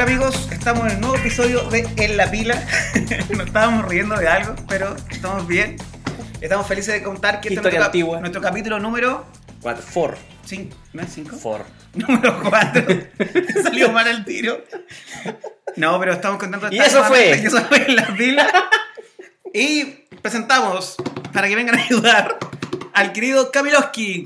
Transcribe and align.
Hola 0.00 0.12
amigos, 0.12 0.48
estamos 0.50 0.86
en 0.86 0.92
el 0.92 1.00
nuevo 1.02 1.16
episodio 1.16 1.60
de 1.68 1.86
En 1.98 2.16
la 2.16 2.30
Pila. 2.30 2.54
Nos 3.36 3.46
estábamos 3.46 3.86
riendo 3.86 4.16
de 4.16 4.28
algo, 4.28 4.54
pero 4.66 4.96
estamos 5.10 5.46
bien. 5.46 5.76
Estamos 6.40 6.66
felices 6.66 6.94
de 6.94 7.02
contar 7.02 7.42
que 7.42 7.48
este 7.48 7.56
es 7.56 7.58
Historia 7.58 7.80
nuestro, 7.80 7.80
cap- 7.80 7.86
antigua. 7.88 8.20
nuestro 8.20 8.40
capítulo 8.40 8.80
número 8.80 9.26
Cuatro. 9.60 9.82
For. 9.82 10.16
5. 10.46 10.74
¿No 10.94 11.02
es 11.02 11.12
5? 11.12 11.36
For. 11.36 11.66
Número 11.94 12.40
4. 12.42 12.86
Salió 13.62 13.92
mal 13.92 14.08
el 14.08 14.24
tiro. 14.24 14.64
No, 15.76 16.00
pero 16.00 16.14
estamos 16.14 16.38
contando 16.38 16.68
Y 16.70 16.78
eso 16.78 17.04
fue. 17.04 17.38
Y 17.38 17.46
eso 17.46 17.60
fue 17.66 17.84
En 17.86 17.96
la 17.96 18.06
Pila. 18.16 18.70
Y 19.52 19.84
presentamos, 20.22 20.96
para 21.30 21.46
que 21.46 21.56
vengan 21.56 21.78
a 21.78 21.82
ayudar, 21.82 22.38
al 22.94 23.12
querido 23.12 23.52
Kamiloski. 23.52 24.24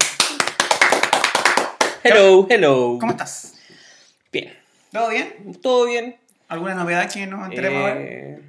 Hello, 2.05 2.47
hello. 2.49 2.97
¿Cómo 3.01 3.11
estás? 3.11 3.55
Bien. 4.31 4.64
¿Todo 4.95 5.11
bien? 5.11 5.59
¿Todo 5.61 5.87
bien? 5.87 6.17
¿Alguna 6.49 6.75
novedad 6.75 7.11
que 7.13 7.27
nos 7.27 7.45
enteremos? 7.49 7.91
Eh, 7.97 8.41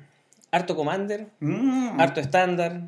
harto 0.51 0.75
Commander, 0.75 1.27
Mm. 1.39 1.99
harto 1.99 2.19
estándar. 2.21 2.81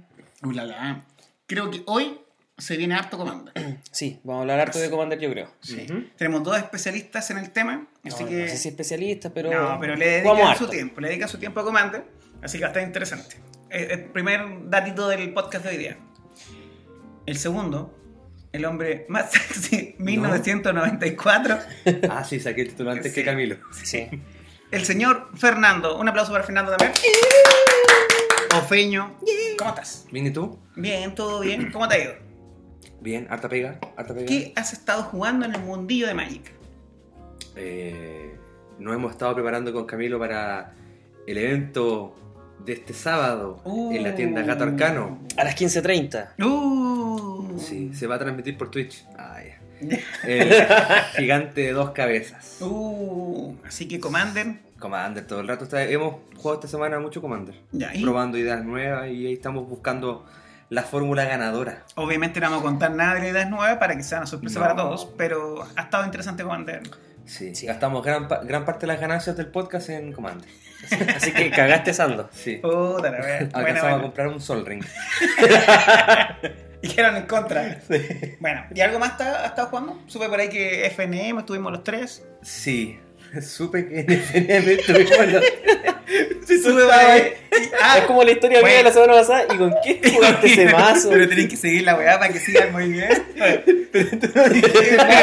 Uh, 0.43 0.51
la, 0.51 0.63
la. 0.65 1.03
Creo 1.47 1.71
que 1.71 1.81
hoy 1.87 2.19
se 2.57 2.77
viene 2.77 2.93
harto 2.95 3.17
comando. 3.17 3.51
Sí, 3.91 4.19
vamos 4.23 4.39
a 4.39 4.41
hablar 4.41 4.59
harto 4.59 4.77
de 4.77 4.91
Commander, 4.91 5.17
yo 5.19 5.31
creo. 5.31 5.51
Sí. 5.61 5.87
Tenemos 6.17 6.43
dos 6.43 6.55
especialistas 6.57 7.31
en 7.31 7.39
el 7.39 7.49
tema, 7.49 7.87
así 8.05 8.23
No, 8.23 8.29
que... 8.29 8.35
no 8.43 8.47
sé 8.47 8.57
si 8.57 8.69
especialista, 8.69 9.31
pero. 9.33 9.49
no, 9.51 9.79
pero 9.79 9.95
le 9.95 10.05
dedican 10.21 10.55
su 10.55 10.67
tiempo, 10.67 11.01
le 11.01 11.07
dedican 11.07 11.27
su 11.29 11.39
tiempo 11.39 11.59
a 11.61 11.63
Commander, 11.63 12.03
así 12.43 12.59
que 12.59 12.63
va 12.63 12.67
a 12.67 12.71
estar 12.73 12.83
interesante. 12.83 13.37
Eh, 13.71 13.87
El 13.89 14.03
primer 14.11 14.69
datito 14.69 15.07
del 15.07 15.33
podcast 15.33 15.65
de 15.65 15.71
hoy 15.71 15.77
día. 15.77 15.97
El 17.25 17.37
segundo, 17.37 17.97
el 18.57 18.65
hombre 18.65 19.05
más 19.09 19.31
sexy, 19.31 19.95
1994, 19.99 21.57
Ah, 22.09 22.23
sí, 22.23 22.39
saqué 22.39 22.61
el 22.61 22.69
título 22.69 22.91
antes 22.91 23.11
Sí. 23.13 23.19
que 23.21 23.25
Camilo. 23.25 23.55
Sí. 23.71 24.07
el 24.71 24.85
señor 24.85 25.29
Fernando. 25.35 25.97
Un 25.97 26.09
aplauso 26.09 26.31
para 26.31 26.43
Fernando 26.43 26.75
también. 26.75 26.93
Ofeño. 28.57 29.17
¿Cómo 29.57 29.69
estás? 29.71 30.05
¿Bien 30.11 30.27
y 30.27 30.31
tú? 30.31 30.59
Bien, 30.75 31.13
todo 31.15 31.39
bien. 31.41 31.71
¿Cómo 31.71 31.87
te 31.87 31.95
ha 31.95 32.03
ido? 32.03 32.13
Bien, 33.01 33.27
harta 33.29 33.47
pega, 33.47 33.79
harta 33.95 34.13
pega. 34.13 34.25
¿Qué 34.25 34.53
has 34.55 34.73
estado 34.73 35.03
jugando 35.03 35.45
en 35.45 35.55
el 35.55 35.61
mundillo 35.61 36.07
de 36.07 36.13
Magic? 36.13 36.51
Eh, 37.55 38.35
nos 38.79 38.93
hemos 38.95 39.11
estado 39.11 39.33
preparando 39.35 39.71
con 39.73 39.85
Camilo 39.85 40.19
para 40.19 40.73
el 41.27 41.37
evento 41.37 42.15
de 42.65 42.73
este 42.73 42.93
sábado 42.93 43.61
en 43.65 44.03
la 44.03 44.15
tienda 44.15 44.41
Gato 44.41 44.63
Arcano. 44.65 45.19
A 45.37 45.43
las 45.43 45.55
15.30. 45.55 46.43
Uh. 46.45 47.59
Sí, 47.59 47.93
se 47.93 48.07
va 48.07 48.15
a 48.15 48.19
transmitir 48.19 48.57
por 48.57 48.69
Twitch. 48.71 49.05
Ah, 49.17 49.37
ya. 49.43 49.57
El 50.23 50.65
gigante 51.15 51.61
de 51.61 51.71
dos 51.71 51.91
cabezas. 51.91 52.57
Uh, 52.61 53.55
así 53.65 53.87
que 53.87 53.99
Commander. 53.99 54.55
Commander 54.79 55.25
todo 55.25 55.39
el 55.39 55.47
rato. 55.47 55.63
Está- 55.63 55.83
hemos 55.83 56.15
jugado 56.35 56.55
esta 56.59 56.67
semana 56.67 56.99
mucho 56.99 57.21
Commander. 57.21 57.55
Ya, 57.71 57.93
y 57.95 58.01
Probando 58.03 58.37
ideas 58.37 58.63
nuevas 58.63 59.07
y 59.09 59.27
ahí 59.27 59.33
estamos 59.33 59.67
buscando 59.67 60.25
la 60.69 60.83
fórmula 60.83 61.23
ganadora. 61.23 61.83
obviamente 61.95 62.39
no 62.41 62.47
vamos 62.49 62.59
a 62.63 62.65
contar 62.65 62.91
nada 62.91 63.13
de 63.15 63.21
las 63.21 63.29
ideas 63.31 63.49
nuevas 63.49 63.77
para 63.77 63.95
que 63.95 64.03
sea 64.03 64.17
una 64.17 64.27
sorpresa 64.27 64.59
No. 64.59 64.65
para 64.65 64.75
todos, 64.75 65.05
pero 65.17 65.65
ha 65.75 65.81
estado 65.83 66.03
interesante 66.05 66.43
Commander. 66.43 66.81
Sí, 67.25 67.55
Sí. 67.55 67.65
gastamos 67.67 68.03
gran, 68.03 68.27
gran 68.43 68.65
parte 68.65 68.81
de 68.81 68.87
las 68.87 68.99
ganancias 69.01 69.35
del 69.37 69.47
podcast 69.47 69.89
en 69.89 70.11
Commander. 70.11 70.49
Así 71.15 71.31
que 71.33 71.49
cagaste 71.51 71.93
sando. 71.93 72.29
Sí. 72.33 72.55
Puta 72.57 73.11
la 73.11 73.19
wea. 73.19 73.37
Alcanzamos 73.53 73.77
a 73.77 73.81
buena. 73.89 74.01
comprar 74.01 74.27
un 74.27 74.41
Sol 74.41 74.65
Ring. 74.65 74.83
Dijeron 76.81 77.15
en 77.17 77.25
contra. 77.25 77.79
Bueno, 78.39 78.65
¿y 78.73 78.81
algo 78.81 78.99
más 78.99 79.17
ta- 79.17 79.41
has 79.43 79.49
estado 79.49 79.67
jugando? 79.69 79.99
Supe 80.07 80.29
por 80.29 80.39
ahí 80.39 80.49
que 80.49 80.85
FNM 80.85 81.39
estuvimos 81.39 81.71
los 81.71 81.83
tres. 81.83 82.23
Sí, 82.43 82.99
supe 83.41 83.87
que 83.87 83.99
en 83.99 84.11
FNM 84.11 84.69
estuvimos 84.69 85.33
los... 85.33 85.43
Sí. 86.47 86.63
Ah, 87.81 87.97
es 87.97 88.05
como 88.05 88.23
la 88.23 88.31
historia 88.31 88.59
bueno. 88.59 88.67
mía 88.67 88.77
de 88.77 88.83
la 88.83 88.93
semana 88.93 89.13
pasada. 89.13 89.45
¿Y 89.53 89.57
con 89.57 89.73
qué 89.83 89.99
jugaste 90.11 90.47
ese 90.47 90.65
mazo? 90.65 91.09
Pero 91.09 91.27
tenéis 91.27 91.49
que 91.49 91.57
seguir 91.57 91.83
la 91.83 91.95
weá 91.95 92.19
para 92.19 92.31
que 92.31 92.39
sigan 92.39 92.71
muy 92.71 92.87
bien. 92.89 93.09
Pero 93.91 94.09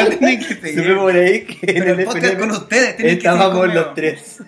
tenéis 0.09 0.47
que 0.47 0.55
seguir. 0.57 0.83
Supe 0.83 0.95
por 0.97 1.15
ahí 1.15 1.45
que 1.45 1.71
en 1.71 1.79
Pero 1.79 1.95
el 1.95 2.01
el 2.01 2.07
podcast 2.07 2.39
con 2.39 2.51
ustedes, 2.51 2.97
estábamos 2.99 3.73
los 3.73 3.95
tres. 3.95 4.39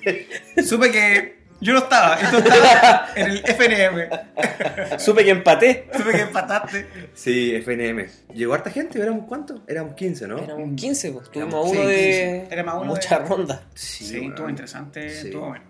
Supe 0.65 0.91
que 0.91 1.35
yo 1.61 1.72
no 1.72 1.78
estaba, 1.81 2.17
esto 2.21 2.39
estaba 2.39 3.09
en 3.17 3.27
el 3.31 3.39
FNM. 3.44 4.99
Supe 4.99 5.25
que 5.25 5.31
empaté. 5.31 5.89
Supe 5.97 6.11
que 6.12 6.21
empataste. 6.22 6.87
Sí, 7.15 7.55
FNM. 7.56 8.06
¿Llegó 8.34 8.55
harta 8.55 8.71
gente? 8.71 9.00
¿Éramos 9.00 9.25
cuántos? 9.27 9.61
Éramos 9.66 9.95
15, 9.95 10.28
¿no? 10.28 10.39
Éramos 10.39 10.71
15, 10.77 11.12
pues. 11.12 11.31
Tuvimos 11.31 11.55
Éramos- 11.55 11.71
uno 11.71 11.81
sí, 11.81 11.87
de. 11.87 12.41
15. 12.41 12.55
Éramos 12.55 12.75
uno 12.77 12.84
Muchas 12.84 13.19
de- 13.22 13.27
rondas. 13.28 13.61
Sí, 13.75 14.12
bueno. 14.19 14.28
estuvo 14.31 14.50
interesante, 14.50 15.11
Sí. 15.11 15.27
estuvo 15.28 15.49
bueno. 15.49 15.65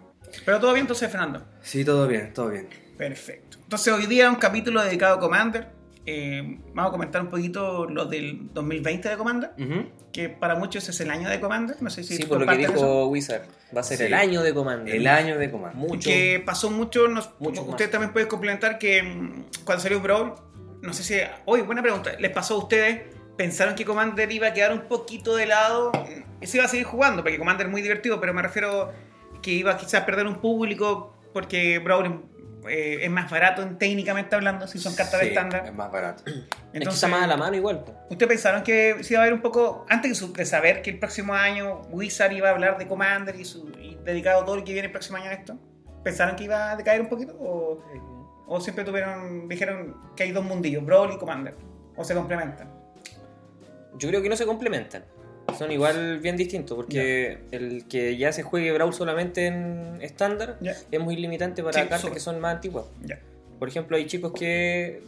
Pero 0.45 0.61
todo 0.61 0.73
bien 0.73 0.83
entonces, 0.85 1.11
Fernando. 1.11 1.47
Sí, 1.63 1.85
todo 1.85 2.07
bien, 2.07 2.33
todo 2.35 2.49
bien. 2.49 2.69
Perfecto. 2.99 3.59
Entonces 3.63 3.93
hoy 3.93 4.07
día 4.07 4.29
un 4.29 4.37
capítulo 4.37 4.83
dedicado 4.83 5.17
a 5.17 5.21
Commander. 5.21 5.69
Eh, 6.09 6.59
vamos 6.73 6.91
a 6.91 6.93
comentar 6.93 7.21
un 7.21 7.29
poquito 7.29 7.87
lo 7.87 8.05
del 8.07 8.53
2020 8.55 9.09
de 9.09 9.17
Commander, 9.17 9.51
Ujú. 9.59 9.87
que 10.13 10.29
para 10.29 10.55
muchos 10.55 10.89
es 10.89 11.01
el 11.01 11.11
año 11.11 11.29
de 11.29 11.41
Commander. 11.41 11.77
No 11.83 11.91
sé 11.91 12.05
si 12.05 12.17
Sí, 12.17 12.23
por 12.25 12.39
lo 12.41 12.47
que 12.47 12.53
comparten 12.53 12.65
eso. 12.77 12.87
dijo 12.87 13.07
Wizard. 13.09 13.43
Va 13.77 13.81
a 13.81 13.85
ser 13.85 13.99
Sí. 13.99 14.05
el 14.05 14.15
año 14.15 14.43
de 14.43 14.55
Commander. 14.55 14.95
El 14.95 15.07
año 15.09 15.37
de 15.37 15.51
Commander. 15.51 15.77
Mucho. 15.77 16.09
Que 16.09 16.41
pasó 16.47 16.71
mucho, 16.71 17.09
nos, 17.09 17.31
Mucho 17.41 17.63
más. 17.63 17.71
ustedes 17.71 17.91
también 17.91 18.13
pueden 18.13 18.29
complementar 18.29 18.79
que 18.79 19.03
mm, 19.03 19.45
cuando 19.65 19.83
salió 19.83 20.01
Brawl, 20.01 20.35
no 20.83 20.93
sé 20.93 21.03
si... 21.03 21.15
Oye, 21.45 21.63
buena 21.65 21.83
pregunta, 21.83 22.13
¿les 22.21 22.31
pasó 22.31 22.55
a 22.55 22.59
ustedes? 22.59 23.01
¿Pensaron 23.37 23.75
que 23.75 23.85
Commander 23.85 24.31
iba 24.31 24.47
a 24.47 24.53
quedar 24.55 24.73
un 24.73 24.83
poquito 24.83 25.35
de 25.35 25.47
lado? 25.47 25.91
Mm, 25.93 26.45
Se 26.45 26.59
iba 26.59 26.67
a 26.67 26.69
seguir 26.69 26.87
jugando, 26.87 27.23
porque 27.23 27.37
Commander 27.39 27.67
es 27.67 27.73
muy 27.73 27.83
divertido, 27.83 28.21
pero 28.21 28.33
me 28.33 28.43
refiero 28.43 28.93
que 29.43 29.51
iba 29.51 29.77
quizás 29.77 30.03
a 30.03 30.07
perder 30.07 30.27
un 30.29 30.37
público 30.37 31.13
porque 31.33 31.79
Brawl 31.81 32.23
eh, 32.69 33.05
es 33.05 33.11
más 33.11 33.31
barato 33.31 33.63
en- 33.63 33.79
técnicamente 33.79 34.35
hablando, 34.37 34.67
si 34.67 34.79
son 34.79 34.95
cartas 34.95 35.21
de 35.21 35.29
estándar. 35.29 35.65
Es 35.67 35.75
más 35.75 35.91
barato. 35.91 36.23
es 36.27 36.33
que 36.35 36.43
Entonces, 36.73 36.95
está 37.03 37.09
más 37.09 37.23
a 37.25 37.27
la 37.27 37.37
mano 37.37 37.57
igual. 37.57 37.83
pues. 37.85 37.97
¿Ustedes 38.11 38.29
pensaron 38.29 38.63
que 38.63 39.03
se 39.03 39.15
iba 39.15 39.23
a 39.23 39.25
ver 39.25 39.35
un 39.35 39.43
poco, 39.43 39.87
antes 39.89 40.11
de 40.11 40.15
su- 40.15 40.33
de 40.33 40.45
saber 40.45 40.83
que 40.83 40.91
el 40.91 40.99
próximo 40.99 41.35
año 41.35 41.83
Wizard 41.91 42.33
iba 42.33 42.49
a 42.49 42.53
hablar 42.53 42.79
de 42.79 42.87
Commander 42.87 43.35
y, 43.37 43.45
su, 43.45 43.69
y 43.81 43.97
dedicado 44.05 44.45
todo 44.45 44.57
lo 44.57 44.65
que 44.65 44.73
viene 44.73 44.87
el 44.87 44.93
próximo 44.93 45.19
año 45.19 45.31
a 45.31 45.33
esto? 45.35 45.57
¿Pensaron 46.05 46.37
que 46.37 46.45
iba 46.45 46.71
a 46.73 46.77
decaer 46.77 47.01
un 47.01 47.09
poquito? 47.09 47.35
¿O, 47.39 47.83
o 48.47 48.61
siempre 48.61 48.85
tuvieron, 48.85 49.49
dijeron 49.49 49.97
que 50.15 50.23
hay 50.23 50.33
dos 50.33 50.45
mundillos, 50.45 50.85
Brawl 50.85 51.13
y 51.13 51.19
Commander? 51.19 51.55
¿O 51.97 52.05
se 52.05 52.15
complementan? 52.15 52.71
Yo 53.99 54.09
creo 54.09 54.21
que 54.23 54.29
no 54.29 54.37
se 54.37 54.45
complementan. 54.47 55.05
Son 55.59 55.71
igual 55.73 56.19
bien 56.19 56.37
distintos, 56.37 56.77
porque 56.77 57.39
el 57.51 57.87
que 57.89 58.17
ya 58.17 58.33
se 58.33 58.43
juegue 58.43 58.73
Brawl 58.73 58.93
solamente 58.93 59.47
en 59.47 59.99
estándar 60.03 60.59
es 60.91 61.01
muy 61.01 61.17
limitante 61.17 61.63
para 61.63 61.73
Sí, 61.83 61.89
cartas 61.89 62.11
que 62.11 62.21
son 62.21 62.41
más 62.41 62.57
antiguas. 62.57 62.87
Por 63.59 63.69
ejemplo, 63.69 63.97
hay 63.97 64.07
chicos 64.07 64.33
que 64.33 65.03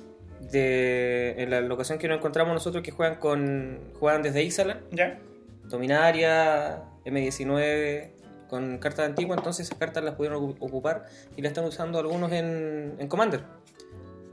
de, 0.52 1.34
en 1.38 1.50
la 1.50 1.60
locación 1.60 1.98
que 1.98 2.08
nos 2.08 2.18
encontramos 2.18 2.54
nosotros 2.54 2.82
que 2.82 2.92
juegan 2.92 3.16
con 3.16 3.78
juegan 3.98 4.22
desde 4.22 4.42
Ixalan. 4.42 4.78
Dominaria, 5.64 6.82
M19, 7.04 8.08
con 8.48 8.78
cartas 8.78 9.06
antiguas, 9.06 9.38
entonces 9.38 9.66
esas 9.66 9.78
cartas 9.78 10.02
las 10.02 10.14
pudieron 10.14 10.42
ocu- 10.42 10.56
ocupar 10.60 11.04
y 11.36 11.42
las 11.42 11.50
están 11.50 11.64
usando 11.66 11.98
algunos 11.98 12.32
en, 12.32 12.94
en 12.98 13.08
Commander. 13.08 13.42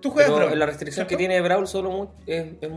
¿Tú 0.01 0.11
juegas 0.11 0.31
Pero 0.31 0.45
Brawl? 0.45 0.59
la 0.59 0.65
restricción 0.65 1.07
que 1.07 1.17
tiene 1.17 1.41
Brawl 1.41 1.67
solo 1.67 2.11
es, 2.25 2.45
es 2.61 2.69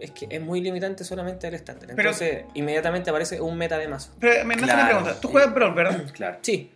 es 0.00 0.10
que 0.10 0.26
es 0.30 0.40
muy 0.40 0.60
limitante 0.60 1.04
solamente 1.04 1.46
al 1.46 1.54
estándar. 1.54 1.88
Pero- 1.96 2.10
Entonces, 2.10 2.44
inmediatamente 2.54 3.10
aparece 3.10 3.40
un 3.40 3.56
meta 3.58 3.78
de 3.78 3.88
mazo. 3.88 4.12
Pero 4.20 4.44
me 4.44 4.54
nace 4.56 4.64
una 4.64 4.74
Claro. 4.74 4.88
pregunta. 4.98 5.20
¿Tú 5.20 5.28
juegas 5.28 5.54
Brawl, 5.54 5.74
verdad? 5.74 6.04
Claro. 6.12 6.38
Sí, 6.42 6.70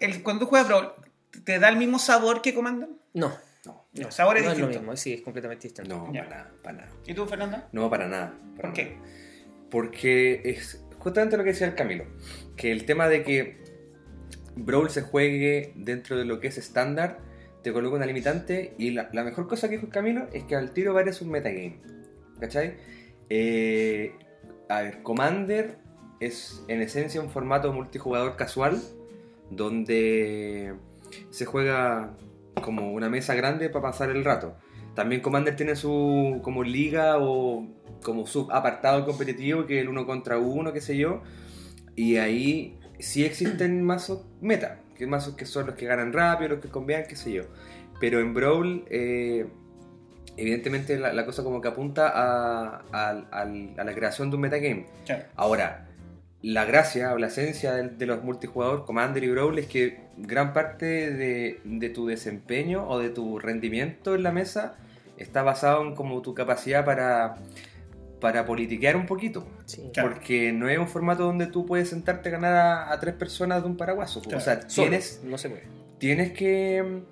El- 0.00 0.22
cuando 0.22 0.44
tú 0.44 0.48
juegas 0.50 0.68
Brawl, 0.68 0.92
¿te 1.44 1.58
da 1.58 1.68
el 1.68 1.76
mismo 1.76 1.98
sabor 1.98 2.42
que 2.42 2.54
Commander? 2.54 2.88
no. 3.14 3.32
No, 3.64 3.86
No, 3.94 4.06
el 4.06 4.12
sabor 4.12 4.38
es 4.38 4.44
no 4.44 4.50
es 4.50 4.58
lo 4.58 4.66
distinto. 4.66 4.80
mismo, 4.82 4.96
sí, 4.96 5.12
es 5.12 5.20
completamente 5.20 5.68
distinto. 5.68 5.94
no, 5.96 6.12
Ya. 6.12 6.24
para 6.24 6.36
nada, 6.38 6.50
para 6.64 6.76
nada. 6.78 6.88
¿Y 7.06 7.14
tú, 7.14 7.26
Fernanda? 7.26 7.68
No, 7.70 7.88
para 7.88 8.08
nada. 8.08 8.34
para 8.56 8.70
¿Por 8.70 8.72
qué? 8.72 8.84
nada. 8.96 9.06
Porque 9.70 10.42
es 10.44 10.82
justamente 10.98 11.36
lo 11.36 11.44
que 11.44 11.50
decía 11.50 11.66
el 11.68 11.74
Camilo. 11.76 12.04
Que 12.56 12.72
el 12.72 12.84
tema 12.86 13.08
de 13.08 13.22
que 13.22 13.62
Brawl 14.56 14.90
se 14.90 15.02
juegue 15.02 15.72
dentro 15.76 16.16
de 16.18 16.24
lo 16.24 16.40
que 16.40 16.48
es 16.48 16.58
estándar 16.58 17.18
te 17.62 17.72
coloca 17.72 17.94
una 17.96 18.06
limitante 18.06 18.74
y 18.78 18.90
la, 18.90 19.08
la 19.12 19.22
mejor 19.22 19.46
cosa 19.46 19.68
que 19.68 19.76
dijo 19.76 19.86
el 19.86 19.92
Camilo 19.92 20.26
es 20.32 20.42
que 20.44 20.56
al 20.56 20.72
tiro 20.72 20.92
va 20.92 21.02
a 21.02 21.12
ser 21.12 21.22
un 21.22 21.30
metagame. 21.30 21.78
¿Cachai? 22.42 22.74
Eh, 23.30 24.16
a 24.68 24.82
ver, 24.82 25.02
Commander 25.04 25.78
es 26.18 26.64
en 26.66 26.82
esencia 26.82 27.20
un 27.20 27.30
formato 27.30 27.72
multijugador 27.72 28.34
casual 28.34 28.82
donde 29.48 30.74
se 31.30 31.44
juega 31.44 32.16
como 32.60 32.90
una 32.92 33.08
mesa 33.08 33.36
grande 33.36 33.70
para 33.70 33.90
pasar 33.90 34.10
el 34.10 34.24
rato. 34.24 34.56
También 34.96 35.20
Commander 35.20 35.54
tiene 35.54 35.76
su 35.76 36.40
como 36.42 36.64
liga 36.64 37.18
o 37.20 37.68
como 38.02 38.26
sub 38.26 38.50
apartado 38.50 39.06
competitivo 39.06 39.64
que 39.64 39.76
es 39.76 39.82
el 39.82 39.88
uno 39.88 40.04
contra 40.04 40.38
uno, 40.38 40.72
qué 40.72 40.80
sé 40.80 40.96
yo. 40.96 41.22
Y 41.94 42.16
ahí 42.16 42.76
sí 42.98 43.24
existen 43.24 43.82
mazos 43.84 44.26
meta, 44.40 44.80
que 44.96 45.06
mazos 45.06 45.36
que 45.36 45.46
son 45.46 45.66
los 45.66 45.76
que 45.76 45.86
ganan 45.86 46.12
rápido, 46.12 46.56
los 46.56 46.60
que 46.60 46.70
convean, 46.70 47.04
qué 47.08 47.14
sé 47.14 47.32
yo. 47.32 47.44
Pero 48.00 48.18
en 48.18 48.34
Brawl, 48.34 48.84
eh, 48.90 49.46
evidentemente 50.36 50.98
la, 50.98 51.12
la 51.12 51.24
cosa 51.26 51.42
como 51.42 51.60
que 51.60 51.68
apunta 51.68 52.10
a, 52.14 53.14
la 53.84 53.94
creación 53.94 54.30
de 54.30 54.36
un 54.36 54.42
metagame. 54.42 54.86
Claro. 55.04 55.24
Ahora, 55.36 55.88
la 56.42 56.64
gracia 56.64 57.12
o 57.12 57.18
la 57.18 57.28
esencia 57.28 57.72
de, 57.74 57.88
de 57.90 58.06
los 58.06 58.24
multijugador 58.24 58.84
Commander 58.84 59.22
y 59.22 59.30
Brawl 59.30 59.58
es 59.58 59.66
que 59.66 60.00
gran 60.16 60.52
parte 60.52 61.10
de, 61.12 61.60
de 61.64 61.88
tu 61.90 62.06
desempeño 62.06 62.88
o 62.88 62.98
de 62.98 63.10
tu 63.10 63.38
rendimiento 63.38 64.14
en 64.14 64.22
la 64.22 64.32
mesa 64.32 64.74
está 65.16 65.42
basado 65.42 65.82
en 65.82 65.94
como 65.94 66.20
tu 66.20 66.34
capacidad 66.34 66.84
para, 66.84 67.36
para 68.20 68.44
politiquear 68.44 68.96
un 68.96 69.06
poquito. 69.06 69.46
Sí. 69.66 69.90
Claro. 69.92 70.10
Porque 70.10 70.52
no 70.52 70.68
es 70.68 70.78
un 70.78 70.88
formato 70.88 71.24
donde 71.24 71.46
tú 71.46 71.64
puedes 71.64 71.90
sentarte 71.90 72.30
a 72.30 72.32
ganar 72.32 72.54
a, 72.54 72.92
a 72.92 72.98
tres 72.98 73.14
personas 73.14 73.62
de 73.62 73.68
un 73.68 73.76
paraguaso. 73.76 74.20
Claro. 74.20 74.38
O 74.38 74.40
sea, 74.40 74.68
Solo, 74.68 74.88
tienes, 74.88 75.20
no 75.22 75.38
se 75.38 75.48
puede. 75.50 75.64
tienes 75.98 76.32
que 76.32 77.02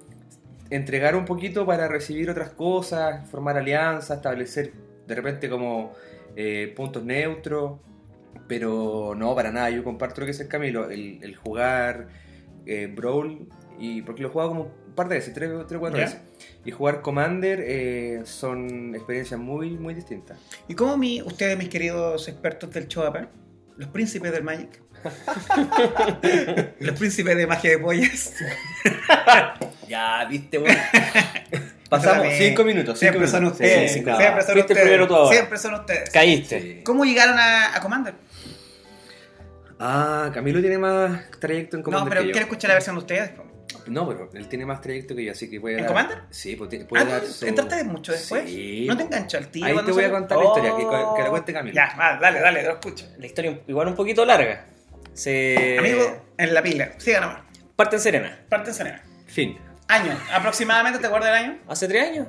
entregar 0.71 1.17
un 1.17 1.25
poquito 1.25 1.67
para 1.67 1.89
recibir 1.89 2.31
otras 2.31 2.51
cosas, 2.51 3.29
formar 3.29 3.57
alianzas, 3.59 4.19
establecer 4.19 4.73
de 5.07 5.15
repente 5.15 5.51
como 5.51 5.93
eh, 6.37 6.73
puntos 6.77 7.05
neutros, 7.05 7.81
pero 8.47 9.15
no, 9.17 9.35
para 9.35 9.51
nada, 9.51 9.71
yo 9.71 9.83
comparto 9.85 10.21
lo 10.21 10.27
que 10.27 10.31
es 10.33 10.41
el 10.41 10.49
Camilo, 10.49 10.91
el, 10.91 11.19
el 11.23 11.37
jugar 11.37 12.09
eh, 12.67 12.93
Brawl, 12.95 13.49
y 13.79 14.03
porque 14.03 14.23
lo 14.23 14.29
he 14.29 14.31
jugado 14.31 14.51
como 14.51 14.63
un 14.87 14.95
par 14.95 15.09
de 15.09 15.17
veces, 15.17 15.33
tres 15.35 15.51
o 15.51 15.65
cuatro 15.81 15.99
Ya. 15.99 16.05
veces, 16.05 16.21
y 16.65 16.71
jugar 16.71 17.01
Commander 17.01 17.61
eh, 17.63 18.21
son 18.25 18.95
experiencias 18.95 19.41
muy, 19.41 19.71
muy 19.71 19.95
distintas. 19.95 20.39
¿Y 20.69 20.75
cómo 20.75 20.97
mi, 20.97 21.23
ustedes, 21.23 21.57
mis 21.59 21.69
queridos 21.69 22.29
expertos 22.29 22.71
del 22.73 22.87
Choapa, 22.89 23.29
los 23.77 23.89
príncipes 23.89 24.31
del 24.33 24.45
Magic? 24.45 24.83
los 26.81 26.99
príncipes 26.99 27.37
de 27.37 27.47
magia 27.47 27.71
de 27.71 27.79
pollas. 27.79 28.33
Ya, 29.89 30.25
viste, 30.31 30.57
bueno. 30.59 30.79
Pasamos 31.91 32.19
También. 32.23 32.39
cinco 32.51 32.63
minutos. 32.63 32.97
cinco 32.97 33.11
Siempre 33.13 33.29
son 33.29 33.45
ustedes. 33.47 33.91
Sí, 33.93 33.99
sí, 33.99 34.05
siempre 34.05 34.43
son 34.43 34.53
Fuiste 34.53 34.61
ustedes. 34.61 34.83
primero 34.83 35.09
tú 35.09 35.17
ahora. 35.17 35.35
Siempre 35.37 35.59
son 35.59 35.75
ustedes. 35.75 36.11
Caíste. 36.11 36.83
¿Cómo 36.85 37.05
llegaron 37.05 37.37
a, 37.37 37.75
a 37.77 37.81
Commander? 37.81 38.15
Ah, 39.81 40.31
Camilo 40.33 40.61
tiene 40.61 40.79
más 40.79 41.29
trayecto 41.41 41.77
en 41.77 41.81
No, 41.81 41.85
Commander 41.87 42.09
pero 42.11 42.21
que 42.23 42.27
yo. 42.29 42.33
quiero 42.33 42.45
escuchar 42.47 42.69
la 42.69 42.75
versión 42.75 42.95
de 42.95 43.01
ustedes. 43.01 43.31
No, 43.87 44.07
pero 44.07 44.31
él 44.33 44.47
tiene 44.49 44.65
más 44.65 44.81
trayecto 44.81 45.17
que 45.17 45.25
yo, 45.25 45.33
así 45.33 45.51
que 45.51 45.61
puede 45.61 45.75
¿En 45.77 45.81
dar- 45.81 45.89
Commander? 45.89 46.19
Sí, 46.31 46.55
pues 46.55 46.71
tiene- 46.71 46.85
puede 46.85 47.03
Ah, 47.03 47.07
dar 47.07 47.21
¿tú 47.23 47.33
su- 47.33 47.47
entraste 47.47 47.83
mucho 47.83 48.13
después? 48.13 48.45
Sí. 48.49 48.85
¿No 48.87 48.97
te 48.97 49.03
enganchó 49.03 49.39
el 49.39 49.49
tío? 49.49 49.65
Ahí 49.65 49.77
te 49.85 49.91
voy 49.91 50.05
a 50.05 50.11
contar 50.13 50.39
la 50.39 50.45
historia, 50.45 50.77
que, 50.77 50.85
Oh. 50.87 51.15
que 51.17 51.23
la 51.25 51.31
cuente 51.31 51.53
Camilo. 51.53 51.75
Ya, 51.75 51.97
va, 51.99 52.17
dale, 52.21 52.39
dale, 52.41 52.61
te 52.61 52.67
lo 52.69 52.75
escucho. 52.75 53.07
La 53.19 53.27
historia 53.27 53.59
igual 53.67 53.89
un 53.89 53.97
poquito 53.97 54.25
larga. 54.25 54.67
Se... 55.15 55.77
Amigo, 55.79 56.25
en 56.39 56.55
la 56.55 56.63
pila. 56.63 56.91
Siga 56.99 57.21
nomás. 57.21 57.41
Parte 57.77 57.97
en 57.97 58.03
Serena. 58.03 58.39
Parte 58.49 58.71
en 58.71 58.75
Serena. 58.75 59.03
Fin. 59.27 59.59
Año, 59.89 60.17
aproximadamente, 60.33 60.99
¿te 60.99 61.07
acuerdas 61.07 61.33
del 61.35 61.45
año? 61.45 61.59
Hace 61.69 61.89
tres 61.89 62.09
años. 62.11 62.27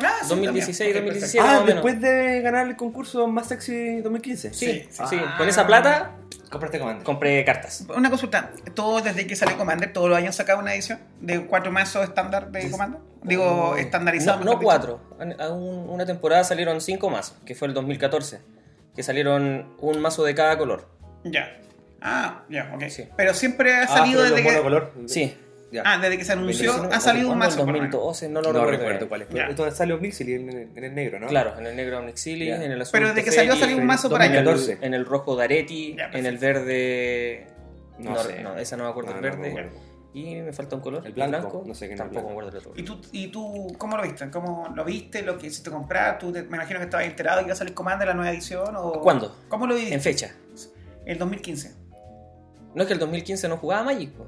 Ah, 0.00 0.18
sí, 0.22 0.28
2016, 0.28 0.94
también. 0.94 1.14
Ok, 1.16 1.20
2017. 1.22 1.48
ah, 1.48 1.62
después 1.64 2.00
de 2.00 2.40
ganar 2.42 2.66
el 2.66 2.76
concurso 2.76 3.26
Más 3.28 3.48
Sexy 3.48 4.00
2015. 4.02 4.52
Sí, 4.52 4.66
Sí, 4.66 4.88
sí, 4.90 5.02
sí. 5.08 5.16
Ah. 5.24 5.36
Con 5.38 5.48
esa 5.48 5.66
plata 5.66 6.16
Compraste 6.50 6.78
Commander. 6.78 7.02
compré 7.04 7.44
cartas. 7.44 7.86
Una 7.96 8.10
consulta. 8.10 8.50
¿Todo 8.74 9.00
desde 9.00 9.26
que 9.26 9.34
salió 9.36 9.56
Commander, 9.56 9.92
todos 9.92 10.08
los 10.10 10.18
años 10.18 10.34
sacaba 10.36 10.60
una 10.60 10.74
edición 10.74 10.98
de 11.20 11.46
cuatro 11.46 11.72
mazos 11.72 12.04
estándar 12.04 12.50
de 12.50 12.70
Commander? 12.70 13.00
Digo, 13.22 13.70
Oh. 13.70 13.76
estandarizado. 13.76 14.44
No, 14.44 14.52
no 14.52 14.60
cuatro. 14.60 15.00
En- 15.18 15.40
a 15.40 15.48
un- 15.48 15.88
una 15.88 16.04
temporada 16.04 16.44
salieron 16.44 16.80
cinco 16.80 17.08
mazos, 17.08 17.36
que 17.46 17.54
fue 17.54 17.66
el 17.68 17.74
2014. 17.74 18.40
Que 18.94 19.02
salieron 19.02 19.74
un 19.78 20.00
mazo 20.00 20.24
de 20.24 20.34
cada 20.34 20.58
color. 20.58 20.88
Ya. 21.24 21.58
Ah, 22.08 22.44
ya, 22.48 22.72
ok. 22.74 22.84
Sí. 22.88 23.04
Pero 23.16 23.34
siempre 23.34 23.74
ha 23.74 23.82
Ah, 23.82 23.86
salido 23.88 24.22
pero 24.22 24.34
desde 24.36 24.46
que. 24.48 24.52
monocolor. 24.52 24.92
Sí. 25.06 25.36
Ya. 25.72 25.82
Ah, 25.84 25.98
desde 25.98 26.16
que 26.16 26.24
se 26.24 26.32
anunció, 26.32 26.72
ha 26.92 27.00
salido 27.00 27.30
un 27.32 27.38
mazo. 27.38 27.58
En 27.58 27.66
por 27.66 27.74
lo 27.74 27.80
menos. 27.82 27.90
2012, 27.92 28.28
no 28.28 28.40
lo 28.40 28.52
no 28.52 28.60
recuerdo. 28.64 28.78
recuerdo 28.78 29.08
cuál 29.08 29.22
es. 29.22 29.28
Entonces 29.50 29.76
sale 29.76 29.92
Omnixil 29.94 30.28
en, 30.30 30.48
el- 30.48 30.68
en 30.76 30.84
el 30.84 30.94
negro, 30.94 31.18
¿no? 31.18 31.26
Claro, 31.26 31.58
en 31.58 31.66
el 31.66 31.74
negro 31.74 31.98
Onyxili, 31.98 32.46
Ya. 32.46 32.62
en 32.62 32.70
el 32.70 32.80
azul. 32.80 32.92
Pero 32.92 33.08
desde 33.08 33.24
que 33.24 33.32
salió 33.32 33.52
ha 33.52 33.56
salido 33.56 33.78
un 33.80 33.86
mazo 33.86 34.08
por 34.08 34.22
año. 34.22 34.42
2014. 34.44 34.86
En 34.86 34.94
el 34.94 35.04
rojo 35.04 35.34
Daretti, 35.34 35.96
en 36.12 36.26
el 36.26 36.38
verde. 36.38 37.46
No 37.98 38.10
No, 38.12 38.22
sé. 38.22 38.42
no, 38.42 38.56
esa 38.56 38.76
no 38.76 38.84
me 38.84 38.90
acuerdo, 38.90 39.10
No, 39.10 39.16
el 39.18 39.22
no 39.24 39.40
verde. 39.40 39.54
me 39.54 39.86
y 40.20 40.36
me 40.36 40.52
falta 40.52 40.76
un 40.76 40.82
color. 40.82 41.02
El 41.04 41.12
blanco, 41.12 41.62
no 41.66 41.74
sé 41.74 41.88
qué 41.90 41.96
Tampoco 41.96 42.12
blanco. 42.20 42.28
me 42.28 42.32
acuerdo 42.32 42.50
del 42.50 42.58
otro. 42.60 42.72
¿Y 42.76 42.82
tú, 42.84 43.00
¿Y 43.12 43.26
tú 43.28 43.74
cómo 43.76 43.96
lo 43.98 44.02
viste? 44.02 44.30
¿Cómo 44.30 44.72
lo 44.74 44.84
viste? 44.84 45.20
¿Lo 45.22 45.36
que 45.36 45.48
hiciste 45.48 45.70
comprar? 45.70 46.18
¿Tú 46.18 46.32
te- 46.32 46.42
me 46.44 46.56
imagino 46.56 46.78
que 46.78 46.84
estabas 46.86 47.06
enterado 47.06 47.40
que 47.40 47.46
iba 47.46 47.52
a 47.52 47.56
salir 47.56 47.74
Commander 47.74 48.06
la 48.08 48.14
nueva 48.14 48.30
edición? 48.30 48.74
O... 48.76 48.92
¿Cuándo? 49.00 49.36
¿Cómo 49.48 49.66
lo 49.66 49.74
viste? 49.74 49.92
En 49.92 50.00
fecha. 50.00 50.32
El 51.04 51.18
2015. 51.18 51.74
No 52.76 52.82
es 52.82 52.86
que 52.86 52.92
el 52.92 53.00
2015 53.00 53.48
no 53.48 53.56
jugaba 53.56 53.82
Magic. 53.82 54.10
po. 54.12 54.26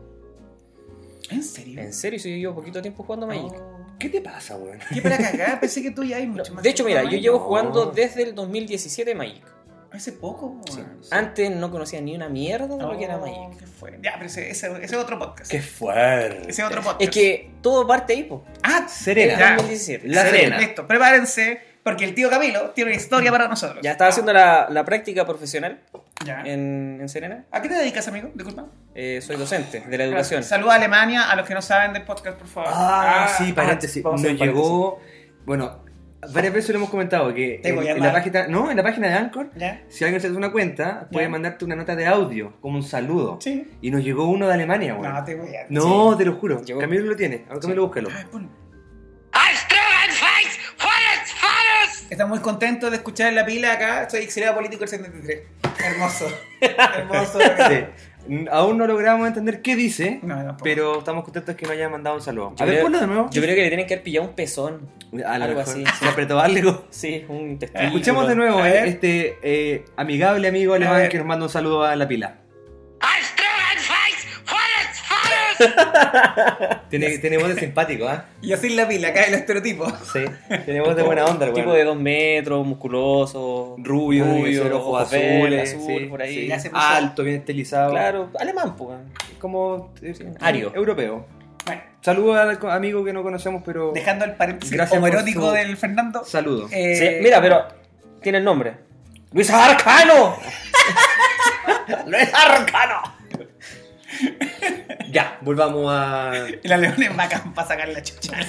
¿En 1.30 1.42
serio? 1.44 1.80
En 1.80 1.92
serio, 1.92 2.18
si 2.18 2.30
yo 2.30 2.36
llevo 2.36 2.54
poquito 2.54 2.80
tiempo 2.82 3.02
jugando 3.04 3.26
Magic. 3.26 3.52
Oh. 3.56 3.86
¿Qué 3.98 4.08
te 4.08 4.20
pasa, 4.20 4.56
weón? 4.56 4.78
¿Qué 4.92 5.02
para 5.02 5.18
cagar? 5.18 5.60
Pensé 5.60 5.82
que 5.82 5.90
tú 5.90 6.02
ya 6.04 6.16
hay 6.16 6.26
No, 6.26 6.34
mucho 6.34 6.54
más. 6.54 6.62
de 6.62 6.70
hecho, 6.70 6.84
mira, 6.84 7.00
yo 7.02 7.06
Magic. 7.06 7.20
llevo 7.22 7.38
No. 7.38 7.44
jugando 7.44 7.86
desde 7.86 8.22
el 8.22 8.34
2017 8.34 9.14
Magic. 9.14 9.42
Hace 9.90 10.12
poco. 10.12 10.60
Sí. 10.70 10.80
Antes 11.10 11.50
no 11.50 11.70
conocía 11.70 12.00
ni 12.00 12.14
una 12.14 12.28
mierda 12.28 12.76
de 12.76 12.82
lo 12.82 12.96
que 12.96 13.04
era 13.04 13.18
Magic. 13.18 13.58
¿qué 13.58 13.66
fue? 13.66 13.98
Ya, 14.02 14.12
pero 14.14 14.26
ese, 14.26 14.50
ese, 14.50 14.66
ese 14.72 14.84
es 14.84 14.94
otro 14.94 15.18
podcast. 15.18 15.50
¡Qué 15.50 15.60
fuerte! 15.62 16.50
Ese 16.50 16.62
es 16.62 16.66
otro 16.68 16.82
podcast. 16.82 17.02
Es 17.02 17.10
que 17.10 17.50
todo 17.62 17.86
parte 17.86 18.12
ahí, 18.12 18.24
po. 18.24 18.44
Ah, 18.62 18.86
Serena. 18.88 19.32
En 19.34 19.38
Ya. 19.38 19.50
2017. 19.56 20.08
La 20.08 20.22
Serena. 20.22 20.58
Listo, 20.58 20.86
prepárense, 20.86 21.60
porque 21.88 22.05
el 22.05 22.14
tío 22.14 22.29
Camilo 22.29 22.70
tiene 22.70 22.90
una 22.90 22.96
historia 22.96 23.31
para 23.31 23.49
nosotros. 23.49 23.79
Ya 23.82 23.93
estaba 23.93 24.11
haciendo 24.11 24.32
la, 24.32 24.67
la 24.70 24.85
práctica 24.85 25.25
profesional 25.26 25.81
Ya. 26.25 26.43
en, 26.44 26.99
en 27.00 27.08
Serena. 27.08 27.44
¿A 27.50 27.62
qué 27.62 27.69
te 27.69 27.75
dedicas, 27.76 28.06
amigo? 28.08 28.31
Disculpa. 28.35 28.67
Eh, 28.94 29.20
soy 29.23 29.37
docente 29.37 29.81
de 29.81 29.99
la 29.99 30.05
educación. 30.05 30.43
Saluda 30.43 30.73
a 30.73 30.76
Alemania, 30.76 31.31
a 31.31 31.37
los 31.37 31.46
que 31.46 31.55
no 31.55 31.62
saben 31.62 31.93
del 31.94 32.02
podcast, 32.05 32.37
por 32.38 32.46
favor. 32.49 32.70
Ah, 32.75 33.29
sí, 33.38 33.52
paréntesis. 33.52 34.02
vamos 34.02 34.23
a 34.25 34.29
Nos 34.29 34.38
llegó. 34.40 35.00
Bueno, 35.46 35.79
varias 36.35 36.52
veces 36.52 36.70
lo 36.70 36.76
hemos 36.79 36.90
comentado 36.90 37.32
que 37.32 37.61
en, 37.64 37.79
en 37.79 38.00
la 38.02 38.12
página. 38.12 38.46
No, 38.49 38.70
en 38.70 38.76
la 38.76 38.82
página 38.82 39.08
de 39.08 39.14
Anchor, 39.14 39.50
¿Ya? 39.56 39.82
si 39.88 40.05
alguien 40.05 40.20
se 40.20 40.26
hace 40.26 40.37
una 40.37 40.52
cuenta, 40.52 41.08
puede 41.11 41.26
Ya. 41.26 41.31
mandarte 41.31 41.64
una 41.64 41.76
nota 41.76 41.96
de 41.96 42.06
audio, 42.06 42.55
como 42.61 42.76
un 42.76 42.82
saludo. 42.82 43.38
Sí. 43.41 43.67
Y 43.81 43.91
nos 43.91 44.05
llegó 44.05 44.29
uno 44.29 44.46
de 44.46 44.52
Alemania, 44.55 44.94
weón. 44.94 45.14
No, 45.14 45.25
te 45.25 45.34
voy 45.37 45.55
a... 45.56 45.67
No, 45.70 46.17
te 46.17 46.25
lo 46.26 46.34
juro. 46.34 46.61
Llegó. 46.62 46.81
Camilo 46.81 47.05
lo 47.06 47.17
tiene. 47.17 47.44
Ahora 47.49 47.61
Camilo, 47.61 47.87
búscalo. 47.87 48.08
Ay, 48.14 48.25
ponlo. 48.31 48.49
Estamos 52.10 52.31
muy 52.38 52.43
contentos 52.43 52.90
de 52.90 52.96
escuchar 52.96 53.28
en 53.28 53.34
la 53.34 53.44
pila 53.44 53.72
acá. 53.72 54.08
Soy 54.08 54.20
exiliado 54.20 54.55
político 54.56 54.81
del 54.81 54.88
73. 54.88 55.43
Hermoso. 55.84 56.26
Hermoso. 56.60 57.38
Sí. 58.28 58.44
Aún 58.50 58.76
no 58.76 58.87
logramos 58.87 59.26
entender 59.26 59.62
qué 59.62 59.75
dice, 59.75 60.20
No, 60.22 60.55
pero 60.62 60.99
estamos 60.99 61.24
contentos 61.24 61.55
que 61.55 61.62
nos 61.65 61.72
haya 61.72 61.88
mandado 61.88 62.17
un 62.17 62.20
saludo. 62.20 62.53
Yo 62.56 62.62
a 62.62 62.67
ver, 62.67 62.74
creo- 62.74 62.84
ponlo 62.84 63.00
de 63.00 63.06
nuevo. 63.06 63.31
Yo 63.31 63.41
creo 63.41 63.55
que 63.55 63.62
le 63.62 63.69
tienen 63.69 63.86
que 63.86 63.94
haber 63.94 64.05
pillado 64.05 64.27
un 64.29 64.34
pezón. 64.34 64.81
A 65.24 65.38
lo 65.38 65.44
algo 65.44 65.58
mejor 65.60 65.72
así, 65.74 65.84
Se 65.98 66.06
apretó 66.08 66.38
algo. 66.38 66.84
Sí, 66.91 67.24
un 67.29 67.58
testículo. 67.58 67.86
Escuchemos 67.88 68.29
de 68.29 68.34
nuevo 68.36 68.58
A 68.58 68.69
eh, 68.69 68.72
ver. 68.72 68.86
este 68.88 69.38
eh, 69.43 69.84
amigable 69.96 70.46
amigo 70.46 70.74
alemán 70.74 71.08
que 71.08 71.17
nos 71.17 71.27
manda 71.27 71.46
un 71.46 71.50
saludo 71.50 71.84
a 71.84 71.96
la 71.96 72.06
pila. 72.06 72.34
Tiene, 76.88 77.19
tiene 77.19 77.36
voz 77.38 77.48
de 77.55 77.60
simpático, 77.60 78.08
¿ah? 78.08 78.24
Y 78.41 78.53
así 78.53 78.69
en 78.69 78.77
la 78.77 78.88
pila, 78.88 79.08
acá 79.08 79.24
el 79.24 79.34
estereotipo. 79.34 79.86
Sí. 80.12 80.24
Tiene 80.65 80.81
voz 80.81 80.96
de 80.96 81.03
buena 81.03 81.24
onda, 81.27 81.46
el 81.46 81.53
tipo 81.53 81.72
de 81.72 81.84
dos 81.84 81.96
metros, 81.98 82.67
musculoso, 82.67 83.77
Rubio, 83.79 84.24
rubio 84.24 84.77
ojos 84.79 85.03
azules, 85.03 85.74
azul, 85.74 85.98
sí, 85.98 86.06
por 86.06 86.22
ahí. 86.22 86.50
sí. 86.58 86.70
Alto, 86.72 87.22
bien 87.24 87.36
estilizado. 87.36 87.91
Claro, 87.91 88.31
alemán, 88.38 88.74
pues. 88.77 88.98
Como 89.38 89.93
eh, 90.03 90.15
ario. 90.41 90.72
europeo. 90.74 91.27
Bueno, 91.67 91.82
Saludos 92.00 92.38
al 92.38 92.70
amigo 92.70 93.05
que 93.05 93.12
no 93.12 93.22
conocemos, 93.22 93.62
pero 93.65 93.93
dejando 93.93 94.24
el 94.24 94.32
paréntesis 94.36 94.81
homoerótico 94.93 95.53
del 95.53 95.77
Fernando. 95.77 96.24
saludos. 96.24 96.70
eh, 96.72 96.96
Sí, 96.96 97.22
mira, 97.22 97.41
pero 97.43 97.67
tiene 98.22 98.38
el 98.38 98.44
nombre. 98.44 98.74
Luis 99.32 99.50
Arcano. 99.50 100.36
Luis 102.06 102.32
Arcano. 102.32 103.18
Ya, 105.10 105.38
volvamos 105.41 105.86
a. 105.88 106.32
El 106.62 106.72
alemán 106.72 107.03
es 107.03 107.17
bacán 107.17 107.55
para 107.55 107.69
sacar 107.69 107.88
la 107.88 108.03
chucha. 108.03 108.32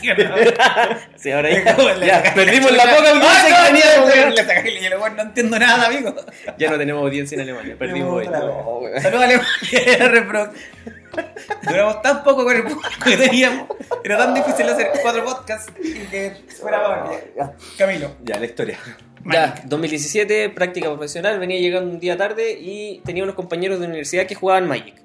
Sí, 1.15 1.31
ahora 1.31 1.49
ya, 1.49 2.33
perdimos 2.33 2.71
chucha. 2.71 2.85
la 2.85 2.95
poca 2.95 3.09
audiencia 3.09 3.47
que 3.47 3.53
Ah, 3.53 3.59
no, 3.59 3.67
teníamos, 3.67 4.09
no, 4.15 4.63
le 4.63 4.71
y 4.71 4.93
weón 4.93 5.15
no 5.15 5.21
entiendo 5.21 5.59
nada, 5.59 5.87
amigo. 5.87 6.15
Ya 6.57 6.71
no 6.71 6.77
tenemos 6.77 7.03
audiencia 7.03 7.35
en 7.35 7.41
Alemania, 7.41 7.75
perdimos 7.77 8.13
hoy. 8.13 8.27
No. 8.27 8.81
Saludos 9.01 9.23
Alemania. 9.23 10.51
Duramos 11.63 12.01
tan 12.01 12.23
poco 12.23 12.43
con 12.43 12.55
el 12.55 12.63
poco 12.63 12.81
que 13.03 13.17
teníamos. 13.17 13.67
Era 14.03 14.17
tan 14.17 14.33
difícil 14.33 14.69
hacer 14.69 14.91
cuatro 15.01 15.25
podcasts 15.25 15.71
y 15.81 15.93
que 16.05 16.33
fuera 16.59 16.81
para 16.83 17.53
Camilo. 17.77 18.15
Ya, 18.23 18.39
la 18.39 18.45
historia. 18.45 18.77
Ya, 19.25 19.55
2017, 19.65 20.49
práctica 20.49 20.87
profesional, 20.89 21.39
venía 21.39 21.59
llegando 21.59 21.91
un 21.91 21.99
día 21.99 22.15
tarde 22.15 22.57
y 22.59 23.01
tenía 23.05 23.23
unos 23.23 23.35
compañeros 23.35 23.79
de 23.79 23.87
universidad 23.87 24.25
que 24.25 24.35
jugaban 24.35 24.67
Magic. 24.67 24.95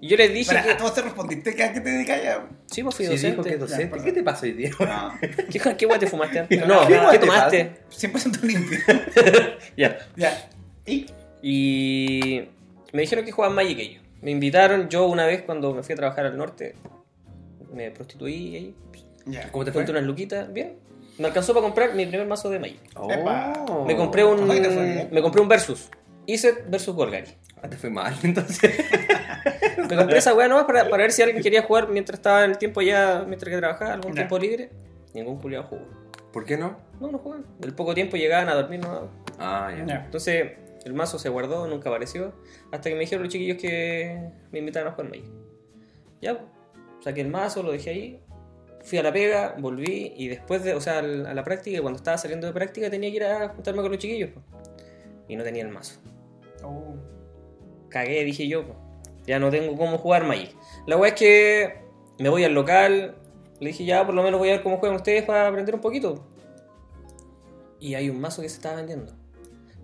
Y 0.00 0.08
yo 0.08 0.16
les 0.16 0.32
dije 0.32 0.46
Para, 0.48 0.62
que... 0.62 0.70
¿A 0.72 0.76
todos 0.76 0.94
te 0.94 1.02
respondiste? 1.02 1.50
¿A 1.62 1.72
qué 1.72 1.80
te 1.80 1.90
dedicas 1.90 2.22
ya? 2.22 2.46
Sí, 2.66 2.82
pues 2.82 2.94
fui 2.96 3.06
Sí, 3.06 3.12
dijo 3.30 3.42
docente. 3.42 3.96
que. 3.96 4.04
¿Qué 4.04 4.12
te 4.12 4.22
pasa 4.22 4.44
hoy 4.44 4.52
día? 4.52 4.70
No, 4.78 5.12
¿Qué, 5.50 5.76
qué 5.76 5.86
guay 5.86 5.98
te 5.98 6.06
fumaste 6.06 6.38
antes? 6.40 6.66
No, 6.66 6.86
¿Qué 6.86 6.92
¿qué, 6.94 7.00
guay 7.00 7.18
te 7.18 7.26
tomaste? 7.26 7.72
100% 7.90 8.40
limpio. 8.42 8.78
Ya. 9.76 9.98
ya. 10.16 10.48
¿Y? 10.84 11.06
Y 11.42 12.48
me 12.92 13.02
dijeron 13.02 13.24
que 13.24 13.32
jugaban 13.32 13.54
Magic 13.56 13.78
ellos. 13.78 14.02
Me 14.22 14.30
invitaron, 14.30 14.88
yo 14.88 15.06
una 15.06 15.26
vez 15.26 15.42
cuando 15.42 15.72
me 15.74 15.82
fui 15.82 15.92
a 15.92 15.96
trabajar 15.96 16.26
al 16.26 16.36
norte, 16.36 16.74
me 17.72 17.90
prostituí 17.90 18.56
ahí, 18.56 18.74
Ya. 19.26 19.50
¿Cómo 19.50 19.64
te 19.64 19.72
fue? 19.72 19.84
unas 19.84 20.04
luquitas, 20.04 20.52
bien. 20.52 20.74
Me 21.18 21.28
alcanzó 21.28 21.54
para 21.54 21.64
comprar 21.64 21.94
mi 21.94 22.04
primer 22.04 22.26
mazo 22.26 22.50
de 22.50 22.58
Magic. 22.58 22.80
Oh. 22.96 23.84
Me 23.86 23.96
compré 23.96 24.24
un 24.24 24.46
me 24.46 25.22
compré 25.22 25.40
un 25.40 25.48
Versus. 25.48 25.88
Iset 26.26 26.68
versus 26.68 26.94
Golgari. 26.94 27.30
Ah, 27.62 27.68
te 27.68 27.76
fue 27.76 27.90
mal, 27.90 28.14
entonces. 28.22 28.70
Me 29.88 29.96
compré 29.96 30.18
esa 30.18 30.34
weá 30.34 30.48
nomás 30.48 30.64
para, 30.64 30.88
para 30.88 31.02
ver 31.04 31.12
si 31.12 31.22
alguien 31.22 31.42
quería 31.42 31.62
jugar 31.62 31.88
mientras 31.88 32.18
estaba 32.18 32.44
el 32.44 32.58
tiempo 32.58 32.82
ya, 32.82 33.24
mientras 33.26 33.50
que 33.50 33.58
trabajaba, 33.58 33.94
algún 33.94 34.12
Ya. 34.12 34.16
tiempo 34.22 34.38
libre. 34.38 34.70
Ningún 35.14 35.38
culiado 35.38 35.64
jugó. 35.64 35.82
¿Por 36.32 36.44
qué 36.44 36.56
no? 36.58 36.76
No, 37.00 37.10
no 37.10 37.18
jugaban. 37.18 37.46
Del 37.58 37.74
poco 37.74 37.94
tiempo 37.94 38.16
llegaban 38.16 38.48
a 38.48 38.54
dormir, 38.54 38.80
no. 38.80 39.08
Ah, 39.38 39.72
ya. 39.76 39.86
Ya. 39.86 40.04
Entonces, 40.04 40.52
el 40.84 40.92
mazo 40.92 41.18
se 41.18 41.28
guardó, 41.30 41.66
nunca 41.66 41.88
apareció. 41.88 42.34
Hasta 42.72 42.88
que 42.90 42.94
me 42.94 43.00
dijeron 43.00 43.24
los 43.24 43.32
chiquillos 43.32 43.56
que 43.58 44.20
me 44.52 44.58
invitaron 44.58 44.88
a 44.88 44.92
jugar 44.92 45.08
Magic. 45.10 45.24
Ya, 46.20 46.38
saqué 47.02 47.22
el 47.22 47.28
mazo, 47.28 47.62
lo 47.62 47.72
dejé 47.72 47.90
ahí. 47.90 48.20
Fui 48.84 48.98
a 48.98 49.02
la 49.02 49.12
pega, 49.12 49.54
volví 49.58 50.12
y 50.16 50.28
después 50.28 50.62
de, 50.62 50.74
o 50.74 50.80
sea, 50.80 50.98
al- 50.98 51.26
a 51.26 51.34
la 51.34 51.42
práctica, 51.42 51.80
cuando 51.80 51.96
estaba 51.96 52.18
saliendo 52.18 52.46
de 52.46 52.52
práctica, 52.52 52.88
tenía 52.90 53.10
que 53.10 53.16
ir 53.16 53.24
a 53.24 53.48
juntarme 53.48 53.80
con 53.82 53.90
los 53.90 53.98
chiquillos. 53.98 54.30
Y 55.28 55.36
no 55.36 55.42
tenía 55.42 55.62
el 55.62 55.70
mazo. 55.70 55.98
Oh. 56.62 56.94
Cagué, 57.96 58.24
dije 58.24 58.46
yo. 58.46 58.64
Ya 59.26 59.38
no 59.38 59.50
tengo 59.50 59.74
cómo 59.76 59.96
jugar 59.96 60.24
Magic. 60.24 60.54
La 60.86 60.98
weá 60.98 61.08
es 61.08 61.14
que 61.18 61.78
me 62.18 62.28
voy 62.28 62.44
al 62.44 62.52
local. 62.52 63.16
Le 63.58 63.68
dije, 63.68 63.86
ya, 63.86 64.04
por 64.04 64.14
lo 64.14 64.22
menos 64.22 64.38
voy 64.38 64.50
a 64.50 64.52
ver 64.52 64.62
cómo 64.62 64.76
juegan 64.76 64.96
ustedes 64.96 65.24
para 65.24 65.48
aprender 65.48 65.74
un 65.74 65.80
poquito. 65.80 66.26
Y 67.80 67.94
hay 67.94 68.10
un 68.10 68.20
mazo 68.20 68.42
que 68.42 68.48
se 68.50 68.56
estaba 68.56 68.76
vendiendo. 68.76 69.12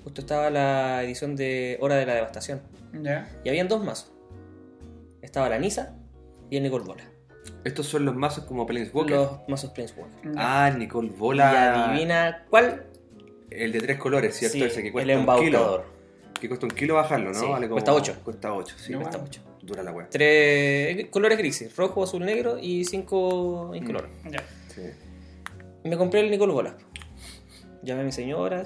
Justo 0.05 0.21
estaba 0.21 0.51
la 0.51 1.03
edición 1.05 1.37
de 1.37 1.79
Hora 1.81 1.97
de 1.97 2.05
la 2.05 2.15
Devastación. 2.15 2.61
Ya. 3.03 3.31
Y 3.45 3.49
habían 3.49 3.67
dos 3.69 3.83
mazos. 3.83 4.13
Estaba 5.23 5.49
la 5.49 5.59
Nisa 5.59 5.97
y 6.51 6.59
el 6.59 6.65
Nicole 6.65 6.85
Bola. 6.85 7.05
Estos 7.65 7.87
son 7.87 8.05
los 8.05 8.15
mazos 8.15 8.45
como 8.45 8.67
Planeswalker. 8.67 9.17
Los 9.17 9.31
mazos 9.49 9.71
Planeswalker. 9.71 10.33
Ah, 10.37 10.71
Nicole 10.77 11.09
Y 11.09 11.11
Bola. 11.13 11.87
adivina 11.89 12.45
cuál. 12.51 12.85
El 13.51 13.73
de 13.73 13.81
tres 13.81 13.99
colores, 13.99 14.37
¿cierto? 14.37 14.59
Sí, 14.59 14.65
Ese 14.65 14.83
que 14.83 14.89
el 14.89 14.93
cuesta 14.93 15.13
un 15.15 15.21
embaucador. 15.21 15.83
kilo. 15.85 16.02
Que 16.43 16.49
cuesta 16.49 16.67
un 16.67 16.73
kilo 16.73 16.97
bajarlo, 16.97 17.33
¿no? 17.33 17.39
Sí, 17.39 17.47
Vale 17.47 17.69
como- 17.69 17.75
cuesta 17.77 17.93
ocho. 17.93 18.17
Cuesta 18.25 18.53
8, 18.53 18.75
sí. 18.77 18.91
No, 18.91 18.99
Cuesta 18.99 19.19
bueno. 19.19 19.31
mucho. 19.33 19.41
Dura 19.63 19.85
la 19.85 19.93
wea. 19.93 20.09
Tres 20.11 21.07
colores 21.09 21.39
grises: 21.39 21.77
rojo, 21.77 22.03
azul, 22.03 22.25
negro 22.25 22.59
y 22.61 22.85
cinco 22.85 23.71
incolores. 23.77 24.11
Ya. 24.29 24.41
Sí. 24.75 24.83
Me 25.85 25.97
compré 25.97 26.19
el 26.19 26.33
Nicole 26.33 26.53
Bola. 26.53 26.75
Llamé 27.85 28.01
a 28.01 28.05
mi 28.05 28.11
señora. 28.11 28.65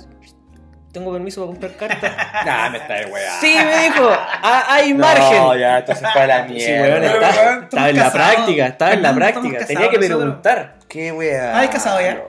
Tengo 0.90 1.12
permiso 1.12 1.42
para 1.42 1.52
comprar 1.52 1.76
cartas. 1.76 2.16
Nah, 2.46 2.70
me 2.70 2.78
está 2.78 2.94
de 2.94 3.06
wea. 3.12 3.40
sí, 3.42 3.54
me 3.62 3.82
dijo. 3.90 4.08
"Ah, 4.10 4.64
hay 4.70 4.94
margen. 4.94 5.36
No, 5.36 5.54
ya, 5.54 5.80
entonces 5.80 6.08
fue 6.10 6.22
a 6.22 6.26
la 6.26 6.48
Sí, 6.48 6.54
mierda. 6.54 7.06
está- 7.06 7.42
weón, 7.42 7.64
estaba 7.64 7.90
en 7.90 7.96
la 7.98 8.12
práctica, 8.12 8.66
estaba 8.68 8.92
en 8.94 9.02
la 9.02 9.14
práctica. 9.14 9.66
Tenía 9.66 9.90
que 9.90 9.98
preguntar. 9.98 10.78
Qué 10.88 11.12
wea. 11.12 11.58
¿Ay, 11.58 11.68
casado 11.68 12.00
ya? 12.00 12.24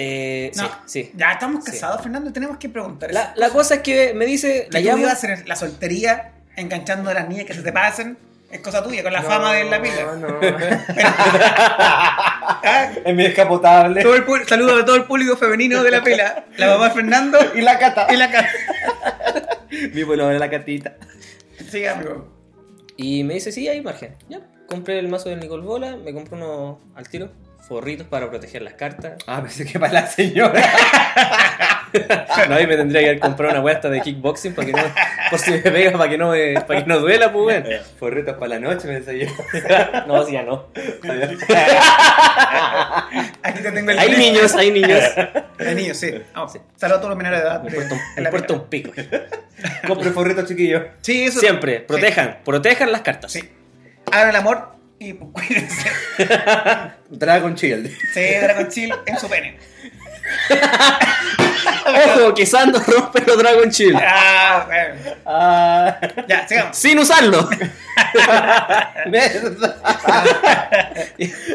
Eh, 0.00 0.52
No. 0.54 0.62
Sí, 0.64 0.70
sí. 0.86 1.12
Ya 1.16 1.32
estamos 1.32 1.64
Sí. 1.64 1.72
casados, 1.72 2.02
Fernando, 2.02 2.30
y 2.30 2.32
tenemos 2.32 2.56
que 2.58 2.68
preguntar. 2.68 3.12
La, 3.12 3.32
la 3.36 3.50
cosa 3.50 3.76
es 3.76 3.80
que 3.82 4.14
me 4.14 4.26
dice, 4.26 4.68
la 4.70 4.78
llamo. 4.80 5.06
en 5.08 5.48
la 5.48 5.56
soltería, 5.56 6.32
enganchando 6.56 7.10
a 7.10 7.14
las 7.14 7.28
niñas 7.28 7.46
que 7.46 7.54
se 7.54 7.62
te 7.62 7.72
pasen, 7.72 8.16
es 8.50 8.60
cosa 8.60 8.82
tuya, 8.84 9.02
con 9.02 9.12
la 9.12 9.22
fama 9.22 9.52
de 9.54 9.64
la 9.64 9.82
pila. 9.82 10.16
No, 10.16 10.28
no. 10.28 10.38
Ah, 12.60 12.90
es 13.04 13.14
mi 13.14 13.22
descapotable. 13.22 14.02
todo 14.02 14.14
el 14.16 14.24
Saludos 14.46 14.82
a 14.82 14.84
todo 14.84 14.96
el 14.96 15.04
público 15.04 15.36
femenino 15.36 15.82
de 15.82 15.90
la 15.90 16.02
pila. 16.02 16.44
La 16.56 16.68
mamá 16.68 16.88
de 16.88 16.94
Fernando 16.94 17.38
Y 17.54 17.60
la 17.60 17.78
cata. 17.78 18.06
y 18.12 18.16
la 18.16 18.30
cara. 18.30 18.48
Mi 19.92 20.02
vuelo 20.02 20.28
de 20.28 20.38
la 20.38 20.48
catita. 20.50 20.96
Sí, 21.70 21.84
amigo. 21.86 22.28
Y 22.96 23.22
me 23.24 23.34
dice, 23.34 23.52
sí, 23.52 23.68
hay 23.68 23.80
margen. 23.80 24.16
Ya, 24.28 24.40
compré 24.66 24.98
el 24.98 25.08
mazo 25.08 25.28
del 25.28 25.40
Nicole 25.40 25.62
Bola, 25.62 25.96
me 25.96 26.12
compré 26.12 26.36
uno 26.36 26.80
al 26.94 27.08
tiro, 27.08 27.30
forritos 27.68 28.06
para 28.06 28.30
proteger 28.30 28.62
las 28.62 28.72
cartas. 28.74 29.12
Ah, 29.26 29.42
pensé 29.42 29.66
que 29.66 29.78
para 29.78 29.92
la 29.92 30.06
señora. 30.06 30.62
no, 32.48 32.58
y 32.58 32.66
me 32.66 32.76
tendría 32.76 33.02
que 33.02 33.08
haber 33.10 33.20
comprado 33.20 33.52
una 33.52 33.60
huesta 33.62 33.90
de 33.90 34.00
kickboxing 34.00 34.54
para 34.54 34.66
que 34.66 34.72
no, 34.72 34.82
por 35.30 35.38
si 35.38 35.50
me 35.50 35.58
pega, 35.58 35.92
para 35.92 36.08
que 36.08 36.16
no, 36.16 36.30
me, 36.30 36.54
para 36.62 36.80
que 36.80 36.86
no 36.86 36.98
duela, 36.98 37.30
pues, 37.30 37.46
weón. 37.46 37.64
Forritos 37.98 38.36
para 38.38 38.54
la 38.54 38.60
noche, 38.60 38.88
pensé 38.88 39.18
yo. 39.18 39.26
No, 40.06 40.24
sí, 40.24 40.32
ya 40.32 40.42
no. 40.42 40.68
Aquí 43.42 43.62
te 43.62 43.70
tengo 43.70 43.90
el 43.90 43.98
Hay 43.98 44.16
niños, 44.16 44.54
hay 44.54 44.70
niños. 44.70 45.02
Hay 45.58 45.74
niños, 45.74 45.96
sí. 45.98 46.14
Vamos. 46.34 46.52
Saludos 46.76 46.98
a 46.98 47.00
todos 47.02 47.10
los 47.10 47.18
menores 47.18 47.40
de 47.40 47.46
edad. 47.46 47.62
Me 47.62 47.70
de- 47.70 48.22
importa 48.24 48.54
me 48.54 48.60
un 48.60 48.66
pico. 48.68 48.92
Compre 49.86 50.10
forritos, 50.10 50.48
chiquillos. 50.48 50.84
Sí, 51.02 51.24
eso. 51.24 51.38
Siempre, 51.40 51.80
protejan, 51.80 52.38
protejan 52.44 52.90
las 52.92 53.02
cartas. 53.02 53.32
Sí. 53.32 53.46
Hagan 54.10 54.30
el 54.30 54.36
amor 54.36 54.77
y 54.98 55.12
pues, 55.14 55.30
cuídense. 55.48 55.90
Dragon 57.10 57.54
Shield. 57.54 57.90
Sí, 58.12 58.20
Dragon 58.42 58.68
Chill 58.68 58.94
en 59.06 59.18
su 59.18 59.28
pene. 59.28 59.58
Ojo, 61.86 62.34
que 62.34 62.44
Sando 62.44 62.80
rompe 62.80 63.22
los 63.26 63.38
Dragon 63.38 63.68
Shield. 63.70 63.98
Ah, 64.02 64.64
bueno. 64.66 64.94
Ah. 65.24 65.98
Ya, 66.28 66.46
sigamos. 66.46 66.76
Sin 66.76 66.98
usarlo. 66.98 67.48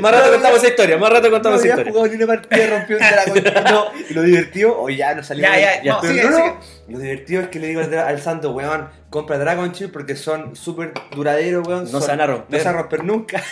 Más 0.01 0.11
rato 0.11 0.31
contamos 0.31 0.57
esa 0.59 0.67
historia, 0.67 0.97
más 0.97 1.09
rato 1.09 1.27
No 1.27 1.31
contamos 1.31 1.63
esa 1.63 1.73
había 1.73 1.83
historia. 1.83 1.91
jugado 1.93 2.07
ni 2.07 2.15
una 2.23 2.27
partida, 2.35 2.67
rompió 2.67 2.97
un 2.97 3.03
Dragon 3.43 3.63
no, 3.73 3.91
Y 4.09 4.13
lo 4.13 4.21
divertido, 4.23 4.81
o 4.81 4.89
ya 4.89 5.15
no 5.15 5.23
salió 5.23 5.43
Ya, 5.43 5.55
bien. 5.55 5.69
ya, 5.83 5.91
no, 5.93 6.01
pero 6.01 6.13
sigue, 6.13 6.23
no, 6.25 6.29
no, 6.31 6.37
sigue. 6.37 6.53
Lo 6.89 6.99
divertido 6.99 7.41
es 7.43 7.47
que 7.49 7.59
le 7.59 7.67
digo 7.67 7.81
al, 7.81 7.93
al 7.97 8.21
santo, 8.21 8.51
weón, 8.51 8.89
compra 9.13 9.37
Dragon 9.37 9.71
Shield 9.71 9.93
porque 9.93 10.15
son 10.15 10.55
súper 10.55 10.91
duraderos, 11.15 11.67
weón. 11.67 11.83
No 11.83 11.89
son- 11.91 12.01
se 12.01 12.07
van 12.07 12.21
a 12.21 12.25
romper. 12.25 12.49
No 12.49 12.57
se 12.57 12.63
van 12.65 12.73
a 12.73 12.77
romper 12.79 13.03
nunca. 13.03 13.43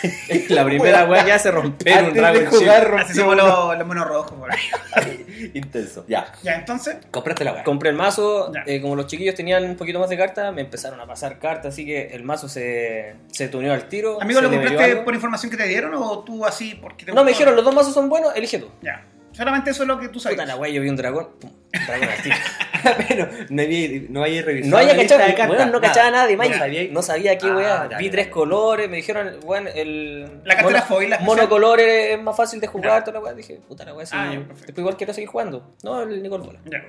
La 0.48 0.64
primera 0.64 1.04
weá 1.08 1.24
ya 1.24 1.38
se 1.38 1.52
romper 1.52 2.02
un 2.02 2.14
Dragon 2.14 2.44
rompió 2.50 2.98
Así 2.98 3.14
somos 3.14 3.36
los, 3.36 3.78
los 3.78 3.86
monos 3.86 4.08
rojos. 4.08 4.32
por 4.32 4.50
ahí. 4.52 5.50
Intenso. 5.54 6.04
Ya. 6.08 6.32
Ya, 6.42 6.56
entonces. 6.56 6.96
Compraste 7.12 7.44
la 7.44 7.52
weá. 7.52 7.62
Compré 7.62 7.90
el 7.90 7.96
mazo, 7.96 8.52
eh, 8.66 8.80
como 8.82 8.96
los 8.96 9.06
chiquillos 9.06 9.36
tenían 9.36 9.62
un 9.64 9.76
poquito 9.76 10.00
más 10.00 10.10
de 10.10 10.16
cartas, 10.16 10.52
me 10.52 10.62
empezaron 10.62 11.00
a 11.00 11.06
pasar 11.06 11.38
cartas, 11.38 11.74
así 11.74 11.86
que 11.86 12.08
el 12.08 12.24
mazo 12.24 12.48
se, 12.48 13.14
se 13.30 13.46
tuneó 13.46 13.72
al 13.72 13.88
tiro. 13.88 14.20
Amigo, 14.20 14.40
¿lo 14.40 14.50
compraste 14.50 14.96
por 14.96 15.14
información 15.14 15.48
que 15.48 15.56
te 15.56 15.68
dieron 15.68 15.94
o 15.94 16.24
tú 16.24 16.44
así 16.44 16.74
porque 16.74 17.04
te 17.04 17.12
No, 17.12 17.22
me 17.22 17.30
dijeron, 17.30 17.54
los 17.54 17.64
dos 17.64 17.72
mazos 17.72 17.94
son 17.94 18.08
buenos, 18.08 18.34
elige 18.34 18.58
tú. 18.58 18.68
Ya. 18.82 19.04
Solamente 19.32 19.70
eso 19.70 19.82
es 19.82 19.88
lo 19.88 19.98
que 19.98 20.08
tú 20.08 20.20
sabes. 20.20 20.36
Puta 20.36 20.46
la 20.46 20.56
weá, 20.56 20.70
yo 20.70 20.82
vi 20.82 20.88
un 20.88 20.96
dragón. 20.96 21.28
Pum, 21.40 21.50
dragón 21.86 22.08
tiro. 22.22 22.36
Pero 23.08 23.28
no 23.48 23.62
había, 23.62 24.02
no 24.08 24.22
había 24.24 24.42
revisado. 24.42 24.70
No 24.70 24.76
había 24.78 24.96
cachado, 24.96 25.20
de 25.26 25.34
cartas, 25.34 25.58
weón, 25.58 25.72
no 25.72 25.80
cachaba 25.80 26.10
nada 26.10 26.26
de 26.26 26.36
No 26.36 26.44
sabía- 26.44 26.88
No 26.90 27.02
sabía 27.02 27.38
qué 27.38 27.46
Ah, 27.48 27.88
Vi 27.98 28.10
tres 28.10 28.28
colores, 28.28 28.90
me 28.90 28.96
dijeron, 28.96 29.36
weón, 29.44 29.68
el. 29.74 30.40
La 30.44 30.56
cartera 30.56 30.80
mono- 30.80 30.86
foil, 30.86 31.10
la. 31.10 31.18
Monocolor 31.20 31.80
es 31.80 32.20
más 32.22 32.36
fácil 32.36 32.60
de 32.60 32.66
jugar, 32.66 33.04
toda 33.04 33.14
la 33.18 33.24
weá. 33.24 33.34
Dije, 33.34 33.60
puta 33.66 33.84
la 33.84 33.94
weá, 33.94 34.04
sí. 34.04 34.14
Ah. 34.16 34.32
Después 34.48 34.78
igual 34.78 34.96
quiero 34.96 35.14
seguir 35.14 35.28
jugando. 35.28 35.74
No, 35.82 36.02
el 36.02 36.22
Nicole 36.22 36.44
Bola. 36.44 36.58
Ya. 36.66 36.82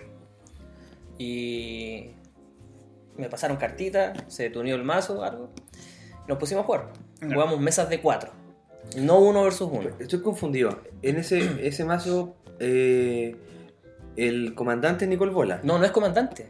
Y. 1.18 2.10
Me 3.16 3.30
pasaron 3.30 3.58
cartitas, 3.58 4.18
se 4.28 4.50
tuneó 4.50 4.76
el 4.76 4.84
mazo, 4.84 5.24
algo. 5.24 5.52
Nos 6.28 6.38
pusimos 6.40 6.64
a 6.64 6.66
jugar. 6.66 6.88
Ya. 7.22 7.28
Jugamos 7.34 7.60
mesas 7.60 7.88
de 7.90 8.00
cuatro. 8.02 8.32
No 8.98 9.20
uno 9.20 9.44
versus 9.44 9.70
uno. 9.72 9.90
Estoy 10.00 10.22
confundido. 10.22 10.80
En 11.02 11.18
ese, 11.18 11.40
ese 11.68 11.86
mazo, 11.86 12.36
eh, 12.60 13.36
el 14.16 14.54
comandante 14.56 15.06
es 15.06 15.10
Nicole 15.10 15.32
Bola. 15.32 15.60
No, 15.63 15.78
no 15.80 15.86
es 15.86 15.92
comandante. 15.92 16.50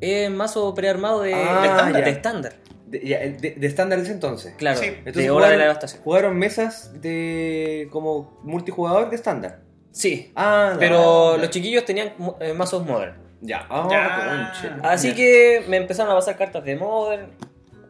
Es 0.00 0.30
mazo 0.30 0.74
prearmado 0.74 1.22
de, 1.22 1.34
Ah, 1.34 1.60
de 1.62 1.68
estándar. 1.68 2.04
De 2.04 2.10
estándar. 2.10 2.52
De, 2.86 2.98
el 2.98 3.40
de, 3.40 3.50
de 3.52 3.66
estándar 3.66 3.98
ese 4.00 4.12
entonces. 4.12 4.54
Claro, 4.56 4.78
Sí. 4.80 4.90
de 5.04 5.30
hora 5.30 5.48
de 5.48 5.56
la 5.56 5.62
devastación. 5.64 6.02
Jugaron 6.02 6.36
mesas 6.36 7.00
de 7.00 7.88
como 7.92 8.38
multijugador 8.42 9.08
de 9.10 9.16
estándar. 9.16 9.60
Sí, 9.92 10.32
Ah, 10.34 10.74
pero 10.78 11.36
ya. 11.36 11.42
los 11.42 11.50
chiquillos 11.50 11.84
tenían 11.84 12.12
eh, 12.40 12.52
mazos 12.52 12.84
modern. 12.84 13.16
Ya, 13.40 13.66
ah, 13.70 13.88
Ya. 13.90 14.80
Así 14.90 15.10
Ya. 15.10 15.14
que 15.14 15.64
me 15.68 15.76
empezaron 15.76 16.10
a 16.12 16.16
pasar 16.16 16.36
cartas 16.36 16.64
de 16.64 16.74
modern. 16.76 17.30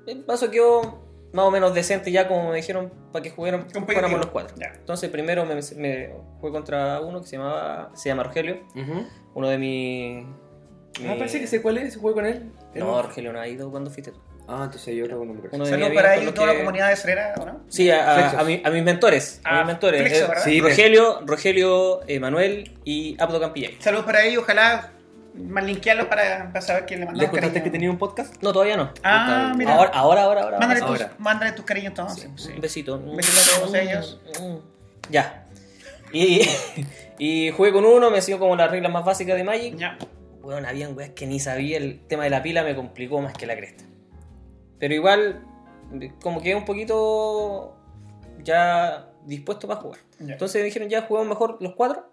El 0.07 0.25
mazo 0.27 0.51
quedó 0.51 1.04
más 1.35 1.45
o 1.45 1.50
menos 1.50 1.75
decente 1.75 2.11
ya 2.11 2.26
como 2.26 2.49
me 2.50 2.57
dijeron 2.57 2.91
para 3.12 3.23
que 3.23 3.31
jugaran, 3.31 3.67
jugáramos 3.71 4.19
los 4.21 4.29
cuatro. 4.29 4.57
Entonces 4.75 5.11
primero 5.11 5.45
me, 5.45 5.57
me 5.76 6.11
jugué 6.41 6.53
contra 6.53 7.00
uno 7.00 7.21
que 7.21 7.26
se 7.26 7.37
llamaba 7.37 7.91
se 7.95 8.09
llama 8.09 8.23
Rogelio, 8.23 8.61
Ujú. 8.75 9.07
uno 9.35 9.49
de 9.49 9.59
mis... 9.59 10.26
Ah, 11.00 11.12
mi- 11.12 11.19
parece 11.19 11.41
que 11.41 11.47
sé 11.49 11.61
cuál 11.61 11.79
es, 11.79 11.93
se 11.95 11.99
juega 11.99 12.14
con 12.14 12.26
él. 12.26 12.50
No, 12.75 13.03
Rogelio 13.03 13.33
no 13.33 13.41
ha 13.41 13.49
ido 13.49 13.71
cuando 13.71 13.91
fuiste 13.91 14.12
tú. 14.12 14.21
Ah, 14.47 14.61
entonces 14.64 14.95
yo 14.95 15.07
otro 15.07 15.25
nombre. 15.25 15.49
Uno 15.53 15.64
de 15.64 15.71
Saludos 15.71 15.93
para 15.95 16.12
amigos 16.12 16.12
ahí 16.12 16.17
con 16.19 16.25
los 16.26 16.35
toda 16.35 16.47
la 16.53 16.59
comunidad 16.59 16.91
de 16.91 16.97
Cerera, 16.97 17.35
¿o 17.41 17.45
no? 17.47 17.61
Sí, 17.69 17.91
a, 17.91 18.38
a- 18.38 18.45
mi- 18.45 18.62
a 18.64 18.71
mis 18.71 18.83
mentores. 18.85 19.41
a 19.43 19.57
Ah, 19.57 19.59
mis 19.64 19.67
mentores. 19.69 20.03
Flexo, 20.03 20.25
Eh, 20.25 20.29
¿verdad? 20.29 20.43
Sí, 20.45 20.61
Rogelio, 20.61 21.21
Rogelio, 21.26 22.00
Emanuel 22.07 22.79
y 22.85 23.17
Abdo 23.21 23.41
Campillay. 23.41 23.76
Saludos 23.81 24.05
para 24.05 24.25
ellos, 24.25 24.43
ojalá 24.45 24.93
más 25.35 25.64
para, 26.09 26.53
para 26.53 26.61
saber 26.61 26.87
quién 26.87 27.00
le 27.00 27.07
mandó 27.07 27.21
¿Les 27.21 27.31
contaste 27.31 27.62
que 27.62 27.71
tenía 27.71 27.91
un 27.91 27.99
podcast? 27.99 28.41
No, 28.43 28.53
todavía 28.53 28.76
no. 28.76 28.93
Ah, 29.03 29.53
mira. 29.57 29.75
Ahora, 29.75 29.91
ahora, 29.93 30.23
ahora, 30.23 30.43
ahora. 30.43 30.59
Mándale, 30.59 30.81
tus, 30.81 30.91
ahora. 30.91 31.14
mándale 31.19 31.53
tus 31.53 31.64
cariños 31.64 31.88
entonces. 31.88 32.31
sí. 32.37 32.53
Un 32.55 32.61
besito. 32.61 32.97
Un 32.97 33.17
besito 33.17 33.38
a 33.41 33.61
todos 33.61 33.75
ellos. 33.75 34.21
Mm. 34.41 34.57
Ya. 35.11 35.47
Y, 36.12 36.43
y 37.19 37.50
jugué 37.57 37.73
con 37.73 37.85
uno, 37.85 38.11
me 38.11 38.19
enseñó 38.19 38.38
como 38.38 38.55
las 38.55 38.71
reglas 38.71 38.93
más 38.93 39.05
básicas 39.05 39.37
de 39.37 39.43
Magic. 39.45 39.76
Ya. 39.76 39.99
Bueno, 40.41 40.69
habían 40.69 40.97
weas 40.97 41.11
que 41.11 41.26
ni 41.26 41.41
sabía, 41.41 41.79
el 41.79 42.07
tema 42.07 42.25
de 42.25 42.31
la 42.31 42.43
pila 42.43 42.62
me 42.62 42.76
complicó 42.76 43.21
más 43.21 43.33
que 43.33 43.47
la 43.47 43.57
cresta. 43.57 43.83
Pero 44.79 44.95
igual, 44.95 45.43
como 46.23 46.41
que 46.43 46.55
un 46.55 46.64
poquito 46.64 47.76
ya 48.43 49.09
dispuesto 49.25 49.67
para 49.67 49.81
jugar. 49.81 49.99
Ya. 50.21 50.35
Entonces 50.35 50.62
dijeron 50.62 50.88
ya 50.88 51.03
jugamos 51.03 51.29
mejor 51.29 51.57
los 51.61 51.75
cuatro. 51.75 52.09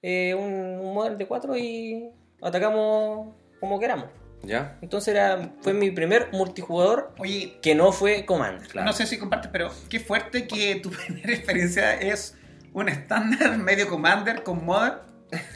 eh, 0.00 0.34
un, 0.34 0.52
un 0.54 0.94
model 0.94 1.18
de 1.18 1.26
cuatro 1.26 1.56
y 1.58 2.10
atacamos 2.42 3.34
como 3.60 3.78
queramos. 3.78 4.06
¿Ya? 4.42 4.78
Entonces 4.80 5.14
era, 5.14 5.50
fue 5.60 5.74
mi 5.74 5.90
primer 5.90 6.28
multijugador 6.32 7.12
Oye, 7.18 7.58
que 7.60 7.74
no 7.74 7.92
fue 7.92 8.24
Commander. 8.24 8.66
Claro. 8.68 8.86
no 8.86 8.92
sé 8.94 9.06
si 9.06 9.18
compartes, 9.18 9.50
pero 9.52 9.70
qué 9.90 10.00
fuerte 10.00 10.46
que 10.46 10.76
tu 10.76 10.90
primera 11.06 11.32
experiencia 11.32 11.94
es 11.94 12.36
un 12.72 12.88
estándar 12.88 13.58
medio 13.58 13.88
commander 13.88 14.42
con 14.42 14.64
modern 14.64 14.98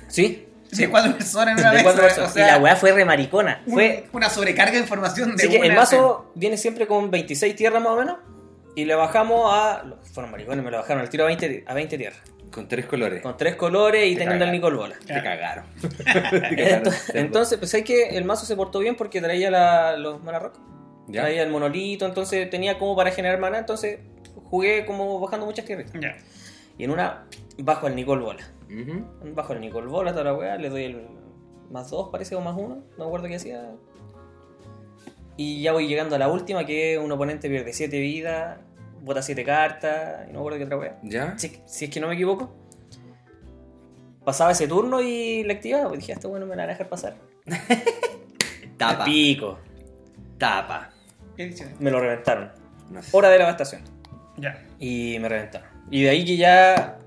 Sí. 0.09 0.47
de 0.71 0.91
cuatro 0.91 1.17
personas 1.17 1.55
en 1.55 1.61
una 1.61 1.71
De 1.71 1.76
mesa. 1.79 1.85
cuatro 1.85 2.03
personas. 2.03 2.31
O 2.31 2.35
sea, 2.35 2.47
y 2.47 2.50
la 2.50 2.59
weá 2.59 2.76
fue 2.76 2.93
remaricona. 2.93 3.62
un- 3.67 3.73
Fue, 3.73 4.07
una 4.12 4.29
sobrecarga 4.29 4.73
de 4.73 4.81
información 4.81 5.35
de 5.35 5.49
que 5.49 5.57
el 5.57 5.75
mazo 5.75 6.31
viene 6.35 6.57
siempre 6.59 6.87
con 6.87 7.11
26 7.11 7.57
tierras 7.57 7.83
más 7.83 7.93
o 7.93 7.97
menos. 7.97 8.17
Y 8.76 8.85
le 8.85 8.95
bajamos 8.97 9.50
a. 9.55 9.85
Fueron 10.12 10.33
maricones, 10.33 10.64
me 10.64 10.71
lo 10.73 10.79
bajaron 10.79 11.00
al 11.00 11.09
tiro 11.09 11.23
a 11.25 11.29
20, 11.29 11.64
a 11.67 11.75
20 11.75 11.97
tierras. 11.97 12.21
Con 12.55 12.69
tres 12.69 12.87
colores. 12.87 13.21
Con 13.23 13.37
tres 13.37 13.57
colores 13.57 14.07
y 14.07 14.13
Te 14.15 14.21
teniendo 14.25 14.45
el 14.45 14.51
cagaron. 14.51 14.53
Nicol 14.55 14.77
Bola. 14.77 14.95
Te 15.07 15.23
cagaron. 15.23 15.65
Te 15.99 16.05
cagaron, 16.05 16.57
Entonces, 16.59 17.15
entonces, 17.15 17.59
pues 17.59 17.75
hay 17.75 17.83
que 17.83 18.11
el 18.17 18.25
mazo 18.25 18.47
se 18.47 18.55
portó 18.57 18.79
bien 18.79 18.95
porque 18.97 19.21
traía 19.21 19.51
la- 19.51 19.97
los 19.97 20.23
mana 20.23 20.39
rock. 20.39 20.59
¿Ya? 21.09 21.23
Traía 21.23 21.43
el 21.43 21.51
monolito, 21.51 22.07
entonces 22.07 22.49
tenía 22.49 22.79
como 22.79 22.95
para 22.97 23.11
generar 23.11 23.39
mana, 23.39 23.59
entonces 23.59 23.99
jugué 24.51 24.87
como 24.87 25.19
bajando 25.21 25.45
muchas 25.47 25.65
tierras. 25.65 25.91
Ya. 26.01 26.17
Y 26.79 26.85
en 26.85 26.91
una 26.93 27.27
bajo 27.59 27.87
el 27.89 27.95
Nicol 27.97 28.21
Bola. 28.21 28.43
Bajo 29.35 29.53
el 29.53 29.61
Nicol 29.61 29.87
Bola, 29.89 30.13
toda 30.13 30.25
la 30.25 30.35
weá, 30.35 30.57
le 30.57 30.69
doy 30.71 30.85
el 30.85 31.07
más 31.71 31.91
dos, 31.91 32.09
parece, 32.11 32.35
o 32.37 32.41
más 32.41 32.55
uno, 32.57 32.77
no 32.97 32.99
me 32.99 33.05
acuerdo 33.05 33.27
qué 33.29 33.37
hacía. 33.37 33.71
Y 35.37 35.63
ya 35.63 35.73
voy 35.73 35.89
llegando 35.89 36.15
a 36.15 36.19
la 36.19 36.29
última, 36.29 36.65
que 36.65 36.99
un 36.99 37.11
oponente 37.11 37.49
pierde 37.49 37.73
7 37.73 37.99
vidas, 37.99 38.59
bota 39.05 39.23
7 39.23 39.45
cartas, 39.45 40.23
y 40.25 40.27
no 40.29 40.35
me 40.35 40.39
acuerdo 40.41 40.59
qué 40.59 40.65
otra 40.65 40.77
weá. 40.79 40.99
¿Ya? 41.03 41.39
Si, 41.39 41.61
si 41.67 41.85
es 41.87 41.91
que 41.91 42.01
no 42.01 42.09
me 42.09 42.15
equivoco. 42.15 42.55
Pasaba 44.25 44.53
ese 44.53 44.67
turno 44.67 45.01
y 45.03 45.45
la 45.45 45.53
activaba, 45.53 45.89
pues 45.89 46.01
dije, 46.01 46.13
esto 46.13 46.31
bueno 46.31 46.47
me 46.47 46.57
la 46.57 46.63
van 46.63 46.71
a 46.71 46.73
dejar 46.73 46.89
pasar. 46.89 47.15
Tapa. 48.79 49.05
Pico. 49.05 49.59
Tapa. 50.39 50.91
Me 51.79 51.91
lo 51.91 52.01
reventaron. 52.01 52.51
No 52.91 53.03
sé. 53.03 53.11
Hora 53.17 53.29
de 53.29 53.39
devastación. 53.39 53.83
Ya. 54.39 54.63
Y 54.79 55.19
me 55.21 55.29
reventaron. 55.29 55.69
Y 55.91 56.03
de 56.05 56.11
ahí 56.11 56.25
que 56.25 56.37
ya 56.37 56.99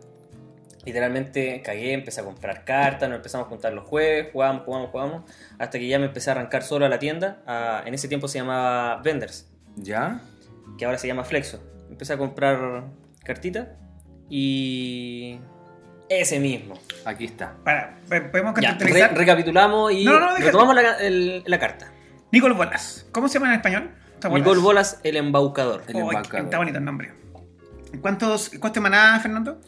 literalmente 0.86 1.62
cagué, 1.64 1.94
empecé 1.94 2.22
a 2.22 2.24
comprar 2.24 2.64
cartas, 2.64 3.10
nos 3.10 3.18
empezamos 3.18 3.48
a 3.48 3.50
juntar 3.50 3.74
los 3.74 3.86
jueves, 3.86 4.30
jugamos, 4.32 4.64
jugamos, 4.64 4.90
jugamos, 4.92 5.24
hasta 5.60 5.78
que 5.80 5.88
ya 5.88 6.00
me 6.00 6.06
empecé 6.06 6.30
a 6.30 6.34
arrancar 6.34 6.64
solo 6.64 6.86
a 6.86 6.90
la 6.90 7.00
tienda. 7.00 7.42
a- 7.46 7.84
en 7.86 7.94
ese 7.94 8.08
tiempo 8.08 8.28
se 8.30 8.38
llamaba 8.40 9.02
Vendors, 9.04 9.50
¿Ya? 9.76 10.22
que 10.78 10.86
ahora 10.86 10.98
se 10.98 11.08
llama 11.08 11.24
Flexo. 11.26 11.62
Empecé 11.90 12.14
a 12.14 12.18
comprar 12.18 12.86
cartitas 13.24 13.68
y 14.30 15.40
ese 16.10 16.40
mismo. 16.40 16.76
Aquí 17.06 17.26
está. 17.26 17.56
Para, 17.64 17.98
podemos 18.08 18.54
Ya, 18.62 18.70
contextualizar. 18.72 19.12
re- 19.12 19.18
recapitulamos 19.18 19.92
y 19.92 20.06
No, 20.06 20.20
no, 20.20 20.36
retomamos 20.38 20.76
la, 20.76 20.98
el- 21.00 21.44
la 21.46 21.60
carta. 21.60 21.92
Nicol 22.32 22.54
Bolas. 22.54 23.08
¿Cómo 23.12 23.28
se 23.28 23.36
llama 23.36 23.48
en 23.50 23.56
español? 23.56 23.92
Nicole 24.32 24.60
Bolas, 24.62 25.00
el 25.04 25.16
embaucador. 25.18 25.84
El 25.88 25.96
Oh, 25.98 26.00
embaucador. 26.12 26.46
está 26.46 26.58
bonito 26.58 26.78
el 26.80 26.86
nombre. 26.86 27.12
¿Cuántos 28.02 28.50
coste 28.60 28.80
maná, 28.80 29.20
Fernando? 29.22 29.62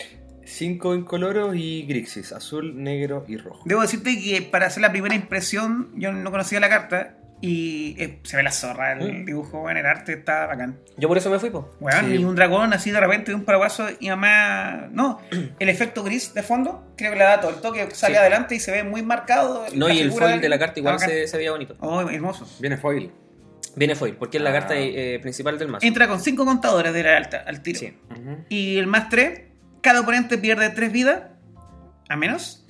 Cinco 0.43 0.95
incoloros 0.95 1.55
y 1.55 1.83
Grixis. 1.83 2.31
Azul, 2.31 2.81
negro 2.83 3.23
y 3.27 3.37
rojo. 3.37 3.61
Debo 3.65 3.81
decirte 3.81 4.19
que 4.19 4.41
para 4.41 4.65
hacer 4.67 4.81
la 4.81 4.91
primera 4.91 5.13
impresión 5.15 5.91
yo 5.95 6.11
no 6.11 6.31
conocía 6.31 6.59
la 6.59 6.69
carta 6.69 7.17
y 7.41 7.95
eh, 8.01 8.19
se 8.23 8.35
ve 8.37 8.43
la 8.43 8.51
zorra, 8.51 8.93
el 8.93 9.21
Mm. 9.21 9.25
dibujo, 9.25 9.59
bueno, 9.61 9.79
el 9.79 9.85
arte 9.85 10.13
está 10.13 10.45
bacán. 10.47 10.79
Yo 10.97 11.07
por 11.07 11.17
eso 11.17 11.29
me 11.29 11.39
fui, 11.39 11.49
po. 11.49 11.71
Weón, 11.79 12.05
Sí. 12.07 12.15
y 12.15 12.23
un 12.23 12.35
dragón 12.35 12.73
así 12.73 12.91
de 12.91 12.99
repente 12.99 13.31
de 13.31 13.35
un 13.35 13.45
paraguaso 13.45 13.87
y 13.99 14.07
además, 14.09 14.89
no, 14.91 15.19
el 15.59 15.69
efecto 15.69 16.03
gris 16.03 16.33
de 16.33 16.43
fondo, 16.43 16.93
creo 16.97 17.11
que 17.13 17.17
le 17.17 17.23
da 17.23 17.39
todo 17.39 17.51
el 17.51 17.61
toque, 17.61 17.87
sale 17.91 18.15
Sí. 18.15 18.19
adelante 18.19 18.55
y 18.55 18.59
se 18.59 18.71
ve 18.71 18.83
muy 18.83 19.01
marcado. 19.03 19.65
No, 19.73 19.89
y 19.89 19.99
el 19.99 20.11
foil 20.11 20.41
de 20.41 20.49
la 20.49 20.59
carta 20.59 20.79
igual 20.79 20.99
se, 20.99 21.27
se 21.27 21.37
veía 21.37 21.51
bonito. 21.51 21.75
Oh, 21.79 22.01
hermoso. 22.09 22.45
Viene 22.59 22.77
foil. 22.77 23.11
Viene 23.75 23.95
foil, 23.95 24.15
porque 24.17 24.37
es 24.37 24.43
la 24.43 24.49
Ah. 24.49 24.53
carta 24.53 24.73
eh, 24.75 25.19
principal 25.21 25.57
del 25.57 25.69
mazo. 25.69 25.85
Entra 25.85 26.07
con 26.07 26.19
cinco 26.19 26.43
contadores 26.43 26.91
de 26.93 27.03
la 27.03 27.15
alta 27.15 27.43
al 27.47 27.61
tiro. 27.61 27.79
Sí. 27.79 27.97
Y 28.49 28.77
el 28.77 28.87
más 28.87 29.07
3, 29.09 29.43
cada 29.81 30.01
oponente 30.01 30.37
pierde 30.37 30.69
3 30.71 30.91
vidas, 30.91 31.21
a 32.09 32.15
menos. 32.17 32.65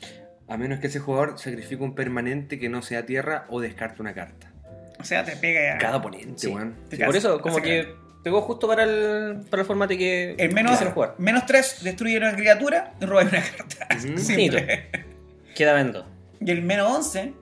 A 0.47 0.57
menos 0.57 0.79
que 0.79 0.87
ese 0.87 0.99
jugador 0.99 1.37
sacrifique 1.39 1.81
un 1.83 1.95
permanente 1.95 2.59
que 2.59 2.69
no 2.69 2.81
sea 2.81 3.05
tierra 3.05 3.45
o 3.49 3.61
descarte 3.61 4.01
una 4.01 4.13
carta. 4.13 4.48
O 4.99 5.03
sea, 5.03 5.23
te 5.23 5.35
pega 5.37 5.77
Cada 5.77 5.97
oponente, 5.97 6.33
Sí. 6.37 6.47
weón. 6.47 6.75
Sí, 6.91 6.97
por 7.03 7.15
eso, 7.15 7.39
como 7.41 7.61
que 7.61 7.95
pegó 8.23 8.41
justo 8.41 8.67
para 8.67 8.83
el, 8.83 9.41
para 9.49 9.61
el 9.61 9.67
formato 9.67 9.95
que 9.97 10.35
El 10.37 10.53
menos, 10.53 10.71
quisieron 10.73 10.93
jugar. 10.93 11.15
menos 11.17 11.45
3 11.45 11.83
destruye 11.83 12.17
una 12.17 12.35
criatura 12.35 12.93
y 12.99 13.05
roba 13.05 13.21
una 13.21 13.31
carta. 13.41 13.87
Ujú. 13.95 14.17
Simple. 14.17 14.89
Queda 15.55 15.79
en 15.79 15.91
dos. 15.93 16.05
Y 16.41 16.51
el 16.51 16.61
menos 16.61 16.89
11, 16.95 17.33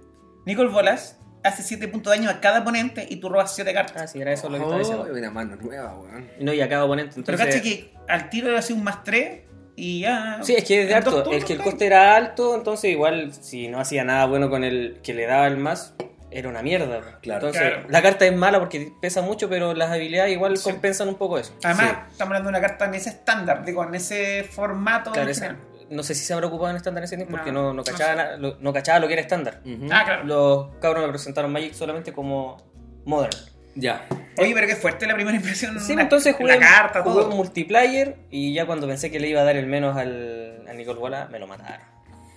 Nicol 0.46 0.70
Bolas, 0.70 1.18
hace 1.44 1.64
7 1.64 1.88
puntos 1.88 2.12
de 2.14 2.20
daño 2.20 2.30
a 2.30 2.40
cada 2.42 2.60
oponente 2.62 3.06
y 3.10 3.18
tú 3.18 3.30
robas 3.30 3.56
7 3.56 3.74
cartas. 3.74 4.02
Ah, 4.04 4.08
sí, 4.08 4.22
era 4.22 4.32
eso 4.34 4.50
lo 4.50 4.58
que 4.58 4.64
estaba 4.64 4.80
diciendo. 4.80 5.08
Oh, 5.10 5.14
una 5.18 5.32
mano 5.32 5.56
nueva, 5.56 5.98
weón. 5.98 6.28
No, 6.40 6.54
y 6.54 6.62
a 6.62 6.70
cada 6.70 6.86
oponente. 6.86 7.14
Pero 7.26 7.38
Entonces, 7.38 7.46
caché 7.48 7.62
que 7.62 7.94
al 8.08 8.30
tiro 8.30 8.50
le 8.52 8.58
hace 8.58 8.74
un 8.74 8.84
más 8.84 9.04
3 9.04 9.42
y 9.76 10.02
ya. 10.02 10.40
Sí, 10.44 10.54
es 10.56 10.64
que 10.64 10.84
es 10.84 10.88
de 10.90 10.96
harto. 10.96 11.12
turnos 11.24 11.36
El 11.36 11.46
que 11.46 11.54
el 11.54 11.60
coste 11.62 11.86
era 11.88 12.16
alto, 12.16 12.56
entonces 12.56 12.92
igual 12.92 13.34
si 13.34 13.68
no 13.68 13.80
hacía 13.80 14.04
nada 14.04 14.26
bueno 14.26 14.50
con 14.50 14.64
el 14.64 15.00
que 15.04 15.14
le 15.14 15.26
daba 15.26 15.48
el 15.48 15.58
más, 15.58 15.94
era 16.32 16.50
una 16.50 16.62
mierda. 16.62 17.20
Claro. 17.22 17.48
Entonces, 17.48 17.62
Claro. 17.74 17.88
la 17.90 18.02
carta 18.02 18.26
es 18.26 18.36
mala 18.36 18.60
porque 18.60 18.92
pesa 19.02 19.22
mucho, 19.22 19.48
pero 19.50 19.74
las 19.74 19.92
habilidades 19.92 20.32
igual 20.34 20.58
Sí. 20.58 20.64
compensan 20.70 21.08
un 21.08 21.16
poco 21.16 21.38
eso. 21.38 21.54
Además, 21.64 21.86
Sí. 21.90 21.96
estamos 22.12 22.32
hablando 22.32 22.52
de 22.52 22.58
una 22.58 22.68
carta 22.68 22.86
en 22.86 22.96
ese 22.96 23.10
estándar, 23.10 23.64
digo, 23.66 23.84
en 23.84 23.96
ese 23.96 24.44
formato. 24.44 25.12
Claro, 25.12 25.28
en 25.28 25.32
esa- 25.32 25.56
no 25.90 26.04
sé 26.04 26.16
si 26.16 26.26
se 26.26 26.34
habrá 26.34 26.48
ocupado 26.48 26.70
en 26.72 26.76
estándar 26.78 27.04
ese 27.06 27.16
tiempo 27.16 27.32
porque 27.36 27.52
No, 27.52 27.62
no, 27.62 27.68
no, 27.70 27.74
no 27.76 27.84
cachaba, 27.84 28.32
sé. 28.34 28.38
lo, 28.40 28.58
no 28.60 28.74
cachaba 28.74 29.00
lo 29.00 29.08
que 29.08 29.14
era 29.14 29.22
estándar. 29.22 29.62
Ah, 29.92 30.04
claro. 30.06 30.24
Los 30.26 30.76
cabros 30.82 31.04
me 31.06 31.10
presentaron 31.10 31.52
Magic 31.52 31.74
solamente 31.74 32.12
como 32.12 32.58
Modern. 33.06 33.32
Ya. 33.76 34.06
Oye, 34.40 34.54
pero 34.54 34.68
qué 34.68 34.76
fuerte 34.76 35.06
la 35.08 35.14
primera 35.16 35.38
impresión. 35.38 35.80
Sí, 35.80 35.94
una- 35.94 36.02
entonces 36.02 36.36
jugué, 36.36 36.54
La 36.56 36.60
carta, 36.60 37.04
jugué 37.04 37.22
todo. 37.22 37.30
un 37.30 37.38
multiplayer 37.38 38.18
y 38.32 38.54
ya 38.54 38.66
cuando 38.66 38.86
pensé 38.88 39.10
que 39.12 39.20
le 39.20 39.30
iba 39.30 39.42
a 39.42 39.44
dar 39.46 39.56
el 39.56 39.68
menos 39.68 39.96
al, 39.96 40.64
al 40.68 40.76
Nicole 40.78 41.00
Bola, 41.00 41.28
me 41.32 41.40
lo 41.40 41.48
mataron. 41.48 41.86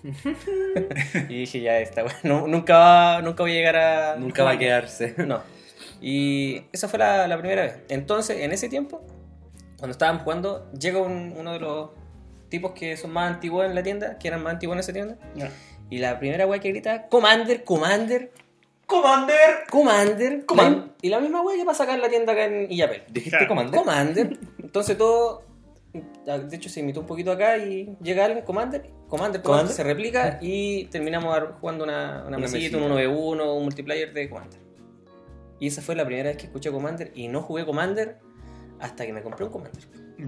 y 1.28 1.34
dije, 1.40 1.60
ya 1.60 1.78
está, 1.78 2.02
bueno, 2.22 2.46
nunca, 2.46 2.78
va- 2.78 3.22
nunca 3.22 3.42
voy 3.42 3.52
a 3.52 3.54
llegar 3.54 3.76
a... 3.76 4.16
Nunca 4.16 4.44
va 4.44 4.52
a 4.52 4.58
quedarse. 4.58 5.14
No. 5.26 5.42
Y 6.02 6.62
esa 6.72 6.88
fue 6.88 6.98
la, 6.98 7.26
la 7.28 7.38
primera 7.38 7.62
vez. 7.62 7.74
Entonces, 7.88 8.38
en 8.40 8.52
ese 8.52 8.68
tiempo, 8.68 9.02
cuando 9.78 9.92
estaban 9.92 10.18
jugando, 10.20 10.70
llega 10.72 10.98
un- 11.00 11.34
uno 11.36 11.52
de 11.52 11.60
los 11.60 11.90
tipos 12.48 12.72
que 12.72 12.96
son 12.96 13.12
más 13.12 13.30
antiguos 13.30 13.66
en 13.66 13.74
la 13.74 13.82
tienda, 13.82 14.18
que 14.18 14.28
eran 14.28 14.42
más 14.42 14.54
antiguos 14.54 14.76
en 14.76 14.80
esa 14.80 14.92
tienda, 14.92 15.16
Ya. 15.34 15.50
y 15.90 15.98
la 15.98 16.18
primera 16.18 16.46
weá 16.46 16.58
que 16.60 16.70
grita, 16.70 17.06
Commander, 17.08 17.64
Commander, 17.64 18.32
Commander. 18.86 19.36
Commander. 19.70 20.44
Command. 20.46 20.92
Y 21.00 21.10
la 21.10 21.20
misma 21.20 21.42
weá 21.42 21.56
que 21.56 21.64
pasa 21.64 21.84
acá 21.84 21.94
en 21.94 22.00
la 22.00 22.08
tienda 22.08 22.32
acá 22.32 22.46
en 22.46 22.72
Illapel. 22.72 23.02
¿Dijiste 23.08 23.36
Claro. 23.36 23.48
comandante? 23.48 23.78
Commander. 23.78 24.38
Entonces 24.60 24.98
todo. 24.98 25.44
De 25.92 26.56
hecho, 26.56 26.68
se 26.68 26.80
imitó 26.80 27.00
un 27.00 27.06
poquito 27.06 27.32
acá 27.32 27.56
y 27.58 27.96
llega 28.00 28.24
alguien, 28.24 28.44
Commander, 28.44 28.82
Commander, 28.82 29.08
Commander, 29.08 29.42
Commander. 29.42 29.74
se 29.74 29.82
replica 29.82 30.38
y 30.40 30.84
terminamos 30.86 31.36
jugando 31.60 31.82
una, 31.84 32.18
una, 32.26 32.36
Una 32.36 32.38
mesita, 32.38 32.76
un 32.76 32.84
mesita. 32.94 33.10
1v1, 33.10 33.56
un 33.56 33.62
multiplayer 33.64 34.12
de 34.12 34.28
Commander. 34.30 34.60
Y 35.58 35.66
esa 35.66 35.82
fue 35.82 35.94
la 35.96 36.04
primera 36.06 36.28
vez 36.30 36.36
que 36.38 36.46
escuché 36.46 36.70
Commander 36.70 37.10
y 37.14 37.28
no 37.28 37.42
jugué 37.42 37.66
Commander 37.66 38.18
hasta 38.78 39.04
que 39.04 39.12
me 39.12 39.22
compré 39.22 39.44
un 39.46 39.50
Commander. 39.52 39.82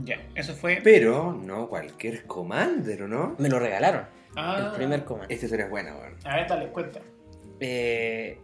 Ya, 0.05 0.17
eso 0.35 0.55
fue. 0.55 0.81
Pero 0.83 1.33
no 1.33 1.69
cualquier 1.69 2.25
commander, 2.27 3.03
¿o 3.05 3.09
no? 3.09 3.35
Me 3.39 3.49
lo 3.49 3.59
regalaron, 3.59 4.07
Ah. 4.35 4.69
el 4.71 4.77
primer 4.77 5.05
Commander. 5.05 5.33
Esta 5.33 5.47
historia 5.47 5.67
es 5.67 5.71
buena, 5.71 5.95
weón. 5.97 6.17
A 6.25 6.37
ver, 6.37 6.49
dale, 6.49 6.69
cuenta. 6.69 7.01
Eh, 7.61 8.39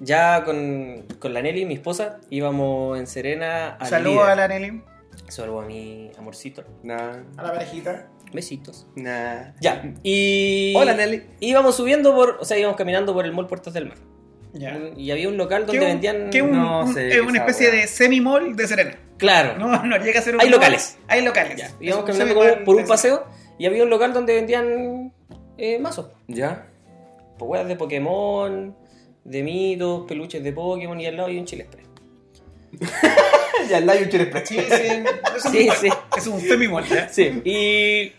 ya 0.00 0.44
con, 0.44 1.04
con 1.18 1.32
la 1.32 1.42
Nelly, 1.42 1.64
mi 1.64 1.74
esposa, 1.74 2.20
íbamos 2.28 2.98
en 2.98 3.06
Serena 3.06 3.76
al 3.76 3.86
Saludos 3.88 4.28
a 4.28 4.34
la 4.34 4.48
Nelly, 4.48 4.82
Saludos 5.30 5.64
a 5.64 5.66
mi 5.66 6.10
amorcito. 6.18 6.64
Nah, 6.82 7.22
a 7.36 7.42
la 7.42 7.52
parejita. 7.52 8.08
Besitos. 8.32 8.86
nah. 8.96 9.52
Ya, 9.60 9.92
y. 10.02 10.74
Hola, 10.76 10.94
Nelly. 10.94 11.22
Íbamos 11.40 11.76
subiendo 11.76 12.14
por. 12.14 12.38
O 12.40 12.44
sea, 12.44 12.58
íbamos 12.58 12.76
caminando 12.76 13.12
por 13.14 13.24
el 13.24 13.32
mall 13.32 13.46
Puertos 13.46 13.72
del 13.74 13.86
Mar. 13.86 13.98
Ya. 14.52 14.78
Y 14.96 15.10
había 15.12 15.28
un 15.28 15.36
local 15.36 15.66
donde 15.66 15.80
un- 15.82 15.86
vendían. 15.86 16.30
que 16.30 16.42
un- 16.42 16.52
No 16.52 16.80
un- 16.84 16.92
sé 16.94 17.08
es 17.08 17.20
una 17.20 17.38
especie 17.38 17.70
de 17.70 17.86
semi-mall 17.86 18.56
de 18.56 18.66
Serena. 18.66 18.96
Claro. 19.18 19.56
No, 19.58 19.84
no 19.84 19.96
llega 19.98 20.18
a 20.20 20.22
ser 20.22 20.34
un 20.34 20.40
Hay 20.40 20.48
mall. 20.48 20.56
locales. 20.58 20.98
Hay 21.08 21.22
locales. 21.24 21.56
Ya, 21.56 21.70
Íbamos 21.80 22.04
caminando 22.04 22.64
por 22.64 22.76
un 22.76 22.86
paseo 22.86 23.24
y 23.58 23.66
había 23.66 23.82
un 23.84 23.90
local 23.90 24.12
donde 24.12 24.34
vendían 24.34 25.12
eh, 25.58 25.78
mazos. 25.78 26.08
¿Ya? 26.26 26.66
Pues 27.38 27.48
weas 27.50 27.68
de 27.68 27.76
Pokémon, 27.76 28.74
de 29.24 29.42
mitos, 29.42 30.06
peluches 30.08 30.42
de 30.42 30.52
Pokémon 30.52 30.98
y 31.00 31.06
al 31.06 31.16
lado 31.16 31.28
hay 31.28 31.38
un 31.38 31.44
chile 31.44 31.66
spray. 31.70 31.84
ya 33.68 33.78
el 33.78 33.86
Lion 33.86 34.08
Cher 34.08 34.20
Express. 34.22 34.48
Sí, 34.48 34.58
sí. 34.68 35.04
Es 35.36 35.44
un, 35.44 35.52
Sí, 35.52 35.68
sí. 35.80 35.88
Es 36.16 36.26
un 36.26 36.40
femimol, 36.40 36.84
¿ya? 36.86 37.08
Sí, 37.08 37.40
y, 37.44 38.12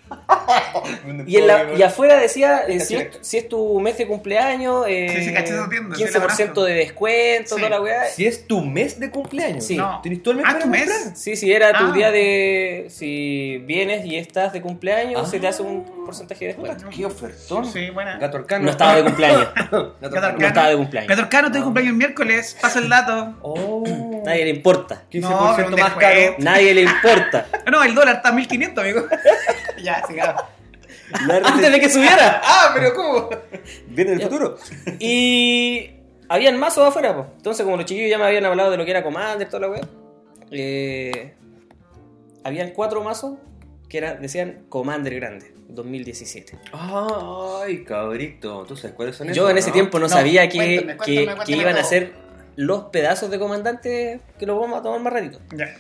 y, 1.26 1.38
en 1.38 1.48
la- 1.48 1.74
y 1.78 1.82
afuera 1.84 2.18
decía, 2.18 2.64
eh, 2.68 2.80
si, 2.80 2.96
es, 2.96 3.18
si 3.22 3.38
es 3.38 3.48
tu 3.50 3.80
mes 3.80 3.98
de 3.98 4.08
cumpleaños, 4.08 4.86
eh, 4.88 5.14
Sí, 5.18 5.26
sí, 5.26 5.34
caché 5.34 5.54
esa 5.54 5.70
tienda, 5.70 5.96
sí, 5.96 6.04
la 6.04 6.10
15% 6.10 6.22
conozco. 6.22 6.64
de 6.66 6.74
descuento, 6.74 7.56
Sí. 7.56 7.62
toda 7.62 7.70
la 7.70 7.82
weá. 7.82 8.06
Si 8.06 8.26
es 8.26 8.48
tu 8.48 8.62
mes 8.62 9.00
de 9.00 9.10
cumpleaños. 9.10 9.66
Sí. 9.66 9.78
No. 9.78 10.00
¿Tienes 10.02 10.22
todo 10.24 10.32
el 10.34 10.38
mes 10.38 10.46
Ah, 10.48 10.52
para 10.54 10.64
tu 10.64 10.70
mes. 10.70 10.90
comprar? 10.92 11.16
Sí, 11.18 11.36
si 11.36 11.52
era 11.52 11.78
tu 11.78 11.86
Ah. 11.86 11.92
día 11.94 12.12
de... 12.12 12.88
Si 12.90 13.58
vienes 13.66 14.06
y 14.06 14.18
estás 14.18 14.54
de 14.54 14.62
cumpleaños, 14.62 15.22
Ah. 15.26 15.30
se 15.30 15.40
te 15.40 15.48
hace 15.48 15.62
un 15.62 15.86
porcentaje 16.06 16.48
de 16.48 16.54
Puta, 16.56 16.74
descuento. 16.74 16.98
qué 16.98 17.06
ofertón. 17.06 17.66
Sí, 17.72 17.90
buena. 17.90 18.18
Gato 18.18 18.38
Arcano. 18.38 18.66
No 18.66 18.72
estaba 18.72 18.96
de 18.96 19.04
cumpleaños. 19.04 19.48
Gato 19.56 19.96
Gato 20.02 20.18
Arcano. 20.18 20.38
No 20.40 20.48
estaba 20.48 20.70
de 20.70 20.76
cumpleaños. 20.78 21.08
Petorcano, 21.08 21.48
Ah. 21.48 21.52
te 21.52 21.62
cumpleaños 21.62 21.92
el 21.92 21.98
miércoles. 21.98 22.58
Pasa 22.62 22.80
el 22.80 22.90
dato. 22.90 23.36
Oh. 23.42 23.84
Nadie 24.26 24.44
le 24.46 24.50
importa. 24.52 25.04
15% 25.10 25.70
No, 25.72 25.78
más 25.78 25.94
caro. 25.96 26.36
Nadie 26.40 26.74
le 26.74 26.82
importa. 26.82 27.48
No, 27.72 27.82
el 27.84 27.96
dólar 27.96 28.18
está 28.18 28.30
a 28.30 28.32
1500, 28.34 28.84
amigo. 28.84 29.06
ya. 29.82 30.01
Antes 31.44 31.72
de 31.72 31.80
que 31.80 31.90
subiera. 31.90 32.42
Ah, 32.44 32.72
pero 32.74 32.94
¿cómo? 32.94 33.30
Viene 33.88 34.12
del 34.12 34.20
Ya. 34.20 34.28
futuro. 34.28 34.58
Y 35.00 35.92
habían 36.30 36.58
mazos 36.58 36.88
afuera, 36.88 37.16
pues. 37.16 37.28
Entonces, 37.38 37.64
como 37.64 37.78
los 37.78 37.86
chiquillos 37.86 38.10
ya 38.10 38.18
me 38.18 38.26
habían 38.26 38.46
hablado 38.46 38.72
de 38.72 38.78
lo 38.78 38.86
que 38.86 38.92
era 38.92 39.04
Commander, 39.04 39.48
toda 39.50 39.62
la 39.62 39.70
weá, 39.70 39.82
eh, 40.52 41.34
habían 42.44 42.72
cuatro 42.72 43.04
mazos 43.04 43.38
que 43.90 43.98
era, 43.98 44.14
decían 44.16 44.64
Commander 44.70 45.14
Grande, 45.16 45.54
2017. 45.68 46.58
Ay, 46.72 47.84
cabrito. 47.84 48.66
¿Tú 48.66 48.78
sabes 48.78 48.96
cuáles 48.96 49.16
son 49.18 49.28
esos? 49.28 49.36
Yo 49.38 49.50
en 49.50 49.58
ese 49.58 49.70
no? 49.70 49.74
tiempo 49.74 50.00
no, 50.00 50.06
No, 50.06 50.10
sabía 50.10 50.48
que, 50.48 50.58
cuéntame, 50.58 50.98
que- 51.06 51.16
cuéntame, 51.26 51.46
que 51.46 51.52
iban 51.58 51.78
a 51.78 51.84
ser 51.84 52.14
los 52.56 52.84
pedazos 52.86 53.30
de 53.32 53.40
comandante 53.40 54.20
que 54.40 54.46
los 54.46 54.60
vamos 54.60 54.80
a 54.80 54.84
tomar 54.84 55.00
más 55.02 55.14
ratito. 55.14 55.40
Ya. 55.56 55.76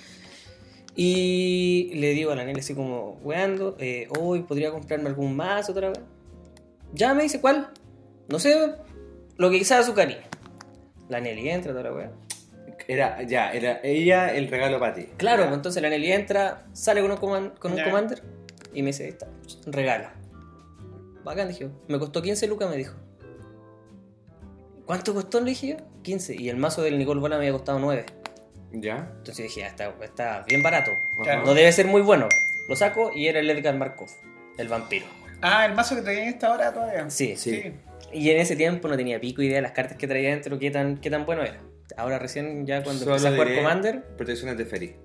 Y 0.95 1.91
le 1.95 2.09
digo 2.09 2.31
a 2.31 2.35
la 2.35 2.43
nena 2.43 2.59
así 2.59 2.75
como, 2.75 3.17
weando, 3.23 3.75
eh, 3.79 4.07
hoy 4.19 4.41
podría 4.43 4.71
comprarme 4.71 5.09
algún 5.09 5.35
mazo 5.35 5.71
otra 5.71 5.89
vez. 5.89 5.99
Ya 6.93 7.13
me 7.13 7.23
dice, 7.23 7.39
¿cuál? 7.39 7.69
No 8.27 8.39
sé, 8.39 8.73
lo 9.37 9.49
que 9.49 9.57
quizás 9.59 9.85
su 9.85 9.93
cariño. 9.93 10.19
La 11.09 11.19
Nelly 11.21 11.49
entra, 11.49 11.71
toda 11.71 11.83
la 11.83 11.93
weá. 11.93 12.11
Era, 12.87 13.21
ya, 13.23 13.51
era 13.51 13.79
ella 13.83 14.33
el 14.35 14.47
regalo 14.49 14.79
para 14.79 14.93
ti. 14.95 15.05
Claro, 15.17 15.43
Ya. 15.43 15.47
pues 15.49 15.57
entonces 15.57 15.81
la 15.81 15.89
Nelly 15.89 16.11
entra, 16.11 16.65
sale 16.73 17.01
con 17.01 17.11
un, 17.11 17.17
coman- 17.17 17.57
con 17.57 17.71
un 17.71 17.77
Ya. 17.77 17.85
commander 17.85 18.21
y 18.73 18.81
me 18.81 18.87
dice, 18.87 19.03
ahí 19.05 19.09
está, 19.09 19.27
regalo. 19.67 20.09
Bacán, 21.23 21.47
dije, 21.47 21.61
yo. 21.65 21.69
me 21.87 21.99
costó 21.99 22.21
15 22.21 22.47
lucas, 22.47 22.69
me 22.69 22.75
dijo. 22.77 22.95
¿Cuánto 24.85 25.13
costó? 25.13 25.39
Le 25.39 25.51
dije 25.51 25.67
yo, 25.67 25.75
15. 26.01 26.35
Y 26.35 26.49
el 26.49 26.57
mazo 26.57 26.81
del 26.81 26.97
Nicole 26.97 27.21
Bola 27.21 27.37
me 27.37 27.45
había 27.45 27.53
costado 27.53 27.79
9. 27.79 28.05
Ya. 28.73 29.11
Entonces 29.17 29.43
dije, 29.47 29.61
ya, 29.61 29.67
está, 29.67 29.93
está 30.01 30.43
bien 30.47 30.63
barato. 30.63 30.91
Claro. 31.23 31.45
No 31.45 31.53
debe 31.53 31.71
ser 31.71 31.87
muy 31.87 32.01
bueno. 32.01 32.27
Lo 32.69 32.75
saco 32.75 33.11
y 33.13 33.27
era 33.27 33.39
el 33.39 33.49
Edgar 33.49 33.75
Markov, 33.75 34.09
el 34.57 34.67
vampiro. 34.67 35.05
Ah, 35.41 35.65
el 35.65 35.73
mazo 35.73 35.95
que 35.95 36.01
traía 36.03 36.23
en 36.23 36.29
esta 36.29 36.51
hora 36.51 36.73
todavía. 36.73 37.09
Sí. 37.09 37.35
Sí. 37.35 37.73
Y 38.13 38.29
en 38.29 38.37
ese 38.39 38.55
tiempo 38.55 38.87
no 38.87 38.95
tenía 38.95 39.19
pico 39.19 39.41
idea 39.41 39.55
de 39.55 39.61
las 39.61 39.71
cartas 39.71 39.97
que 39.97 40.07
traía 40.07 40.29
dentro, 40.29 40.59
qué 40.59 40.71
tan, 40.71 40.97
qué 40.97 41.09
tan 41.09 41.25
bueno 41.25 41.41
era. 41.43 41.59
Ahora 41.97 42.19
recién 42.19 42.65
ya 42.65 42.83
cuando 42.83 43.03
Solo 43.03 43.15
empecé 43.17 43.27
a 43.27 43.31
jugar 43.31 43.55
Commander 43.55 44.03
Protecciones 44.15 44.57
de 44.57 44.65
Ferry. 44.65 44.95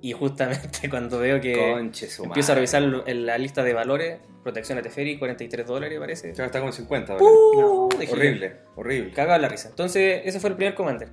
y 0.00 0.12
justamente 0.12 0.88
cuando 0.90 1.18
veo 1.18 1.40
que 1.40 1.72
empiezo 1.72 2.52
a 2.52 2.54
revisar 2.54 2.82
la 2.82 3.36
lista 3.38 3.62
de 3.62 3.74
valores, 3.74 4.18
protección 4.42 4.76
de 4.76 4.82
Teferi, 4.82 5.18
43 5.18 5.66
dólares 5.66 5.98
parece. 5.98 6.32
Ya 6.34 6.46
está 6.46 6.60
con 6.60 6.72
50 6.72 7.12
ahora. 7.12 7.24
¡Uh! 7.24 7.88
Dije, 7.98 8.12
horrible, 8.12 8.56
horrible. 8.76 9.12
Cagaba 9.12 9.38
la 9.38 9.48
risa. 9.48 9.68
Entonces 9.68 10.22
ese 10.24 10.40
fue 10.40 10.50
el 10.50 10.56
primer 10.56 10.74
Commander. 10.74 11.08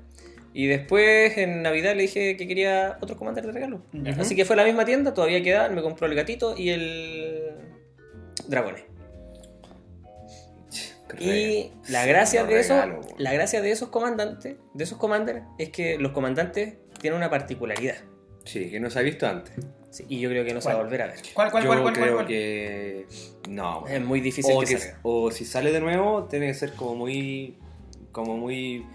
Y 0.54 0.68
después 0.68 1.38
en 1.38 1.62
Navidad 1.62 1.96
le 1.96 2.04
dije 2.04 2.36
que 2.38 2.48
quería 2.48 2.98
otro 3.02 3.16
Commander 3.18 3.46
de 3.46 3.52
regalo. 3.52 3.82
Así 4.20 4.36
que 4.36 4.44
fue 4.46 4.56
a 4.56 4.58
la 4.58 4.64
misma 4.66 4.86
tienda, 4.86 5.14
todavía 5.14 5.44
quedaban, 5.44 5.76
me 5.76 5.82
compró 5.82 6.08
el 6.08 6.16
gatito 6.16 6.56
y 6.58 6.70
el 6.70 7.52
Dragones. 8.48 8.84
Y 11.20 11.72
la 11.90 12.06
gracia 12.06 12.44
de 12.44 12.60
eso, 12.60 12.74
regalo, 12.74 13.02
la 13.18 13.34
gracia 13.34 13.62
de 13.62 13.72
esos 13.72 13.90
comandantes, 13.90 14.58
de 14.74 14.84
esos 14.84 14.98
commanders, 14.98 15.42
es 15.58 15.70
que 15.70 15.98
los 15.98 16.12
comandantes 16.12 16.76
tienen 17.00 17.18
una 17.18 17.30
particularidad. 17.30 17.96
Sí, 18.44 18.70
que 18.70 18.80
no 18.80 18.90
se 18.90 19.00
ha 19.00 19.02
visto 19.04 19.26
antes. 19.26 19.54
Sí, 19.90 20.06
y 20.10 20.20
yo 20.20 20.30
creo 20.30 20.44
que 20.44 20.54
no 20.54 20.60
se 20.62 20.68
va 20.68 20.76
a 20.76 20.84
volver 20.84 21.02
a 21.02 21.08
ver. 21.08 21.16
¿Cuál, 21.34 21.50
cuál, 21.50 21.64
Yo 21.64 21.70
cuál, 21.70 21.82
cuál, 21.82 21.94
creo 21.96 22.14
cuál? 22.16 22.28
que. 22.28 23.06
No, 23.50 23.88
Es 23.88 24.02
muy 24.02 24.20
difícil 24.20 24.54
o, 24.56 24.60
que, 24.60 24.66
que- 24.66 24.78
salga. 24.80 25.00
o 25.04 25.32
si 25.32 25.46
sale 25.46 25.72
de 25.72 25.80
nuevo, 25.80 26.26
tiene 26.26 26.48
que 26.48 26.54
ser 26.54 26.74
como 26.74 26.96
muy. 26.96 27.58
como 28.12 28.38
muy. 28.38 28.86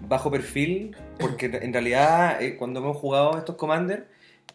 Bajo 0.00 0.30
perfil. 0.30 0.96
Porque 1.18 1.46
en 1.46 1.72
realidad, 1.72 2.40
eh, 2.42 2.56
cuando 2.56 2.80
hemos 2.80 2.96
jugado 2.96 3.36
estos 3.38 3.56
commanders, 3.56 4.04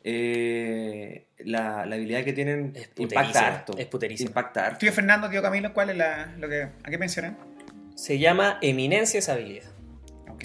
eh, 0.04 1.26
la, 1.40 1.86
la 1.86 1.96
habilidad 1.96 2.24
que 2.24 2.34
tienen 2.34 2.74
Es 2.76 2.84
impacta 2.84 2.96
puterísima, 2.96 3.48
harto. 3.48 3.78
es 3.78 3.86
puterísima. 3.88 4.28
Impacta 4.30 4.66
harto. 4.68 4.78
Tío 4.80 4.92
Fernando, 4.92 5.30
tío 5.30 5.42
Camilo, 5.42 5.74
¿cuál 5.74 5.90
es 5.92 5.98
la, 5.98 6.34
lo 6.38 6.48
que, 6.50 6.64
a 6.84 6.90
qué 6.90 6.98
mencionan? 6.98 7.38
Se 7.96 8.20
llama 8.20 8.58
eminencia 8.62 9.18
esa 9.20 9.34
habilidad. 9.34 9.70
Ok. 10.30 10.44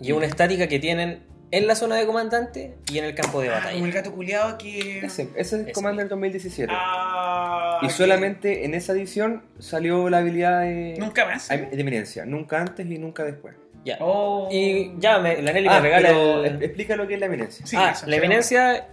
Y 0.00 0.10
es 0.10 0.12
una 0.16 0.26
estática 0.26 0.66
que 0.68 0.78
tienen 0.78 1.22
en 1.50 1.66
la 1.66 1.74
zona 1.74 1.96
de 1.96 2.06
comandante 2.06 2.76
y 2.92 2.98
en 2.98 3.04
el 3.06 3.14
campo 3.14 3.40
de 3.40 3.48
Ah, 3.48 3.60
como 3.62 3.68
el 3.70 3.80
batalla. 3.80 3.92
gato 3.94 4.12
culiado 4.14 4.58
que... 4.58 4.98
Ese, 4.98 5.22
ese 5.22 5.40
es 5.40 5.52
el 5.54 5.60
Ese 5.62 5.72
Commander 5.72 6.08
2017. 6.08 6.72
Ah, 6.74 7.78
y 7.82 7.88
solamente 7.90 8.64
en 8.64 8.74
esa 8.74 8.92
edición 8.92 9.44
salió 9.58 10.08
la 10.10 10.18
habilidad 10.18 10.62
de, 10.62 10.96
Nunca 10.98 11.24
más. 11.24 11.48
de 11.48 11.68
eminencia. 11.72 12.24
Nunca 12.26 12.60
antes 12.60 12.86
y 12.86 12.98
nunca 12.98 13.24
después. 13.24 13.54
Ya. 13.88 13.96
Oh. 14.00 14.48
Y 14.50 14.92
ya, 14.98 15.18
me, 15.18 15.40
la 15.40 15.52
Nelly 15.52 15.68
Ah, 15.68 15.74
me 15.76 15.80
regala 15.80 16.08
pero 16.08 16.44
el- 16.44 16.56
es- 16.56 16.62
explica 16.62 16.94
lo 16.96 17.06
que 17.08 17.14
es 17.14 17.20
la 17.20 17.26
eminencia. 17.26 17.64
Sí, 17.66 17.74
ah, 17.78 17.94
la 18.06 18.16
eminencia, 18.16 18.88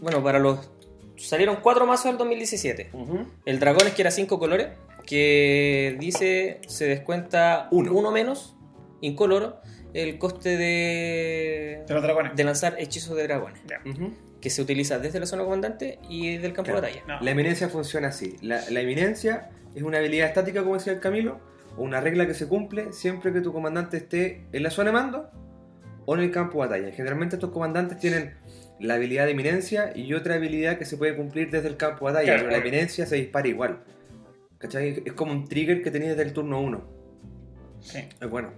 bueno, 0.00 0.22
para 0.22 0.38
los... 0.38 0.70
Salieron 1.16 1.56
cuatro 1.62 1.86
mazos 1.86 2.06
del 2.06 2.18
2017. 2.18 2.90
Ujú. 2.92 3.26
El 3.46 3.58
dragón 3.60 3.86
es 3.86 3.94
que 3.94 4.02
era 4.02 4.10
cinco 4.10 4.38
colores, 4.38 4.68
que 5.06 5.96
dice 5.98 6.60
se 6.66 6.86
descuenta 6.86 7.68
Uno. 7.70 7.92
uno, 7.94 8.10
menos, 8.10 8.54
incoloro, 9.00 9.60
el 9.94 10.18
coste 10.18 10.56
de, 10.58 11.82
De 11.86 11.94
los 11.94 12.02
dragones. 12.02 12.34
de 12.36 12.44
lanzar 12.44 12.74
hechizos 12.78 13.16
de 13.16 13.22
dragones, 13.22 13.60
que 14.40 14.50
se 14.50 14.60
utiliza 14.60 14.98
desde 14.98 15.20
la 15.20 15.26
zona 15.26 15.44
comandante 15.44 15.98
y 16.08 16.36
del 16.38 16.52
campo 16.52 16.72
Claro. 16.72 16.80
de 16.82 16.88
batalla. 16.98 17.04
No. 17.06 17.24
La 17.24 17.30
eminencia 17.30 17.68
funciona 17.68 18.08
así. 18.08 18.36
La, 18.42 18.60
la 18.70 18.80
eminencia 18.80 19.50
es 19.74 19.82
una 19.82 19.98
habilidad 19.98 20.28
estática, 20.28 20.62
como 20.62 20.74
decía 20.74 20.92
el 20.92 21.00
Camilo, 21.00 21.40
o 21.76 21.82
una 21.82 22.00
regla 22.00 22.26
que 22.26 22.34
se 22.34 22.46
cumple 22.48 22.92
siempre 22.92 23.32
que 23.32 23.40
tu 23.40 23.52
comandante 23.52 23.96
esté 23.96 24.44
en 24.52 24.62
la 24.62 24.70
zona 24.70 24.90
de 24.90 24.94
mando 24.94 25.30
o 26.06 26.14
en 26.14 26.22
el 26.22 26.30
campo 26.30 26.62
de 26.62 26.68
batalla. 26.68 26.92
Generalmente 26.92 27.36
estos 27.36 27.50
comandantes 27.50 27.98
tienen 27.98 28.34
la 28.80 28.94
habilidad 28.94 29.24
de 29.26 29.32
eminencia 29.32 29.92
y 29.94 30.12
otra 30.14 30.34
habilidad 30.34 30.78
que 30.78 30.84
se 30.84 30.96
puede 30.96 31.16
cumplir 31.16 31.50
desde 31.50 31.68
el 31.68 31.76
campo 31.76 32.06
de 32.06 32.12
batalla, 32.12 32.32
Claro, 32.34 32.48
pero 32.48 32.50
la 32.52 32.58
eminencia 32.66 33.06
se 33.06 33.16
dispara 33.16 33.48
igual. 33.48 33.80
¿Cachai? 34.58 35.02
Es 35.04 35.12
como 35.12 35.32
un 35.32 35.46
trigger 35.48 35.82
que 35.82 35.90
tenéis 35.90 36.10
desde 36.12 36.22
el 36.24 36.32
turno 36.32 36.60
1. 36.60 36.84
Sí. 37.80 37.98
Es 38.20 38.30
bueno. 38.30 38.50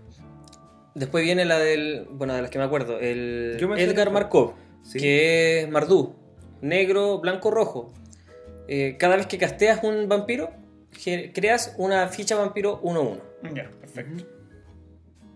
Después 0.95 1.25
viene 1.25 1.45
la 1.45 1.59
del, 1.59 2.07
bueno, 2.11 2.35
de 2.35 2.43
las 2.43 2.51
que 2.51 2.59
me 2.59 2.65
acuerdo, 2.65 2.99
el 2.99 3.57
Yo 3.59 3.69
me 3.69 3.83
Edgar 3.83 4.11
Markov, 4.11 4.55
Sí. 4.83 4.99
que 4.99 5.61
es 5.63 5.69
Mardú, 5.69 6.15
negro, 6.63 7.19
blanco, 7.21 7.51
rojo. 7.51 7.93
Eh, 8.69 8.97
cada 8.99 9.17
vez 9.17 9.27
que 9.27 9.37
casteas 9.37 9.83
un 9.85 10.09
vampiro, 10.09 10.51
creas 11.33 11.75
una 11.79 12.09
ficha 12.09 12.37
vampiro 12.37 12.81
1-1. 12.83 13.21
Ya, 13.55 13.71
perfecto. 13.81 14.25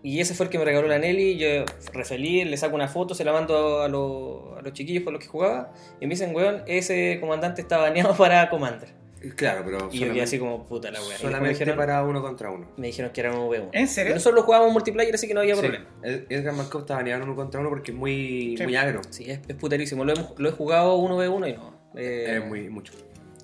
Y 0.03 0.19
ese 0.19 0.33
fue 0.33 0.47
el 0.47 0.49
que 0.51 0.57
me 0.57 0.65
regaló 0.65 0.87
la 0.87 0.97
Nelly. 0.97 1.37
Yo, 1.37 1.47
re 1.93 2.05
feliz, 2.05 2.47
le 2.47 2.57
saco 2.57 2.73
una 2.75 2.87
foto, 2.87 3.13
se 3.13 3.23
la 3.23 3.31
mando 3.33 3.81
a, 3.81 3.87
los- 3.87 4.57
a 4.57 4.61
los 4.61 4.73
chiquillos 4.73 5.03
con 5.03 5.13
los 5.13 5.21
que 5.21 5.27
jugaba. 5.29 5.73
Y 5.99 6.07
me 6.07 6.11
dicen, 6.15 6.35
weón, 6.35 6.63
ese 6.65 7.19
comandante 7.21 7.61
está 7.61 7.77
baneado 7.77 8.13
para 8.17 8.49
Commander. 8.49 8.89
Claro, 9.35 9.61
pero 9.63 9.87
Y 9.91 9.99
yo 9.99 10.07
quedé 10.11 10.23
así 10.23 10.39
como 10.39 10.65
puta 10.65 10.89
la 10.89 10.99
weá. 10.99 11.15
Solamente 11.19 11.49
dijeron, 11.49 11.77
para 11.77 12.03
uno 12.03 12.23
contra 12.23 12.49
uno. 12.49 12.67
me 12.77 12.87
dijeron 12.87 13.11
que 13.11 13.21
era 13.21 13.31
un 13.31 13.47
V1. 13.51 13.69
¿En 13.73 13.87
serio? 13.87 14.05
Pero 14.07 14.15
nosotros 14.15 14.39
lo 14.41 14.43
jugábamos 14.47 14.73
multiplayer, 14.73 15.13
así 15.13 15.27
que 15.27 15.35
no 15.35 15.41
había 15.41 15.53
Sí, 15.53 15.61
problema. 15.61 15.85
Ed- 16.01 16.25
Edgar 16.29 16.55
Markov 16.55 16.81
está 16.81 16.95
baneado 16.95 17.23
uno 17.23 17.35
contra 17.35 17.59
uno 17.59 17.69
porque 17.69 17.91
es 17.91 17.97
muy, 17.97 18.55
Sí. 18.57 18.63
muy 18.63 18.75
agro. 18.75 19.01
Sí, 19.11 19.29
es, 19.29 19.41
es 19.47 19.55
puterísimo. 19.55 20.03
Lo, 20.05 20.13
hemos- 20.13 20.33
lo 20.39 20.49
he 20.49 20.51
jugado 20.51 20.97
1v1 20.97 21.47
y 21.49 21.53
no. 21.53 21.79
Eh, 21.95 22.37
Es 22.39 22.45
muy 22.47 22.67
mucho. 22.71 22.93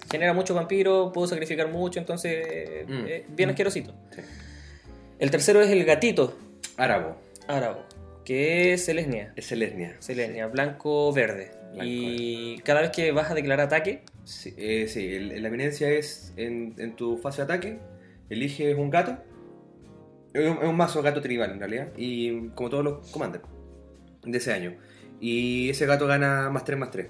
Genera 0.09 0.33
mucho 0.33 0.53
vampiro, 0.55 1.11
puedo 1.11 1.27
sacrificar 1.27 1.69
mucho, 1.69 1.99
entonces 1.99 2.85
Mm. 2.87 3.05
eh, 3.07 3.25
bien 3.29 3.49
asquerosito. 3.49 3.93
Sí. 4.15 4.21
El 5.19 5.31
tercero 5.31 5.61
es 5.61 5.69
el 5.69 5.83
gatito 5.83 6.37
Árabo. 6.77 7.17
árabe, 7.47 7.79
que 8.23 8.73
es 8.73 8.85
Selesnia. 8.85 9.33
Es 9.35 9.45
Selesnia. 9.47 9.95
Selesnia, 9.99 10.47
blanco-verde. 10.47 11.51
Blanco, 11.73 11.83
Y 11.85 12.59
cada 12.63 12.81
vez 12.81 12.91
que 12.91 13.11
vas 13.11 13.29
a 13.31 13.33
declarar 13.35 13.65
ataque, 13.67 14.03
Sí, 14.23 14.53
eh, 14.57 14.87
sí, 14.89 15.15
el- 15.15 15.41
la 15.41 15.47
eminencia 15.47 15.89
es 15.89 16.33
en, 16.35 16.75
en 16.77 16.95
tu 16.97 17.17
fase 17.17 17.37
de 17.37 17.43
ataque, 17.43 17.79
eliges 18.29 18.77
un 18.77 18.89
gato. 18.89 19.17
Es 20.33 20.49
un, 20.49 20.57
es 20.57 20.63
un 20.67 20.75
mazo 20.75 21.01
gato 21.01 21.21
tribal 21.21 21.51
en 21.51 21.59
realidad. 21.59 21.87
Y 21.97 22.49
como 22.49 22.69
todos 22.69 22.83
los 22.83 23.07
commanders 23.11 23.43
de 24.23 24.37
ese 24.37 24.51
año. 24.53 24.75
Y 25.21 25.69
ese 25.69 25.85
gato 25.85 26.05
gana 26.07 26.49
más 26.49 26.63
3 26.65 26.77
más 26.77 26.91
3. 26.91 27.07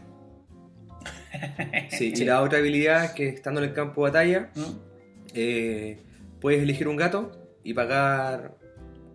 Sí, 1.90 2.14
y 2.16 2.24
la 2.26 2.42
otra 2.42 2.60
habilidad 2.60 3.06
es 3.06 3.12
que 3.12 3.30
estando 3.30 3.62
en 3.62 3.70
el 3.70 3.74
campo 3.74 4.06
de 4.06 4.12
batalla, 4.12 4.50
¿Mm? 4.56 4.62
eh, 5.34 6.04
puedes 6.42 6.62
elegir 6.62 6.88
un 6.88 6.96
gato 6.98 7.32
y 7.64 7.74
pagar, 7.74 8.56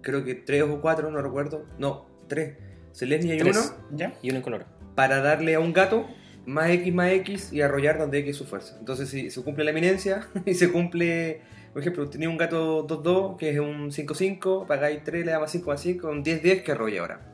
creo 0.03 0.25
que 0.25 0.35
3 0.35 0.63
o 0.63 0.81
4, 0.81 1.11
no 1.11 1.23
recuerdo. 1.23 1.65
No, 1.79 2.07
3. 2.29 2.57
Selesnya 2.93 3.35
y 3.35 3.39
Tres. 3.39 3.75
uno 3.91 3.97
¿Ya? 3.97 4.15
Y 4.23 4.29
uno 4.31 4.39
en 4.39 4.43
color. 4.43 4.67
para 4.95 5.21
darle 5.21 5.55
a 5.55 5.61
un 5.61 5.73
gato 5.73 6.07
más 6.45 6.71
X 6.71 6.93
más 6.93 7.11
X 7.13 7.53
y 7.53 7.61
arrollar 7.63 7.99
donde 7.99 8.19
X 8.19 8.31
es 8.33 8.37
su 8.37 8.45
fuerza. 8.45 8.77
Entonces, 8.79 9.09
si 9.09 9.31
se 9.31 9.43
cumple 9.43 9.65
la 9.65 9.71
eminencia 9.71 10.29
y 10.45 10.55
se 10.55 10.71
cumple, 10.71 11.41
por 11.73 11.81
ejemplo, 11.83 12.09
tenía 12.11 12.29
un 12.29 12.37
gato 12.37 12.87
2-2 12.87 13.37
que 13.39 13.51
es 13.51 13.59
un 13.61 13.91
5-5, 13.91 14.67
pagáis 14.67 15.03
3, 15.05 15.25
le 15.25 15.33
da 15.33 15.39
más 15.39 15.51
5 15.53 15.71
más 15.71 15.81
5, 15.81 16.09
un 16.09 16.25
10-10 16.25 16.63
que 16.65 16.73
arrolla 16.73 17.01
ahora. 17.01 17.32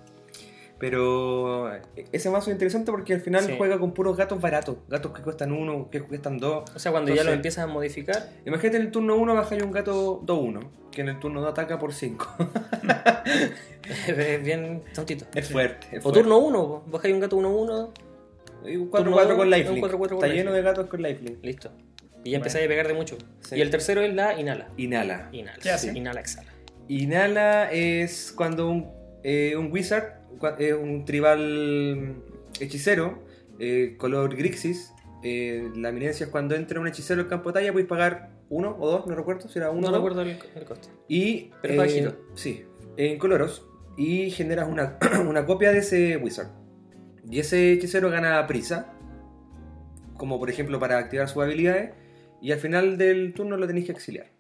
Pero 0.79 1.75
eh, 1.75 1.83
ese 2.13 2.31
mazo 2.31 2.51
es 2.51 2.55
interesante 2.55 2.93
porque 2.93 3.13
al 3.15 3.21
final 3.21 3.43
Sí. 3.45 3.55
juega 3.59 3.79
con 3.81 3.93
puros 3.93 4.17
gatos 4.17 4.41
baratos, 4.41 4.77
gatos 4.89 5.13
que 5.13 5.23
cuestan 5.23 5.51
1, 5.53 5.89
que 5.91 6.01
cuestan 6.03 6.39
2. 6.39 6.71
O 6.75 6.79
sea, 6.79 6.93
cuando 6.93 7.09
ya 7.11 7.17
lo 7.17 7.21
Entonces- 7.33 7.35
empiezas 7.37 7.65
a 7.65 7.67
modificar, 7.67 8.29
Imagínate 8.47 8.77
en 8.77 8.83
el 8.85 8.91
turno 8.93 9.17
1 9.17 9.35
bajáis 9.35 9.63
un 9.63 9.73
gato 9.73 10.21
2-1, 10.25 10.61
que 10.93 11.01
en 11.01 11.09
el 11.09 11.19
turno 11.19 11.41
2 11.41 11.51
ataca 11.51 11.79
por 11.81 11.93
5. 11.93 12.27
es 14.09 14.43
bien 14.45 14.83
tontito. 14.95 15.27
es 15.35 15.49
fuerte. 15.51 15.87
Es 15.93 15.99
O 15.99 16.03
fuerte. 16.03 16.21
turno 16.21 16.39
1, 16.39 16.85
bajáis 16.87 17.15
un 17.15 17.21
gato 17.21 17.37
1-1, 17.37 17.91
Y 18.67 18.77
un 18.77 18.91
turno 18.91 19.13
4-4 19.17 19.27
dos, 19.29 19.37
con 19.37 19.51
lifelink. 19.51 19.85
4-4 19.87 20.09
con 20.09 20.25
Está 20.25 20.29
lleno 20.29 20.53
de 20.53 20.63
gatos 20.63 20.87
con 20.87 21.03
lifelink. 21.03 21.45
listo. 21.45 21.71
Y 22.25 22.31
ya 22.33 22.37
empezáis 22.39 22.67
a 22.67 22.69
pegar 22.69 22.89
de 22.89 22.95
mucho. 22.95 23.17
Sí. 23.41 23.57
Y 23.57 23.61
el 23.61 23.71
tercero 23.71 24.01
es 24.03 24.13
la 24.15 24.39
inhala. 24.39 24.69
Inhala. 24.77 25.29
Inhala. 25.33 25.59
¿Qué 25.63 25.71
hace? 25.71 25.97
Inhala, 25.97 26.21
exhala. 26.21 26.49
Inhala 26.89 27.71
es 27.73 28.33
cuando 28.37 28.69
un, 28.69 28.91
eh, 29.23 29.55
un 29.57 29.71
wizard, 29.71 30.18
eh, 30.59 30.75
un 30.75 31.05
tribal 31.05 32.17
hechicero, 32.61 33.23
eh, 33.59 33.97
color 33.99 34.37
Grixis, 34.37 34.93
eh, 35.23 35.71
la 35.75 35.89
eminencia 35.89 36.27
es 36.27 36.31
cuando 36.31 36.55
entra 36.55 36.81
un 36.81 36.87
hechicero 36.87 37.23
al 37.23 37.29
campo 37.29 37.51
de 37.51 37.55
batalla, 37.55 37.73
puedes 37.73 37.89
pagar 37.89 38.31
uno 38.51 38.77
o 38.79 38.91
dos, 38.91 39.07
no 39.07 39.15
recuerdo 39.15 39.49
si 39.49 39.59
era 39.59 39.71
uno 39.71 39.83
No 39.83 39.89
o 39.89 39.97
recuerdo 39.97 40.23
el, 40.23 40.39
el 40.55 40.65
coste. 40.65 40.89
Y, 41.09 41.51
Pero 41.61 41.75
es 41.75 41.79
bajito. 41.79 42.17
Sí, 42.35 42.65
en 42.97 43.19
coloros. 43.19 43.67
Y 43.97 44.31
generas 44.31 44.69
una, 44.69 44.99
una 45.29 45.45
copia 45.45 45.73
de 45.73 45.79
ese 45.79 46.17
wizard. 46.17 46.51
Y 47.31 47.41
ese 47.41 47.73
hechicero 47.73 48.11
gana 48.11 48.47
prisa, 48.47 48.95
como 50.17 50.39
por 50.39 50.51
ejemplo 50.51 50.79
para 50.79 50.99
activar 50.99 51.29
sus 51.29 51.43
habilidades. 51.43 51.95
Y 52.41 52.53
al 52.53 52.61
final 52.61 52.97
del 52.97 53.35
turno 53.35 53.57
lo 53.57 53.67
tenéis 53.67 53.87
que 53.87 53.93
exiliar. 53.93 54.38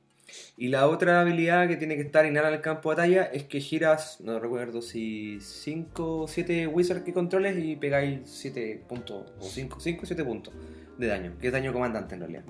Y 0.57 0.69
la 0.69 0.87
otra 0.89 1.21
habilidad 1.21 1.69
que 1.69 1.77
tiene 1.77 1.97
que 1.97 2.03
estar 2.03 2.27
inhala 2.27 2.49
el 2.51 2.61
campo 2.61 2.91
de 2.91 2.97
batalla 2.97 3.25
es 3.25 3.45
que 3.45 3.61
giras, 3.61 4.19
no 4.21 4.39
recuerdo 4.39 4.83
si 4.83 5.39
5 5.41 6.21
o 6.23 6.29
7 6.29 6.67
wizards 6.67 7.03
que 7.03 7.13
controles 7.13 7.57
y 7.65 7.77
pegáis 7.77 8.21
7 8.25 8.85
puntos, 8.89 9.33
o 9.41 9.45
5 9.45 9.77
o 9.79 9.81
7 9.81 10.25
puntos 10.25 10.53
de 10.99 11.07
daño, 11.07 11.33
que 11.41 11.47
es 11.47 11.53
daño 11.53 11.73
comandante 11.73 12.15
en 12.15 12.21
realidad. 12.21 12.43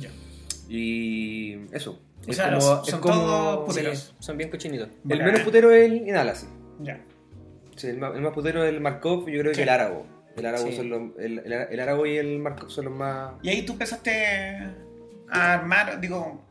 Ya. 0.00 0.10
Y 0.68 1.66
eso. 1.72 2.00
O 2.26 2.30
es 2.30 2.36
sea, 2.36 2.48
como, 2.50 2.60
son 2.60 2.78
es 2.84 2.90
todos 3.00 3.00
como 3.00 3.64
puteros. 3.66 3.98
Sí, 3.98 4.12
son 4.18 4.36
bien 4.36 4.50
cochinitos. 4.50 4.88
el 4.88 4.94
Bacán. 5.04 5.26
menos 5.26 5.40
putero 5.42 5.70
es 5.72 5.84
el 5.86 6.08
Inhala, 6.08 6.34
sí. 6.34 6.46
Ya. 6.80 7.00
Sí, 7.76 7.88
el, 7.88 7.98
más, 7.98 8.14
el 8.14 8.22
más 8.22 8.32
putero 8.32 8.64
es 8.64 8.70
el 8.72 8.80
Markov, 8.80 9.28
yo 9.28 9.40
creo 9.40 9.52
Sí. 9.52 9.58
que 9.58 9.62
el 9.64 9.68
Árago. 9.68 10.06
El 10.36 10.44
Árago, 10.46 10.70
son 10.72 10.90
los, 10.90 11.02
el, 11.18 11.38
el, 11.38 11.52
el 11.52 11.80
Árago 11.80 12.04
y 12.06 12.16
el 12.16 12.38
Markov 12.38 12.70
son 12.70 12.86
los 12.86 12.94
más. 12.94 13.34
Y 13.42 13.48
ahí 13.48 13.64
tú 13.64 13.72
empezaste 13.72 14.58
a 15.30 15.54
armar, 15.54 15.98
digo, 16.00 16.44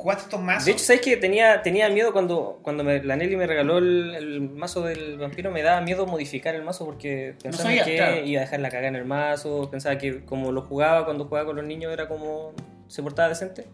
jugaste 0.00 0.24
estos 0.24 0.40
mazos. 0.40 0.64
De 0.64 0.72
hecho, 0.72 0.84
¿sabes 0.84 1.02
que 1.02 1.16
tenía, 1.16 1.62
tenía 1.62 1.88
miedo 1.90 2.12
cuando, 2.12 2.58
cuando 2.62 2.82
me- 2.84 3.02
la 3.02 3.16
Nelly 3.16 3.36
me 3.36 3.46
regaló 3.46 3.78
el, 3.78 4.14
el 4.14 4.40
mazo 4.40 4.82
del 4.82 5.18
vampiro? 5.18 5.50
Me 5.50 5.62
daba 5.62 5.80
miedo 5.82 6.06
modificar 6.06 6.54
el 6.54 6.62
mazo 6.62 6.86
porque 6.86 7.34
pensaba 7.42 7.70
que 7.84 7.96
claro. 7.96 8.24
iba 8.24 8.40
a 8.40 8.44
dejar 8.44 8.60
la 8.60 8.70
cagada 8.70 8.88
en 8.88 8.96
el 8.96 9.04
mazo. 9.04 9.68
Pensaba 9.70 9.98
que 9.98 10.24
como 10.24 10.52
lo 10.52 10.62
jugaba 10.62 11.04
cuando 11.04 11.26
jugaba 11.26 11.46
con 11.46 11.56
los 11.56 11.64
niños 11.66 11.92
era 11.92 12.08
como 12.08 12.52
se 12.88 13.02
portaba 13.02 13.28
decente 13.28 13.66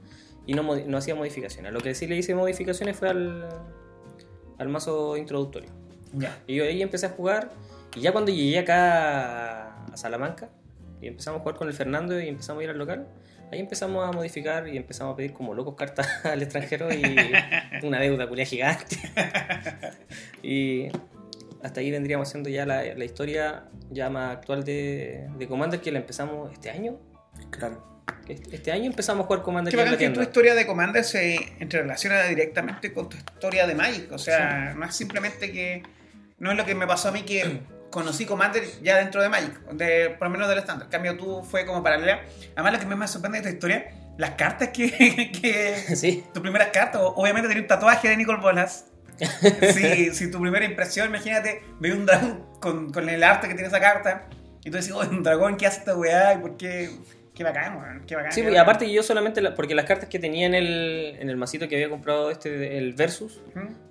y 0.46 0.54
no, 0.54 0.98
hacía 0.98 1.14
modificaciones. 1.14 1.72
Lo 1.72 1.80
que 1.80 1.94
sí 1.94 2.06
le 2.06 2.16
hice 2.16 2.34
modificaciones 2.34 2.96
fue 2.96 3.08
al, 3.08 3.48
al 4.58 4.68
mazo 4.68 5.16
introductorio. 5.16 5.70
Ya. 6.12 6.38
Y 6.46 6.56
yo 6.56 6.64
ahí 6.64 6.82
empecé 6.82 7.06
a 7.06 7.10
jugar. 7.10 7.50
Y 7.94 8.00
ya 8.00 8.12
cuando 8.12 8.30
llegué 8.30 8.58
acá 8.58 9.84
a 9.92 9.96
Salamanca 9.96 10.50
y 11.00 11.06
empezamos 11.06 11.38
a 11.38 11.42
jugar 11.42 11.56
con 11.56 11.68
el 11.68 11.74
Fernando 11.74 12.20
y 12.20 12.28
empezamos 12.28 12.60
a 12.60 12.64
ir 12.64 12.70
al 12.70 12.78
local, 12.78 13.06
ahí 13.52 13.60
empezamos 13.60 14.06
a 14.06 14.12
modificar 14.12 14.68
y 14.68 14.76
empezamos 14.76 15.14
a 15.14 15.16
pedir 15.16 15.32
como 15.32 15.54
locos 15.54 15.74
cartas 15.76 16.06
al 16.24 16.42
extranjero 16.42 16.92
y 16.92 17.02
una 17.82 18.00
deuda 18.00 18.28
culia 18.28 18.44
gigante. 18.44 18.96
y 20.42 20.88
hasta 21.62 21.80
ahí 21.80 21.90
vendríamos 21.90 22.28
haciendo 22.28 22.48
ya 22.48 22.66
la, 22.66 22.82
la 22.94 23.04
historia 23.04 23.64
ya 23.90 24.10
más 24.10 24.36
actual 24.36 24.64
de, 24.64 25.28
de 25.36 25.48
Commander 25.48 25.80
que 25.80 25.92
la 25.92 25.98
empezamos 25.98 26.52
este 26.52 26.70
año. 26.70 26.98
Claro. 27.50 27.96
Este 28.28 28.56
este 28.56 28.72
año 28.72 28.86
empezamos 28.86 29.24
a 29.24 29.26
jugar 29.26 29.42
Commander 29.42 29.72
Qué 29.72 29.76
bacán 29.76 29.98
que 29.98 30.10
tu 30.10 30.20
historia 30.20 30.54
de 30.54 30.66
Commander 30.66 31.04
se 31.04 31.36
entrerelaciona 31.60 32.24
directamente 32.24 32.92
con 32.92 33.08
tu 33.08 33.16
historia 33.16 33.66
de 33.66 33.74
Magic. 33.74 34.10
O 34.12 34.18
sea, 34.18 34.74
no 34.76 34.84
es 34.84 34.94
simplemente 34.94 35.52
que. 35.52 35.82
No 36.38 36.50
es 36.50 36.56
lo 36.56 36.66
que 36.66 36.74
me 36.74 36.86
pasó 36.86 37.08
a 37.08 37.12
mí 37.12 37.22
que 37.22 37.60
conocí 37.90 38.26
Commander 38.26 38.62
ya 38.82 38.96
dentro 38.98 39.22
de 39.22 39.28
Magic, 39.28 39.58
de, 39.72 40.10
por 40.10 40.28
lo 40.28 40.30
menos 40.32 40.48
del 40.48 40.58
estándar. 40.58 40.86
En 40.86 40.90
cambio, 40.90 41.16
tú 41.16 41.42
fue 41.42 41.64
como 41.66 41.82
paralela. 41.82 42.20
Además, 42.54 42.74
lo 42.74 42.78
que 42.80 42.86
más 42.86 42.98
me 42.98 43.08
sorprende 43.08 43.38
de 43.38 43.44
esta 43.48 43.54
historia, 43.54 43.90
las 44.18 44.30
cartas 44.32 44.68
que. 44.70 44.90
que 45.40 45.74
Sí, 45.96 46.24
tus 46.32 46.42
primeras 46.42 46.68
cartas, 46.68 47.00
o- 47.02 47.14
obviamente 47.16 47.48
tenía 47.48 47.62
un 47.62 47.68
tatuaje 47.68 48.08
de 48.08 48.16
Nicole 48.16 48.40
Bolas. 48.40 48.86
si, 49.74 50.10
si 50.14 50.30
tu 50.30 50.40
primera 50.40 50.64
impresión, 50.64 51.08
imagínate, 51.08 51.62
veo 51.80 51.94
un 51.96 52.04
dragón 52.06 52.44
con, 52.60 52.92
con 52.92 53.08
el 53.08 53.22
arte 53.24 53.48
que 53.48 53.54
tiene 53.54 53.68
esa 53.68 53.80
carta, 53.80 54.26
y 54.62 54.70
tú 54.70 54.76
decís, 54.76 54.92
oh, 54.92 55.00
un 55.00 55.22
dragón, 55.22 55.56
¿qué 55.56 55.66
hace 55.66 55.78
esta 55.78 55.96
weá? 55.96 56.34
¿Y 56.34 56.38
por 56.38 56.56
qué? 56.58 56.90
Qué 57.34 57.44
bacán, 57.44 57.76
weón, 57.78 58.02
qué 58.06 58.14
bacán. 58.16 58.32
Sí, 58.32 58.40
qué 58.42 58.48
y 58.48 58.50
bacán. 58.50 58.62
aparte 58.62 58.90
yo 58.92 59.02
solamente, 59.02 59.40
la- 59.40 59.54
porque 59.54 59.74
las 59.74 59.84
cartas 59.86 60.08
que 60.10 60.18
tenía 60.18 60.46
en 60.46 60.54
el, 60.54 61.16
en 61.18 61.30
el 61.30 61.36
masito 61.36 61.66
que 61.68 61.76
había 61.76 61.88
comprado 61.88 62.30
este, 62.30 62.76
el 62.78 62.92
Versus, 62.94 63.40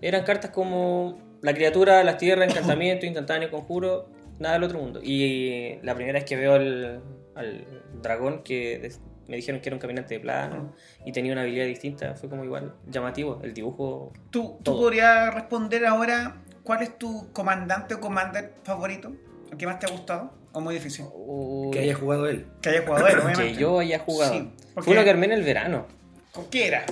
eran 0.01 0.23
cartas 0.23 0.51
como 0.51 1.19
la 1.45 1.53
criatura, 1.53 2.03
las 2.03 2.17
tierras, 2.17 2.49
encantamiento, 2.51 3.05
instantáneo, 3.05 3.49
conjuro, 3.51 4.09
nada 4.39 4.55
del 4.55 4.63
otro 4.63 4.79
mundo. 4.79 4.99
Y 5.03 5.77
la 5.83 5.95
primera 5.95 6.19
vez 6.19 6.25
que 6.25 6.35
veo 6.35 6.53
al, 6.53 7.01
al 7.35 7.65
dragón, 8.01 8.43
que 8.43 8.91
me 9.27 9.37
dijeron 9.37 9.59
que 9.61 9.69
era 9.69 9.75
un 9.75 9.79
caminante 9.79 10.13
de 10.15 10.19
plano 10.19 10.73
y 11.05 11.11
tenía 11.11 11.31
una 11.31 11.41
habilidad 11.41 11.65
distinta, 11.65 12.15
fue 12.15 12.29
como 12.29 12.43
igual 12.43 12.75
llamativo, 12.87 13.39
el 13.43 13.53
dibujo. 13.53 14.11
¿Tú, 14.29 14.59
tú 14.63 14.75
podrías 14.77 15.33
responder 15.33 15.85
ahora 15.85 16.41
cuál 16.63 16.83
es 16.83 16.97
tu 16.97 17.31
comandante 17.33 17.95
o 17.95 17.99
commander 17.99 18.53
favorito? 18.63 19.13
¿El 19.51 19.57
que 19.57 19.65
más 19.65 19.79
te 19.79 19.85
ha 19.87 19.89
gustado? 19.91 20.31
¿O 20.51 20.61
muy 20.61 20.73
difícil? 20.75 21.05
Uy, 21.13 21.71
Que 21.71 21.79
haya 21.79 21.95
jugado 21.95 22.27
él. 22.27 22.45
Que 22.61 22.69
haya 22.69 22.85
jugado 22.85 23.07
él, 23.07 23.15
obviamente. 23.19 23.43
que 23.43 23.53
yo 23.55 23.79
haya 23.79 23.99
jugado. 23.99 24.33
Sí, 24.33 24.51
porque- 24.73 24.85
Fue 24.85 24.93
uno 24.93 25.03
que 25.03 25.09
armé 25.09 25.25
en 25.25 25.31
el 25.33 25.43
verano. 25.43 25.85
¿Con 26.31 26.45
qué 26.49 26.67
era? 26.67 26.85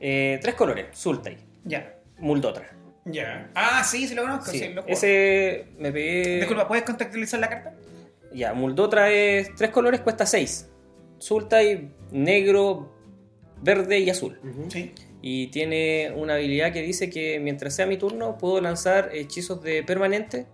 Eh, 0.00 0.38
tres 0.42 0.54
colores, 0.54 0.86
Sultai, 0.92 1.36
Ya. 1.64 1.94
Muldotra. 2.18 2.68
Ya. 3.04 3.50
Ah, 3.54 3.82
sí, 3.84 4.06
sí 4.06 4.14
lo 4.14 4.22
conozco. 4.22 4.50
Sí, 4.50 4.58
Sí, 4.58 4.68
lo 4.74 4.86
ese 4.86 5.66
me 5.78 5.90
pegué... 5.92 6.36
Disculpa, 6.38 6.68
¿puedes 6.68 6.84
contextualizar 6.84 7.40
la 7.40 7.48
carta? 7.48 7.74
Ya, 8.32 8.52
Muldotra 8.52 9.10
es 9.10 9.54
tres 9.54 9.70
colores, 9.70 10.00
cuesta 10.00 10.26
6. 10.26 10.68
Sultai, 11.18 11.90
negro, 12.12 12.94
verde 13.62 13.98
y 13.98 14.10
azul. 14.10 14.38
Sí. 14.68 14.92
Y 15.22 15.48
tiene 15.48 16.12
una 16.14 16.34
habilidad 16.34 16.72
que 16.72 16.80
dice 16.82 17.10
que 17.10 17.40
mientras 17.40 17.74
sea 17.74 17.86
mi 17.86 17.96
turno 17.98 18.38
puedo 18.38 18.60
lanzar 18.60 19.10
hechizos 19.12 19.62
de 19.62 19.82
permanente, 19.82 20.46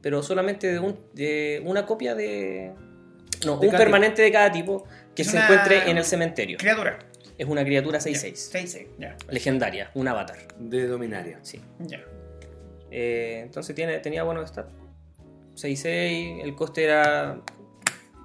pero 0.00 0.22
solamente 0.22 0.70
de, 0.72 0.78
un- 0.78 0.98
de 1.12 1.60
una 1.64 1.84
copia 1.86 2.14
de... 2.14 2.72
No, 3.44 3.58
De 3.58 3.68
un 3.68 3.76
permanente 3.76 4.22
de 4.22 4.32
cada 4.32 4.50
tipo 4.50 4.84
que 5.14 5.22
Es 5.22 5.30
se 5.30 5.38
encuentre 5.38 5.90
en 5.90 5.96
el 5.98 6.04
cementerio. 6.04 6.58
Criatura. 6.58 6.98
Es 7.38 7.46
una 7.46 7.64
criatura 7.64 8.00
6-6. 8.00 8.32
6-6. 8.52 8.86
Ya. 8.98 9.16
Legendaria, 9.30 9.90
un 9.94 10.08
avatar. 10.08 10.36
De 10.58 10.86
Dominaria. 10.86 11.38
Sí. 11.42 11.60
Ya. 11.78 12.00
Eh, 12.90 13.40
entonces 13.44 13.74
tiene, 13.76 13.98
tenía 14.00 14.24
buenos 14.24 14.50
stats. 14.50 14.72
6-6, 15.54 16.42
el 16.42 16.54
coste 16.54 16.84
era 16.84 17.40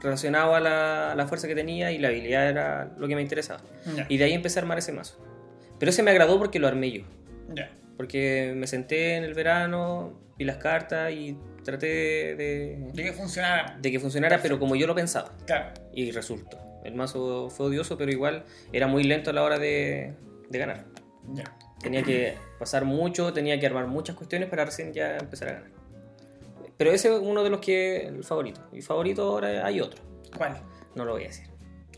relacionado 0.01 0.55
a 0.55 0.59
la, 0.59 1.11
a 1.11 1.15
la 1.15 1.27
fuerza 1.27 1.47
que 1.47 1.55
tenía 1.55 1.91
y 1.91 1.97
la 1.97 2.09
habilidad 2.09 2.49
era 2.49 2.91
lo 2.97 3.07
que 3.07 3.15
me 3.15 3.21
interesaba. 3.21 3.61
Ya. 3.95 4.05
Y 4.09 4.17
de 4.17 4.25
ahí 4.25 4.33
empecé 4.33 4.59
a 4.59 4.63
armar 4.63 4.77
ese 4.79 4.91
mazo. 4.91 5.17
Pero 5.79 5.89
ese 5.91 6.03
me 6.03 6.11
agradó 6.11 6.37
porque 6.39 6.59
lo 6.59 6.67
armé 6.67 6.91
yo. 6.91 7.03
Ya. 7.53 7.71
Porque 7.97 8.53
me 8.55 8.67
senté 8.67 9.15
en 9.15 9.23
el 9.23 9.33
verano, 9.33 10.19
vi 10.37 10.45
las 10.45 10.57
cartas 10.57 11.11
y 11.11 11.37
traté 11.63 12.35
de, 12.35 12.89
De 12.93 13.03
que 13.03 13.13
funcionara. 13.13 13.77
de 13.79 13.91
que 13.91 13.99
funcionara, 13.99 14.39
pero 14.41 14.59
como 14.59 14.75
yo 14.75 14.87
lo 14.87 14.95
pensaba. 14.95 15.31
Claro. 15.45 15.69
Y 15.93 16.11
resultó. 16.11 16.57
El 16.83 16.95
mazo 16.95 17.49
fue 17.49 17.67
odioso, 17.67 17.97
pero 17.97 18.11
igual 18.11 18.43
era 18.71 18.87
muy 18.87 19.03
lento 19.03 19.29
a 19.29 19.33
la 19.33 19.43
hora 19.43 19.57
de, 19.57 20.13
de 20.49 20.59
ganar. 20.59 20.85
Ya. 21.33 21.45
Tenía 21.81 22.03
que 22.03 22.35
pasar 22.59 22.85
mucho, 22.85 23.33
tenía 23.33 23.59
que 23.59 23.65
armar 23.65 23.87
muchas 23.87 24.15
cuestiones 24.15 24.49
para 24.49 24.65
recién 24.65 24.93
ya 24.93 25.17
empezar 25.17 25.49
a 25.49 25.53
ganar. 25.53 25.71
Pero 26.77 26.91
ese 26.91 27.13
es 27.13 27.19
uno 27.19 27.43
de 27.43 27.49
los 27.49 27.59
que 27.59 28.07
el 28.07 28.23
favorito. 28.23 28.61
Y 28.71 28.81
favorito 28.81 29.23
ahora 29.23 29.65
hay 29.65 29.79
otro. 29.79 30.01
¿Cuál? 30.37 30.61
No 30.95 31.05
lo 31.05 31.13
voy 31.13 31.23
a 31.23 31.27
decir. 31.27 31.47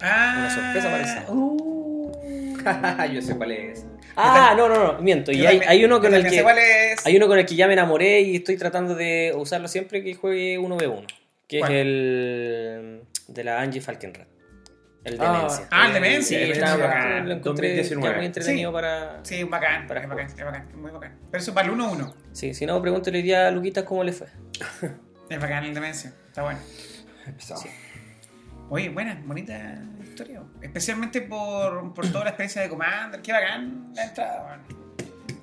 Ah. 0.02 0.36
Una 0.38 0.56
sorpresa 0.56 0.92
parece. 0.92 1.32
Uh. 1.32 2.12
Yo 3.14 3.22
sé 3.22 3.36
cuál 3.36 3.52
es. 3.52 3.86
Ah, 4.16 4.54
no, 4.58 4.70
no, 4.70 4.94
no, 4.94 5.02
miento. 5.02 5.32
Y 5.32 5.46
hay, 5.46 5.84
uno 5.84 6.00
con 6.00 6.14
el 6.14 6.24
que 6.28 6.44
hay 7.04 7.18
uno 7.18 7.28
con 7.28 7.38
el 7.38 7.46
que 7.46 7.56
ya 7.56 7.68
me 7.68 7.74
enamoré 7.74 8.22
y 8.22 8.38
estoy 8.38 8.58
tratando 8.58 8.96
de 8.96 9.34
usarlo 9.36 9.68
siempre 9.68 10.04
que 10.04 10.14
juegue 10.14 10.58
1v1. 10.58 11.06
Que 11.48 11.60
¿Cuál? 11.60 11.72
es 11.72 11.78
el 11.82 13.02
de 13.28 13.44
la 13.44 13.62
Angie 13.62 13.82
Falkenrath. 13.82 14.35
El 15.06 15.18
Ah, 15.22 15.34
Demencia. 15.38 15.68
Ah, 15.72 15.88
el 15.88 15.94
Demencia. 15.94 16.38
Sí, 16.38 16.44
el 16.44 16.52
estaba 16.52 16.72
Demencia, 16.72 16.88
bacán, 16.88 17.10
bacán. 17.12 17.30
lo 17.30 17.36
encontré 17.36 17.68
2019. 17.78 18.08
está 18.08 18.18
muy 18.18 18.26
entretenido 18.26 18.70
Sí. 18.72 18.74
para... 18.74 19.20
Sí, 19.24 19.44
bacán, 19.44 19.88
Para 19.88 20.02
es 20.02 20.10
bacán, 20.10 20.26
es 20.26 20.44
bacán, 20.46 20.68
es 20.70 20.76
muy 20.76 20.92
bacán. 20.92 21.18
Pero 21.32 21.42
eso 21.44 21.54
para 21.54 21.68
el 21.70 21.74
1-1. 21.76 22.14
Sí, 22.34 22.54
si 22.54 22.66
no, 22.66 22.82
pregúntale 22.82 23.18
hoy 23.20 23.24
día 23.24 23.48
a 23.48 23.52
Luquitas 23.52 23.84
cómo 23.86 24.04
le 24.04 24.12
fue. 24.12 24.28
Es 25.30 25.40
bacán 25.40 25.64
el 25.64 25.74
demencia, 25.74 26.14
está 26.28 26.44
bueno. 26.44 26.60
Empezamos. 27.26 27.64
Sí. 27.64 27.70
Oye, 28.70 28.90
buena, 28.90 29.20
bonita 29.26 29.76
historia. 30.04 30.42
Especialmente 30.62 31.22
por, 31.22 31.94
por 31.96 32.08
toda 32.12 32.26
la 32.26 32.30
experiencia 32.32 32.62
de 32.62 32.70
Commander. 32.70 33.22
Qué 33.24 33.32
bacán 33.32 33.92
la 33.96 34.04
entrada, 34.06 34.44
weón. 34.46 34.86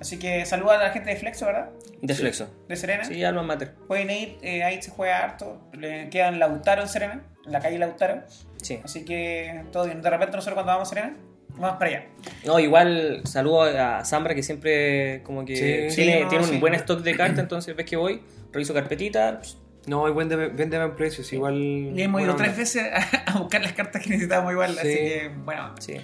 Así 0.01 0.19
que 0.21 0.45
saluda 0.47 0.75
a 0.75 0.79
la 0.85 0.91
gente 0.91 1.11
de 1.11 1.17
Flexo, 1.17 1.47
¿verdad? 1.47 1.71
De 2.01 2.15
Flexo. 2.15 2.53
De 2.69 2.75
Serena. 2.77 3.05
Sí, 3.05 3.23
alma 3.25 3.43
mater. 3.43 3.75
Pueden 3.87 4.11
ir, 4.11 4.39
eh, 4.43 4.65
ahí 4.65 4.83
se 4.83 4.91
juega 4.91 5.19
harto. 5.23 5.69
Le 5.73 6.09
quedan 6.11 6.39
Lautaro 6.41 6.83
en 6.83 6.89
Serena, 6.89 7.23
en 7.47 7.53
la 7.53 7.61
calle 7.61 7.79
Lautaro. 7.79 8.23
Sí. 8.63 8.81
Así 8.83 9.05
que 9.05 9.65
todo 9.73 9.85
bien. 9.85 10.01
De 10.03 10.09
repente 10.11 10.37
nosotros 10.37 10.55
cuando 10.55 10.73
vamos 10.73 10.89
a 10.89 10.95
Serena, 10.95 11.17
vamos 11.57 11.77
para 11.79 11.87
allá. 11.91 12.05
No, 12.47 12.59
igual 12.59 13.21
saludo 13.25 13.63
a 13.63 14.05
Zambra 14.05 14.35
que 14.35 14.43
siempre 14.43 15.23
como 15.23 15.45
que 15.45 15.57
Sí. 15.57 15.63
tiene, 15.63 15.91
Sí, 16.19 16.23
no, 16.23 16.29
tiene 16.29 16.45
un 16.45 16.51
sí. 16.51 16.59
buen 16.59 16.75
stock 16.75 17.01
de 17.03 17.15
cartas, 17.17 17.41
entonces 17.41 17.77
ves 17.77 17.87
que 17.87 17.97
voy, 17.97 18.23
reviso 18.53 18.73
carpetita, 18.75 19.39
pues, 19.39 19.59
No, 19.87 20.07
hay 20.07 20.13
buen 20.13 20.29
de, 20.29 20.37
vende 20.37 20.79
buen 20.79 20.95
precios, 20.95 21.33
igual. 21.33 21.57
Y 21.57 22.01
hemos 22.03 22.23
ido 22.23 22.37
tres 22.37 22.57
veces 22.57 22.85
a, 22.85 22.99
a 23.35 23.39
buscar 23.41 23.61
las 23.63 23.73
cartas 23.73 24.01
que 24.03 24.11
necesitábamos 24.11 24.53
igual. 24.53 24.79
Así 24.79 24.89
Sí. 24.93 24.97
que, 24.97 25.31
bueno. 25.45 25.75
sí. 25.81 25.95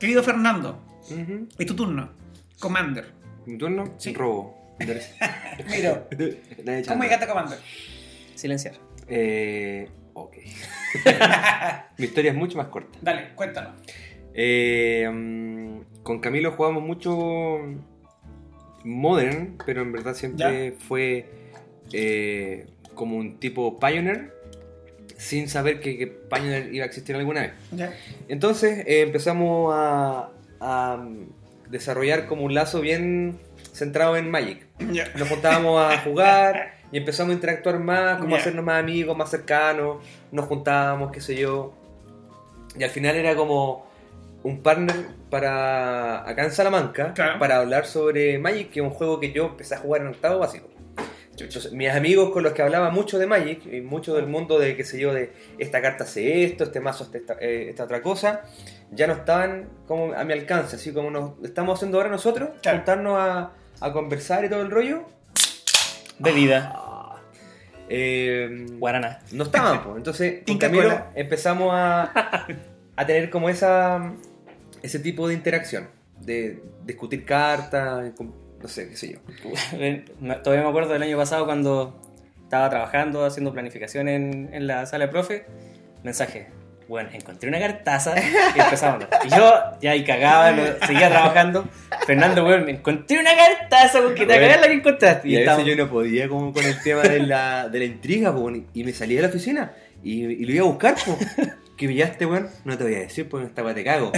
Querido 0.00 0.22
Fernando, 0.22 0.80
Ujú. 1.10 1.46
es 1.58 1.66
tu 1.66 1.76
turno. 1.76 2.08
Commander. 2.58 3.12
Mi 3.44 3.58
turno, 3.58 3.92
Sí. 3.98 4.14
robo. 4.14 4.56
Mira, 4.78 6.04
Nadie 6.64 6.84
¿cómo 6.86 7.02
llegaste 7.02 7.24
a 7.24 7.28
Commander? 7.28 7.58
Silenciar. 8.34 8.74
Eh, 9.08 9.88
ok. 10.24 10.36
Mi 11.98 12.04
historia 12.06 12.30
es 12.30 12.36
mucho 12.36 12.58
más 12.58 12.68
corta. 12.68 12.98
Dale, 13.02 13.30
cuéntanos. 13.34 13.72
Eh, 14.34 15.08
mm, 15.10 16.02
con 16.02 16.20
Camilo 16.20 16.52
jugamos 16.52 16.82
mucho 16.82 17.58
Modern, 18.84 19.58
pero 19.66 19.82
en 19.82 19.92
verdad 19.92 20.14
siempre 20.14 20.72
fue 20.72 21.26
eh, 21.92 22.66
como 22.94 23.16
un 23.16 23.38
tipo 23.38 23.78
Pioneer, 23.78 24.32
sin 25.16 25.48
saber 25.48 25.80
que, 25.80 25.98
que 25.98 26.06
Pioneer 26.06 26.72
iba 26.72 26.84
a 26.84 26.86
existir 26.86 27.16
alguna 27.16 27.42
vez. 27.42 27.52
Ya. 27.72 27.92
Entonces 28.28 28.86
eh, 28.86 29.02
empezamos 29.02 29.72
a, 29.74 30.30
a, 30.60 30.96
mm, 30.96 31.70
desarrollar 31.70 32.26
como 32.26 32.44
un 32.44 32.54
lazo 32.54 32.80
bien 32.80 33.38
centrado 33.72 34.16
en 34.16 34.30
Magic. 34.30 34.66
Ya. 34.92 35.08
Nos 35.16 35.28
juntábamos 35.28 35.80
a 35.82 35.98
jugar 35.98 36.74
y 36.92 36.98
empezamos 36.98 37.30
a 37.32 37.34
interactuar 37.34 37.78
más, 37.78 38.18
como 38.18 38.30
Ya. 38.30 38.36
a 38.36 38.40
hacernos 38.40 38.64
más 38.64 38.80
amigos, 38.80 39.16
más 39.16 39.30
cercanos, 39.30 39.98
nos 40.32 40.46
juntábamos, 40.46 41.12
qué 41.12 41.20
sé 41.20 41.34
yo. 41.36 41.72
Y 42.78 42.84
al 42.84 42.90
final 42.90 43.16
era 43.16 43.34
como 43.36 43.86
un 44.42 44.62
partner 44.62 44.94
para 45.30 46.28
acá 46.28 46.44
en 46.44 46.52
Salamanca 46.52 47.12
Claro. 47.14 47.38
para 47.38 47.56
hablar 47.58 47.86
sobre 47.86 48.38
Magic, 48.38 48.70
que 48.70 48.80
es 48.80 48.84
un 48.84 48.90
juego 48.90 49.18
que 49.20 49.32
yo 49.32 49.46
empecé 49.46 49.74
a 49.74 49.78
jugar 49.78 50.02
en 50.02 50.08
octavo 50.08 50.38
básico. 50.38 50.68
Entonces, 51.40 51.72
mis 51.72 51.88
amigos 51.90 52.30
con 52.30 52.42
los 52.42 52.52
que 52.52 52.62
hablaba 52.62 52.90
mucho 52.90 53.16
de 53.18 53.26
Magic 53.26 53.64
y 53.72 53.80
mucho 53.80 54.14
del 54.16 54.26
mundo 54.26 54.58
de, 54.58 54.76
qué 54.76 54.82
sé 54.84 54.98
yo, 54.98 55.14
de 55.14 55.32
esta 55.58 55.80
carta 55.80 56.02
hace 56.02 56.42
esto, 56.44 56.64
este 56.64 56.80
mazo 56.80 57.04
hace 57.04 57.18
esta, 57.18 57.34
eh, 57.40 57.68
esta 57.70 57.84
otra 57.84 58.02
cosa, 58.02 58.42
ya 58.90 59.06
no 59.06 59.12
estaban 59.12 59.68
como 59.86 60.14
a 60.14 60.24
mi 60.24 60.32
alcance, 60.32 60.74
así 60.76 60.92
como 60.92 61.12
nos 61.12 61.32
estamos 61.44 61.78
haciendo 61.78 61.98
ahora 61.98 62.10
nosotros, 62.10 62.48
Claro. 62.60 62.78
juntarnos 62.78 63.18
a, 63.20 63.52
a 63.80 63.92
conversar 63.92 64.44
y 64.46 64.48
todo 64.48 64.62
el 64.62 64.70
rollo. 64.72 65.02
Bebida. 66.18 66.74
Eh, 67.88 68.66
Guaraná. 68.78 69.20
no 69.32 69.44
estaban, 69.44 69.82
pues. 69.82 69.96
Entonces, 69.96 70.42
con 70.46 70.58
Camilo 70.58 70.82
Cola. 70.84 71.10
empezamos 71.14 71.70
a, 71.72 72.46
a 72.96 73.06
tener 73.06 73.30
como 73.30 73.48
esa 73.48 74.12
ese 74.82 74.98
tipo 75.00 75.26
de 75.26 75.34
interacción, 75.34 75.88
de 76.20 76.62
discutir 76.84 77.24
cartas, 77.24 78.12
no 78.20 78.68
sé, 78.68 78.90
qué 78.90 78.96
sé 78.96 79.12
yo. 79.14 79.18
Me- 79.78 80.04
Todavía 80.36 80.62
me 80.64 80.68
acuerdo 80.68 80.92
del 80.92 81.02
año 81.02 81.16
pasado 81.16 81.46
cuando 81.46 82.00
estaba 82.42 82.68
trabajando, 82.70 83.24
haciendo 83.24 83.52
planificación 83.52 84.08
en, 84.08 84.50
en 84.52 84.66
la 84.66 84.84
sala 84.86 85.06
de 85.06 85.10
profe. 85.10 85.46
Mensaje. 86.04 86.48
Bueno, 86.88 87.10
encontré 87.12 87.48
una 87.50 87.58
cartaza 87.58 88.14
y 88.56 88.60
empezamos. 88.60 89.04
Y 89.24 89.28
yo 89.28 89.52
ya 89.80 89.90
ahí 89.90 90.04
cagaba, 90.04 90.54
seguía 90.86 91.10
trabajando. 91.10 91.68
Fernando, 92.06 92.44
weón, 92.46 92.68
encontré 92.68 93.20
una 93.20 93.32
cartaza 93.36 94.00
porque 94.00 94.24
te 94.24 94.34
cagás 94.40 94.60
la 94.62 94.66
que 94.68 94.72
encontraste. 94.72 95.28
Y 95.28 95.36
a 95.36 95.40
estábamos- 95.40 95.66
veces 95.66 95.78
yo 95.78 95.84
no 95.84 95.90
podía 95.90 96.28
como 96.28 96.52
con 96.52 96.64
el 96.64 96.82
tema 96.82 97.02
de 97.02 97.20
la, 97.20 97.68
de 97.68 97.78
la 97.78 97.84
intriga, 97.84 98.34
po, 98.34 98.50
y 98.72 98.84
me 98.84 98.92
salía 98.92 99.16
de 99.18 99.22
la 99.22 99.28
oficina 99.28 99.72
y, 100.02 100.24
y 100.24 100.44
lo 100.46 100.52
iba 100.52 100.64
a 100.64 100.68
buscar, 100.68 100.94
po. 101.04 101.18
que 101.76 101.86
pillaste, 101.86 102.24
weón, 102.24 102.48
no 102.64 102.78
te 102.78 102.84
voy 102.84 102.94
a 102.94 103.00
decir 103.00 103.28
porque 103.28 103.46
esta 103.46 103.62
weá 103.62 103.74
te 103.74 103.84
cago. 103.84 104.10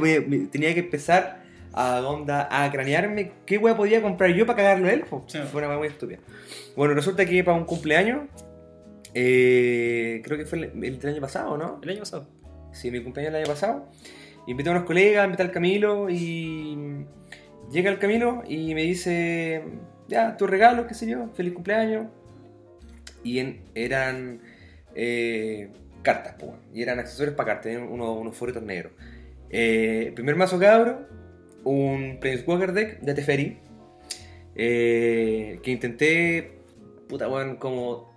Me- 0.00 0.20
me- 0.20 0.38
tenía 0.48 0.74
que 0.74 0.80
empezar 0.80 1.40
a 1.72 2.00
onda, 2.02 2.46
a 2.50 2.70
cranearme 2.70 3.32
qué 3.46 3.56
weá 3.56 3.74
podía 3.76 4.02
comprar 4.02 4.30
yo 4.32 4.44
para 4.44 4.56
cagarlo 4.58 4.88
a 4.88 4.92
él. 4.92 5.04
Sí. 5.28 5.38
fue 5.50 5.60
una 5.60 5.68
weá 5.68 5.78
muy 5.78 5.88
estúpida. 5.88 6.18
Bueno, 6.76 6.92
resulta 6.94 7.24
que 7.24 7.42
para 7.42 7.56
un 7.56 7.64
cumpleaños, 7.64 8.20
eh, 9.14 10.20
creo 10.24 10.38
que 10.38 10.46
fue 10.46 10.58
el, 10.58 11.06
año 11.06 11.20
pasado, 11.20 11.56
¿no? 11.56 11.80
El 11.82 11.90
año 11.90 12.00
pasado. 12.00 12.28
Sí, 12.72 12.90
mi 12.90 13.02
cumpleaños 13.02 13.34
el 13.34 13.42
año 13.42 13.52
pasado. 13.52 13.88
Invité 14.46 14.70
a 14.70 14.72
unos 14.72 14.84
colegas, 14.84 15.24
invité 15.24 15.42
al 15.42 15.50
Camilo 15.50 16.08
y 16.08 17.04
llega 17.70 17.90
el 17.90 17.98
Camilo 17.98 18.42
y 18.48 18.74
me 18.74 18.82
dice, 18.82 19.62
ya, 20.08 20.36
tu 20.36 20.46
regalo, 20.46 20.86
qué 20.86 20.94
sé 20.94 21.06
yo, 21.06 21.28
feliz 21.34 21.52
cumpleaños. 21.52 22.06
Y 23.22 23.38
en- 23.38 23.62
eran 23.74 24.40
eh, 24.94 25.70
cartas, 26.02 26.34
pues, 26.38 26.52
y 26.74 26.82
eran 26.82 26.98
accesorios 26.98 27.34
para 27.36 27.48
cartas, 27.48 27.72
tenían 27.72 27.90
unos, 27.90 28.18
unos 28.18 28.36
foritos 28.36 28.62
negros. 28.62 28.92
Eh, 29.50 30.12
primer 30.14 30.36
mazo 30.36 30.58
cabro, 30.58 31.06
un 31.64 32.18
Planeswalker 32.20 32.72
deck 32.72 33.00
de 33.00 33.14
Teferi, 33.14 33.58
eh, 34.54 35.60
que 35.62 35.70
intenté, 35.70 36.58
puta, 37.08 37.26
bueno, 37.26 37.58
como 37.58 38.09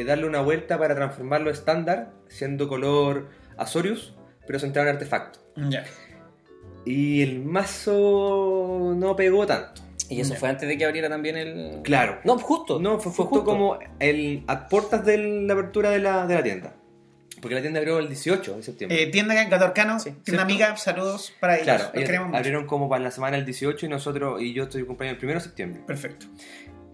eh, 0.00 0.04
darle 0.04 0.26
una 0.26 0.40
vuelta 0.40 0.78
para 0.78 0.94
transformarlo 0.94 1.50
estándar, 1.50 2.12
siendo 2.28 2.68
color 2.68 3.28
Azorius, 3.56 4.14
pero 4.46 4.58
centrado 4.58 4.88
en 4.88 4.94
artefacto. 4.94 5.38
Ya. 5.70 5.84
Y 6.84 7.22
el 7.22 7.42
mazo 7.44 8.94
no 8.96 9.16
pegó 9.16 9.46
tanto. 9.46 9.82
Y 10.08 10.20
eso 10.20 10.34
Ya. 10.34 10.38
fue 10.40 10.48
antes 10.48 10.68
de 10.68 10.78
que 10.78 10.84
abriera 10.84 11.08
también 11.08 11.36
el. 11.36 11.80
Claro. 11.82 12.18
No, 12.24 12.38
justo. 12.38 12.78
No, 12.78 13.00
fue, 13.00 13.10
justo 13.12 13.42
como 13.44 13.78
el, 13.98 14.44
a 14.46 14.68
puertas 14.68 15.04
de 15.04 15.18
la 15.18 15.54
apertura 15.54 15.90
de 15.90 15.98
la, 15.98 16.26
de 16.26 16.34
la 16.34 16.42
tienda. 16.44 16.74
Porque 17.42 17.54
la 17.56 17.60
tienda 17.60 17.80
abrió 17.80 17.98
el 17.98 18.08
18 18.08 18.56
de 18.56 18.62
septiembre. 18.62 19.02
Eh, 19.02 19.06
tienda 19.08 19.40
en 19.42 19.50
Gatorcano, 19.50 19.98
Sí. 20.00 20.12
tienda 20.24 20.42
amiga, 20.44 20.76
saludos 20.76 21.34
para 21.40 21.54
ellos. 21.56 21.64
claro, 21.64 21.84
Los 21.84 21.94
ellos 21.94 22.06
queremos 22.06 22.28
mucho. 22.28 22.38
abrieron 22.38 22.66
como 22.66 22.88
para 22.88 23.02
la 23.02 23.10
semana 23.10 23.36
del 23.36 23.44
18 23.44 23.84
y 23.86 23.88
nosotros, 23.88 24.40
y 24.40 24.52
yo 24.54 24.64
estoy 24.64 24.84
cumpleaños 24.84 25.18
el 25.20 25.28
1 25.28 25.34
de 25.34 25.40
septiembre. 25.40 25.82
Perfecto. 25.86 26.26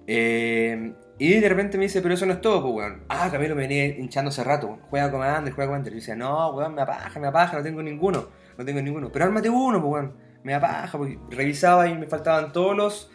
Eh, 0.07 0.95
y 1.29 1.41
de 1.41 1.49
repente 1.49 1.79
me 1.79 1.85
dice, 1.85 2.03
pero 2.03 2.15
eso 2.15 2.27
no 2.27 2.33
es 2.33 2.41
todo, 2.41 2.63
pues, 2.63 2.75
weón. 2.75 3.05
Ah, 3.09 3.29
Camilo 3.31 3.55
me 3.55 3.63
venía 3.63 3.87
hinchando 3.87 4.31
hace 4.31 4.43
rato, 4.43 4.67
weón. 4.67 4.81
Juega 4.91 5.11
Commander, 5.11 5.53
juega 5.53 5.69
Commander. 5.69 5.93
Y 5.93 5.97
yo 5.97 6.01
decía, 6.01 6.17
no, 6.17 6.51
weón, 6.51 6.75
me 6.75 6.83
apaja, 6.83 7.21
me 7.21 7.29
apaja, 7.29 7.59
no 7.59 7.63
tengo 7.63 7.83
ninguno. 7.83 8.27
No 8.59 8.65
tengo 8.65 8.83
ninguno. 8.83 9.11
Pero 9.13 9.27
ármate 9.27 9.49
uno, 9.49 9.81
pues, 9.81 9.93
weón. 9.93 10.15
Me 10.43 10.55
apaja, 10.55 10.99
porque 10.99 11.19
revisaba 11.31 11.87
y 11.87 11.95
me 11.95 12.07
faltaban 12.07 12.53
todos 12.53 12.77
los 12.77 13.11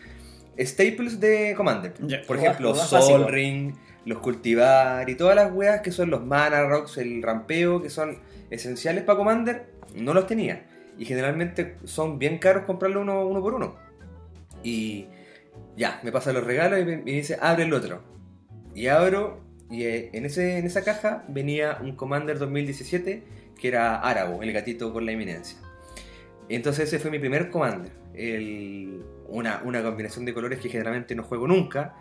staples 0.57 1.19
de 1.19 1.53
Commander. 1.55 1.93
Por 2.25 2.37
Lo 2.37 2.41
ejemplo, 2.41 2.69
más 2.73 2.87
Sol 2.87 2.99
básico. 3.01 3.29
Ring, 3.29 3.75
los 4.05 4.19
cultivar 4.19 5.09
y 5.09 5.15
todas 5.15 5.35
las 5.35 5.51
weas 5.51 5.81
que 5.81 5.91
son 5.91 6.09
los 6.09 6.25
Mana 6.25 6.63
Rocks, 6.63 6.97
el 6.97 7.21
rampeo, 7.21 7.81
que 7.81 7.89
son 7.89 8.19
esenciales 8.49 9.03
para 9.03 9.17
Commander, 9.17 9.69
no 9.95 10.13
los 10.13 10.27
tenía. 10.27 10.65
Y 10.97 11.05
generalmente 11.05 11.77
son 11.83 12.17
bien 12.17 12.37
caros 12.37 12.63
comprarlo 12.63 13.01
uno, 13.01 13.27
uno 13.27 13.41
por 13.41 13.53
uno. 13.53 13.75
Y 14.63 15.07
ya, 15.77 15.99
me 16.03 16.11
pasa 16.11 16.33
los 16.33 16.43
regalos 16.43 16.79
y 16.81 16.85
me, 16.85 16.97
me 16.97 17.11
dice, 17.11 17.37
abre 17.41 17.63
el 17.63 17.73
otro. 17.73 18.01
Y 18.75 18.87
abro, 18.87 19.41
y 19.69 19.83
eh, 19.83 20.09
en, 20.13 20.25
ese, 20.25 20.57
en 20.57 20.65
esa 20.65 20.83
caja 20.83 21.23
venía 21.29 21.77
un 21.81 21.95
Commander 21.95 22.37
2017 22.39 23.23
que 23.59 23.67
era 23.67 23.99
Árago, 24.01 24.43
el 24.43 24.51
gatito 24.53 24.91
con 24.93 25.05
la 25.05 25.11
eminencia. 25.13 25.57
Entonces 26.49 26.87
ese 26.87 26.99
fue 26.99 27.11
mi 27.11 27.19
primer 27.19 27.49
Commander. 27.49 27.91
El- 28.13 29.03
una, 29.29 29.61
una 29.65 29.83
combinación 29.83 30.23
de 30.25 30.33
colores 30.33 30.59
que 30.59 30.69
generalmente 30.69 31.13
no 31.15 31.23
juego 31.23 31.47
nunca. 31.47 31.95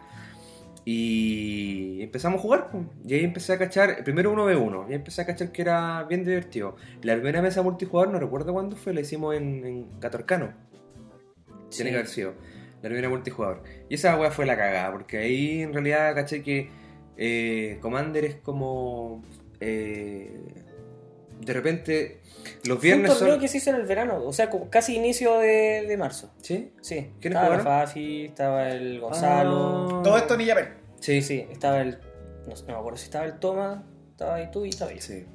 Y 0.85 2.01
empezamos 2.03 2.39
a 2.39 2.43
jugar. 2.43 2.71
Y 3.05 3.15
ahí 3.15 3.25
empecé 3.25 3.53
a 3.55 3.59
cachar, 3.59 4.05
primero 4.05 4.33
1v1, 4.33 4.87
y 4.91 4.95
empecé 4.95 5.23
a 5.23 5.27
cachar 5.27 5.51
que 5.51 5.63
era 5.63 6.05
bien 6.05 6.25
divertido. 6.25 6.77
La 7.03 7.15
primera 7.15 7.43
mesa 7.43 7.63
multijugador, 7.63 8.13
no 8.13 8.21
recuerdo 8.21 8.53
cuándo 8.53 8.77
fue, 8.77 8.95
la 8.95 9.01
hicimos 9.01 9.35
en, 9.35 9.65
en 9.67 9.85
Catorcano. 9.99 10.53
Tiene 11.71 11.91
que 11.91 11.97
haber 11.97 12.09
sido. 12.09 12.35
La 12.83 12.89
primera 12.89 13.09
multijugador. 13.09 13.63
Y 13.89 13.95
esa 13.95 14.17
weá 14.19 14.31
fue 14.31 14.47
la 14.47 14.57
cagada, 14.57 14.93
porque 14.93 15.19
ahí 15.19 15.63
en 15.63 15.73
realidad 15.73 16.15
caché 16.15 16.43
que 16.43 16.69
eh, 17.17 17.79
Commander 17.81 18.25
es 18.25 18.35
como. 18.37 19.23
eh, 19.61 20.41
de 21.41 21.53
repente, 21.53 22.21
los 22.65 22.65
Fue 22.65 22.75
un 22.75 22.81
viernes 23.03 23.13
torneo 23.13 23.35
son. 23.35 23.41
que 23.41 23.49
se 23.49 23.59
hizo 23.59 23.69
en 23.71 23.77
el 23.77 23.83
verano, 23.87 24.23
o 24.25 24.33
sea, 24.33 24.49
casi 24.71 24.97
inicio 24.97 25.39
de, 25.39 25.85
de 25.87 25.97
marzo. 25.99 26.33
¿Sí? 26.41 26.73
Sí. 26.81 27.11
¿Quiénes 27.21 27.37
estaba 27.39 27.57
la 27.57 27.59
jugaron? 27.63 27.87
Fafi, 27.87 28.25
estaba 28.25 28.71
el 28.71 29.01
Gonzalo. 29.01 29.99
Ah. 29.99 30.03
Todo 30.03 30.17
esto 30.17 30.37
ni 30.39 30.47
ya 30.47 30.55
ven. 30.55 30.69
Sí, 31.01 31.21
Sí, 31.21 31.47
estaba 31.51 31.83
el. 31.83 31.99
No, 32.47 32.55
no 32.55 32.67
me 32.69 32.73
acuerdo 32.73 32.97
si 32.97 33.05
estaba 33.05 33.25
el 33.27 33.39
Toma, 33.39 33.85
estaba 34.13 34.37
ahí 34.37 34.51
tú 34.51 34.65
y 34.65 34.71
estaba 34.71 34.93
yo. 34.93 35.01
Sí. 35.01 35.27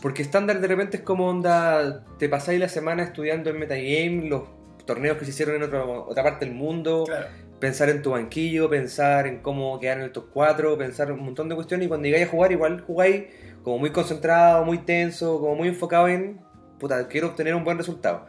Porque 0.00 0.22
estándar 0.22 0.60
de 0.60 0.68
repente 0.68 0.96
es 0.98 1.02
como 1.02 1.28
onda, 1.28 2.04
te 2.18 2.28
pasáis 2.28 2.58
la 2.60 2.68
semana 2.68 3.02
estudiando 3.02 3.50
en 3.50 3.58
metagame, 3.58 4.28
los 4.28 4.42
torneos 4.86 5.16
que 5.18 5.24
se 5.24 5.30
hicieron 5.30 5.56
en 5.56 5.62
otro- 5.64 6.06
otra 6.08 6.22
parte 6.22 6.44
del 6.44 6.54
mundo, 6.54 7.04
Claro. 7.06 7.26
pensar 7.60 7.88
en 7.88 8.02
tu 8.02 8.10
banquillo, 8.10 8.68
pensar 8.68 9.26
en 9.26 9.38
cómo 9.38 9.78
quedar 9.80 9.98
en 9.98 10.04
el 10.04 10.12
top 10.12 10.26
4, 10.32 10.76
pensar 10.76 11.10
un 11.12 11.20
montón 11.24 11.48
de 11.48 11.54
cuestiones 11.54 11.86
y 11.86 11.88
cuando 11.88 12.06
llegáis 12.06 12.26
a 12.26 12.30
jugar 12.30 12.52
igual 12.52 12.80
jugáis 12.86 13.24
como 13.62 13.78
muy 13.78 13.90
concentrado, 13.90 14.64
muy 14.64 14.78
tenso, 14.78 15.40
como 15.40 15.54
muy 15.54 15.68
enfocado 15.68 16.08
en, 16.08 16.38
puta, 16.78 17.08
quiero 17.08 17.28
obtener 17.28 17.54
un 17.54 17.64
buen 17.64 17.78
resultado. 17.78 18.26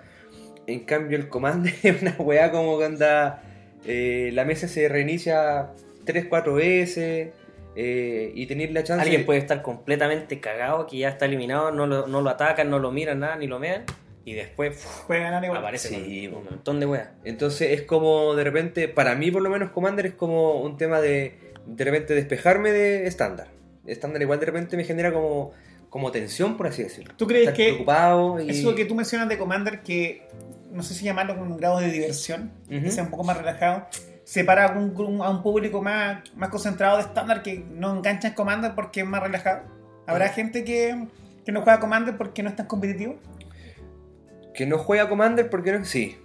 En 0.67 0.79
cambio 0.85 1.17
el 1.17 1.27
Commander 1.27 1.73
es 1.83 2.01
una 2.01 2.15
weá 2.19 2.51
como 2.51 2.77
que 2.79 2.85
anda, 2.85 3.43
eh, 3.85 4.29
la 4.33 4.45
mesa 4.45 4.67
se 4.67 4.87
reinicia 4.87 5.71
3, 6.05 6.25
4 6.29 6.53
veces 6.53 7.33
eh, 7.75 8.31
y 8.33 8.45
tenéis 8.45 8.71
la 8.71 8.83
chance... 8.83 9.01
Alguien 9.03 9.25
puede 9.25 9.39
estar 9.39 9.61
completamente 9.61 10.39
cagado, 10.39 10.87
que 10.87 10.99
ya 10.99 11.09
está 11.09 11.25
eliminado, 11.25 11.71
no 11.71 11.85
lo, 11.85 12.07
no 12.07 12.21
lo 12.21 12.29
atacan, 12.29 12.69
no 12.69 12.79
lo 12.79 12.91
miran 12.91 13.19
nada, 13.19 13.35
ni 13.35 13.47
lo 13.47 13.59
mean, 13.59 13.83
y 14.25 14.33
después 14.33 14.75
uf, 14.75 15.05
Puede 15.05 15.21
ganar 15.21 15.43
igual. 15.43 15.59
aparece 15.59 15.89
Sí, 15.89 16.27
con 16.29 16.39
un 16.39 16.45
montón 16.45 16.79
de 16.79 16.87
weas. 16.87 17.09
Entonces 17.23 17.71
es 17.71 17.83
como 17.83 18.35
de 18.35 18.43
repente, 18.43 18.87
para 18.87 19.15
mí 19.15 19.31
por 19.31 19.41
lo 19.41 19.49
menos 19.49 19.71
Commander 19.71 20.07
es 20.07 20.13
como 20.13 20.61
un 20.61 20.77
tema 20.77 20.99
de 20.99 21.45
de 21.65 21.83
repente 21.83 22.13
despejarme 22.13 22.71
de 22.71 23.07
estándar. 23.07 23.47
Estándar 23.85 24.21
igual 24.21 24.39
de 24.39 24.47
repente 24.47 24.77
me 24.77 24.83
genera 24.83 25.13
como, 25.13 25.51
como 25.89 26.11
tensión, 26.11 26.57
por 26.57 26.67
así 26.67 26.83
decirlo. 26.83 27.13
¿Tú 27.17 27.27
crees 27.27 27.43
Estar 27.43 27.55
que 27.55 27.65
preocupado 27.65 28.39
y... 28.39 28.49
Eso 28.49 28.75
que 28.75 28.85
tú 28.85 28.95
mencionas 28.95 29.29
de 29.29 29.37
Commander, 29.37 29.81
que 29.81 30.27
no 30.71 30.83
sé 30.83 30.93
si 30.93 31.05
llamarlo 31.05 31.37
con 31.37 31.51
un 31.51 31.57
grado 31.57 31.79
de 31.79 31.91
diversión, 31.91 32.51
que 32.67 32.91
sea 32.91 33.03
un 33.03 33.09
poco 33.09 33.23
más 33.23 33.37
relajado, 33.37 33.87
separa 34.23 34.65
a 34.65 34.77
un, 34.77 35.21
a 35.21 35.29
un 35.29 35.43
público 35.43 35.81
más, 35.81 36.23
más 36.35 36.49
concentrado 36.49 36.97
de 36.97 37.03
estándar 37.03 37.43
que 37.43 37.63
no 37.71 37.95
engancha 37.95 38.29
en 38.29 38.33
Commander 38.33 38.73
porque 38.75 39.01
es 39.01 39.07
más 39.07 39.21
relajado. 39.21 39.63
¿Habrá 40.07 40.29
gente 40.29 40.63
que, 40.63 41.07
que 41.45 41.51
no 41.51 41.61
juega 41.61 41.79
Commander 41.79 42.17
porque 42.17 42.43
no 42.43 42.49
es 42.49 42.55
tan 42.55 42.67
competitivo? 42.67 43.17
Que 44.55 44.65
no 44.65 44.77
juega 44.77 45.09
Commander 45.09 45.49
porque 45.49 45.71
no... 45.71 45.85
Sí, 45.85 46.17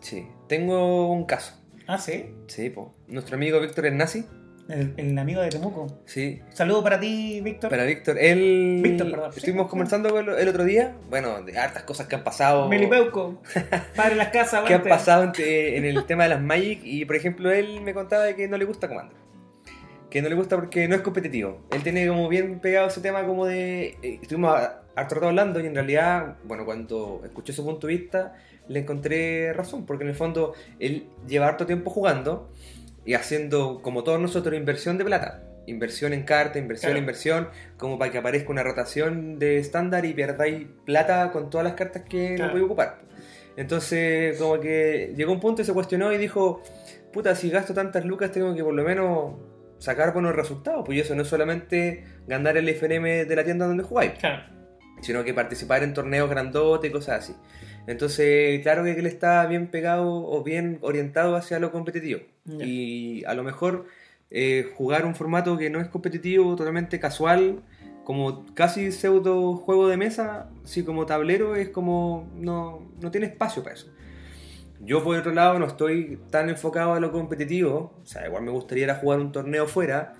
sí. 0.00 0.26
Tengo 0.48 1.12
un 1.12 1.24
caso. 1.26 1.54
Ah, 1.86 1.98
sí. 1.98 2.34
Sí, 2.46 2.70
po. 2.70 2.94
Nuestro 3.08 3.36
amigo 3.36 3.60
Víctor 3.60 3.86
el 3.86 3.96
nazi. 3.96 4.24
El, 4.68 4.94
el 4.96 5.18
amigo 5.18 5.42
de 5.42 5.50
Temuco. 5.50 6.00
Sí. 6.06 6.40
Saludo 6.54 6.82
para 6.82 6.98
ti, 6.98 7.42
Víctor. 7.42 7.68
Para 7.68 7.84
Víctor, 7.84 8.16
él... 8.18 8.80
Víctor, 8.82 9.10
perdón. 9.10 9.30
Estuvimos 9.36 9.66
Sí, 9.66 9.70
conversando 9.70 10.18
el, 10.18 10.28
el 10.30 10.48
otro 10.48 10.64
día, 10.64 10.96
bueno, 11.10 11.42
de 11.42 11.58
hartas 11.58 11.82
cosas 11.82 12.06
que 12.06 12.14
han 12.14 12.24
pasado. 12.24 12.66
Melipeuco. 12.70 13.42
Padre 13.96 14.10
de 14.10 14.16
las 14.16 14.28
casas. 14.28 14.64
que 14.64 14.72
han 14.72 14.82
pasado 14.82 15.24
en, 15.24 15.32
en 15.38 15.84
el 15.84 16.06
tema 16.06 16.22
de 16.22 16.30
las 16.30 16.40
Magic 16.40 16.80
y 16.82 17.04
por 17.04 17.16
ejemplo 17.16 17.50
él 17.52 17.82
me 17.82 17.92
contaba 17.92 18.24
de 18.24 18.34
que 18.34 18.48
no 18.48 18.56
le 18.56 18.64
gusta 18.64 18.88
Commander 18.88 19.16
que 20.10 20.22
no 20.22 20.28
le 20.28 20.36
gusta 20.36 20.54
porque 20.56 20.86
no 20.86 20.94
es 20.94 21.00
competitivo 21.02 21.60
él 21.72 21.82
tiene 21.82 22.06
como 22.06 22.28
bien 22.28 22.60
pegado 22.60 22.86
ese 22.86 23.00
tema 23.00 23.26
como 23.26 23.46
de 23.46 23.98
eh, 24.00 24.20
estuvimos 24.22 24.56
harto 24.96 25.14
rato 25.16 25.28
hablando 25.28 25.60
y 25.60 25.66
en 25.66 25.74
realidad 25.74 26.36
bueno 26.44 26.64
cuando 26.64 27.20
escuché 27.24 27.52
su 27.52 27.64
punto 27.64 27.86
de 27.86 27.94
vista 27.94 28.34
le 28.68 28.80
encontré 28.80 29.52
razón 29.52 29.84
porque 29.86 30.04
en 30.04 30.10
el 30.10 30.16
fondo 30.16 30.54
él 30.78 31.06
lleva 31.26 31.48
harto 31.48 31.66
tiempo 31.66 31.90
jugando 31.90 32.50
y 33.04 33.14
haciendo 33.14 33.80
como 33.82 34.04
todos 34.04 34.20
nosotros 34.20 34.54
inversión 34.56 34.96
de 34.98 35.04
plata 35.04 35.42
inversión 35.66 36.12
en 36.12 36.24
carta, 36.24 36.58
inversión, 36.58 36.90
Claro. 36.90 36.98
inversión, 37.00 37.48
como 37.78 37.98
para 37.98 38.12
que 38.12 38.18
aparezca 38.18 38.50
una 38.50 38.62
rotación 38.62 39.38
de 39.38 39.56
estándar 39.56 40.04
y 40.04 40.12
pierdáis 40.12 40.66
plata 40.84 41.32
con 41.32 41.48
todas 41.48 41.64
las 41.64 41.72
cartas 41.72 42.02
que 42.02 42.34
Claro. 42.34 42.44
no 42.44 42.50
podéis 42.50 42.66
ocupar. 42.66 42.98
Entonces, 43.56 44.38
como 44.38 44.60
que 44.60 45.14
llegó 45.16 45.32
un 45.32 45.40
punto 45.40 45.62
y 45.62 45.64
se 45.64 45.72
cuestionó 45.72 46.12
y 46.12 46.18
dijo, 46.18 46.60
puta, 47.14 47.34
si 47.34 47.48
gasto 47.48 47.72
tantas 47.72 48.04
lucas 48.04 48.30
tengo 48.30 48.54
que 48.54 48.62
por 48.62 48.74
lo 48.74 48.84
menos 48.84 49.36
sacar 49.78 50.12
buenos 50.12 50.34
resultados, 50.36 50.82
pues 50.84 51.00
eso 51.00 51.14
no 51.14 51.22
es 51.22 51.28
solamente 51.28 52.04
ganar 52.26 52.58
el 52.58 52.68
FNM 52.68 53.24
de 53.24 53.34
la 53.36 53.44
tienda 53.44 53.66
donde 53.66 53.84
jugáis, 53.84 54.12
Claro. 54.18 54.42
Sino 55.04 55.22
que 55.22 55.34
participar 55.34 55.82
en 55.82 55.94
torneos 55.94 56.30
grandotes 56.30 56.90
y 56.90 56.92
cosas 56.92 57.24
así. 57.24 57.36
Entonces, 57.86 58.62
claro 58.62 58.84
que 58.84 58.92
él 58.92 59.06
está 59.06 59.46
bien 59.46 59.66
pegado 59.68 60.06
o 60.08 60.42
bien 60.42 60.78
orientado 60.80 61.36
hacia 61.36 61.58
lo 61.58 61.70
competitivo. 61.70 62.20
Y 62.46 63.24
a 63.24 63.34
lo 63.34 63.42
mejor 63.42 63.86
eh, 64.30 64.70
jugar 64.74 65.04
un 65.04 65.14
formato 65.14 65.56
que 65.58 65.70
no 65.70 65.80
es 65.80 65.88
competitivo, 65.88 66.56
totalmente 66.56 66.98
casual, 66.98 67.62
como 68.04 68.46
casi 68.54 68.92
pseudo 68.92 69.56
juego 69.56 69.88
de 69.88 69.96
mesa, 69.96 70.50
así 70.64 70.82
como 70.82 71.06
tablero, 71.06 71.56
es 71.56 71.68
como 71.68 72.28
no, 72.34 72.90
no 73.00 73.10
tiene 73.10 73.26
espacio 73.26 73.62
para 73.62 73.74
eso. 73.74 73.88
Yo 74.80 75.02
por 75.02 75.16
otro 75.16 75.32
lado 75.32 75.58
no 75.58 75.66
estoy 75.66 76.20
tan 76.30 76.50
enfocado 76.50 76.94
a 76.94 77.00
lo 77.00 77.10
competitivo, 77.12 77.94
o 78.02 78.06
sea, 78.06 78.26
igual 78.26 78.42
me 78.42 78.50
gustaría 78.50 78.84
ir 78.84 78.90
a 78.90 78.96
jugar 78.96 79.20
un 79.20 79.32
torneo 79.32 79.66
fuera. 79.66 80.14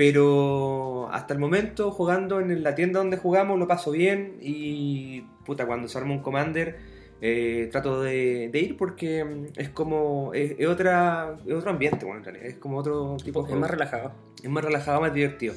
Pero 0.00 1.10
hasta 1.12 1.34
el 1.34 1.38
momento 1.38 1.90
jugando 1.90 2.40
en 2.40 2.62
la 2.62 2.74
tienda 2.74 3.00
donde 3.00 3.18
jugamos 3.18 3.58
lo 3.58 3.68
paso 3.68 3.90
bien 3.90 4.38
y 4.40 5.26
puta, 5.44 5.66
cuando 5.66 5.88
se 5.88 5.98
arma 5.98 6.12
un 6.14 6.20
commander 6.20 6.78
eh, 7.20 7.68
trato 7.70 8.00
de, 8.00 8.48
de 8.50 8.58
ir 8.60 8.78
porque 8.78 9.22
mm, 9.22 9.60
es 9.60 9.68
como, 9.68 10.32
es, 10.32 10.54
es 10.58 10.66
otra, 10.68 11.36
es 11.46 11.52
otro 11.52 11.68
ambiente, 11.68 12.06
bueno, 12.06 12.20
en 12.20 12.24
realidad, 12.24 12.46
es 12.46 12.54
como 12.56 12.78
otro 12.78 13.18
tipo 13.22 13.40
de 13.40 13.44
Es 13.44 13.48
juego. 13.48 13.60
más 13.60 13.70
relajado. 13.70 14.12
Es 14.42 14.48
más 14.48 14.64
relajado, 14.64 15.02
más 15.02 15.12
divertido. 15.12 15.52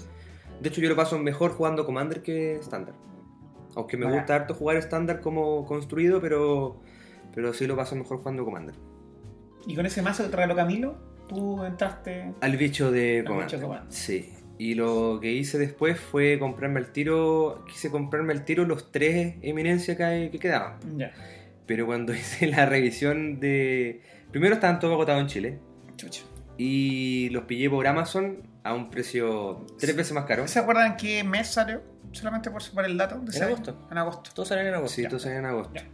De 0.60 0.68
hecho 0.68 0.82
yo 0.82 0.90
lo 0.90 0.98
paso 0.98 1.18
mejor 1.18 1.52
jugando 1.52 1.86
commander 1.86 2.22
que 2.22 2.56
estándar. 2.58 2.96
Aunque 3.78 3.96
me 3.96 4.12
gusta 4.12 4.36
harto 4.36 4.56
jugar 4.56 4.76
estándar 4.76 5.22
como 5.22 5.66
construido, 5.66 6.20
pero, 6.20 6.82
pero 7.34 7.54
sí 7.54 7.66
lo 7.66 7.78
paso 7.78 7.96
mejor 7.96 8.18
jugando 8.18 8.44
commander. 8.44 8.76
Y 9.66 9.74
con 9.74 9.86
ese 9.86 10.02
mazo 10.02 10.24
que 10.24 10.30
te 10.32 10.36
regaló 10.36 10.58
Camilo, 10.58 11.13
tú 11.28 11.64
entraste. 11.64 12.34
Al 12.42 12.58
bicho 12.58 12.92
de 12.92 13.20
Al 13.20 13.26
Commander. 13.26 13.48
bicho 13.48 13.58
de 13.58 13.64
Commander. 13.64 13.94
Sí. 13.94 14.34
Y 14.58 14.76
lo 14.76 15.20
que 15.22 15.32
hice 15.32 15.58
después 15.58 16.00
fue 16.00 16.38
comprarme 16.40 16.80
al 16.80 16.92
tiro. 16.92 17.66
Quise 17.68 17.90
comprarme 17.90 18.34
al 18.34 18.46
tiro 18.46 18.66
los 18.66 18.92
tres 18.92 19.36
eminencias 19.42 19.98
que, 19.98 20.30
quedaban. 20.40 20.78
Ya. 20.98 21.12
Pero 21.66 21.86
cuando 21.86 22.14
hice 22.16 22.48
la 22.48 22.66
revisión 22.66 23.40
de. 23.40 24.02
Primero 24.32 24.56
estaban 24.56 24.80
todos 24.80 24.94
agotados 24.94 25.22
en 25.22 25.28
Chile. 25.28 25.60
Chucha. 25.96 26.24
Y 26.58 27.30
los 27.32 27.46
pillé 27.46 27.70
por 27.70 27.86
Amazon 27.88 28.44
a 28.64 28.74
un 28.76 28.90
precio 28.92 29.66
tres 29.80 29.96
veces 29.96 30.14
más 30.14 30.26
caro. 30.26 30.48
¿Se 30.48 30.60
acuerdan 30.60 30.98
qué 30.98 31.24
mes 31.24 31.48
salió? 31.48 31.82
Solamente 32.12 32.52
por, 32.52 32.62
por 32.72 32.86
el 32.86 32.96
dato. 32.96 33.18
de 33.20 33.36
En 33.36 33.44
agosto. 33.44 33.88
En 33.92 33.98
agosto. 33.98 34.30
Todos 34.36 34.50
salen 34.50 34.68
en 34.68 34.76
agosto. 34.76 34.96
Sí, 34.96 35.02
Ya. 35.02 35.10
todos 35.10 35.24
salían 35.24 35.46
en 35.46 35.50
agosto. 35.50 35.74
Ya. 35.74 35.86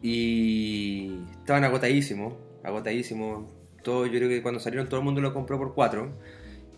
Y 0.00 1.18
estaban 1.40 1.64
agotadísimos. 1.64 2.34
Agotadísimos. 2.62 3.50
Todo, 3.86 4.04
yo 4.04 4.18
creo 4.18 4.28
que 4.28 4.42
cuando 4.42 4.58
salieron 4.58 4.88
todo 4.88 4.98
el 4.98 5.04
mundo 5.04 5.20
lo 5.20 5.32
compró 5.32 5.58
por 5.58 5.72
cuatro. 5.72 6.10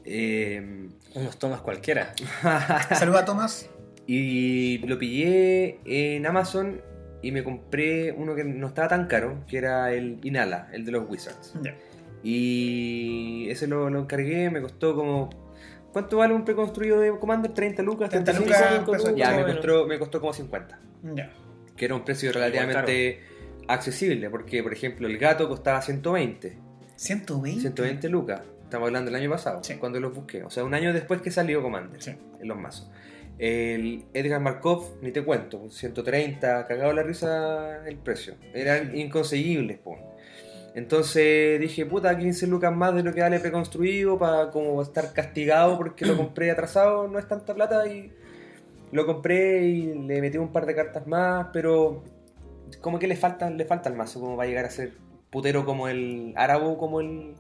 Eh, 0.04 0.90
Unos 1.14 1.38
tomas 1.38 1.62
cualquiera. 1.62 2.12
Saluda 2.94 3.20
a 3.20 3.24
Tomás. 3.24 3.70
Y 4.06 4.76
lo 4.86 4.98
pillé 4.98 5.78
en 5.86 6.26
Amazon 6.26 6.82
y 7.22 7.32
me 7.32 7.42
compré 7.42 8.12
uno 8.12 8.34
que 8.34 8.44
no 8.44 8.66
estaba 8.66 8.88
tan 8.88 9.06
caro, 9.06 9.42
que 9.48 9.56
era 9.56 9.90
el 9.90 10.18
Inhala, 10.22 10.68
el 10.74 10.84
de 10.84 10.92
los 10.92 11.08
Wizards. 11.08 11.54
Y 12.22 13.46
ese 13.48 13.66
lo, 13.68 13.88
lo 13.88 14.00
encargué, 14.00 14.50
me 14.50 14.60
costó 14.60 14.94
como... 14.94 15.30
¿Cuánto 15.94 16.18
vale 16.18 16.34
un 16.34 16.44
preconstruido 16.44 17.00
de 17.00 17.18
Commander? 17.18 17.54
¿30 17.54 17.82
lucas? 17.84 18.10
30 18.10 18.32
¿35? 18.32 18.38
lucas, 18.38 18.58
35 18.58 18.92
pesos. 18.92 19.16
Ya, 19.16 19.30
me 19.30 19.54
costó, 19.54 19.86
me 19.86 19.98
costó 19.98 20.20
como 20.20 20.34
50. 20.34 20.78
Ya. 21.14 21.32
Que 21.74 21.86
era 21.86 21.94
un 21.94 22.04
precio 22.04 22.30
relativamente 22.32 23.20
accesible, 23.66 24.28
porque 24.28 24.62
por 24.62 24.74
ejemplo 24.74 25.08
el 25.08 25.16
gato 25.16 25.48
costaba 25.48 25.80
120. 25.80 26.67
120. 26.98 27.60
120 27.60 28.08
lucas. 28.08 28.42
Estamos 28.64 28.88
hablando 28.88 29.10
del 29.10 29.20
año 29.20 29.30
pasado, 29.30 29.62
Sí. 29.62 29.74
cuando 29.76 30.00
los 30.00 30.12
busqué. 30.14 30.42
O 30.42 30.50
sea, 30.50 30.64
un 30.64 30.74
año 30.74 30.92
después 30.92 31.22
que 31.22 31.30
salió 31.30 31.62
Commander. 31.62 32.02
Sí. 32.02 32.14
en 32.40 32.48
los 32.48 32.58
mazos. 32.58 32.90
El 33.38 34.04
Edgar 34.14 34.40
Markov, 34.40 34.96
ni 35.00 35.12
te 35.12 35.24
cuento, 35.24 35.70
130, 35.70 36.66
cagado 36.66 36.92
la 36.92 37.02
risa 37.04 37.86
el 37.86 37.96
precio. 37.96 38.34
Eran 38.52 38.96
inconseguibles, 38.96 39.78
po. 39.78 39.96
Entonces 40.74 41.60
dije, 41.60 41.86
puta, 41.86 42.16
15 42.18 42.46
lucas 42.48 42.74
más 42.74 42.94
de 42.94 43.02
lo 43.02 43.14
que 43.14 43.20
vale 43.20 43.38
preconstruido 43.40 44.18
para 44.18 44.50
como 44.50 44.80
estar 44.82 45.12
castigado 45.12 45.76
porque 45.76 46.04
lo 46.04 46.16
compré 46.16 46.50
atrasado, 46.50 47.08
no 47.08 47.18
es 47.18 47.26
tanta 47.28 47.54
plata 47.54 47.86
y 47.86 48.12
lo 48.92 49.06
compré 49.06 49.62
y 49.66 49.94
le 49.94 50.20
metí 50.20 50.36
un 50.38 50.52
par 50.52 50.66
de 50.66 50.74
cartas 50.74 51.06
más, 51.06 51.48
pero 51.52 52.02
como 52.80 52.98
que 52.98 53.06
le 53.06 53.16
falta, 53.16 53.50
le 53.50 53.64
falta 53.64 53.88
el 53.88 53.96
mazo 53.96 54.20
como 54.20 54.36
va 54.36 54.44
a 54.44 54.46
llegar 54.46 54.64
a 54.64 54.70
ser 54.70 54.92
putero 55.30 55.64
como 55.64 55.88
el 55.88 56.32
Árabo, 56.36 56.78
como 56.78 57.00
el 57.00 57.34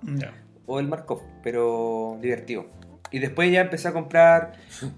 o 0.66 0.80
el 0.80 0.88
Markov, 0.88 1.22
pero 1.42 2.18
divertido. 2.20 2.66
Y 3.10 3.20
después 3.20 3.50
ya 3.50 3.62
empecé 3.62 3.88
a 3.88 3.92
comprar 3.92 4.52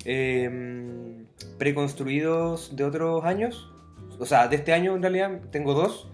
eh, 0.04 1.24
preconstruidos 1.58 2.74
de 2.76 2.84
otros 2.84 3.24
años. 3.24 3.70
O 4.18 4.26
sea, 4.26 4.48
de 4.48 4.56
este 4.56 4.72
año 4.72 4.96
en 4.96 5.02
realidad 5.02 5.40
tengo 5.50 5.74
dos. 5.74 6.10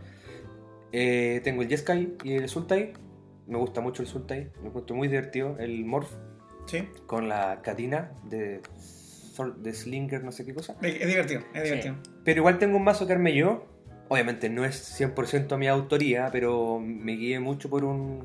Eh, 0.93 1.41
tengo 1.45 1.63
el 1.63 1.69
Jeskai 1.69 2.15
y 2.23 2.35
el 2.35 2.49
Sultai. 2.49 2.93
Me 3.47 3.59
gusta 3.59 3.81
mucho 3.81 4.03
el 4.03 4.09
Sultai, 4.09 4.51
me 4.61 4.69
encuentro 4.69 4.95
muy 4.97 5.09
divertido. 5.09 5.57
El 5.59 5.85
Morph 5.85 6.11
Sí. 6.67 6.89
con 7.07 7.29
la 7.29 7.63
Katina 7.63 8.11
de, 8.25 8.61
de 9.59 9.73
Slinger, 9.73 10.25
no 10.25 10.33
sé 10.33 10.45
qué 10.45 10.53
cosa. 10.53 10.75
Es 10.83 11.01
es 11.01 11.07
divertido. 11.07 11.41
Es 11.55 11.63
Sí. 11.63 11.69
divertido. 11.69 11.95
Pero 12.25 12.41
igual 12.41 12.59
tengo 12.59 12.77
un 12.77 12.85
mazo 12.85 13.07
que 13.07 13.13
armé 13.13 13.35
yo. 13.35 13.65
Obviamente 14.09 14.49
no 14.49 14.65
es 14.65 15.01
100% 15.01 15.57
mi 15.59 15.67
autoría, 15.67 16.29
pero 16.31 16.79
me 16.81 17.13
guié 17.17 17.41
mucho 17.41 17.69
por 17.69 17.85
un 17.85 18.25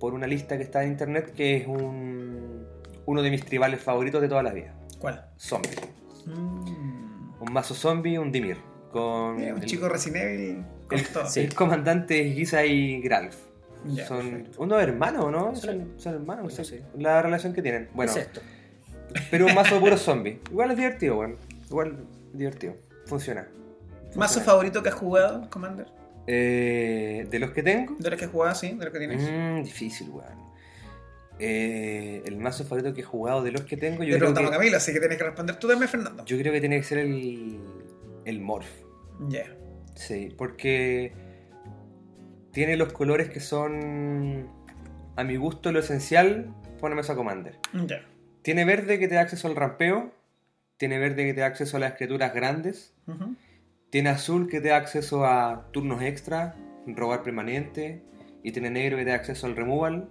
por 0.00 0.14
una 0.14 0.26
lista 0.26 0.56
que 0.56 0.62
está 0.62 0.82
en 0.82 0.92
internet 0.92 1.34
que 1.34 1.58
es 1.58 1.66
un 1.66 2.66
uno 3.06 3.22
de 3.22 3.30
mis 3.30 3.44
tribales 3.44 3.80
favoritos 3.80 4.20
de 4.20 4.28
toda 4.28 4.42
la 4.42 4.52
vida. 4.52 4.74
¿Cuál? 4.98 5.24
Zombie. 5.38 5.70
Mm. 6.26 7.42
un 7.42 7.52
mazo 7.52 7.74
zombie, 7.74 8.18
un 8.18 8.32
Dimir. 8.32 8.58
Con 8.92 9.36
un 9.36 9.40
el, 9.40 9.64
chico 9.64 9.88
Resident 9.88 10.24
Evil 10.24 10.64
con 10.86 10.98
el-. 11.22 11.28
Sí. 11.28 11.40
el 11.40 11.54
comandante 11.54 12.24
Giza 12.32 12.64
y 12.64 13.00
Gralf. 13.00 13.36
Son 14.06 14.30
perfecto. 14.30 14.62
unos 14.62 14.82
hermanos, 14.82 15.32
¿no? 15.32 15.54
Sí. 15.54 15.62
Son, 15.62 15.92
son 15.96 16.14
hermanos, 16.14 16.58
no 16.58 16.64
sé 16.64 16.82
la 16.98 17.22
relación 17.22 17.52
que 17.54 17.62
tienen. 17.62 17.88
Bueno, 17.94 18.12
¿Qué 18.12 18.20
es 18.20 18.26
esto? 18.26 18.40
pero 19.30 19.46
un 19.46 19.54
mazo 19.54 19.74
de 19.76 19.80
puros 19.80 20.00
zombies. 20.00 20.38
Igual 20.50 20.72
es 20.72 20.76
divertido, 20.76 21.16
bueno. 21.16 21.36
Igual 21.68 22.04
divertido. 22.32 22.74
Funciona. 23.06 23.48
¿Mazo 24.16 24.40
favorito 24.40 24.82
que 24.82 24.88
has 24.88 24.94
jugado, 24.94 25.48
Commander? 25.50 25.86
Eh, 26.26 27.26
de 27.30 27.38
los 27.38 27.50
que 27.50 27.62
tengo, 27.62 27.96
De 27.98 28.10
los 28.10 28.18
que 28.18 28.26
has 28.26 28.30
jugado, 28.30 28.54
sí, 28.54 28.68
de 28.70 28.84
los 28.84 28.92
que 28.92 28.98
tienes. 28.98 29.22
Mm, 29.22 29.62
difícil, 29.62 30.10
weón. 30.10 30.50
Eh, 31.38 32.22
el 32.26 32.36
mazo 32.36 32.64
favorito 32.64 32.92
que 32.92 33.00
he 33.00 33.04
jugado 33.04 33.42
de 33.42 33.50
los 33.50 33.62
que 33.62 33.76
tengo, 33.78 34.04
yo 34.04 34.10
creo 34.10 34.18
preguntamos 34.18 34.50
a 34.50 34.52
que, 34.52 34.58
Camilo, 34.58 34.76
así 34.76 34.92
que 34.92 35.00
tienes 35.00 35.16
que 35.16 35.24
responder 35.24 35.56
tú 35.56 35.68
también, 35.68 35.88
Fernando. 35.88 36.24
yo 36.26 36.36
creo 36.38 36.52
que 36.52 36.60
tiene 36.60 36.76
que 36.76 36.82
ser 36.84 36.98
el, 36.98 37.58
el 38.26 38.40
Morph. 38.40 38.68
Ya. 39.28 39.46
Sí, 39.94 40.34
porque 40.36 41.14
tiene 42.52 42.76
los 42.76 42.92
colores 42.92 43.30
que 43.30 43.40
son, 43.40 44.48
a 45.16 45.24
mi 45.24 45.36
gusto, 45.36 45.72
lo 45.72 45.80
esencial 45.80 46.54
para 46.80 46.88
una 46.88 46.96
mesa 46.96 47.14
Commander. 47.14 47.58
Ya. 47.86 48.04
Tiene 48.42 48.64
verde 48.66 48.98
que 48.98 49.08
te 49.08 49.14
da 49.14 49.22
acceso 49.22 49.48
al 49.48 49.56
rampeo, 49.56 50.12
tiene 50.76 50.98
verde 50.98 51.24
que 51.24 51.34
te 51.34 51.40
da 51.40 51.46
acceso 51.46 51.78
a 51.78 51.80
las 51.80 51.94
criaturas 51.94 52.34
grandes. 52.34 52.94
Tiene 53.90 54.10
azul 54.10 54.48
que 54.48 54.60
te 54.60 54.68
da 54.68 54.76
acceso 54.76 55.24
a 55.24 55.68
turnos 55.72 56.02
extra, 56.02 56.56
robar 56.86 57.22
permanente, 57.22 58.02
y 58.42 58.52
tiene 58.52 58.70
negro 58.70 58.96
que 58.96 59.04
te 59.04 59.10
da 59.10 59.16
acceso 59.16 59.46
al 59.46 59.56
removal. 59.56 60.08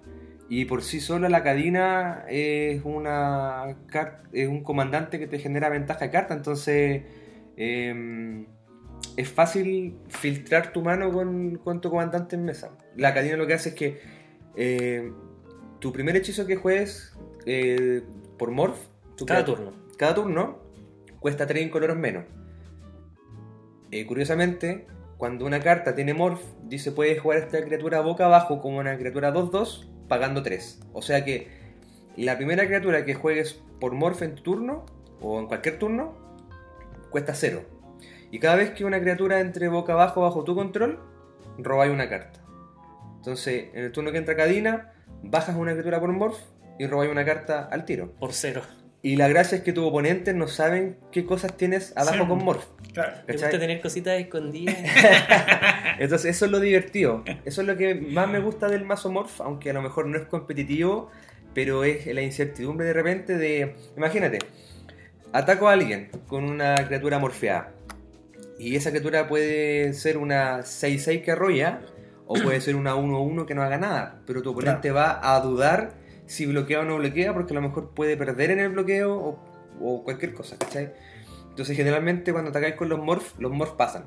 Y 0.49 0.65
por 0.65 0.81
sí 0.81 0.99
sola 0.99 1.29
la 1.29 1.43
cadena 1.43 2.25
es, 2.27 2.81
una 2.83 3.77
es 4.33 4.47
un 4.47 4.63
comandante 4.63 5.19
que 5.19 5.27
te 5.27 5.39
genera 5.39 5.69
ventaja 5.69 6.05
de 6.05 6.11
carta, 6.11 6.33
entonces 6.33 7.03
em, 7.55 8.47
es 9.15 9.29
fácil 9.29 9.95
filtrar 10.07 10.73
tu 10.73 10.81
mano 10.81 11.11
con, 11.11 11.57
con 11.57 11.81
tu 11.81 11.89
comandante 11.91 12.35
en 12.35 12.45
mesa. 12.45 12.71
La 12.95 13.13
cadena 13.13 13.37
lo 13.37 13.45
que 13.45 13.53
hace 13.53 13.69
es 13.69 13.75
que 13.75 14.01
eh, 14.55 15.11
tu 15.79 15.93
primer 15.93 16.15
hechizo 16.15 16.47
que 16.47 16.55
juegues 16.55 17.15
eh, 17.45 18.01
por 18.37 18.49
Morph, 18.51 18.79
tu 19.15 19.25
Cada 19.27 19.45
turno. 19.45 19.71
cada 19.97 20.15
turno 20.15 20.59
cuesta 21.19 21.45
3 21.45 21.63
incoloros 21.63 21.97
menos. 21.97 22.25
Eh, 23.91 24.05
curiosamente, 24.05 24.87
cuando 25.17 25.45
una 25.45 25.59
carta 25.59 25.95
tiene 25.95 26.13
Morph, 26.13 26.41
dice 26.63 26.91
puedes 26.91 27.19
jugar 27.19 27.39
esta 27.39 27.63
criatura 27.63 28.01
boca 28.01 28.25
abajo 28.25 28.61
como 28.61 28.77
una 28.77 28.97
criatura 28.97 29.33
2-2, 29.33 29.87
pagando 30.07 30.43
3. 30.43 30.81
O 30.93 31.01
sea 31.01 31.25
que 31.25 31.47
la 32.15 32.37
primera 32.37 32.65
criatura 32.65 33.05
que 33.05 33.13
juegues 33.15 33.61
por 33.79 33.93
Morph 33.93 34.21
en 34.21 34.35
tu 34.35 34.43
turno, 34.43 34.85
o 35.21 35.39
en 35.39 35.47
cualquier 35.47 35.79
turno, 35.79 36.15
cuesta 37.09 37.33
0. 37.33 37.61
Y 38.31 38.39
cada 38.39 38.55
vez 38.55 38.71
que 38.71 38.85
una 38.85 38.99
criatura 38.99 39.39
entre 39.39 39.69
boca 39.69 39.93
abajo 39.93 40.21
bajo 40.21 40.43
tu 40.43 40.55
control, 40.55 40.99
robáis 41.57 41.91
una 41.91 42.09
carta. 42.09 42.41
Entonces, 43.17 43.69
en 43.73 43.85
el 43.85 43.91
turno 43.91 44.11
que 44.11 44.19
entra 44.19 44.35
Cadina, 44.35 44.93
bajas 45.23 45.55
una 45.55 45.71
criatura 45.71 45.99
por 45.99 46.11
Morph 46.11 46.39
y 46.77 46.87
robáis 46.87 47.11
una 47.11 47.25
carta 47.25 47.67
al 47.71 47.85
tiro. 47.85 48.11
Por 48.13 48.33
cero. 48.33 48.61
Y 49.01 49.15
la 49.15 49.29
gracia 49.29 49.57
es 49.57 49.63
que 49.63 49.71
tus 49.71 49.85
oponentes 49.85 50.35
no 50.35 50.47
saben 50.47 50.97
qué 51.11 51.25
cosas 51.25 51.55
tienes 51.55 51.93
abajo 51.95 52.23
Sí. 52.23 52.27
con 52.27 52.43
Morph. 52.43 52.65
Claro. 52.93 53.13
¿Cachai? 53.25 53.33
gusta 53.43 53.59
tener 53.59 53.81
cositas 53.81 54.19
escondidas. 54.19 54.75
Entonces 55.99 56.35
eso 56.35 56.45
es 56.45 56.51
lo 56.51 56.59
divertido. 56.59 57.23
Eso 57.45 57.61
es 57.61 57.67
lo 57.67 57.77
que 57.77 57.95
más 57.95 58.27
me 58.27 58.39
gusta 58.39 58.67
del 58.67 58.83
mazo 58.83 59.11
Morph, 59.11 59.39
aunque 59.41 59.69
a 59.69 59.73
lo 59.73 59.81
mejor 59.81 60.05
no 60.07 60.17
es 60.17 60.25
competitivo, 60.25 61.09
pero 61.53 61.83
es 61.83 62.05
la 62.07 62.21
incertidumbre 62.21 62.85
de 62.85 62.93
repente 62.93 63.37
de... 63.37 63.75
Imagínate, 63.95 64.39
ataco 65.31 65.69
a 65.69 65.73
alguien 65.73 66.09
con 66.27 66.43
una 66.43 66.75
criatura 66.87 67.19
morfeada. 67.19 67.71
Y 68.57 68.75
esa 68.75 68.89
criatura 68.89 69.27
puede 69.27 69.93
ser 69.93 70.17
una 70.17 70.59
6-6 70.59 71.23
que 71.23 71.31
arrolla, 71.31 71.81
o 72.27 72.33
puede 72.35 72.59
ser 72.61 72.75
una 72.75 72.95
1-1 72.95 73.45
que 73.45 73.55
no 73.55 73.63
haga 73.63 73.77
nada. 73.77 74.21
Pero 74.27 74.41
tu 74.41 74.51
oponente 74.51 74.91
va 74.91 75.19
a 75.35 75.39
dudar 75.39 75.93
si 76.29 76.45
bloquea 76.45 76.81
o 76.81 76.83
no 76.85 76.97
bloquea, 76.97 77.33
porque 77.33 77.53
a 77.53 77.55
lo 77.55 77.61
mejor 77.61 77.89
puede 77.93 78.15
perder 78.15 78.51
en 78.51 78.59
el 78.59 78.69
bloqueo 78.69 79.15
o, 79.17 79.39
o 79.81 80.03
cualquier 80.03 80.33
cosa, 80.33 80.57
¿cachai? 80.57 80.93
Entonces 81.49 81.75
generalmente 81.75 82.31
cuando 82.31 82.51
atacáis 82.51 82.75
con 82.75 82.87
los 82.87 82.99
Morph, 82.99 83.37
los 83.39 83.51
Morph 83.51 83.75
pasan. 83.75 84.05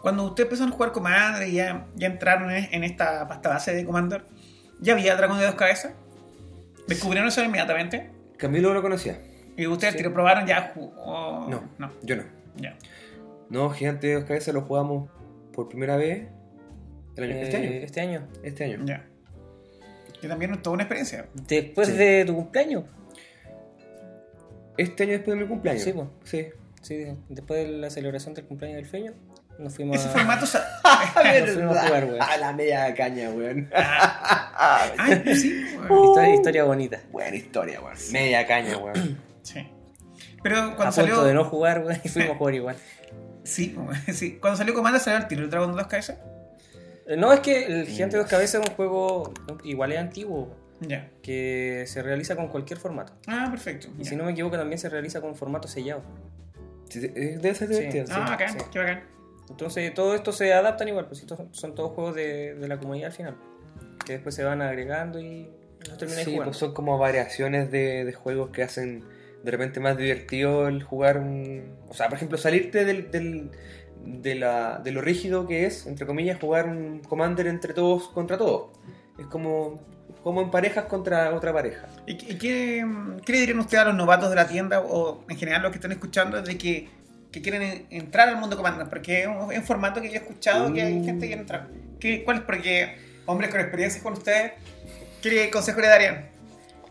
Cuando 0.00 0.22
ustedes 0.24 0.46
empezaron 0.46 0.72
a 0.72 0.76
jugar 0.76 0.92
Commander 0.92 1.48
y 1.48 1.52
ya, 1.54 1.86
ya 1.96 2.06
entraron 2.06 2.50
en, 2.52 2.84
esta 2.84 3.26
pasta 3.26 3.48
base 3.48 3.74
de 3.74 3.84
Commander, 3.84 4.24
¿ya 4.80 4.92
había 4.92 5.16
dragón 5.16 5.38
de 5.40 5.46
dos 5.46 5.56
cabezas? 5.56 5.92
¿Descubrieron 6.86 7.28
eso 7.28 7.42
inmediatamente? 7.44 8.10
Camilo 8.36 8.72
lo 8.72 8.80
conocía. 8.80 9.20
¿Y 9.56 9.66
ustedes 9.66 9.94
Sí. 9.94 9.98
tiro, 9.98 10.14
probaron 10.14 10.46
ya? 10.46 10.72
o- 10.76 11.46
No. 11.50 11.62
No, 11.78 11.90
Yo 12.02 12.14
no. 12.16 12.22
ya. 12.56 12.76
No, 13.50 13.70
Gigante 13.70 14.06
de 14.06 14.14
dos 14.14 14.24
cabezas 14.24 14.54
lo 14.54 14.60
jugamos 14.62 15.10
por 15.52 15.68
primera 15.68 15.96
vez 15.96 16.28
el 17.16 17.24
año- 17.24 17.34
este 17.42 17.56
Eh, 17.56 17.60
año. 17.60 17.70
Este 17.84 18.00
año. 18.00 18.28
Este 18.44 18.64
año. 18.64 18.84
Ya. 18.84 19.04
Que 20.20 20.28
también 20.28 20.52
es 20.54 20.62
toda 20.62 20.74
una 20.74 20.82
experiencia. 20.84 21.26
Después 21.34 21.88
Sí. 21.88 21.94
de 21.94 22.24
tu 22.26 22.34
cumpleaños. 22.34 22.84
Este 24.76 25.02
año 25.04 25.12
después 25.12 25.36
de 25.36 25.42
mi 25.44 25.48
cumpleaños. 25.48 25.82
Sí, 25.82 25.92
po. 25.92 26.10
Sí. 26.24 26.46
Sí, 26.82 27.04
después 27.28 27.64
de 27.66 27.72
la 27.78 27.90
celebración 27.90 28.34
del 28.34 28.44
cumpleaños 28.46 28.76
del 28.76 28.86
feño, 28.86 29.12
nos 29.58 29.74
fuimos 29.74 29.96
Ese 29.96 30.08
a... 30.08 30.12
formato. 30.12 30.46
Nos 30.46 31.50
fuimos 31.54 31.76
a 31.76 31.86
jugar, 31.86 32.04
weón. 32.04 32.22
A 32.22 32.36
la 32.36 32.52
media 32.52 32.94
caña, 32.94 33.30
weón. 33.30 33.68
Ay, 33.74 35.20
pues 35.24 35.42
sí. 35.42 35.64
Weón. 35.88 36.04
Historia, 36.08 36.34
historia 36.34 36.64
bonita. 36.64 37.00
Buena 37.10 37.36
historia, 37.36 37.80
weón. 37.80 37.96
Media 38.12 38.46
caña, 38.46 38.78
weón. 38.78 39.20
Sí. 39.42 39.66
Pero 40.42 40.56
A 40.58 40.60
cuando 40.76 40.76
punto 40.76 40.92
salió. 40.92 41.24
de 41.24 41.34
no 41.34 41.44
jugar, 41.44 41.80
weón, 41.84 42.00
y 42.04 42.08
fuimos 42.08 42.34
a 42.36 42.38
jugar 42.38 42.54
igual. 42.54 42.76
Sí, 43.42 43.74
weón, 43.76 43.96
sí. 44.14 44.38
Cuando 44.38 44.56
salió 44.56 44.72
Commander 44.74 45.00
salió 45.00 45.18
el 45.18 45.26
tiro 45.26 45.42
el 45.42 45.50
dragón 45.50 45.72
de 45.72 45.78
dos 45.78 45.86
cabezas. 45.88 46.18
Eh, 47.08 47.16
No, 47.16 47.32
es 47.32 47.40
que 47.40 47.64
el 47.66 47.86
Gigante 47.86 48.16
de 48.16 48.22
dos 48.22 48.30
cabezas 48.30 48.62
es 48.62 48.68
un 48.70 48.76
juego 48.76 49.32
igual 49.64 49.92
es 49.92 49.98
antiguo, 49.98 50.54
Ya. 50.80 51.10
que 51.22 51.84
se 51.88 52.02
realiza 52.02 52.36
con 52.36 52.48
cualquier 52.48 52.78
formato. 52.78 53.14
Ah, 53.26 53.48
perfecto. 53.50 53.88
Y 53.98 54.04
si 54.04 54.14
no 54.14 54.24
me 54.24 54.32
equivoco, 54.32 54.56
también 54.56 54.78
se 54.78 54.88
realiza 54.88 55.20
con 55.20 55.34
formato 55.34 55.66
sellado. 55.68 56.02
Debe 56.94 57.54
ser 57.54 57.68
Sí. 57.68 57.74
divertido. 57.74 58.04
Ah, 58.10 58.24
sí, 58.26 58.30
bacán, 58.32 58.52
sí. 58.52 58.66
qué 58.72 58.78
bacán. 58.78 59.02
Entonces, 59.50 59.94
todo 59.94 60.14
esto 60.14 60.32
se 60.32 60.52
adaptan 60.52 60.88
igual, 60.88 61.06
pues 61.06 61.20
estos 61.20 61.40
son 61.52 61.74
todos 61.74 61.92
juegos 61.92 62.14
de, 62.14 62.54
de 62.54 62.68
la 62.68 62.78
comunidad 62.78 63.06
al 63.08 63.12
final. 63.12 63.36
Que 64.04 64.14
después 64.14 64.34
se 64.34 64.44
van 64.44 64.60
agregando 64.62 65.18
y 65.20 65.48
los 65.88 65.96
terminan 65.98 66.24
Sí, 66.24 66.30
jugando. 66.32 66.44
pues 66.50 66.56
son 66.58 66.74
como 66.74 66.98
variaciones 66.98 67.70
de, 67.70 68.04
de 68.04 68.12
juegos 68.12 68.50
que 68.50 68.62
hacen 68.62 69.04
de 69.42 69.50
repente 69.50 69.80
más 69.80 69.96
divertido 69.96 70.68
el 70.68 70.82
jugar 70.82 71.18
un... 71.18 71.76
O 71.88 71.94
sea, 71.94 72.08
por 72.08 72.16
ejemplo, 72.16 72.36
salirte 72.38 72.84
del, 72.84 73.10
del- 73.10 73.50
de, 74.04 74.34
la, 74.34 74.78
de 74.78 74.90
lo 74.92 75.00
rígido 75.00 75.46
que 75.46 75.66
es, 75.66 75.86
entre 75.86 76.06
comillas, 76.06 76.38
jugar 76.40 76.66
un 76.68 77.00
Commander 77.00 77.46
entre 77.46 77.74
todos 77.74 78.08
contra 78.08 78.38
todos. 78.38 78.70
Es 79.18 79.26
como, 79.26 79.80
como 80.22 80.40
en 80.42 80.50
parejas 80.50 80.84
contra 80.84 81.34
otra 81.34 81.52
pareja. 81.52 81.86
¿Y, 82.06 82.16
qué- 82.16 82.32
y 82.32 82.38
qué, 82.38 82.86
qué 83.24 83.32
le 83.32 83.38
dirían 83.40 83.58
ustedes 83.58 83.82
a 83.82 83.86
los 83.86 83.94
novatos 83.94 84.30
de 84.30 84.36
la 84.36 84.46
tienda 84.48 84.80
o 84.80 85.24
en 85.28 85.36
general 85.36 85.62
los 85.62 85.70
que 85.72 85.78
están 85.78 85.92
escuchando 85.92 86.40
de 86.40 86.56
que, 86.58 86.88
que 87.32 87.42
quieren 87.42 87.62
en- 87.62 87.86
entrar 87.90 88.28
al 88.28 88.36
mundo 88.36 88.56
Commander? 88.56 88.88
Porque 88.88 89.22
es 89.22 89.26
un, 89.26 89.52
es 89.52 89.58
un 89.58 89.64
formato 89.64 90.00
que 90.00 90.08
yo 90.08 90.14
he 90.14 90.18
escuchado 90.18 90.72
que 90.72 90.82
hay 90.82 90.94
Mm. 90.94 91.04
gente 91.04 91.20
que 91.20 91.26
quiere 91.26 91.40
entrar. 91.42 91.68
¿Qué, 92.00 92.24
¿Cuál 92.24 92.38
es? 92.38 92.42
Porque 92.44 92.96
hombres 93.26 93.50
con 93.50 93.60
experiencia 93.60 94.02
con 94.02 94.12
ustedes, 94.14 94.52
¿qué 95.22 95.50
consejo 95.50 95.80
le 95.80 95.88
darían? 95.88 96.30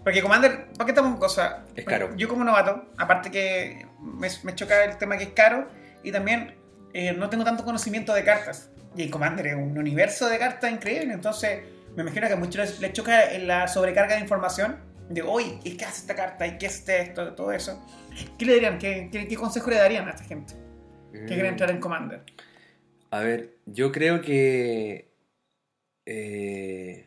Porque 0.03 0.21
Commander, 0.21 0.67
¿para 0.77 0.85
qué 0.85 0.91
estamos 0.91 1.19
cosa? 1.19 1.65
Es 1.75 1.83
caro. 1.85 2.15
Yo 2.15 2.27
como 2.29 2.43
novato, 2.43 2.85
aparte 2.97 3.29
que 3.31 3.85
me, 4.01 4.27
me 4.43 4.55
choca 4.55 4.85
el 4.85 4.97
tema 4.97 5.17
que 5.17 5.23
es 5.25 5.29
caro 5.31 5.67
y 6.03 6.11
también 6.13 6.55
eh, 6.93 7.13
no 7.13 7.29
tengo 7.29 7.43
tanto 7.43 7.63
conocimiento 7.63 8.13
de 8.13 8.23
cartas. 8.23 8.69
Y 8.95 9.03
el 9.03 9.11
Commander 9.11 9.47
es 9.47 9.55
un 9.55 9.77
universo 9.77 10.27
de 10.27 10.39
cartas 10.39 10.71
increíble, 10.71 11.13
entonces 11.13 11.61
me 11.95 12.01
imagino 12.03 12.27
que 12.27 12.33
a 12.33 12.37
muchos 12.37 12.79
les, 12.79 12.93
choca 12.93 13.31
en 13.33 13.47
la 13.47 13.67
sobrecarga 13.67 14.15
de 14.15 14.21
información 14.21 14.77
de, 15.09 15.21
oye, 15.21 15.59
¿qué 15.63 15.85
hace 15.85 16.01
esta 16.01 16.15
carta? 16.15 16.45
¿Y 16.47 16.57
qué 16.57 16.65
es 16.67 16.87
esto? 16.87 17.33
Todo 17.33 17.51
eso. 17.51 17.81
¿Qué 18.37 18.45
le 18.45 18.55
dirían? 18.55 18.77
¿Qué, 18.79 19.09
qué, 19.11 19.27
qué 19.27 19.35
consejo 19.35 19.69
le 19.69 19.77
darían 19.77 20.07
a 20.07 20.11
esta 20.11 20.23
gente 20.23 20.53
que 21.13 21.25
quiere 21.25 21.47
entrar 21.47 21.69
en 21.71 21.79
Commander? 21.79 22.23
A 23.11 23.19
ver, 23.19 23.57
yo 23.65 23.91
creo 23.91 24.21
que... 24.21 25.11
eh, 26.05 27.05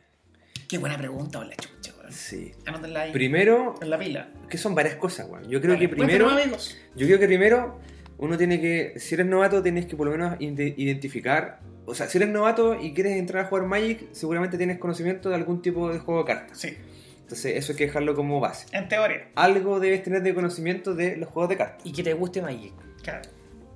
Qué 0.68 0.78
buena 0.78 0.96
pregunta, 0.96 1.40
hola 1.40 1.56
chucha, 1.56 1.92
weón. 1.98 2.12
sí. 2.12 2.52
Anótenla 2.66 3.02
ahí. 3.02 3.12
Primero, 3.12 3.74
en 3.82 3.90
la 3.90 3.98
pila. 3.98 4.28
que 4.48 4.56
son 4.56 4.74
varias 4.74 4.94
cosas, 4.96 5.28
weón. 5.28 5.48
Yo 5.48 5.60
creo 5.60 5.74
Vale, 5.74 5.88
que 5.88 5.94
primero... 5.94 6.30
amigos. 6.30 6.76
Yo 6.94 7.06
creo 7.06 7.18
que 7.18 7.26
primero 7.26 7.80
uno 8.20 8.36
tiene 8.38 8.60
que, 8.60 8.94
si 8.98 9.14
eres 9.14 9.26
novato, 9.26 9.62
tienes 9.62 9.86
que 9.86 9.96
por 9.96 10.06
lo 10.06 10.12
menos 10.12 10.36
ide- 10.40 10.74
identificar, 10.76 11.60
o 11.86 11.94
sea, 11.94 12.06
si 12.06 12.18
eres 12.18 12.28
novato 12.30 12.80
y 12.80 12.92
quieres 12.94 13.16
entrar 13.16 13.44
a 13.44 13.48
jugar 13.48 13.64
Magic, 13.66 14.08
seguramente 14.12 14.56
tienes 14.58 14.78
conocimiento 14.78 15.28
de 15.30 15.34
algún 15.34 15.62
tipo 15.62 15.90
de 15.92 15.98
juego 15.98 16.20
de 16.20 16.26
cartas. 16.26 16.58
Sí, 16.58 16.76
Entonces 17.22 17.56
eso 17.56 17.72
hay 17.72 17.78
que 17.78 17.86
dejarlo 17.86 18.14
como 18.14 18.38
base. 18.40 18.66
en 18.76 18.88
teoría. 18.88 19.28
Algo 19.36 19.80
debes 19.80 20.02
tener 20.02 20.22
de 20.22 20.34
conocimiento 20.34 20.94
de 20.94 21.16
los 21.16 21.28
juegos 21.28 21.48
de 21.48 21.56
cartas. 21.56 21.84
Y 21.86 21.92
que 21.92 22.02
te 22.02 22.12
guste 22.12 22.42
Magic. 22.42 22.72
Claro. 23.02 23.28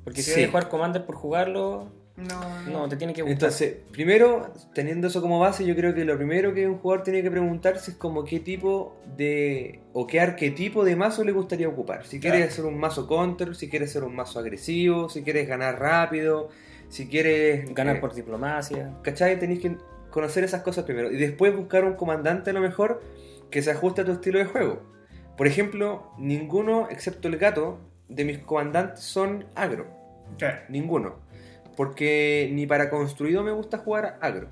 Porque 0.04 0.22
si 0.22 0.30
Sí. 0.32 0.40
vas 0.40 0.48
a 0.48 0.50
jugar 0.50 0.68
Commander 0.68 1.06
por 1.06 1.14
jugarlo, 1.16 1.90
No, 2.16 2.62
No, 2.70 2.88
te 2.88 2.96
tiene 2.96 3.12
que 3.12 3.22
gustar. 3.22 3.32
Entonces, 3.32 3.76
primero, 3.90 4.52
teniendo 4.72 5.08
eso 5.08 5.20
como 5.20 5.40
base, 5.40 5.64
yo 5.66 5.74
creo 5.74 5.94
que 5.94 6.04
lo 6.04 6.16
primero 6.16 6.54
que 6.54 6.68
un 6.68 6.78
jugador 6.78 7.02
tiene 7.02 7.22
que 7.22 7.30
preguntarse 7.30 7.90
es 7.90 7.96
como 7.96 8.24
qué 8.24 8.38
tipo 8.38 8.96
de 9.16 9.80
o 9.92 10.06
qué 10.06 10.20
arquetipo 10.20 10.84
de 10.84 10.94
mazo 10.94 11.24
le 11.24 11.32
gustaría 11.32 11.68
ocupar. 11.68 12.06
Si 12.06 12.20
Claro. 12.20 12.36
quieres 12.36 12.54
ser 12.54 12.66
un 12.66 12.78
mazo 12.78 13.08
counter, 13.08 13.56
si 13.56 13.68
quieres 13.68 13.90
ser 13.90 14.04
un 14.04 14.14
mazo 14.14 14.38
agresivo, 14.38 15.08
si 15.08 15.22
quieres 15.24 15.48
ganar 15.48 15.80
rápido, 15.80 16.50
si 16.88 17.08
quieres 17.08 17.74
Ganar 17.74 17.96
eh, 17.96 18.00
por 18.00 18.14
diplomacia. 18.14 18.94
¿Cachai? 19.02 19.38
Tenéis 19.40 19.60
que 19.60 19.76
conocer 20.10 20.44
esas 20.44 20.62
cosas 20.62 20.84
primero. 20.84 21.10
Y 21.10 21.16
después 21.16 21.56
buscar 21.56 21.84
un 21.84 21.94
comandante 21.94 22.50
a 22.50 22.52
lo 22.52 22.60
mejor 22.60 23.02
que 23.50 23.60
se 23.62 23.72
ajuste 23.72 24.02
a 24.02 24.04
tu 24.04 24.12
estilo 24.12 24.38
de 24.38 24.44
juego. 24.44 24.82
Por 25.36 25.48
ejemplo, 25.48 26.12
ninguno, 26.16 26.86
excepto 26.90 27.26
el 27.26 27.38
gato, 27.38 27.80
de 28.08 28.24
mis 28.24 28.38
comandantes 28.38 29.00
son 29.00 29.46
agro. 29.56 29.86
Ninguno. 30.68 31.23
Porque 31.76 32.50
ni 32.52 32.66
para 32.66 32.90
construido 32.90 33.42
me 33.42 33.52
gusta 33.52 33.78
jugar 33.78 34.18
agro. 34.20 34.48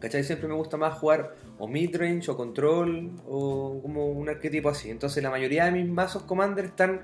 ¿Cachai? 0.00 0.24
Siempre 0.24 0.48
me 0.48 0.54
gusta 0.54 0.76
más 0.76 0.98
jugar 0.98 1.34
o 1.58 1.68
midrange 1.68 2.30
o 2.30 2.36
control 2.36 3.10
o 3.26 3.80
como 3.82 4.06
un 4.06 4.28
arquetipo 4.28 4.70
así. 4.70 4.90
Entonces 4.90 5.22
la 5.22 5.30
mayoría 5.30 5.66
de 5.66 5.72
mis 5.72 5.88
mazos 5.88 6.22
commander 6.22 6.64
están 6.66 7.02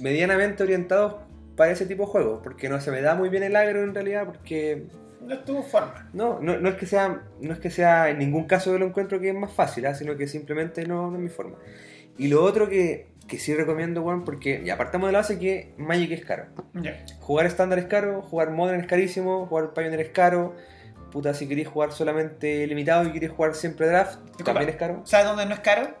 medianamente 0.00 0.62
orientados 0.62 1.14
para 1.56 1.70
ese 1.70 1.86
tipo 1.86 2.04
de 2.04 2.10
juegos. 2.10 2.40
Porque 2.42 2.68
no 2.68 2.80
se 2.80 2.90
me 2.90 3.00
da 3.00 3.14
muy 3.14 3.28
bien 3.28 3.44
el 3.44 3.54
agro 3.54 3.82
en 3.82 3.94
realidad 3.94 4.26
porque 4.26 4.86
No 5.20 5.34
es 5.34 5.44
tu 5.44 5.62
forma. 5.62 6.08
no, 6.12 6.40
no, 6.40 6.58
no 6.58 6.68
es 6.68 6.74
que 6.76 6.86
sea, 6.86 7.22
no 7.40 7.52
es 7.52 7.60
que 7.60 7.70
sea 7.70 8.10
en 8.10 8.18
ningún 8.18 8.44
caso 8.44 8.72
yo 8.72 8.78
lo 8.78 8.86
encuentro 8.86 9.20
que 9.20 9.28
es 9.28 9.34
más 9.34 9.52
fácil, 9.52 9.86
¿ah? 9.86 9.94
sino 9.94 10.16
que 10.16 10.26
simplemente 10.26 10.86
no, 10.86 11.10
no 11.10 11.16
es 11.16 11.22
mi 11.22 11.28
forma. 11.28 11.56
Y 12.18 12.28
lo 12.28 12.42
otro 12.42 12.68
que, 12.68 13.06
que 13.30 13.38
sí 13.38 13.54
recomiendo, 13.54 14.02
weón, 14.02 14.24
porque 14.24 14.60
ya 14.64 14.74
apartamos 14.74 15.08
de 15.08 15.12
la 15.12 15.20
base 15.20 15.38
que 15.38 15.72
Magic 15.78 16.10
es 16.10 16.24
caro. 16.24 16.46
Jugar 17.20 17.46
estándar 17.46 17.78
es 17.78 17.84
caro, 17.86 18.22
jugar 18.22 18.50
Modern 18.50 18.80
es 18.80 18.88
carísimo, 18.88 19.46
jugar 19.46 19.72
Pioneer 19.72 20.00
es 20.00 20.08
caro. 20.10 20.56
Puta, 21.12 21.32
si 21.32 21.46
queréis 21.46 21.68
jugar 21.68 21.92
solamente 21.92 22.66
limitado 22.66 23.04
y 23.08 23.12
queréis 23.12 23.30
jugar 23.30 23.54
siempre 23.54 23.86
draft, 23.86 24.18
también 24.44 24.68
es 24.68 24.76
caro. 24.76 25.02
¿Sabes 25.04 25.26
dónde 25.26 25.46
no 25.46 25.54
es 25.54 25.60
caro? 25.60 25.94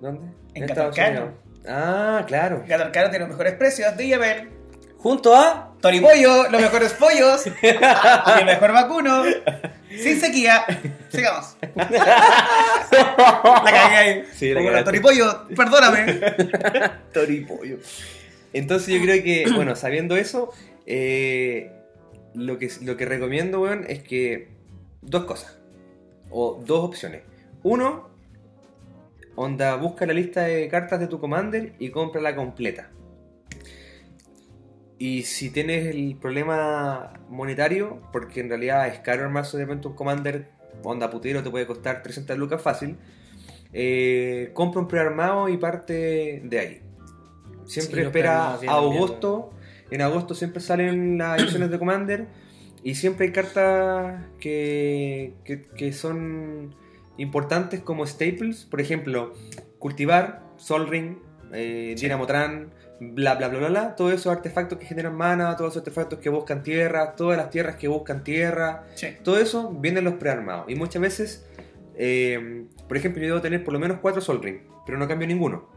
¿Dónde? 0.00 0.30
En 0.54 0.64
Estados. 0.64 0.96
Unidos. 0.96 1.30
Ah, 1.66 2.24
claro. 2.26 2.62
Gato 2.66 2.92
Caro 2.92 3.08
tiene 3.08 3.24
los 3.24 3.30
mejores 3.30 3.54
precios 3.54 3.96
de 3.96 4.08
Yabel. 4.08 4.50
Junto 4.98 5.34
a. 5.34 5.71
Toripollo, 5.82 6.48
los 6.48 6.62
mejores 6.62 6.92
pollos. 6.92 7.46
y 7.62 7.66
el 7.66 8.46
mejor 8.46 8.72
vacuno. 8.72 9.24
Sin 9.90 10.20
sequía. 10.20 10.64
Sigamos. 11.08 11.56
la 11.74 13.64
cagué 13.64 13.96
ahí. 13.96 14.24
Sí, 14.32 14.54
la 14.54 14.62
cagaste. 14.62 14.84
Toripollo, 14.84 15.48
perdóname. 15.48 16.20
Toripollo. 17.12 17.78
Entonces 18.52 18.94
yo 18.94 19.02
creo 19.02 19.22
que, 19.24 19.44
bueno, 19.54 19.74
sabiendo 19.74 20.16
eso, 20.16 20.52
eh, 20.86 21.72
lo, 22.34 22.58
que, 22.58 22.70
lo 22.82 22.96
que 22.96 23.04
recomiendo, 23.04 23.60
weón, 23.60 23.84
es 23.88 24.02
que 24.04 24.48
dos 25.00 25.24
cosas. 25.24 25.58
O 26.30 26.62
dos 26.64 26.84
opciones. 26.84 27.22
Uno, 27.64 28.08
onda, 29.34 29.74
busca 29.74 30.06
la 30.06 30.12
lista 30.12 30.42
de 30.42 30.68
cartas 30.68 31.00
de 31.00 31.08
tu 31.08 31.18
commander 31.18 31.72
y 31.80 31.90
cómprala 31.90 32.36
completa. 32.36 32.90
Y 35.02 35.24
si 35.24 35.50
tienes 35.50 35.88
el 35.88 36.14
problema 36.14 37.14
monetario, 37.28 38.00
porque 38.12 38.38
en 38.38 38.48
realidad 38.48 38.86
es 38.86 39.00
caro 39.00 39.24
armarse 39.24 39.56
de 39.56 39.64
repente 39.64 39.88
un 39.88 39.94
commander, 39.94 40.50
onda 40.84 41.10
putero, 41.10 41.42
te 41.42 41.50
puede 41.50 41.66
costar 41.66 42.04
300 42.04 42.38
lucas 42.38 42.62
fácil, 42.62 42.98
eh, 43.72 44.52
compra 44.54 44.80
un 44.80 44.86
prearmado 44.86 45.48
y 45.48 45.56
parte 45.56 46.42
de 46.44 46.58
ahí. 46.60 46.80
Siempre 47.64 48.02
Sí, 48.02 48.06
espera 48.06 48.52
a 48.52 48.76
agosto. 48.76 49.50
En 49.90 50.02
agosto 50.02 50.36
siempre 50.36 50.60
salen 50.60 51.18
las 51.18 51.42
ediciones 51.42 51.72
de 51.72 51.80
Commander 51.80 52.28
y 52.84 52.94
siempre 52.94 53.26
hay 53.26 53.32
cartas 53.32 54.22
que, 54.38 55.34
que, 55.44 55.62
que 55.62 55.92
son 55.92 56.76
importantes 57.16 57.80
como 57.80 58.06
staples. 58.06 58.66
Por 58.66 58.80
ejemplo, 58.80 59.34
cultivar, 59.80 60.44
Sol 60.58 60.86
Ring, 60.86 61.16
eh, 61.52 61.94
Sí. 61.96 62.08
Bla 63.10 63.34
bla 63.34 63.48
bla 63.48 63.58
bla 63.58 63.68
bla. 63.68 63.96
Todos 63.96 64.12
esos 64.12 64.32
artefactos 64.32 64.78
que 64.78 64.86
generan 64.86 65.14
mana, 65.14 65.56
todos 65.56 65.72
esos 65.72 65.80
artefactos 65.80 66.18
que 66.18 66.28
buscan 66.28 66.62
tierra, 66.62 67.14
todas 67.16 67.36
las 67.36 67.50
tierras 67.50 67.76
que 67.76 67.88
buscan 67.88 68.24
tierra. 68.24 68.84
Sí. 68.94 69.08
Todo 69.22 69.38
eso 69.38 69.70
viene 69.70 69.98
en 69.98 70.04
los 70.04 70.14
prearmados. 70.14 70.66
Y 70.68 70.74
muchas 70.74 71.02
veces, 71.02 71.46
eh, 71.96 72.66
por 72.88 72.96
ejemplo, 72.96 73.20
yo 73.22 73.28
debo 73.28 73.40
tener 73.40 73.64
por 73.64 73.72
lo 73.72 73.80
menos 73.80 73.98
4 74.00 74.20
Sol 74.20 74.42
Ring, 74.42 74.60
pero 74.86 74.98
no 74.98 75.08
cambio 75.08 75.26
ninguno. 75.26 75.68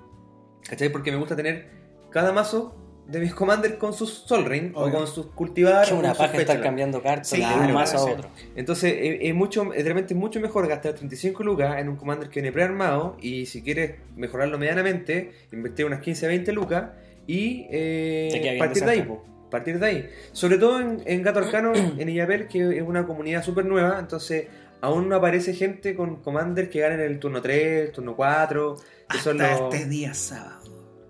¿Cachai? 0.67 0.89
Porque 0.89 1.11
me 1.11 1.17
gusta 1.17 1.35
tener 1.35 1.69
cada 2.11 2.31
mazo 2.31 2.75
de 3.07 3.19
mis 3.19 3.35
commanders 3.35 3.75
con 3.75 3.93
sus 3.93 4.09
Sol 4.09 4.45
Ring 4.45 4.71
o 4.73 4.89
con 4.89 5.07
sus 5.07 5.27
cultivar. 5.27 5.91
O 5.93 5.99
una 5.99 6.13
paja 6.13 6.37
estar 6.37 6.61
cambiando 6.61 7.01
cartas 7.01 7.29
Sí, 7.29 7.37
de 7.37 7.43
claro, 7.43 7.65
un 7.65 7.73
mazo 7.73 7.97
a 7.97 8.11
otro. 8.11 8.29
Entonces 8.55 8.95
es, 8.99 9.17
es 9.21 9.35
mucho, 9.35 9.73
es 9.73 9.83
realmente 9.83 10.15
mucho 10.15 10.39
mejor 10.39 10.67
gastar 10.67 10.93
35 10.93 11.43
lucas 11.43 11.77
en 11.77 11.89
un 11.89 11.97
commander 11.97 12.29
que 12.29 12.41
viene 12.41 12.51
prearmado 12.51 13.15
y 13.21 13.45
si 13.45 13.61
quieres 13.61 13.95
mejorarlo 14.15 14.57
medianamente, 14.57 15.33
invertir 15.51 15.85
unas 15.85 15.99
15 15.99 16.27
20 16.27 16.51
lucas 16.53 16.85
y 17.27 17.67
eh, 17.69 18.55
partir 18.59 18.83
de 18.83 18.91
ahí. 18.91 19.01
po, 19.03 19.23
Partir 19.49 19.79
de 19.79 19.85
ahí. 19.85 20.09
Sobre 20.31 20.57
todo 20.57 20.79
en, 20.81 21.01
en 21.05 21.21
Gato 21.21 21.39
Arcano, 21.39 21.73
en 21.97 22.09
Illapel, 22.09 22.47
que 22.47 22.77
es 22.77 22.83
una 22.83 23.05
comunidad 23.05 23.43
súper 23.43 23.65
nueva, 23.65 23.97
entonces 23.99 24.47
aún 24.81 25.09
no 25.09 25.15
aparece 25.15 25.53
gente 25.53 25.95
con 25.95 26.17
commanders 26.21 26.69
que 26.69 26.79
ganen 26.79 26.99
el 26.99 27.19
turno 27.19 27.41
3, 27.41 27.91
turno 27.91 28.15
4, 28.15 28.75
que 29.09 29.17
son 29.19 29.41
Hasta 29.41 29.59
los... 29.63 29.73
este 29.73 29.87
día 29.89 30.13
sábado. 30.13 30.61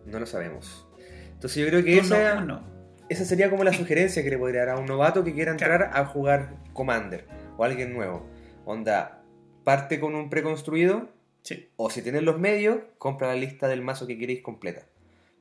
No 0.06 0.20
lo 0.20 0.26
sabemos. 0.26 0.88
Entonces 1.34 1.62
yo 1.64 1.68
creo 1.70 1.84
que 1.84 1.98
Turno 1.98 2.16
esa, 2.16 2.40
uno. 2.42 2.64
esa 3.10 3.26
sería 3.26 3.50
como 3.50 3.64
la 3.64 3.74
sugerencia 3.74 4.24
que 4.24 4.30
le 4.30 4.38
podría 4.38 4.66
dar 4.66 4.76
a 4.76 4.80
un 4.80 4.86
novato 4.86 5.24
que 5.24 5.34
quiera 5.34 5.52
entrar 5.52 5.92
a 5.94 6.06
jugar 6.06 6.56
Commander 6.74 7.26
o 7.58 7.64
alguien 7.64 7.94
nuevo. 7.94 8.26
Onda, 8.66 9.24
parte 9.64 10.00
con 10.00 10.16
un 10.16 10.30
preconstruido 10.30 11.10
Sí. 11.42 11.70
o 11.76 11.90
si 11.92 12.02
tienes 12.02 12.24
los 12.24 12.40
medios, 12.40 12.78
compra 12.98 13.28
la 13.28 13.36
lista 13.36 13.68
del 13.68 13.82
mazo 13.82 14.08
que 14.08 14.18
queréis 14.18 14.42
completa. 14.42 14.88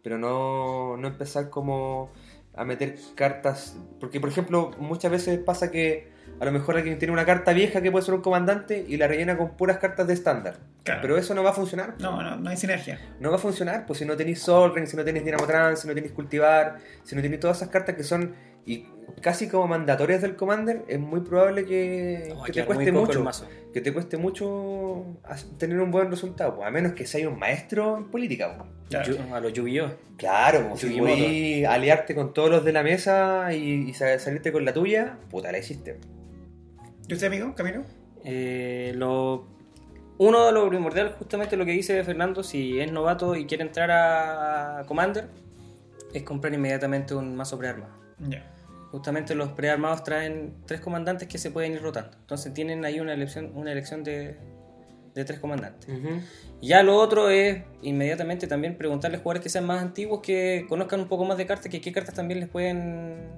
Pero 0.05 0.19
no, 0.19 0.97
no 0.99 1.09
empezar 1.09 1.51
como 1.51 2.13
a 2.55 2.65
meter 2.65 2.97
cartas. 3.15 3.77
Porque, 3.99 4.21
por 4.21 4.29
ejemplo, 4.29 4.71
muchas 4.79 5.11
veces 5.11 5.39
pasa 5.39 5.71
que 5.71 6.13
a 6.41 6.45
lo 6.45 6.53
mejor 6.53 6.77
alguien 6.77 6.99
tiene 6.99 7.13
una 7.13 7.25
carta 7.25 7.53
vieja 7.53 7.81
que 7.81 7.91
puede 7.91 8.05
ser 8.05 8.15
un 8.15 8.21
comandante 8.21 8.85
y 8.87 8.99
la 8.99 9.09
rellena 9.09 9.37
con 9.39 9.57
puras 9.57 9.79
cartas 9.79 10.07
de 10.07 10.13
estándar. 10.13 10.59
Claro. 10.83 11.01
Pero 11.01 11.17
eso 11.17 11.35
no 11.35 11.43
va 11.43 11.51
a 11.51 11.53
funcionar. 11.55 11.95
No, 11.99 12.23
no, 12.23 12.37
no 12.37 12.51
hay 12.51 12.57
sinergia. 12.59 13.01
No 13.19 13.31
va 13.31 13.37
a 13.37 13.39
funcionar, 13.39 13.87
pues 13.87 14.01
si 14.01 14.05
no 14.05 14.15
tenéis 14.15 14.43
Sol 14.43 14.75
Ring, 14.75 14.87
si 14.87 14.97
no 14.97 15.05
tenéis 15.05 15.25
Dinamotran, 15.25 15.77
si 15.77 15.89
no 15.89 15.95
tenéis 15.95 16.13
Cultivar, 16.13 16.77
si 17.03 17.17
no 17.17 17.23
tenéis 17.23 17.41
todas 17.41 17.57
esas 17.57 17.71
cartas 17.71 17.95
que 17.97 18.05
son 18.05 18.35
y 18.67 18.87
casi 19.21 19.49
como 19.49 19.67
mandatorias 19.69 20.23
del 20.23 20.37
Commander, 20.37 20.85
es 20.89 20.99
muy 20.99 21.21
probable 21.21 21.65
que, 21.65 22.33
No, 22.35 22.43
que 22.45 22.53
te 22.53 22.65
cueste 22.65 22.93
mucho. 22.93 23.25
Que 23.73 23.81
te 23.81 23.93
cueste 23.93 24.17
mucho 24.17 25.05
tener 25.59 25.81
un 25.81 25.91
buen 25.91 26.11
resultado, 26.11 26.55
pues, 26.57 26.67
a 26.69 26.71
menos 26.71 26.93
que 26.93 27.07
seas 27.07 27.27
un 27.31 27.39
maestro 27.39 27.97
en 27.99 28.05
política. 28.11 28.57
pues. 28.57 28.71
Claro. 28.89 29.35
A 29.35 29.41
los 29.41 29.53
Yu-Gi-Oh! 29.53 29.91
Claro, 30.17 30.77
si 30.77 31.65
aliarte 31.65 32.15
con 32.15 32.33
todos 32.33 32.51
los 32.51 32.65
de 32.65 32.73
la 32.73 32.83
mesa 32.85 33.53
y, 33.53 33.89
y 33.91 33.95
sa- 33.95 34.19
salirte 34.19 34.53
con 34.53 34.65
la 34.65 34.73
tuya, 34.73 35.19
puta, 35.31 35.51
la 35.51 35.59
hiciste. 35.59 35.99
¿Y 37.09 37.13
usted, 37.15 37.27
amigo, 37.27 37.53
Camilo? 37.57 37.83
Eh, 38.25 38.93
lo, 38.95 39.49
uno 40.19 40.47
de 40.47 40.53
lo 40.53 40.69
primordial, 40.69 41.15
justamente 41.19 41.57
lo 41.57 41.65
que 41.65 41.73
dice 41.73 42.03
Fernando, 42.05 42.43
si 42.45 42.79
es 42.81 42.93
novato 42.93 43.35
y 43.35 43.47
quiere 43.47 43.65
entrar 43.65 43.91
a 43.91 44.85
Commander, 44.87 45.27
es 46.13 46.23
comprar 46.23 46.55
inmediatamente 46.55 47.15
un 47.15 47.35
mazo 47.35 47.59
prearmado. 47.59 47.93
Ya. 48.29 48.54
Justamente 48.95 49.35
los 49.35 49.49
prearmados 49.49 50.05
traen 50.05 50.55
tres 50.67 50.81
comandantes 50.81 51.27
que 51.27 51.37
se 51.37 51.51
pueden 51.51 51.73
ir 51.73 51.83
rotando. 51.83 52.17
Entonces 52.17 52.55
tienen 52.55 52.85
ahí 52.85 53.01
una 53.01 53.13
elección, 53.13 53.51
una 53.57 53.73
elección 53.73 54.05
de, 54.05 54.37
de 55.13 55.25
tres 55.25 55.41
comandantes. 55.41 55.89
Ya 56.63 56.85
lo 56.85 56.95
otro 56.95 57.29
es 57.29 57.65
inmediatamente 57.83 58.47
también 58.47 58.79
preguntarle 58.79 59.17
a 59.17 59.21
jugadores 59.21 59.43
que 59.43 59.49
sean 59.49 59.67
más 59.67 59.83
antiguos, 59.83 60.21
que 60.21 60.65
conozcan 60.69 61.01
un 61.01 61.09
poco 61.09 61.25
más 61.25 61.37
de 61.37 61.45
cartas, 61.45 61.73
que 61.73 61.81
qué 61.81 61.91
cartas 61.91 62.15
también 62.15 62.39
les 62.39 62.49
pueden 62.49 63.33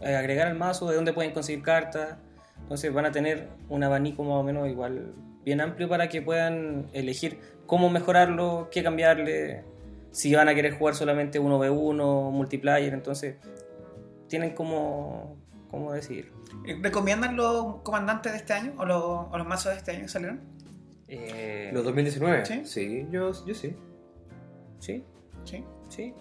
eh, 0.00 0.16
agregar 0.16 0.48
al 0.48 0.54
mazo, 0.54 0.88
de 0.88 0.96
dónde 0.96 1.12
pueden 1.12 1.32
conseguir 1.32 1.62
cartas. 1.62 2.16
Entonces 2.62 2.90
van 2.94 3.04
a 3.04 3.12
tener 3.12 3.50
un 3.68 3.84
abanico 3.84 4.24
más 4.24 4.36
o 4.36 4.42
menos 4.42 4.66
igual 4.70 5.12
bien 5.44 5.60
amplio 5.60 5.86
para 5.86 6.08
que 6.08 6.22
puedan 6.22 6.86
elegir 6.94 7.40
cómo 7.66 7.90
mejorarlo, 7.90 8.70
qué 8.70 8.82
cambiarle, 8.82 9.64
si 10.12 10.34
van 10.34 10.48
a 10.48 10.54
querer 10.54 10.78
jugar 10.78 10.94
solamente 10.94 11.38
1v1, 11.38 12.30
multiplayer, 12.30 12.94
entonces 12.94 13.36
tienen 14.32 14.54
como, 14.54 15.36
como 15.70 15.92
decidir. 15.92 16.32
Eh, 16.66 16.78
¿Recomiendan 16.80 17.36
los 17.36 17.82
comandantes 17.82 18.32
de 18.32 18.38
este 18.38 18.54
año 18.54 18.72
o 18.78 18.86
los, 18.86 19.02
o 19.30 19.36
los 19.36 19.46
mazos 19.46 19.72
de 19.72 19.78
este 19.78 19.90
año 19.90 20.00
que 20.00 20.08
salieron? 20.08 20.40
Eh, 21.06 21.68
¿Los 21.74 21.84
2019? 21.84 22.64
¿Sí? 22.64 23.06
yo, 23.10 23.30
yo 23.44 23.54
sí. 23.54 23.76
Sí, 24.78 25.04
Sí. 25.44 25.62
sí. 25.90 26.14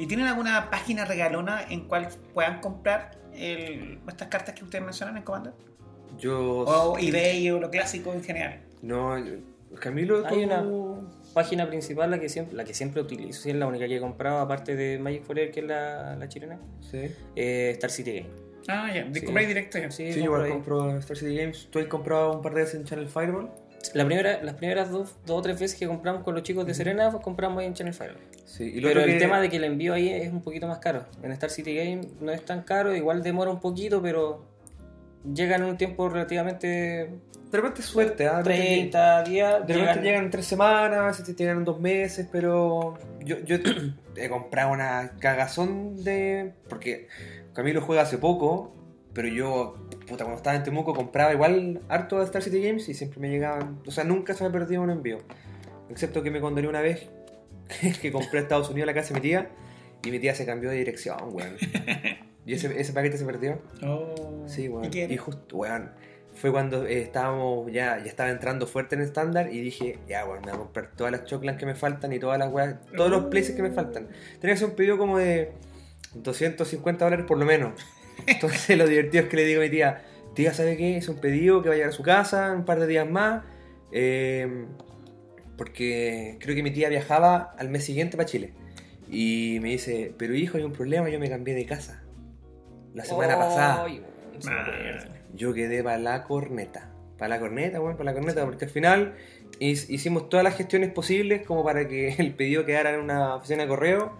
¿Y 0.00 0.08
tienen 0.08 0.26
alguna 0.26 0.68
página 0.68 1.04
regalona 1.04 1.62
en 1.70 1.86
cual 1.86 2.08
puedan 2.34 2.60
comprar 2.60 3.20
el- 3.32 4.00
estas 4.08 4.26
cartas 4.26 4.56
que 4.56 4.64
ustedes 4.64 4.84
mencionan 4.84 5.16
en 5.16 5.22
Commander? 5.22 5.52
Yo... 6.18 6.64
O 6.66 6.98
eBay 6.98 7.48
o 7.52 7.60
lo 7.60 7.70
clásico 7.70 8.12
en 8.12 8.24
general. 8.24 8.64
No, 8.82 9.16
yo- 9.16 9.34
Camilo, 9.80 10.26
Hay 10.26 10.44
tú- 10.48 11.08
página 11.34 11.68
principal, 11.68 12.10
la 12.10 12.18
que 12.20 12.28
siempre, 12.28 12.54
la 12.56 12.64
que 12.64 12.72
siempre 12.74 13.02
utilizo, 13.02 13.48
es 13.48 13.54
la 13.56 13.66
única 13.66 13.86
que 13.86 13.96
he 13.96 14.00
comprado, 14.00 14.38
aparte 14.38 14.76
de 14.76 14.98
Magic 14.98 15.24
Forever, 15.24 15.50
que 15.50 15.60
es 15.60 15.66
la, 15.66 16.16
la 16.16 16.28
chilena, 16.28 16.58
Sí. 16.80 17.00
eh, 17.36 17.70
Star 17.74 17.90
City 17.90 18.12
Game. 18.20 18.30
Ah, 18.68 18.90
ya. 18.94 19.06
Sí. 19.12 19.20
Compré 19.22 19.46
directo 19.46 19.78
ya. 19.78 19.90
Sí, 19.90 20.12
Sí, 20.12 20.20
compro 20.20 20.24
igual 20.24 20.42
ahí. 20.44 20.50
compro 20.52 20.98
Star 20.98 21.16
City 21.18 21.36
Games. 21.36 21.68
¿Tú 21.70 21.78
has 21.80 21.86
comprado 21.86 22.32
un 22.36 22.42
par 22.42 22.54
de 22.54 22.60
veces 22.62 22.76
en 22.76 22.84
Channel 22.84 23.08
Fireball? 23.08 23.50
La 23.92 24.06
primera, 24.06 24.42
las 24.42 24.54
primeras 24.54 24.90
dos, 24.90 25.14
dos 25.26 25.38
o 25.40 25.42
tres 25.42 25.60
veces 25.60 25.78
que 25.78 25.86
compramos 25.86 26.22
con 26.22 26.32
los 26.34 26.42
chicos 26.42 26.64
de 26.66 26.72
Serena, 26.72 27.10
pues, 27.10 27.22
compramos 27.22 27.60
ahí 27.60 27.66
en 27.66 27.74
Channel 27.74 27.92
Fire. 27.92 28.16
Sí. 28.46 28.64
Y 28.76 28.80
lo 28.80 28.88
Pero 28.88 29.00
el 29.02 29.12
que- 29.12 29.18
tema 29.18 29.40
de 29.42 29.50
que 29.50 29.56
el 29.56 29.64
envío 29.64 29.92
ahí 29.92 30.08
es 30.08 30.32
un 30.32 30.40
poquito 30.40 30.66
más 30.66 30.78
caro. 30.78 31.04
En 31.22 31.30
Star 31.32 31.50
City 31.50 31.74
Game 31.74 32.00
no 32.20 32.32
es 32.32 32.42
tan 32.46 32.62
caro, 32.62 32.96
igual 32.96 33.22
demora 33.22 33.50
un 33.50 33.60
poquito, 33.60 34.00
pero 34.00 34.46
llega 35.34 35.56
en 35.56 35.64
un 35.64 35.76
tiempo 35.76 36.08
relativamente 36.08 37.10
De 37.54 37.60
repente 37.60 37.82
es 37.82 37.86
suerte, 37.86 38.26
¿ah? 38.26 38.38
De 38.38 38.50
repente- 38.50 38.66
30 38.90 39.22
días. 39.22 39.52
De 39.64 39.74
repente 39.74 39.78
llegan- 39.84 40.02
llegan 40.02 40.30
tres 40.30 40.44
semanas, 40.44 41.06
veces 41.18 41.24
te 41.36 41.40
llegan 41.40 41.58
en 41.58 41.64
dos 41.64 41.78
meses, 41.80 42.26
pero 42.32 42.94
yo, 43.24 43.38
yo 43.44 43.58
he 44.16 44.28
comprado 44.28 44.72
una 44.72 45.12
cagazón 45.20 46.02
de... 46.02 46.52
Porque 46.68 47.06
Camilo 47.52 47.80
juega 47.80 48.02
hace 48.02 48.18
poco, 48.18 48.74
pero 49.12 49.28
yo, 49.28 49.76
puta, 50.08 50.24
cuando 50.24 50.34
estaba 50.38 50.56
en 50.56 50.64
Temuco 50.64 50.94
compraba 50.94 51.32
igual 51.32 51.80
harto 51.88 52.18
de 52.18 52.24
Star 52.24 52.42
City 52.42 52.60
Games 52.60 52.88
y 52.88 52.94
siempre 52.94 53.20
me 53.20 53.28
llegaban... 53.30 53.80
O 53.86 53.92
sea, 53.92 54.02
nunca 54.02 54.34
se 54.34 54.42
me 54.42 54.50
perdió 54.50 54.82
un 54.82 54.90
envío. 54.90 55.18
Excepto 55.90 56.24
que 56.24 56.32
me 56.32 56.40
condoné 56.40 56.66
una 56.66 56.80
vez 56.80 57.08
que 58.02 58.10
compré 58.10 58.40
a 58.40 58.42
Estados 58.42 58.68
Unidos 58.68 58.86
la 58.88 58.94
casa 58.94 59.10
de 59.10 59.14
mi 59.14 59.20
tía 59.20 59.48
y 60.04 60.10
mi 60.10 60.18
tía 60.18 60.34
se 60.34 60.44
cambió 60.44 60.70
de 60.70 60.76
dirección, 60.78 61.18
weón. 61.30 61.54
¿Y 62.46 62.54
ese, 62.54 62.78
ese 62.80 62.92
paquete 62.92 63.16
se 63.16 63.24
perdió? 63.24 63.62
Oh. 63.86 64.42
Sí, 64.48 64.68
weón. 64.68 64.90
¿Y? 64.92 65.02
Y 65.04 65.16
justo, 65.16 65.56
weón, 65.56 65.92
fue 66.34 66.50
cuando 66.50 66.86
eh, 66.86 67.02
estábamos, 67.02 67.70
ya, 67.72 67.98
ya 67.98 68.06
estaba 68.06 68.30
entrando 68.30 68.66
fuerte 68.66 68.94
en 68.94 69.02
el 69.02 69.06
estándar 69.06 69.52
y 69.52 69.60
dije, 69.60 69.98
ya, 70.08 70.24
weón, 70.24 70.40
me 70.40 70.52
voy 70.52 70.54
a 70.54 70.58
comprar 70.58 70.90
todas 70.96 71.12
las 71.12 71.24
choclas 71.24 71.56
que 71.56 71.66
me 71.66 71.74
faltan 71.74 72.12
y 72.12 72.18
todas 72.18 72.38
las 72.38 72.52
weas, 72.52 72.76
todos 72.96 73.10
los 73.10 73.26
places 73.26 73.54
que 73.54 73.62
me 73.62 73.70
faltan. 73.70 74.08
Tenía 74.40 74.40
que 74.40 74.52
hacer 74.52 74.68
un 74.68 74.74
pedido 74.74 74.98
como 74.98 75.18
de 75.18 75.52
250 76.14 77.04
dólares 77.04 77.26
por 77.26 77.38
lo 77.38 77.44
menos. 77.44 77.80
Entonces 78.26 78.76
lo 78.76 78.86
divertido 78.86 79.24
es 79.24 79.30
que 79.30 79.36
le 79.36 79.44
digo 79.44 79.60
a 79.60 79.64
mi 79.64 79.70
tía, 79.70 80.02
tía, 80.34 80.52
¿sabe 80.52 80.76
qué? 80.76 80.96
Es 80.96 81.08
un 81.08 81.16
pedido 81.16 81.62
que 81.62 81.68
va 81.68 81.74
a 81.74 81.76
llegar 81.76 81.90
a 81.90 81.94
su 81.94 82.02
casa 82.02 82.52
un 82.52 82.64
par 82.64 82.80
de 82.80 82.86
días 82.86 83.08
más. 83.08 83.42
eh, 83.92 84.66
porque 85.56 86.36
creo 86.40 86.56
que 86.56 86.62
mi 86.62 86.72
tía 86.72 86.88
viajaba 86.88 87.54
al 87.58 87.68
mes 87.68 87.84
siguiente 87.84 88.16
para 88.16 88.26
Chile. 88.28 88.52
Y 89.08 89.58
me 89.60 89.70
dice, 89.70 90.12
pero 90.18 90.34
hijo, 90.34 90.56
hay 90.56 90.64
un 90.64 90.72
problema, 90.72 91.08
yo 91.08 91.20
me 91.20 91.28
cambié 91.28 91.54
de 91.54 91.66
casa. 91.66 92.02
La 92.94 93.04
semana 93.04 93.38
pasada. 93.38 93.84
Ay, 93.84 94.02
Yo 95.34 95.52
quedé 95.54 95.82
para 95.82 95.98
la 95.98 96.24
corneta. 96.24 96.90
Para 97.18 97.28
la 97.36 97.40
corneta, 97.40 97.78
bueno, 97.78 97.96
para 97.96 98.10
la 98.10 98.14
corneta, 98.14 98.44
porque 98.44 98.64
al 98.64 98.70
final 98.70 99.14
hicimos 99.60 100.28
todas 100.28 100.42
las 100.44 100.56
gestiones 100.56 100.90
posibles 100.90 101.42
como 101.46 101.64
para 101.64 101.86
que 101.88 102.08
el 102.18 102.34
pedido 102.34 102.64
quedara 102.64 102.90
en 102.94 103.00
una 103.00 103.36
oficina 103.36 103.62
de 103.62 103.68
correo, 103.68 104.16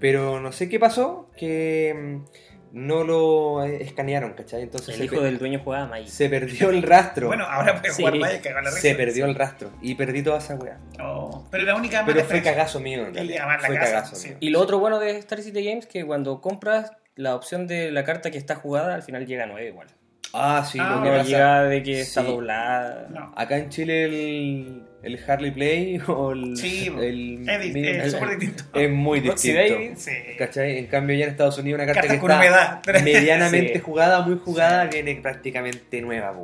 pero 0.00 0.40
no 0.40 0.52
sé 0.52 0.68
qué 0.68 0.78
pasó, 0.78 1.28
que 1.36 1.94
mm, 1.94 2.24
no 2.72 3.04
lo 3.04 3.64
eh, 3.64 3.82
escanearon, 3.82 4.32
¿cachai? 4.34 4.62
Entonces 4.62 4.94
El 4.98 5.04
hijo 5.04 5.20
del 5.20 5.38
dueño 5.38 5.60
jugaba 5.62 5.86
Magic. 5.86 6.08
se 6.08 6.28
perdió 6.28 6.70
el 6.70 6.82
rastro. 6.82 7.26
Bueno, 7.28 7.44
ahora 7.44 7.76
puedes 7.80 7.96
Sí. 7.96 8.02
jugar 8.02 8.18
Magic, 8.18 8.42
cagar 8.42 8.64
la 8.64 8.70
risa. 8.70 8.80
se 8.82 8.94
perdió 8.94 9.24
el 9.26 9.34
rastro 9.34 9.70
y 9.82 9.94
perdí 9.94 10.22
toda 10.22 10.38
esa 10.38 10.54
weá. 10.56 10.78
Oh, 11.02 11.46
pero 11.50 11.64
la 11.64 11.74
única 11.76 12.04
Pero 12.06 12.24
fue 12.24 12.42
cagazo 12.42 12.80
mío, 12.80 13.06
en 13.06 13.14
realidad. 13.14 13.46
la 13.46 13.66
Fue 13.66 13.74
casa, 13.76 13.90
cagazo 13.92 14.16
sí. 14.16 14.28
mío. 14.28 14.36
Y 14.40 14.50
lo 14.50 14.60
otro 14.60 14.78
bueno 14.78 14.98
de 14.98 15.16
Star 15.18 15.40
City 15.42 15.62
Games 15.64 15.86
que 15.86 16.04
cuando 16.06 16.40
compras 16.40 16.92
la 17.14 17.34
opción 17.34 17.66
de 17.66 17.90
la 17.90 18.04
carta 18.04 18.30
que 18.30 18.38
está 18.38 18.54
jugada, 18.54 18.94
al 18.94 19.02
final 19.02 19.26
llega 19.26 19.44
nueva 19.46 19.62
igual. 19.66 19.88
Ah, 20.32 20.66
sí, 20.70 20.78
Ah, 20.80 20.96
lo 20.96 21.02
que 21.02 21.08
No 21.10 21.16
pasa- 21.16 21.28
llega 21.28 21.62
de 21.64 21.82
que 21.82 22.00
está 22.00 22.22
doblada. 22.22 23.08
No. 23.10 23.32
Acá 23.36 23.56
en 23.58 23.70
Chile 23.70 24.04
el, 24.04 24.82
el 25.02 25.18
Harley 25.26 25.50
Play 25.50 26.00
o 26.06 26.32
el, 26.32 26.56
Sí, 26.56 26.86
el, 27.00 27.48
es, 27.48 28.12
súper 28.12 28.38
distinto. 28.38 28.64
es 28.78 28.90
muy 28.90 29.20
distinto. 29.20 29.58
David. 29.60 29.90
Sí. 29.96 30.12
¿Cachai? 30.38 30.78
En 30.78 30.86
cambio, 30.86 31.16
ya 31.16 31.24
en 31.24 31.30
Estados 31.30 31.58
Unidos, 31.58 31.78
una 31.82 31.86
carta 31.92 32.08
que 32.08 32.18
con 32.18 32.30
está 32.30 32.40
humedad. 32.42 32.82
medianamente 33.04 33.74
Sí. 33.74 33.80
jugada, 33.80 34.20
muy 34.20 34.38
jugada, 34.38 34.84
viene 34.86 35.14
prácticamente 35.16 36.00
nueva. 36.02 36.34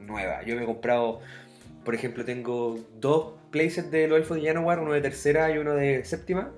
Nueva. 0.00 0.42
Yo 0.44 0.54
me 0.54 0.62
he 0.62 0.66
comprado, 0.66 1.20
por 1.84 1.94
ejemplo, 1.94 2.24
tengo 2.24 2.78
dos 3.00 3.32
playsets 3.50 3.90
de 3.90 4.06
los 4.06 4.18
elfos 4.18 4.36
de 4.40 4.46
Janowar, 4.46 4.78
uno 4.80 4.92
de 4.92 5.00
tercera 5.00 5.50
y 5.50 5.58
uno 5.58 5.74
de 5.74 6.04
séptima, 6.04 6.50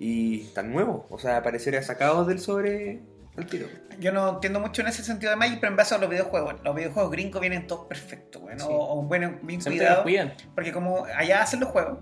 y 0.00 0.40
están 0.42 0.72
nuevos. 0.72 1.04
O 1.10 1.18
sea, 1.18 1.42
parecería 1.42 1.82
sacados 1.82 2.26
del 2.28 2.38
sobre 2.38 3.00
al 3.36 3.46
tiro. 3.46 3.66
Yo 3.98 4.12
no 4.12 4.34
entiendo 4.34 4.60
mucho 4.60 4.82
en 4.82 4.88
ese 4.88 5.02
sentido 5.04 5.30
de 5.30 5.36
Magic, 5.36 5.60
pero 5.60 5.70
en 5.70 5.76
base 5.76 5.94
a 5.94 5.98
los 5.98 6.08
videojuegos. 6.10 6.54
Los 6.64 6.74
videojuegos 6.74 7.10
gringos 7.12 7.40
vienen 7.40 7.66
todos 7.66 7.86
perfectos, 7.86 8.42
bueno, 8.42 8.60
Sí. 8.60 8.66
o, 8.70 9.02
bueno, 9.02 9.38
bien 9.42 9.60
cuidados. 9.60 10.06
Porque 10.54 10.72
como 10.72 11.04
allá 11.16 11.42
hacen 11.42 11.60
los 11.60 11.68
juegos, 11.70 11.98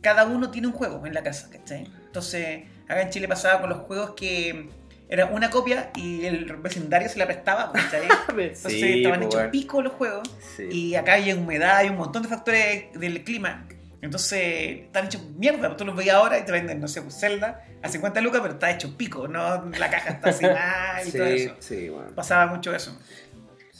cada 0.00 0.24
uno 0.26 0.50
tiene 0.50 0.66
un 0.68 0.72
juego 0.74 1.04
en 1.06 1.14
la 1.14 1.22
casa, 1.22 1.48
¿cachai? 1.50 1.84
Entonces, 2.06 2.64
acá 2.88 3.02
en 3.02 3.10
Chile 3.10 3.26
pasaba 3.28 3.60
con 3.60 3.70
los 3.70 3.78
juegos 3.80 4.12
que 4.16 4.68
era 5.08 5.26
una 5.26 5.50
copia 5.50 5.90
y 5.96 6.24
el 6.24 6.56
vecindario 6.56 7.08
se 7.08 7.18
la 7.18 7.26
prestaba, 7.26 7.72
¿cachai? 7.72 8.02
Entonces 8.28 8.58
Sí, 8.72 8.98
estaban 9.02 9.20
pues, 9.20 9.34
hechos 9.34 9.50
pico 9.50 9.82
los 9.82 9.92
juegos 9.94 10.28
Sí. 10.56 10.68
y 10.70 10.94
acá 10.94 11.14
hay 11.14 11.32
humedad, 11.32 11.76
hay 11.76 11.88
un 11.88 11.96
montón 11.96 12.22
de 12.22 12.28
factores 12.28 12.92
del 12.94 13.22
clima. 13.24 13.66
Entonces, 14.04 14.82
están 14.82 15.06
hechos 15.06 15.22
mierda. 15.30 15.74
Tú 15.76 15.86
los 15.86 15.96
veías 15.96 16.16
ahora 16.16 16.38
y 16.38 16.44
te 16.44 16.52
venden, 16.52 16.78
no 16.78 16.88
sé, 16.88 17.00
pues, 17.00 17.18
Zelda 17.18 17.64
a 17.82 17.88
50 17.88 18.20
lucas, 18.20 18.42
pero 18.42 18.54
está 18.54 18.70
hecho 18.70 18.96
pico, 18.98 19.26
¿no? 19.28 19.64
La 19.78 19.88
caja 19.90 20.10
está 20.10 20.28
así 20.28 20.44
mal 20.44 21.08
y 21.08 21.10
todo 21.10 21.24
eso. 21.24 21.54
sí, 21.58 21.88
bueno. 21.88 22.10
Pasaba 22.14 22.52
mucho 22.52 22.74
eso. 22.74 22.98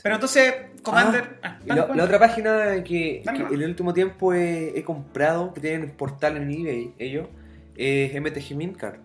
Pero 0.02 0.14
entonces, 0.14 0.54
Commander. 0.82 1.38
ah, 1.42 1.58
dale, 1.64 1.94
la, 1.94 2.04
otra 2.04 2.18
página 2.18 2.82
que, 2.84 3.22
en 3.22 3.36
el 3.36 3.64
último 3.64 3.92
tiempo 3.92 4.32
he, 4.32 4.78
he 4.78 4.82
comprado, 4.82 5.52
que 5.52 5.60
tienen 5.60 5.90
portal 5.90 6.38
en 6.38 6.50
eBay, 6.50 6.94
ellos, 6.98 7.28
es 7.76 8.18
MTG 8.18 8.56
Mintcard. 8.56 9.00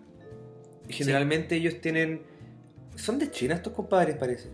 Y 0.88 0.92
generalmente 0.94 1.54
ellos 1.54 1.82
tienen. 1.82 2.22
Son 2.96 3.18
de 3.18 3.30
China 3.30 3.54
estos 3.54 3.74
compadres, 3.74 4.16
parece. 4.16 4.48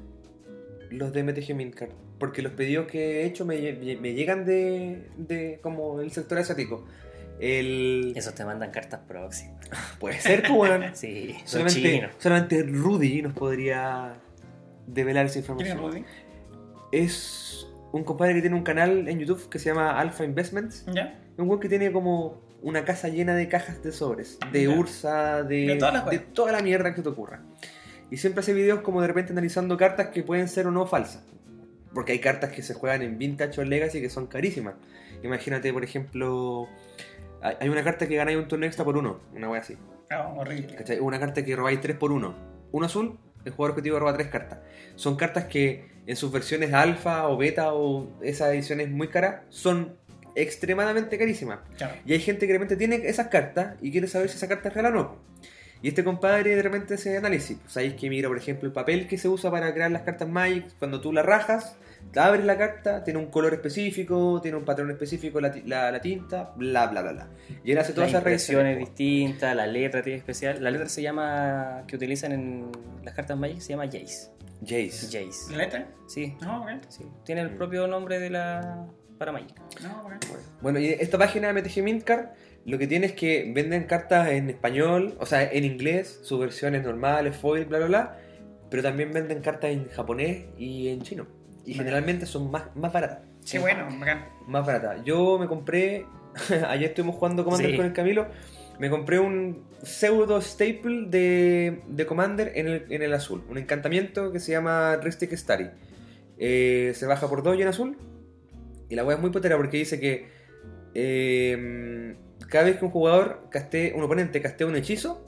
Los 0.91 1.12
de 1.12 1.22
MTG 1.22 1.55
Mintcard. 1.55 1.91
Porque 2.18 2.43
los 2.43 2.53
pedidos 2.53 2.87
que 2.87 3.22
he 3.22 3.26
hecho 3.26 3.45
me, 3.45 3.57
me 4.01 4.14
llegan 4.14 4.45
de, 4.45 5.09
de 5.16 5.59
como 5.62 6.01
el 6.01 6.11
sector 6.12 6.39
asiático. 6.39 6.87
El, 7.39 8.14
Esos 8.16 8.34
te 8.34 8.45
mandan 8.45 8.70
cartas 8.70 9.01
proxy. 9.07 9.47
puede 10.01 10.20
ser, 10.20 10.43
pues. 10.49 10.72
Sí, 10.99 11.37
solamente, 11.45 12.09
solamente 12.18 12.62
Rudy 12.62 13.22
nos 13.22 13.34
podría 13.34 14.14
develar 14.87 15.26
esa 15.26 15.34
¿Quién 15.43 15.61
es 15.61 15.68
información. 15.68 15.93
Rudy? 15.93 16.05
Es 16.93 17.66
un 17.93 18.05
compadre 18.05 18.34
que 18.34 18.41
tiene 18.41 18.57
un 18.57 18.62
canal 18.62 19.09
en 19.09 19.18
YouTube 19.18 19.49
que 19.49 19.59
se 19.59 19.66
llama 19.66 19.99
Alpha 19.99 20.24
Investments. 20.24 20.87
¿Ya? 20.93 21.18
Un 21.37 21.49
weón 21.49 21.61
que 21.61 21.68
tiene 21.68 21.93
como 21.93 22.41
una 22.62 22.84
casa 22.84 23.09
llena 23.09 23.34
de 23.34 23.49
cajas 23.49 23.82
de 23.82 23.93
sobres, 23.93 24.39
de 24.53 24.62
Ya. 24.64 24.70
Ursa, 24.70 25.43
de, 25.43 25.66
De 25.66 25.76
todas 25.76 25.95
las 25.95 26.07
de 26.11 26.18
toda 26.18 26.53
la 26.53 26.61
mierda 26.61 26.95
que 26.95 27.03
te 27.03 27.09
ocurra. 27.09 27.43
Y 28.11 28.18
siempre 28.18 28.40
hace 28.40 28.52
videos 28.52 28.80
como 28.80 29.00
de 29.00 29.09
repente 29.09 29.32
analizando 29.32 29.76
cartas 29.76 30.09
que 30.09 30.22
pueden 30.22 30.48
ser 30.48 30.66
o 30.66 30.70
no 30.70 30.86
falsas. 30.86 31.24
Porque 31.92 32.12
hay 32.12 32.20
cartas 32.20 32.52
que 32.52 32.62
se 32.62 32.74
juegan 32.74 33.02
en 33.02 33.18
Vintage 33.18 33.61
o 33.61 33.62
en 33.62 33.70
Legacy 33.70 34.00
que 34.00 34.11
son 34.11 34.26
carísimas. 34.26 34.74
Imagínate, 35.22 35.72
por 35.72 35.82
ejemplo, 35.82 36.68
hay 37.40 37.68
una 37.68 37.82
carta 37.82 38.07
que 38.07 38.16
ganáis 38.16 38.36
un 38.36 38.48
turno 38.48 38.66
extra 38.66 38.84
por 38.84 38.96
uno, 38.96 39.20
una 39.34 39.48
wea 39.48 39.61
así. 39.61 39.76
Ah, 40.11 40.32
horrible. 40.36 40.76
¿Cachai? 40.76 41.00
Una 41.00 41.18
carta 41.18 41.44
que 41.44 41.57
robáis 41.57 41.80
3 41.80 41.96
por 41.96 42.12
1. 42.12 42.34
Uno 42.72 42.86
azul, 42.86 43.18
el 43.44 43.52
jugador 43.52 43.72
objetivo 43.72 43.98
roba 43.98 44.14
3 44.14 44.28
cartas. 44.28 44.59
Son 44.94 45.16
cartas 45.16 45.44
que 45.44 45.88
en 46.07 46.16
sus 46.16 46.30
versiones 46.30 46.72
alfa 46.72 47.28
o 47.28 47.36
beta 47.36 47.72
o 47.72 48.09
esas 48.22 48.52
ediciones 48.52 48.90
muy 48.90 49.09
caras 49.09 49.42
son 49.48 49.96
extremadamente 50.36 51.18
carísimas. 51.18 51.61
Claro. 51.76 51.94
Y 52.04 52.12
hay 52.12 52.20
gente 52.20 52.46
que 52.46 52.52
de 52.52 52.59
repente 52.59 52.76
tiene 52.76 52.96
esas 53.09 53.28
cartas 53.28 53.76
y 53.80 53.90
quiere 53.90 54.07
saber 54.07 54.28
si 54.28 54.36
esa 54.36 54.48
carta 54.48 54.68
es 54.68 54.74
real 54.74 54.86
o 54.86 54.90
no. 54.90 55.16
Y 55.83 55.89
este 55.89 56.03
compadre 56.05 56.57
de 56.57 56.62
repente 56.62 56.95
hace 56.95 57.16
análisis. 57.16 57.59
Pues 57.59 57.72
Sabéis 57.72 57.95
que 57.95 58.09
mira, 58.09 58.29
por 58.29 58.39
ejemplo, 58.39 58.66
el 58.66 58.72
papel 58.72 59.07
que 59.07 59.18
se 59.18 59.29
usa 59.29 59.51
para 59.51 59.72
crear 59.74 59.91
las 59.91 60.03
cartas 60.03 60.29
Magic, 60.29 60.66
cuando 60.79 61.01
tú 61.01 61.12
la 61.12 61.22
rajas, 61.22 61.77
te 62.12 62.20
abres 62.20 62.45
la 62.45 62.57
carta, 62.57 63.05
tiene 63.05 63.18
un 63.18 63.27
color 63.27 63.53
específico, 63.55 64.41
tiene 64.43 64.57
un 64.57 64.64
patrón 64.64 64.91
específico 64.91 65.41
la, 65.41 65.53
la- 65.66 65.91
la 65.93 66.01
tinta, 66.01 66.53
bla, 66.57 66.87
bla, 66.87 67.03
bla, 67.03 67.12
bla. 67.12 67.29
Y 67.62 67.72
él 67.72 67.79
hace 67.79 67.93
todas 67.93 68.11
La 68.12 68.18
esas 68.18 68.22
impresión 68.22 68.61
es 68.66 68.74
revisiones. 68.74 68.97
distinta, 68.97 69.55
la 69.55 69.66
letra 69.66 70.03
tiene 70.03 70.18
especial. 70.18 70.62
La 70.62 70.70
letra 70.70 70.89
se 70.89 71.03
llama, 71.03 71.85
que 71.87 71.97
utilizan 71.97 72.33
en 72.33 72.70
las 73.05 73.14
cartas 73.14 73.37
Magic, 73.37 73.61
se 73.61 73.70
llama 73.70 73.85
Jace. 73.87 74.31
Jace. 74.62 75.07
Jace. 75.07 75.53
¿La 75.53 75.59
letra? 75.59 75.87
Sí, 76.09 76.35
No, 76.41 76.62
ok. 76.62 76.68
sí. 76.89 77.05
Tiene 77.24 77.43
el 77.43 77.51
propio 77.51 77.87
nombre 77.87 78.18
de 78.18 78.31
la 78.31 78.87
para 79.18 79.33
Magic. 79.33 79.55
No, 79.83 80.03
ok. 80.07 80.12
Bueno, 80.62 80.79
y 80.79 80.89
esta 80.89 81.18
página 81.18 81.53
de 81.53 81.61
MTG 81.62 81.83
Mintcard 81.83 82.29
lo 82.66 82.78
que 82.78 82.86
tiene 82.86 83.06
es 83.06 83.12
que 83.12 83.50
venden 83.54 83.84
cartas 83.84 84.28
en 84.30 84.50
español, 84.50 85.16
o 85.20 85.26
sea, 85.26 85.44
en 85.50 85.64
inglés, 85.64 86.20
sus 86.22 86.40
versiones 86.40 86.82
normales, 86.84 87.36
foil, 87.36 87.64
bla, 87.66 87.78
bla, 87.78 87.86
bla, 87.86 88.18
pero 88.70 88.82
también 88.82 89.12
venden 89.12 89.40
cartas 89.40 89.70
en 89.70 89.88
japonés 89.88 90.46
y 90.58 90.88
en 90.88 91.02
chino. 91.02 91.26
Y 91.64 91.74
generalmente 91.74 92.26
son 92.26 92.50
más, 92.50 92.74
más 92.74 92.92
baratas. 92.92 93.20
Qué 93.48 93.58
bueno, 93.60 93.86
bacán. 94.00 94.26
Más 94.48 94.66
baratas. 94.66 95.04
Yo 95.04 95.38
me 95.38 95.46
compré, 95.46 96.06
ayer 96.68 96.88
estuvimos 96.90 97.16
jugando 97.16 97.44
Commander 97.44 97.70
Sí. 97.70 97.76
con 97.76 97.86
el 97.86 97.92
Camilo, 97.92 98.26
me 98.80 98.90
compré 98.90 99.20
un 99.20 99.64
pseudo 99.82 100.40
staple 100.40 101.06
de, 101.08 101.82
de 101.86 102.06
Commander 102.06 102.52
en 102.56 102.66
el, 102.66 102.86
en 102.90 103.02
el 103.02 103.14
azul, 103.14 103.44
un 103.48 103.58
encantamiento 103.58 104.32
que 104.32 104.40
se 104.40 104.52
llama 104.52 104.96
Ristic 104.96 105.32
Starry. 105.34 105.70
Eh, 106.38 106.92
se 106.94 107.06
baja 107.06 107.28
por 107.28 107.42
2 107.42 107.58
y 107.58 107.62
en 107.62 107.68
azul. 107.68 107.96
Y 108.88 108.96
la 108.96 109.04
wea 109.04 109.16
es 109.16 109.22
muy 109.22 109.30
potera 109.30 109.56
porque 109.56 109.78
dice 109.78 109.98
que 109.98 110.28
eh, 110.94 112.16
cada 112.49 112.64
vez 112.64 112.78
que 112.78 112.84
un 112.84 112.90
jugador 112.90 113.49
caste, 113.51 113.92
un 113.94 114.03
oponente 114.03 114.40
castea 114.40 114.66
un 114.66 114.76
hechizo, 114.76 115.26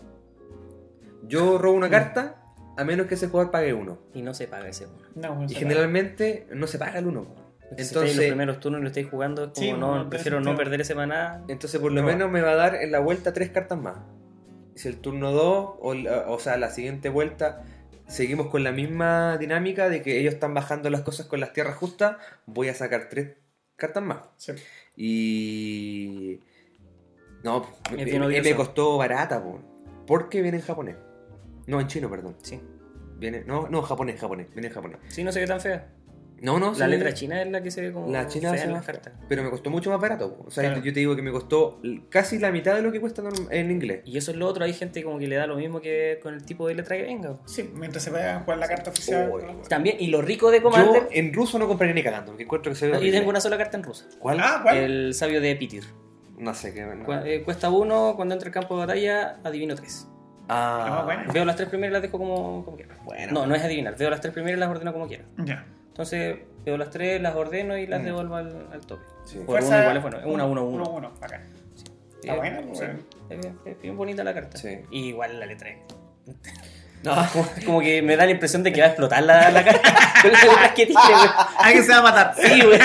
yo 1.22 1.58
robo 1.58 1.76
una 1.76 1.90
carta 1.90 2.42
a 2.76 2.84
menos 2.84 3.06
que 3.06 3.14
ese 3.14 3.28
jugador 3.28 3.50
pague 3.50 3.74
uno. 3.74 3.98
Y 4.14 4.22
no 4.22 4.34
se 4.34 4.46
paga 4.46 4.68
ese 4.68 4.86
uno. 4.86 5.04
No, 5.16 5.42
no 5.42 5.50
Y 5.50 5.54
generalmente 5.54 6.46
no 6.52 6.66
se 6.66 6.78
paga 6.78 7.00
el 7.00 7.08
uno. 7.08 7.26
Si 7.76 7.82
estáis 7.82 7.90
en 7.92 7.94
los 7.94 8.10
Entonces, 8.10 8.26
primeros 8.28 8.60
turnos 8.60 8.80
y 8.80 8.82
lo 8.82 8.88
estáis 8.88 9.10
jugando, 9.10 9.44
es 9.44 9.50
como 9.50 9.66
Sí, 9.66 9.72
no, 9.72 10.08
prefiero 10.08 10.40
no 10.40 10.56
perder 10.56 10.80
ese 10.80 10.94
maná. 10.94 11.44
entonces 11.48 11.80
por 11.80 11.92
lo 11.92 12.02
menos 12.02 12.30
me 12.30 12.40
va 12.40 12.52
a 12.52 12.54
dar 12.54 12.76
en 12.76 12.92
la 12.92 13.00
vuelta 13.00 13.32
tres 13.32 13.50
cartas 13.50 13.78
más. 13.78 13.98
Si 14.74 14.88
el 14.88 14.98
turno 14.98 15.32
2, 15.32 15.76
o, 15.80 16.38
sea, 16.38 16.56
la 16.56 16.70
siguiente 16.70 17.08
vuelta, 17.08 17.64
seguimos 18.06 18.46
con 18.46 18.62
la 18.62 18.70
misma 18.70 19.36
dinámica 19.38 19.88
de 19.88 20.02
que 20.02 20.20
ellos 20.20 20.34
están 20.34 20.54
bajando 20.54 20.88
las 20.88 21.00
cosas 21.02 21.26
con 21.26 21.40
las 21.40 21.52
tierras 21.52 21.76
justas, 21.76 22.16
voy 22.46 22.68
a 22.68 22.74
sacar 22.74 23.08
tres 23.10 23.36
cartas 23.76 24.04
más. 24.04 24.18
Sí. 24.36 24.52
Y. 24.96 26.40
No, 27.42 27.66
me, 27.92 28.02
Es 28.02 28.04
bien 28.10 28.20
me- 28.26 28.40
me 28.40 28.54
costó 28.56 28.96
barata, 28.98 29.42
po. 29.42 29.60
porque 30.06 30.42
viene 30.42 30.58
en 30.58 30.64
japonés. 30.64 30.96
No, 31.66 31.80
en 31.80 31.86
chino, 31.86 32.08
perdón. 32.10 32.36
Sí. 32.42 32.60
Viene, 33.18 33.42
no, 33.46 33.68
no, 33.68 33.82
japonés, 33.82 34.18
japonés, 34.20 34.46
viene 34.54 34.68
en 34.68 34.74
japonés. 34.74 34.98
Sí, 35.08 35.22
no 35.24 35.32
se 35.32 35.40
ve 35.40 35.46
tan 35.46 35.60
fea. 35.60 35.88
No, 36.40 36.60
no, 36.60 36.70
La 36.70 36.84
sí, 36.86 36.90
letra 36.92 37.12
china 37.12 37.42
es 37.42 37.50
la 37.50 37.60
que 37.60 37.70
se 37.72 37.80
ve 37.80 37.92
como 37.92 38.12
La 38.12 38.28
china 38.28 38.52
fea 38.52 38.62
en 38.62 38.72
las 38.72 38.84
fea, 38.84 38.94
cartas. 38.94 39.12
Pero 39.28 39.42
me 39.42 39.50
costó 39.50 39.70
mucho 39.70 39.90
más 39.90 40.00
barato. 40.00 40.36
po. 40.36 40.44
O 40.46 40.50
sea, 40.52 40.62
Claro. 40.64 40.84
yo 40.84 40.92
te 40.92 41.00
digo 41.00 41.16
que 41.16 41.22
me 41.22 41.32
costó 41.32 41.80
casi 42.10 42.38
la 42.38 42.52
mitad 42.52 42.76
de 42.76 42.82
lo 42.82 42.92
que 42.92 43.00
cuesta 43.00 43.24
en 43.50 43.70
inglés. 43.72 44.02
Y 44.04 44.16
eso 44.18 44.30
es 44.30 44.36
lo 44.36 44.46
otro, 44.46 44.64
hay 44.64 44.72
gente 44.72 45.02
como 45.02 45.18
que 45.18 45.26
le 45.26 45.34
da 45.34 45.48
lo 45.48 45.56
mismo 45.56 45.80
que 45.80 46.20
con 46.22 46.34
el 46.34 46.44
tipo 46.44 46.68
de 46.68 46.76
letra 46.76 46.96
que 46.96 47.02
venga. 47.02 47.40
Sí, 47.44 47.68
mientras 47.74 48.04
se 48.04 48.10
vaya 48.10 48.36
a 48.36 48.40
jugar 48.42 48.58
la 48.58 48.68
carta 48.68 48.90
oficial. 48.90 49.30
¿no? 49.30 49.62
También, 49.68 49.96
y 49.98 50.06
lo 50.06 50.22
rico 50.22 50.52
de 50.52 50.62
Commander, 50.62 51.02
Yo 51.02 51.08
en 51.10 51.32
ruso 51.34 51.58
no 51.58 51.66
compraría 51.66 51.94
ni 51.94 52.04
cagando, 52.04 52.26
porque 52.30 52.44
encuentro 52.44 52.70
que 52.70 52.78
se 52.78 52.86
ve. 52.86 52.92
yo 52.92 52.98
horrible. 52.98 53.18
tengo 53.18 53.30
una 53.30 53.40
sola 53.40 53.58
carta 53.58 53.76
en 53.76 53.82
rusa. 53.82 54.06
¿Cuál? 54.20 54.38
Ah, 54.40 54.60
¿cuál? 54.62 54.76
El 54.76 55.14
sabio 55.14 55.40
de 55.40 55.50
Epitir. 55.50 55.82
No 56.38 56.54
sé 56.54 56.72
qué. 56.74 56.82
no. 56.82 57.04
Cu- 57.04 57.12
eh, 57.12 57.42
cuesta 57.44 57.68
uno, 57.70 58.14
cuando 58.16 58.34
entra 58.34 58.48
al 58.48 58.54
campo 58.54 58.74
de 58.74 58.86
batalla, 58.86 59.36
adivino 59.44 59.74
tres. 59.74 60.06
Ah, 60.48 61.00
Ah, 61.00 61.04
bueno. 61.04 61.32
Veo 61.32 61.44
las 61.44 61.56
tres 61.56 61.68
primeras 61.68 61.90
y 61.90 61.92
las 61.94 62.02
dejo 62.02 62.18
como, 62.18 62.64
como 62.64 62.76
quiera. 62.76 62.96
Bueno. 63.04 63.32
No, 63.32 63.46
no 63.46 63.54
es 63.54 63.62
adivinar, 63.62 63.96
veo 63.98 64.08
las 64.10 64.20
tres 64.20 64.32
primeras 64.32 64.56
y 64.56 64.60
las 64.60 64.68
ordeno 64.70 64.92
como 64.92 65.06
quiera. 65.08 65.24
Ya. 65.38 65.66
Entonces, 65.88 66.38
veo 66.64 66.78
las 66.78 66.90
tres, 66.90 67.20
las 67.20 67.34
ordeno 67.34 67.76
y 67.76 67.86
las 67.86 68.00
Mm. 68.00 68.04
devuelvo 68.04 68.36
al, 68.36 68.68
al 68.72 68.86
tope. 68.86 69.02
Sí. 69.24 69.36
Por 69.38 69.46
Fuerza- 69.60 69.68
uno 69.68 69.80
igual 69.82 69.96
es 69.96 70.02
bueno, 70.02 70.18
es 70.20 70.24
una 70.26 70.44
uno 70.46 70.64
uno. 70.64 70.84
Uno, 70.84 70.90
uno, 70.90 71.12
acá. 71.20 71.42
Está 72.20 72.34
Eh, 72.34 72.36
buena, 72.36 72.60
sí, 72.60 72.66
bueno. 72.72 72.94
es, 73.30 73.38
bien- 73.40 73.58
es 73.64 73.80
bien 73.82 73.96
bonita 73.96 74.24
la 74.24 74.32
carta. 74.34 74.56
Sí. 74.58 74.78
Y 74.90 75.08
igual 75.08 75.38
la 75.40 75.46
letra. 75.46 75.70
No. 77.04 77.14
Como, 77.32 77.46
como 77.64 77.80
que 77.80 78.02
me 78.02 78.16
da 78.16 78.24
la 78.24 78.32
impresión 78.32 78.64
de 78.64 78.72
que 78.72 78.80
va 78.80 78.86
a 78.86 78.90
explotar 78.90 79.22
la, 79.22 79.50
la 79.50 79.62
letras 79.62 79.80
que 80.74 80.86
tiene, 80.86 81.00
güey. 81.04 81.28
Alguien 81.60 81.84
se 81.84 81.92
va 81.92 81.98
a 81.98 82.02
matar. 82.02 82.34
Sí, 82.36 82.60
güey. 82.60 82.80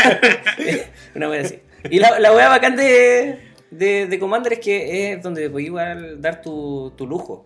Una 1.16 1.30
wea 1.30 1.42
así. 1.42 1.60
Y 1.90 2.00
la, 2.00 2.20
la 2.20 2.34
wea 2.34 2.50
bacán 2.50 2.76
de, 2.76 3.40
de, 3.72 4.08
de 4.08 4.20
Commander 4.20 4.54
es 4.54 4.60
que 4.60 5.14
es 5.14 5.22
donde 5.24 5.50
podéis 5.50 5.68
igual 5.68 6.22
dar 6.22 6.42
tu, 6.42 6.92
tu 6.98 7.06
lujo. 7.08 7.46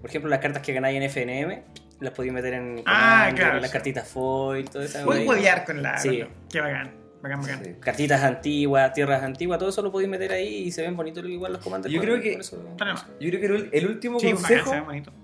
Por 0.00 0.10
ejemplo, 0.10 0.30
las 0.30 0.40
cartas 0.40 0.62
que 0.62 0.72
ganáis 0.72 0.96
en 0.96 1.02
FNM 1.10 1.62
las 2.00 2.12
podéis 2.12 2.32
meter 2.32 2.54
en 2.54 2.82
Ah, 2.86 3.32
claro, 3.34 3.58
las 3.60 3.70
sí. 3.70 3.72
cartitas 3.72 4.06
foil, 4.08 4.68
todo 4.70 4.82
eso. 4.82 5.04
Puedes 5.04 5.26
huevear 5.26 5.64
con 5.64 5.82
la. 5.82 5.98
Sí. 5.98 6.22
Qué 6.50 6.60
bacán. 6.60 6.92
Bacán, 7.20 7.40
bacán. 7.40 7.64
Sí. 7.64 7.74
Cartitas 7.80 8.22
antiguas, 8.22 8.92
tierras 8.92 9.24
antiguas, 9.24 9.58
todo 9.58 9.70
eso 9.70 9.82
lo 9.82 9.90
podéis 9.90 10.08
meter 10.08 10.30
ahí 10.30 10.58
y 10.58 10.70
se 10.70 10.82
ven 10.82 10.94
bonitos 10.96 11.24
igual 11.28 11.54
los 11.54 11.62
Commanders. 11.64 11.92
Yo 11.92 12.00
creo 12.00 12.20
que- 12.20 12.32
con 12.34 12.40
eso. 12.42 12.64
Está 12.70 12.84
nomás. 12.84 13.06
Yo 13.18 13.28
creo 13.30 13.40
que 13.40 13.46
el, 13.46 13.68
el 13.72 13.86
último 13.88 14.20
Sí, 14.20 14.30
consejo. 14.32 14.72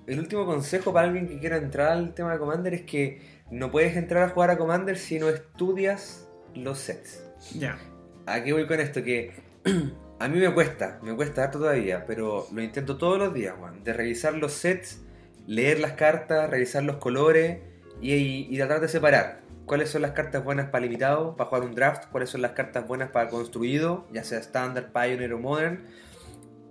El 0.08 0.18
último 0.18 0.44
consejo 0.46 0.92
para 0.92 1.06
alguien 1.06 1.28
que 1.28 1.38
quiera 1.38 1.56
entrar 1.58 1.92
al 1.92 2.12
tema 2.14 2.32
de 2.32 2.38
Commander 2.40 2.74
es 2.74 2.82
que 2.82 3.20
no 3.52 3.70
puedes 3.70 3.96
entrar 3.96 4.24
a 4.24 4.28
jugar 4.30 4.50
a 4.50 4.58
Commander 4.58 4.98
si 4.98 5.20
no 5.20 5.28
estudias 5.28 6.26
los 6.56 6.78
sets. 6.78 7.22
Ya. 7.56 7.78
¿A 8.26 8.42
qué 8.42 8.52
voy 8.54 8.66
con 8.66 8.80
esto? 8.80 9.02
Que 9.02 9.32
a 10.18 10.28
mí 10.28 10.38
me 10.38 10.52
cuesta, 10.54 10.98
me 11.02 11.14
cuesta 11.14 11.44
harto 11.44 11.58
todavía, 11.58 12.06
pero 12.06 12.46
lo 12.52 12.62
intento 12.62 12.96
todos 12.96 13.18
los 13.18 13.34
días, 13.34 13.54
Juan. 13.58 13.84
De 13.84 13.92
revisar 13.92 14.34
los 14.34 14.52
sets, 14.52 15.02
leer 15.46 15.78
las 15.80 15.92
cartas, 15.92 16.48
revisar 16.48 16.84
los 16.84 16.96
colores 16.96 17.58
y, 18.00 18.56
tratar 18.56 18.80
de 18.80 18.88
separar 18.88 19.40
cuáles 19.66 19.90
son 19.90 20.02
las 20.02 20.12
cartas 20.12 20.42
buenas 20.42 20.70
para 20.70 20.84
limitado, 20.84 21.36
para 21.36 21.50
jugar 21.50 21.64
un 21.64 21.74
draft, 21.74 22.04
cuáles 22.10 22.30
son 22.30 22.40
las 22.40 22.52
cartas 22.52 22.86
buenas 22.86 23.10
para 23.10 23.28
construido, 23.28 24.06
ya 24.10 24.24
sea 24.24 24.38
Standard, 24.38 24.90
Pioneer 24.92 25.34
o 25.34 25.38
Modern. 25.38 25.84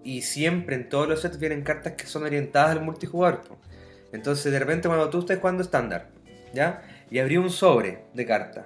Y 0.04 0.24
siempre 0.24 0.76
en 0.76 0.90
todos 0.90 1.08
los 1.08 1.22
sets 1.22 1.38
vienen 1.38 1.62
cartas 1.62 1.94
que 1.94 2.08
son 2.08 2.24
orientadas 2.24 2.72
al 2.72 2.82
multijugador. 2.82 3.42
Entonces 4.12 4.52
de 4.52 4.58
repente 4.58 4.88
cuando 4.88 5.10
tú 5.12 5.20
estás 5.20 5.38
jugando 5.38 5.62
Standard, 5.62 6.08
¿ya? 6.52 6.82
Y 7.12 7.20
abrí 7.20 7.38
un 7.38 7.52
sobre 7.52 8.06
de 8.14 8.26
cartas 8.26 8.66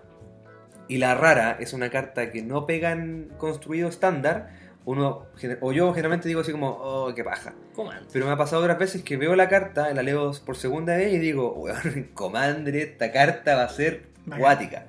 y 0.87 0.97
la 0.97 1.15
rara 1.15 1.57
es 1.59 1.73
una 1.73 1.89
carta 1.89 2.31
que 2.31 2.41
no 2.41 2.65
pega 2.65 2.91
en 2.91 3.31
construido 3.37 3.89
estándar, 3.89 4.49
uno, 4.85 5.25
o 5.59 5.73
yo 5.73 5.91
generalmente 5.91 6.29
digo 6.29 6.41
así 6.41 6.53
como, 6.53 6.69
oh, 6.69 7.13
qué 7.13 7.23
paja. 7.23 7.53
Commander. 7.75 8.07
Pero 8.11 8.25
me 8.25 8.31
ha 8.31 8.37
pasado 8.37 8.61
otras 8.61 8.79
veces 8.79 9.03
que 9.03 9.17
veo 9.17 9.35
la 9.35 9.49
carta, 9.49 9.93
la 9.93 10.01
leo 10.01 10.31
por 10.45 10.55
segunda 10.55 10.95
vez 10.95 11.13
y 11.13 11.19
digo, 11.19 11.53
weón, 11.53 12.11
Commander, 12.13 12.75
esta 12.75 13.11
carta 13.11 13.55
va 13.55 13.63
a 13.63 13.69
ser 13.69 14.03
cuática. 14.37 14.85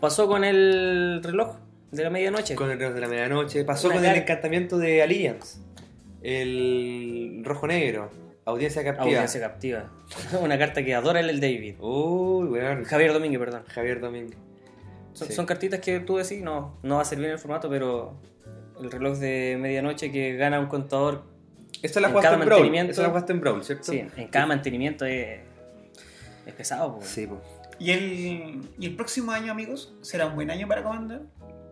Pasó 0.00 0.26
con 0.26 0.42
el 0.42 1.20
reloj 1.22 1.56
de 1.90 2.02
la 2.02 2.10
medianoche. 2.10 2.54
Con 2.54 2.70
el 2.70 2.78
reloj 2.78 2.94
de 2.94 3.00
la 3.02 3.08
medianoche, 3.08 3.64
pasó 3.64 3.88
Una 3.88 3.96
con 3.96 4.04
el 4.06 4.16
encantamiento 4.16 4.78
de 4.78 5.02
Alliance, 5.02 5.58
el 6.22 7.42
rojo 7.44 7.66
negro, 7.66 8.10
audiencia 8.46 8.82
captiva. 8.82 9.04
Audiencia 9.04 9.40
captiva. 9.40 9.90
Una 10.40 10.58
carta 10.58 10.82
que 10.82 10.94
adora 10.94 11.20
el, 11.20 11.28
el 11.28 11.40
David. 11.40 11.74
Uy, 11.78 12.48
weón, 12.48 12.84
Javier 12.84 13.12
Domínguez, 13.12 13.38
perdón. 13.38 13.64
Javier 13.68 14.00
Domínguez. 14.00 14.38
Son, 15.14 15.28
Sí. 15.28 15.34
son 15.34 15.46
cartitas 15.46 15.80
que 15.80 16.00
tú 16.00 16.16
decís, 16.16 16.42
no, 16.42 16.78
no 16.82 16.96
va 16.96 17.02
a 17.02 17.04
servir 17.04 17.26
en 17.26 17.32
el 17.32 17.38
formato, 17.38 17.68
pero 17.68 18.14
el 18.80 18.90
reloj 18.90 19.18
de 19.18 19.56
medianoche 19.60 20.10
que 20.10 20.36
gana 20.36 20.58
un 20.60 20.66
contador, 20.66 21.24
Esta 21.82 22.00
la 22.00 22.08
En 22.08 22.12
jugaste 22.12 22.26
cada 22.30 22.42
en 22.42 22.46
Brawl, 22.46 22.60
mantenimiento- 22.62 23.02
la 23.02 23.08
jugaste 23.08 23.32
en 23.32 23.40
Brawl, 23.40 23.64
¿cierto? 23.64 23.84
sí, 23.92 24.04
en 24.16 24.28
cada 24.28 24.46
mantenimiento 24.46 25.04
es, 25.04 25.40
es 26.46 26.54
pesado. 26.54 26.94
po. 26.98 27.04
Sí, 27.04 27.26
po. 27.26 27.40
¿Y 27.78 27.90
el, 27.90 28.60
¿Y 28.78 28.86
el 28.86 28.94
próximo 28.94 29.32
año, 29.32 29.50
amigos? 29.50 29.92
¿Será 30.02 30.26
un 30.26 30.34
buen 30.36 30.50
año 30.50 30.68
para 30.68 30.82
Commander? 30.84 31.22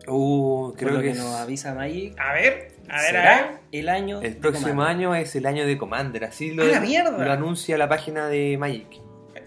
Uh, 0.07 0.73
creo 0.73 0.97
que, 0.97 1.03
que 1.03 1.09
es- 1.11 1.17
nos 1.17 1.35
avisa 1.35 1.73
Magic, 1.75 2.19
A 2.19 2.33
ver, 2.33 2.43
a 2.43 2.43
ver, 2.43 2.71
a 2.89 2.95
ver. 2.97 3.05
será 3.05 3.61
el 3.71 3.87
año 3.87 4.19
El 4.21 4.35
próximo 4.37 4.81
año 4.83 5.13
es 5.15 5.35
el 5.35 5.45
año 5.45 5.65
de 5.65 5.77
Commander, 5.77 6.25
así 6.25 6.51
lo, 6.51 6.63
¡Ah, 6.63 6.67
la 6.67 6.79
mierda! 6.81 7.11
lo 7.23 7.31
anuncia 7.31 7.77
la 7.77 7.87
página 7.87 8.27
de 8.27 8.57
Magic. 8.57 8.87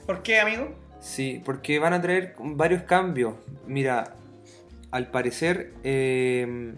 ¿Por 0.06 0.22
qué, 0.22 0.40
amigo? 0.40 0.70
Sí, 1.04 1.42
porque 1.44 1.78
van 1.78 1.92
a 1.92 2.00
traer 2.00 2.34
varios 2.38 2.82
cambios. 2.84 3.34
Mira, 3.66 4.16
al 4.90 5.10
parecer 5.10 5.74
eh, 5.84 6.74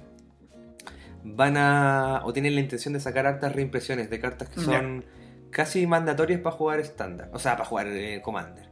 van 1.23 1.57
a 1.57 2.23
o 2.25 2.33
tienen 2.33 2.55
la 2.55 2.61
intención 2.61 2.93
de 2.95 3.01
sacar 3.01 3.27
hartas 3.27 3.55
reimpresiones 3.55 4.11
de 4.11 4.19
cartas 4.21 4.49
que 4.49 4.61
son 4.61 5.05
casi 5.51 5.87
mandatorias 5.87 6.41
para 6.41 6.57
jugar 6.57 6.81
estándar, 6.81 7.31
o 7.33 7.39
sea, 7.39 7.53
para 7.53 7.65
jugar 7.65 7.87
eh, 7.89 8.21
Commander. 8.23 8.69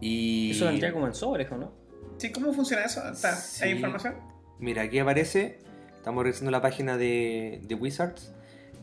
Y 0.00 0.50
Eso 0.52 0.66
vendría 0.66 0.92
como 0.92 1.06
en 1.06 1.14
sobres, 1.14 1.50
¿o 1.52 1.56
no? 1.56 1.72
Sí, 2.18 2.30
¿cómo 2.30 2.52
funciona 2.52 2.84
eso? 2.84 3.00
¿Está- 3.10 3.34
Sí. 3.34 3.64
¿Hay 3.64 3.70
información? 3.72 4.14
Mira, 4.58 4.82
aquí 4.82 4.98
aparece, 4.98 5.58
estamos 5.96 6.22
revisando 6.22 6.50
la 6.50 6.60
página 6.60 6.96
de, 6.96 7.60
de 7.64 7.74
Wizards. 7.74 8.32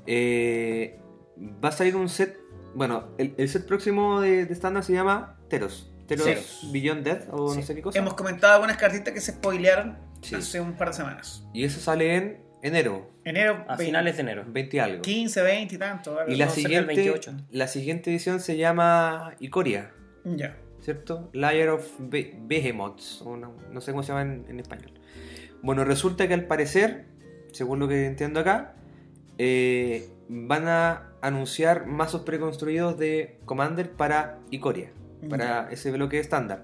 Eh, 0.07 0.99
va 1.63 1.69
a 1.69 1.71
salir 1.71 1.95
un 1.95 2.09
set, 2.09 2.37
bueno, 2.75 3.09
el, 3.17 3.33
el 3.37 3.47
set 3.47 3.65
próximo 3.67 4.21
de, 4.21 4.45
de 4.45 4.53
estándar 4.53 4.83
se 4.83 4.93
llama 4.93 5.37
Teros. 5.49 5.91
Teros. 6.15 6.69
Beyond 6.71 7.03
Death 7.03 7.27
o 7.31 7.53
no 7.55 7.61
sé 7.61 7.75
qué 7.75 7.81
cosa. 7.81 7.97
Hemos 7.99 8.13
comentado 8.13 8.53
algunas 8.53 8.77
cartitas 8.77 9.13
que 9.13 9.21
se 9.21 9.31
spoilearon 9.33 9.97
Sí. 10.21 10.35
hace 10.35 10.59
un 10.59 10.73
par 10.73 10.89
de 10.89 10.93
semanas. 10.95 11.43
Y 11.53 11.63
eso 11.63 11.79
sale 11.79 12.15
en 12.15 12.41
enero, 12.61 13.09
Enero 13.23 13.63
A 13.67 13.75
20, 13.75 13.85
finales 13.85 14.15
de 14.15 14.21
enero. 14.21 14.43
20 14.47 14.75
y 14.77 14.79
algo. 14.79 15.01
15, 15.01 15.41
20 15.43 15.75
y 15.75 15.77
tanto. 15.77 16.17
Y 16.27 16.35
la 16.35 16.49
siguiente, 16.49 16.93
28. 16.95 17.33
la 17.51 17.67
siguiente 17.67 18.09
edición 18.11 18.39
se 18.41 18.57
llama 18.57 19.35
Icoria, 19.39 19.91
Ya. 20.25 20.57
¿cierto? 20.81 21.29
Layer 21.33 21.69
of 21.69 21.87
Be- 21.99 22.35
Behemoths, 22.41 23.21
o 23.23 23.37
no, 23.37 23.53
no 23.71 23.81
sé 23.81 23.91
cómo 23.91 24.03
se 24.03 24.09
llama 24.09 24.23
en, 24.23 24.45
en 24.49 24.59
español. 24.59 24.91
Bueno, 25.61 25.85
resulta 25.85 26.27
que 26.27 26.33
al 26.33 26.45
parecer, 26.47 27.05
según 27.53 27.79
lo 27.79 27.87
que 27.87 28.05
entiendo 28.05 28.39
acá, 28.41 28.73
eh, 29.37 30.09
van 30.27 30.67
a 30.67 31.11
anunciar 31.21 31.85
mazos 31.85 32.21
preconstruidos 32.21 32.97
de 32.97 33.39
Commander 33.45 33.91
para 33.91 34.39
Icoria, 34.51 34.91
para 35.27 35.69
ese 35.71 35.91
bloque 35.91 36.19
estándar. 36.19 36.63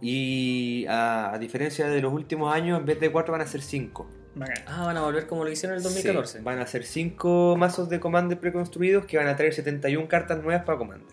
Y 0.00 0.86
a, 0.88 1.32
a 1.32 1.38
diferencia 1.38 1.88
de 1.88 2.00
los 2.02 2.12
últimos 2.12 2.54
años, 2.54 2.78
en 2.78 2.84
vez 2.86 3.00
de 3.00 3.10
4 3.10 3.32
van 3.32 3.40
a 3.40 3.46
ser 3.46 3.62
5. 3.62 4.06
Bacán. 4.34 4.64
Ah, 4.66 4.84
van 4.86 4.96
a 4.96 5.02
volver 5.02 5.26
como 5.26 5.44
lo 5.44 5.50
hicieron 5.50 5.74
en 5.74 5.78
el 5.78 5.84
2014. 5.84 6.40
van 6.40 6.58
a 6.58 6.66
ser 6.66 6.84
5 6.84 7.56
mazos 7.56 7.88
de 7.88 8.00
Commander 8.00 8.38
preconstruidos 8.38 9.06
que 9.06 9.16
van 9.16 9.28
a 9.28 9.36
traer 9.36 9.54
71 9.54 10.08
cartas 10.08 10.42
nuevas 10.42 10.64
para 10.64 10.76
Commander. 10.78 11.06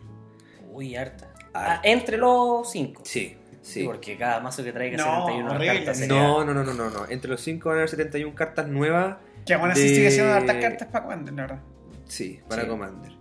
Uy, 0.71 0.95
harta. 0.95 1.31
Ah, 1.53 1.79
entre 1.83 2.17
los 2.17 2.69
5. 2.71 3.03
Sí, 3.05 3.37
sí. 3.61 3.83
Porque 3.83 4.17
cada 4.17 4.39
mazo 4.39 4.63
que 4.63 4.73
traiga 4.73 4.97
No, 4.97 5.03
71 5.27 5.51
horrible. 5.51 5.75
cartas 5.75 5.97
sería- 5.97 6.17
No, 6.17 6.43
no, 6.43 6.53
no, 6.53 6.63
no, 6.63 6.73
no, 6.73 6.89
no. 6.89 7.05
Entre 7.09 7.29
los 7.29 7.41
5 7.41 7.69
van 7.69 7.77
a 7.77 7.81
haber 7.81 7.89
71 7.89 8.33
cartas 8.35 8.67
nuevas. 8.67 9.17
Que 9.45 9.53
aún 9.53 9.69
así 9.71 9.83
de- 9.83 9.89
sigue 9.95 10.11
siendo 10.11 10.33
hartas 10.33 10.55
cartas 10.57 10.87
para 10.87 11.03
Commander, 11.05 11.33
la 11.33 11.41
verdad. 11.43 11.59
Sí, 12.07 12.39
para 12.49 12.63
Sí. 12.63 12.67
Commander. 12.67 13.11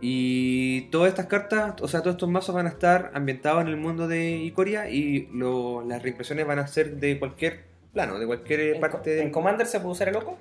Y 0.00 0.82
todas 0.90 1.08
estas 1.08 1.26
cartas, 1.26 1.80
o 1.80 1.88
sea, 1.88 2.00
todos 2.00 2.14
estos 2.16 2.28
mazos 2.28 2.54
van 2.54 2.66
a 2.66 2.70
estar 2.70 3.10
ambientados 3.14 3.62
en 3.62 3.68
el 3.68 3.76
mundo 3.76 4.06
de 4.08 4.30
Icoria 4.36 4.90
y 4.90 5.28
lo- 5.32 5.82
las 5.82 6.02
reimpresiones 6.02 6.46
van 6.46 6.58
a 6.58 6.66
ser 6.66 6.96
de 6.96 7.18
cualquier 7.18 7.64
plano, 7.92 8.18
de 8.18 8.26
cualquier 8.26 8.60
¿En, 8.74 8.80
parte 8.80 8.98
co- 8.98 9.10
en 9.22 9.26
de... 9.28 9.30
Commander 9.32 9.66
se 9.66 9.80
puede 9.80 9.92
usar 9.92 10.08
el 10.08 10.14
loco? 10.14 10.36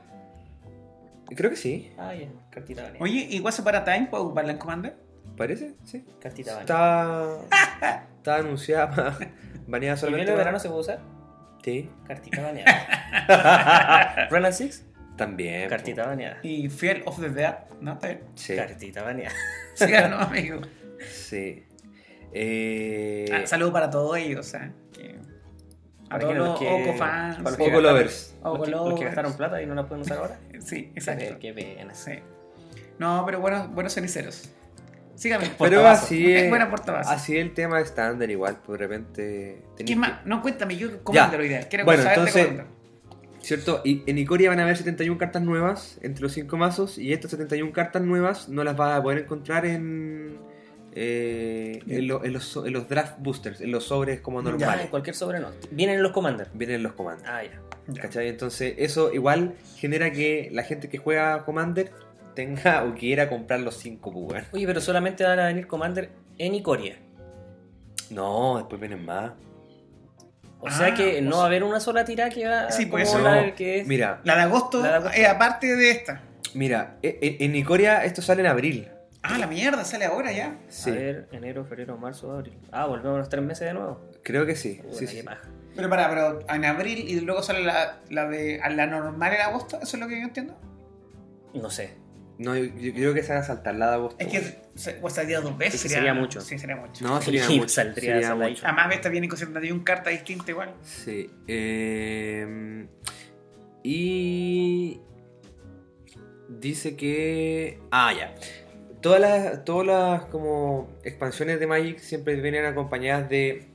Creo 1.36 1.50
que 1.50 1.56
sí. 1.56 1.92
Ah, 1.98 2.14
ya, 2.14 2.28
cartita 2.52 2.84
vale. 2.84 2.98
Oye, 3.02 3.28
¿igual 3.32 3.54
se 3.54 3.64
para 3.64 3.84
Time 3.86 4.08
para 4.12 4.24
ocuparla 4.24 4.52
en 4.52 4.58
Commander? 4.58 4.96
¿Parece? 5.38 5.74
Sí. 5.86 6.06
Cartita 6.22 6.56
baneada. 6.58 7.40
Está, 7.50 8.06
está 8.18 8.36
anunciada, 8.38 9.18
baneada 9.68 9.96
¿Y 9.96 10.00
solamente. 10.00 10.26
de 10.32 10.34
para- 10.34 10.38
verano 10.38 10.60
se 10.60 10.68
puede 10.68 10.82
usar? 10.82 11.00
Sí, 11.64 11.90
Cartita 12.08 12.42
baneada. 12.44 14.28
Run 14.30 14.46
and 14.46 14.54
Six, 14.54 14.86
también. 15.16 15.70
cartita 15.70 16.04
po. 16.04 16.10
baneada. 16.10 16.40
Y 16.44 16.70
Fear 16.70 17.04
of 17.06 17.20
the 17.20 17.30
Dead, 17.30 17.56
¿no? 17.82 18.00
Sí, 18.36 18.56
Cartita 18.56 19.04
baneada. 19.04 19.36
Sí, 19.76 19.86
no, 20.10 20.18
amigo. 20.20 20.62
sí. 21.12 21.66
Eh, 22.34 23.26
Ah, 23.34 23.46
saludo 23.46 23.72
para 23.74 23.90
todos 23.90 24.18
ellos, 24.18 24.40
o 24.46 24.50
sea. 24.50 24.72
que- 24.94 25.16
A 26.06 26.10
Para 26.10 26.22
todos 26.22 26.36
los 26.36 26.60
que- 26.60 26.68
Oco 26.68 26.98
para 26.98 27.34
fans. 27.34 27.40
los 27.40 27.54
Oco 27.54 27.82
lovers. 27.82 28.36
Oco 28.42 28.58
los, 28.58 28.66
que, 28.66 28.72
los 28.72 28.80
que 28.82 28.90
lovers. 28.90 29.06
gastaron 29.06 29.34
plata 29.38 29.62
y 29.62 29.66
no 29.66 29.76
la 29.76 29.88
pueden 29.88 30.02
usar 30.04 30.18
ahora. 30.20 30.40
Sí, 30.60 30.92
exacto. 30.96 31.38
Qué 31.40 31.54
pena. 31.54 31.94
Sí. 31.94 32.12
No, 33.00 33.24
pero 33.26 33.40
buenos, 33.40 33.74
buenos 33.74 33.94
ceniceros. 33.94 34.50
Sígame. 35.16 35.50
Pero 35.58 35.88
así 35.88 36.34
es, 36.34 36.50
Buena 36.50 36.70
así 37.06 37.38
es 37.38 37.42
el 37.46 37.54
tema 37.54 37.80
estándar 37.80 38.30
igual, 38.30 38.58
pues 38.66 38.80
de 38.80 38.86
repente... 38.88 39.22
tenés 39.24 39.76
¿Quién 39.78 39.88
que- 39.88 39.96
más? 39.96 40.26
No, 40.26 40.42
cuéntame, 40.42 40.76
yo 40.76 41.02
Commander 41.04 41.40
hoy 41.40 41.48
día. 41.50 41.68
Quiero 41.70 41.86
Bueno, 41.86 42.04
saber 42.04 42.20
de 42.20 42.26
entonces-. 42.30 42.66
¿Cierto? 43.46 43.82
Y 43.86 44.02
en 44.08 44.18
Icoria 44.18 44.50
van 44.50 44.60
a 44.60 44.64
haber 44.64 44.76
71 44.76 45.18
cartas 45.20 45.42
nuevas 45.44 46.00
entre 46.02 46.24
los 46.24 46.32
5 46.32 46.58
mazos 46.58 46.98
y 46.98 47.14
estas 47.14 47.30
71 47.32 47.72
cartas 47.74 48.02
nuevas 48.02 48.50
no 48.50 48.64
las 48.64 48.76
vas 48.76 48.98
a 49.00 49.04
poder 49.04 49.20
encontrar 49.20 49.66
en, 49.68 50.38
eh, 50.94 51.80
en, 51.88 52.08
lo- 52.08 52.24
en 52.26 52.34
los, 52.34 52.56
en 52.58 52.74
los 52.74 52.90
draft 52.90 53.20
boosters, 53.20 53.62
en 53.62 53.72
los 53.72 53.84
sobres 53.84 54.20
como 54.22 54.42
Ya, 54.42 54.50
en 54.50 54.58
normales. 54.58 54.88
cualquier 54.90 55.16
sobre 55.16 55.40
no. 55.40 55.50
Vienen 55.70 55.98
en 55.98 56.04
los 56.04 56.12
commanders. 56.12 56.50
Vienen 56.56 56.82
los 56.82 56.94
comandos. 56.94 57.26
Ah, 57.30 57.44
ya. 57.44 57.62
Ya. 57.88 58.02
¿Cachai? 58.02 58.30
Entonces 58.30 58.74
eso 58.80 59.14
igual 59.14 59.54
genera 59.78 60.12
que 60.12 60.50
la 60.52 60.64
gente 60.64 60.90
que 60.90 60.98
juega 60.98 61.46
Commander 61.46 61.92
tenga 62.34 62.84
o 62.84 62.96
quiera 62.96 63.30
comprar 63.30 63.60
los 63.60 63.78
5 63.78 64.12
pues, 64.28 64.46
Oye, 64.54 64.66
pero 64.66 64.82
solamente 64.82 65.24
van 65.24 65.40
a 65.40 65.46
venir 65.46 65.68
commander 65.68 66.10
en 66.40 66.56
Icoria. 66.56 66.98
No, 68.10 68.58
después 68.58 68.80
vienen 68.82 69.06
más. 69.06 69.34
O 70.66 70.68
Ah, 70.68 70.72
sea 70.78 70.94
que 70.96 71.22
no 71.22 71.38
va 71.38 71.44
a 71.44 71.46
haber 71.46 71.64
una 71.64 71.80
sola 71.80 72.04
tira 72.06 72.30
que 72.30 72.48
va 72.48 72.72
Sí, 72.72 72.84
como 72.86 72.92
pues 72.94 73.10
eso. 73.10 73.20
la 73.22 73.42
No, 73.46 73.56
que 73.56 73.80
es. 73.82 73.88
Mira, 73.88 74.20
La 74.24 74.36
de 74.36 74.42
agosto, 74.42 74.82
La 74.82 74.90
de 74.90 74.96
agosto. 74.96 75.18
es 75.18 75.28
aparte 75.28 75.76
de 75.76 75.92
esta. 75.92 76.22
mira, 76.56 76.98
e- 77.04 77.20
e- 77.22 77.46
en 77.46 77.56
Icoria 77.56 78.04
esto 78.04 78.22
sale 78.22 78.42
en 78.42 78.48
abril. 78.48 78.88
Ah, 79.22 79.38
la 79.38 79.48
mierda, 79.48 79.84
sale 79.86 80.06
ahora 80.06 80.32
ya. 80.32 80.58
Sí, 80.68 80.90
A 80.90 80.94
ver, 80.94 81.28
enero, 81.32 81.66
febrero, 81.66 81.98
marzo, 81.98 82.32
abril. 82.32 82.58
Ah, 82.72 82.86
volvemos 82.86 83.16
a 83.16 83.20
los 83.20 83.30
tres 83.30 83.44
meses 83.44 83.68
de 83.68 83.74
nuevo. 83.74 84.02
creo 84.24 84.46
que 84.46 84.56
sí. 84.56 84.82
Sí. 84.92 85.24
Pero 85.76 85.90
para, 85.90 86.10
pero 86.10 86.40
en 86.50 86.66
abril 86.66 87.00
y 87.08 87.20
luego 87.22 87.44
sale 87.44 87.64
la, 87.64 87.98
la 88.10 88.28
de 88.28 88.60
a 88.62 88.70
la 88.70 88.86
normal 88.88 89.34
en 89.34 89.42
agosto, 89.42 89.78
¿eso 89.82 89.98
es 89.98 90.02
lo 90.02 90.08
que 90.08 90.18
yo 90.20 90.24
entiendo? 90.26 90.56
No 91.54 91.70
sé. 91.70 91.94
No, 92.38 92.56
yo, 92.56 92.66
yo 92.66 92.94
creo 92.94 93.14
que 93.14 93.24
se 93.24 93.34
van 93.34 93.42
a 93.42 93.46
saltar 93.46 93.76
la 93.76 93.90
de 93.90 93.94
agosto. 93.96 94.18
Es 94.20 94.28
que 94.28 94.56
se, 94.76 95.00
o 95.02 95.10
saldría 95.10 95.40
dos 95.42 95.58
veces. 95.58 95.76
Es 95.76 95.84
que 95.84 95.90
sería 95.90 96.14
mucho. 96.14 96.42
Sí, 96.42 96.58
sería 96.58 96.76
mucho. 96.76 97.06
No, 97.06 97.22
sería 97.22 97.48
mucho. 97.50 97.70
saldría 97.70 98.16
sería 98.16 98.36
mucho. 98.36 98.66
Además, 98.66 98.94
esta 98.94 99.10
viene 99.10 99.28
con 99.30 99.38
71 99.38 99.84
cartas 99.84 100.14
distintas 100.14 100.50
igual. 100.50 100.74
Sí. 100.84 101.30
eh, 101.48 102.88
y 103.84 105.00
dice 106.50 106.96
que. 106.96 107.80
Ah, 107.92 108.12
ya. 108.18 108.34
Todas 109.02 109.22
las, 109.22 109.64
todas 109.64 109.86
las 109.86 110.26
como 110.26 110.90
expansiones 111.04 111.60
de 111.60 111.68
Magic 111.68 112.00
siempre 112.00 112.36
vienen 112.42 112.66
acompañadas 112.66 113.30
de 113.30 113.68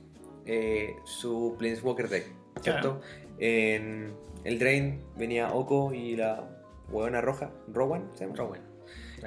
eh, 0.45 0.95
su 1.05 1.55
Planeswalker 1.57 2.09
deck. 2.09 2.25
¿Cierto? 2.61 3.01
En 3.39 4.13
el 4.43 4.59
Drain 4.59 5.01
venía 5.15 5.53
Oko 5.53 5.93
y 5.93 6.17
la 6.17 6.60
huevona 6.91 7.21
roja, 7.21 7.51
Rowan, 7.73 8.09
¿se 8.15 8.25
llama? 8.25 8.35
Rowan. 8.37 8.61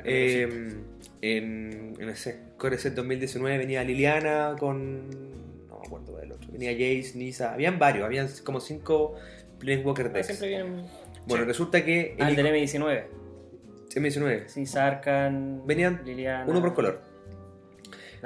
Eh, 0.04 0.74
en, 1.22 1.94
en 1.98 2.08
ese 2.08 2.40
Core 2.56 2.78
Set 2.78 2.94
2019 2.94 3.58
venía 3.58 3.84
Liliana 3.84 4.56
con. 4.58 5.08
No 5.68 5.78
me 5.80 5.86
acuerdo 5.86 6.16
del 6.16 6.32
otro. 6.32 6.50
Venía 6.52 6.72
Jace, 6.72 7.12
Nisa. 7.16 7.52
Habían 7.54 7.78
varios, 7.78 8.04
habían 8.04 8.28
como 8.42 8.60
cinco 8.60 9.14
Planeswalker 9.60 10.06
Ah, 10.06 10.08
decks. 10.10 10.26
siempre 10.26 10.48
vienen. 10.48 10.86
Bueno, 11.26 11.44
Sí. 11.44 11.48
resulta 11.48 11.84
que. 11.84 12.16
Ah, 12.18 12.28
el 12.28 12.36
del 12.36 12.46
M19. 12.46 13.04
M19. 13.94 14.48
Sí, 14.48 14.66
Sarkan. 14.66 15.62
Venían 15.66 16.02
Liliana. 16.04 16.44
Uno 16.50 16.60
por 16.60 16.74
color. 16.74 17.00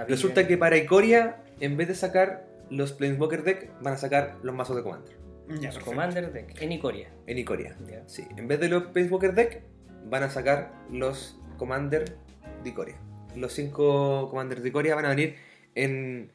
Resulta 0.09 0.47
que 0.47 0.57
para 0.57 0.77
Ikoria, 0.79 1.43
en 1.61 1.77
vez 1.77 1.89
de 1.89 1.95
sacar 1.95 2.47
los 2.71 2.93
Planeswalker 2.93 3.43
deck, 3.43 3.71
van 3.83 3.95
a 3.95 3.97
sacar 3.99 4.37
los 4.43 4.55
mazos 4.55 4.77
de 4.77 4.83
Commander. 4.83 5.18
Ya, 5.61 5.73
Los. 5.73 5.79
Commander 5.79 6.33
Deck. 6.33 6.61
En 6.61 6.73
Icoria. 6.73 7.09
En 7.27 7.39
Ikoria. 7.39 7.77
Ya. 7.87 8.03
Sí. 8.07 8.27
En 8.37 8.49
vez 8.49 8.61
de 8.61 8.69
los 8.69 8.85
Planeswalker 8.85 9.35
deck, 9.35 9.63
van 10.07 10.23
a 10.23 10.31
sacar 10.31 10.73
los 10.91 11.39
Commander 11.57 12.17
de 12.63 12.71
Ikoria. 12.71 12.97
Los 13.37 13.53
cinco 13.53 14.29
Commander 14.31 14.61
de 14.61 14.69
Ikoria 14.69 14.95
van 14.95 15.07
a 15.07 15.09
venir 15.11 15.37
en, 15.75 16.33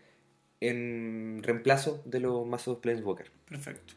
en 0.59 1.41
reemplazo 1.43 2.01
de 2.05 2.19
los 2.19 2.45
mazos 2.47 2.79
Planeswalker. 2.79 3.31
Perfecto. 3.47 3.93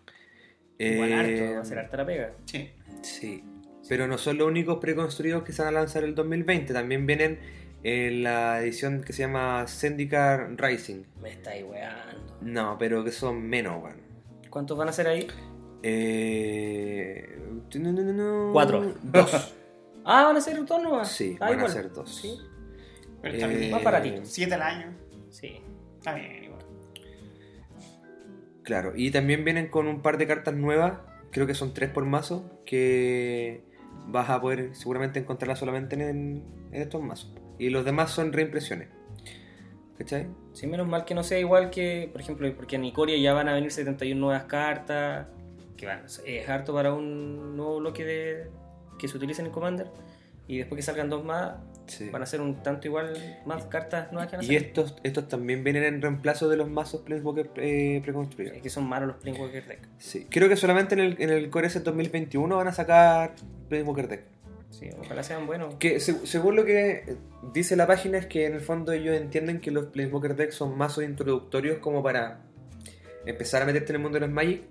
Igual 0.78 1.10
Eh, 1.10 1.14
harto, 1.14 1.54
va 1.56 1.60
a 1.60 1.64
ser 1.64 1.78
harta 1.78 1.96
la 1.96 2.06
pega. 2.06 2.32
Sí. 2.44 2.70
Sí. 3.02 3.44
Pero 3.88 4.06
no 4.08 4.18
son 4.18 4.38
los 4.38 4.48
únicos 4.48 4.78
preconstruidos 4.78 5.44
que 5.44 5.52
se 5.52 5.62
van 5.62 5.74
a 5.74 5.78
lanzar 5.80 6.04
el 6.04 6.14
2020. 6.14 6.72
También 6.74 7.06
vienen 7.06 7.38
en 7.84 8.24
la 8.24 8.60
edición 8.60 9.02
que 9.02 9.12
se 9.12 9.20
llama 9.20 9.64
Zendikar 9.68 10.50
Rising. 10.58 11.04
Me 11.22 11.30
estáis 11.30 11.64
weando. 11.64 12.36
No, 12.42 12.76
pero 12.78 13.04
que 13.04 13.12
son 13.12 13.42
menos, 13.48 13.82
weón. 13.82 14.05
¿Cuántos 14.56 14.78
van 14.78 14.88
a 14.88 14.92
ser 14.92 15.06
ahí? 15.06 15.26
Eh... 15.82 17.38
no, 17.78 17.92
no, 17.92 18.02
no, 18.02 18.12
no. 18.14 18.52
Cuatro. 18.54 18.94
Dos. 19.02 19.54
Ah, 20.08 20.24
van 20.24 20.36
a 20.38 20.40
ser 20.40 20.64
dos 20.64 20.82
nomás. 20.82 21.12
Sí, 21.12 21.36
Ah, 21.38 21.50
van 21.50 21.60
a 21.60 21.68
ser 21.68 21.92
dos. 21.92 22.14
Sí. 22.22 22.38
Pero 23.20 23.34
está 23.34 23.52
Eh, 23.52 23.56
bien. 23.58 23.70
Más 23.70 23.84
baratito. 23.84 24.22
7 24.24 24.54
al 24.54 24.62
año. 24.62 24.96
Sí. 25.28 25.60
Está 25.98 26.14
bien, 26.14 26.44
igual. 26.44 26.60
Claro, 28.62 28.92
y 28.96 29.10
también 29.10 29.44
vienen 29.44 29.68
con 29.68 29.88
un 29.88 30.00
par 30.00 30.16
de 30.16 30.26
cartas 30.26 30.54
nuevas, 30.54 31.00
creo 31.32 31.46
que 31.46 31.52
son 31.54 31.74
tres 31.74 31.90
por 31.90 32.06
mazo, 32.06 32.62
que 32.64 33.62
vas 34.06 34.30
a 34.30 34.40
poder 34.40 34.74
seguramente 34.74 35.18
encontrarlas 35.18 35.58
solamente 35.58 35.96
en, 35.96 36.44
en 36.72 36.80
estos 36.80 37.02
mazos. 37.02 37.34
Y 37.58 37.68
los 37.68 37.84
demás 37.84 38.10
son 38.10 38.32
reimpresiones. 38.32 38.88
¿Cachai? 39.98 40.28
Sí, 40.56 40.66
menos 40.66 40.88
mal 40.88 41.04
que 41.04 41.14
no 41.14 41.22
sea 41.22 41.38
igual 41.38 41.68
que, 41.68 42.08
por 42.10 42.22
ejemplo, 42.22 42.50
porque 42.56 42.76
en 42.76 42.84
Icoria 42.86 43.18
ya 43.18 43.34
van 43.34 43.46
a 43.46 43.52
venir 43.52 43.70
71 43.70 44.18
nuevas 44.18 44.44
cartas, 44.44 45.26
que 45.76 45.84
van, 45.84 46.00
es 46.24 46.48
harto 46.48 46.72
para 46.72 46.94
un 46.94 47.58
nuevo 47.58 47.78
bloque 47.78 48.06
de 48.06 48.46
que 48.98 49.06
se 49.06 49.18
utiliza 49.18 49.42
en 49.42 49.50
Commander, 49.50 49.88
y 50.48 50.56
después 50.56 50.78
que 50.78 50.82
salgan 50.82 51.10
dos 51.10 51.22
más, 51.24 51.56
Sí. 51.86 52.08
van 52.10 52.22
a 52.22 52.26
ser 52.26 52.40
un 52.40 52.62
tanto 52.62 52.88
igual 52.88 53.12
más 53.44 53.66
cartas 53.66 54.10
nuevas 54.12 54.30
que 54.30 54.36
van 54.38 54.44
a 54.44 54.48
Y 54.50 54.56
estos, 54.56 54.96
estos 55.04 55.28
también 55.28 55.62
vienen 55.62 55.84
en 55.84 56.00
reemplazo 56.02 56.48
de 56.48 56.56
los 56.56 56.68
mazos 56.70 57.02
Planeswalker 57.02 57.50
eh, 57.56 58.00
preconstruidos. 58.02 58.56
Es 58.56 58.62
que 58.62 58.70
son 58.70 58.88
malos 58.88 59.08
los 59.08 59.16
Planeswalker 59.18 59.66
Deck. 59.66 59.88
Sí. 59.98 60.26
Creo 60.30 60.48
que 60.48 60.56
solamente 60.56 60.94
en 60.94 61.00
el, 61.00 61.16
en 61.20 61.28
el 61.30 61.50
Core 61.50 61.68
Set 61.68 61.84
2021 61.84 62.56
van 62.56 62.66
a 62.66 62.72
sacar 62.72 63.34
Planeswalker 63.68 64.08
Deck. 64.08 64.24
Sí, 64.78 64.90
ojalá 65.00 65.22
sean 65.22 65.46
buenos. 65.46 65.74
Que 65.76 66.00
se- 66.00 66.26
según 66.26 66.54
lo 66.56 66.64
que 66.64 67.16
dice 67.54 67.76
la 67.76 67.86
página 67.86 68.18
es 68.18 68.26
que 68.26 68.44
en 68.46 68.54
el 68.54 68.60
fondo 68.60 68.92
ellos 68.92 69.16
entienden 69.16 69.60
que 69.60 69.70
los 69.70 69.86
Planeswalker 69.86 70.36
Decks 70.36 70.54
son 70.54 70.76
mazos 70.76 71.02
introductorios 71.04 71.78
como 71.78 72.02
para 72.02 72.40
empezar 73.24 73.62
a 73.62 73.64
meterte 73.64 73.92
en 73.92 73.96
el 73.96 74.02
mundo 74.02 74.16
de 74.16 74.26
los 74.26 74.30
Magic. 74.34 74.62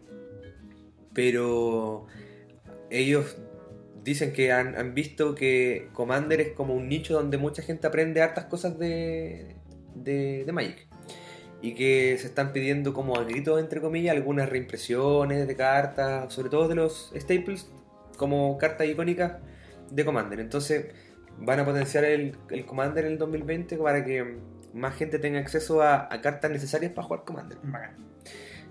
Pero 1.14 2.06
ellos 2.90 3.38
dicen 4.04 4.34
que 4.34 4.52
han, 4.52 4.76
han 4.78 4.94
visto 4.94 5.34
que 5.34 5.88
Commander 5.94 6.40
es 6.42 6.52
como 6.52 6.76
un 6.76 6.88
nicho 6.90 7.14
donde 7.16 7.38
mucha 7.38 7.62
gente 7.64 7.88
aprende 7.88 8.22
hartas 8.22 8.46
cosas 8.46 8.78
de, 8.78 9.56
de, 9.96 10.44
de 10.46 10.52
Magic. 10.52 10.88
Y 11.62 11.74
que 11.74 12.16
se 12.20 12.28
están 12.28 12.54
pidiendo 12.54 12.94
como 12.94 13.18
a 13.18 13.24
gritos, 13.24 13.60
entre 13.60 13.82
comillas, 13.82 14.16
algunas 14.16 14.50
reimpresiones 14.50 15.48
de 15.48 15.56
cartas, 15.56 16.32
sobre 16.32 16.50
todo 16.50 16.68
de 16.68 16.76
los 16.76 17.12
staples, 17.16 17.68
como 18.18 18.58
cartas 18.60 18.88
icónicas 18.88 19.34
de 19.92 20.06
Commander. 20.06 20.40
Entonces 20.40 20.88
van 21.38 21.60
a 21.60 21.66
potenciar 21.66 22.06
el, 22.06 22.38
el 22.50 22.66
Commander 22.66 23.06
en 23.06 23.14
el 23.14 23.18
2020 23.18 23.78
para 23.78 24.04
que 24.06 24.38
más 24.74 24.96
gente 24.96 25.20
tenga 25.20 25.40
acceso 25.40 25.82
a, 25.82 26.14
a 26.14 26.22
cartas 26.22 26.52
necesarias 26.52 26.92
para 26.94 27.08
jugar 27.08 27.24
Commander. 27.26 27.58
Bacán. 27.64 27.96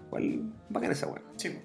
Igual 0.07 0.43
bacán 0.69 0.93
esa 0.93 1.07
weá, 1.09 1.23
Sí. 1.37 1.59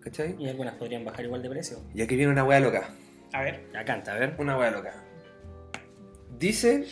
¿cachai? 0.00 0.36
Y 0.38 0.48
algunas 0.48 0.74
podrían 0.74 1.04
bajar 1.04 1.24
igual 1.24 1.42
de 1.42 1.48
precio. 1.50 1.78
Y 1.94 2.02
aquí 2.02 2.16
viene 2.16 2.32
una 2.32 2.44
weá 2.44 2.60
loca. 2.60 2.90
A 3.32 3.42
ver. 3.42 3.66
Ya 3.72 3.84
canta, 3.84 4.12
a 4.14 4.18
ver. 4.18 4.34
Una 4.38 4.56
weá 4.58 4.70
loca. 4.70 4.92
Dice. 6.38 6.84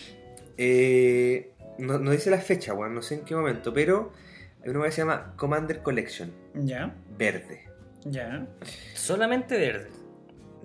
eh, 0.57 1.53
no, 1.79 1.99
no 1.99 2.11
dice 2.11 2.31
la 2.31 2.39
fecha, 2.39 2.73
weón, 2.73 2.95
no 2.95 3.03
sé 3.03 3.17
en 3.17 3.25
qué 3.25 3.35
momento, 3.35 3.73
pero 3.73 4.13
hay 4.63 4.71
una 4.71 4.81
weá 4.81 4.89
que 4.89 4.95
se 4.95 5.03
llama 5.03 5.35
Commander 5.37 5.83
Collection. 5.83 6.33
Ya. 6.55 6.95
Verde. 7.19 7.65
Ya. 8.05 8.47
Solamente 8.95 9.59
verde. 9.59 9.91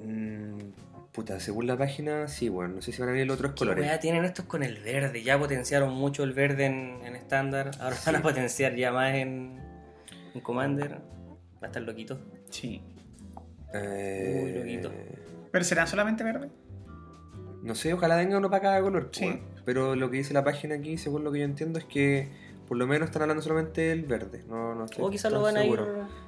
Mm, 0.03 0.71
puta, 1.11 1.39
según 1.39 1.67
la 1.67 1.77
página, 1.77 2.27
sí, 2.27 2.49
weón. 2.49 2.75
No 2.75 2.81
sé 2.81 2.91
si 2.91 2.99
van 3.01 3.09
a 3.09 3.11
venir 3.13 3.29
otros 3.31 3.51
¿Qué 3.53 3.59
colores. 3.59 3.83
weá 3.85 3.99
tienen 3.99 4.25
estos 4.25 4.45
con 4.45 4.63
el 4.63 4.77
verde? 4.79 5.23
Ya 5.23 5.37
potenciaron 5.37 5.93
mucho 5.93 6.23
el 6.23 6.33
verde 6.33 6.65
en 6.65 6.99
en 7.05 7.15
estándar. 7.15 7.71
Ahora 7.79 7.95
van 8.05 8.15
a 8.17 8.21
potenciar 8.21 8.75
ya 8.75 8.91
más 8.91 9.13
en, 9.15 9.59
en 10.33 10.41
Commander. 10.41 10.93
Va 11.61 11.63
a 11.63 11.65
estar 11.67 11.81
loquito. 11.83 12.19
Sí. 12.49 12.81
Eh, 13.73 14.41
Uy, 14.43 14.59
loquito. 14.59 14.91
¿Pero 15.51 15.63
serán 15.65 15.87
solamente 15.87 16.23
verde? 16.23 16.49
No 17.63 17.75
sé, 17.75 17.93
ojalá 17.93 18.15
venga 18.15 18.37
uno 18.37 18.49
para 18.49 18.61
cada 18.61 18.81
color. 18.81 19.09
Sí. 19.11 19.39
pero 19.65 19.95
lo 19.95 20.09
que 20.09 20.17
dice 20.17 20.33
la 20.33 20.43
página 20.43 20.75
aquí, 20.75 20.97
según 20.97 21.23
lo 21.23 21.31
que 21.31 21.39
yo 21.39 21.45
entiendo, 21.45 21.77
es 21.77 21.85
que 21.85 22.29
por 22.67 22.77
lo 22.77 22.87
menos 22.87 23.07
están 23.09 23.21
hablando 23.23 23.41
solamente 23.43 23.81
del 23.81 24.03
verde. 24.03 24.43
No, 24.47 24.73
no 24.75 24.85
estoy 24.85 25.03
O 25.03 25.09
quizás 25.09 25.31
lo 25.31 25.41
van 25.41 25.57
a 25.57 25.65
ir. 25.65 25.79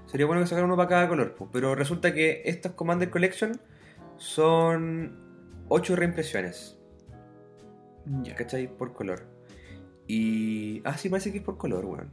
Sería 0.07 0.25
bueno 0.25 0.41
que 0.41 0.47
sacaran 0.47 0.65
uno 0.65 0.75
para 0.77 0.89
cada 0.89 1.07
color, 1.07 1.36
pero 1.51 1.73
resulta 1.75 2.13
que 2.13 2.41
estos 2.45 2.73
Commander 2.73 3.09
Collection 3.09 3.59
son 4.17 5.17
8 5.69 5.95
reimpresiones, 5.95 6.77
Ya. 8.23 8.36
¿cachai? 8.36 8.67
Por 8.67 8.93
color. 8.93 9.23
Y. 10.07 10.81
Ah, 10.86 10.97
sí, 10.97 11.07
parece 11.09 11.31
que 11.31 11.38
es 11.38 11.43
por 11.43 11.57
color, 11.57 11.86
weón. 11.86 12.11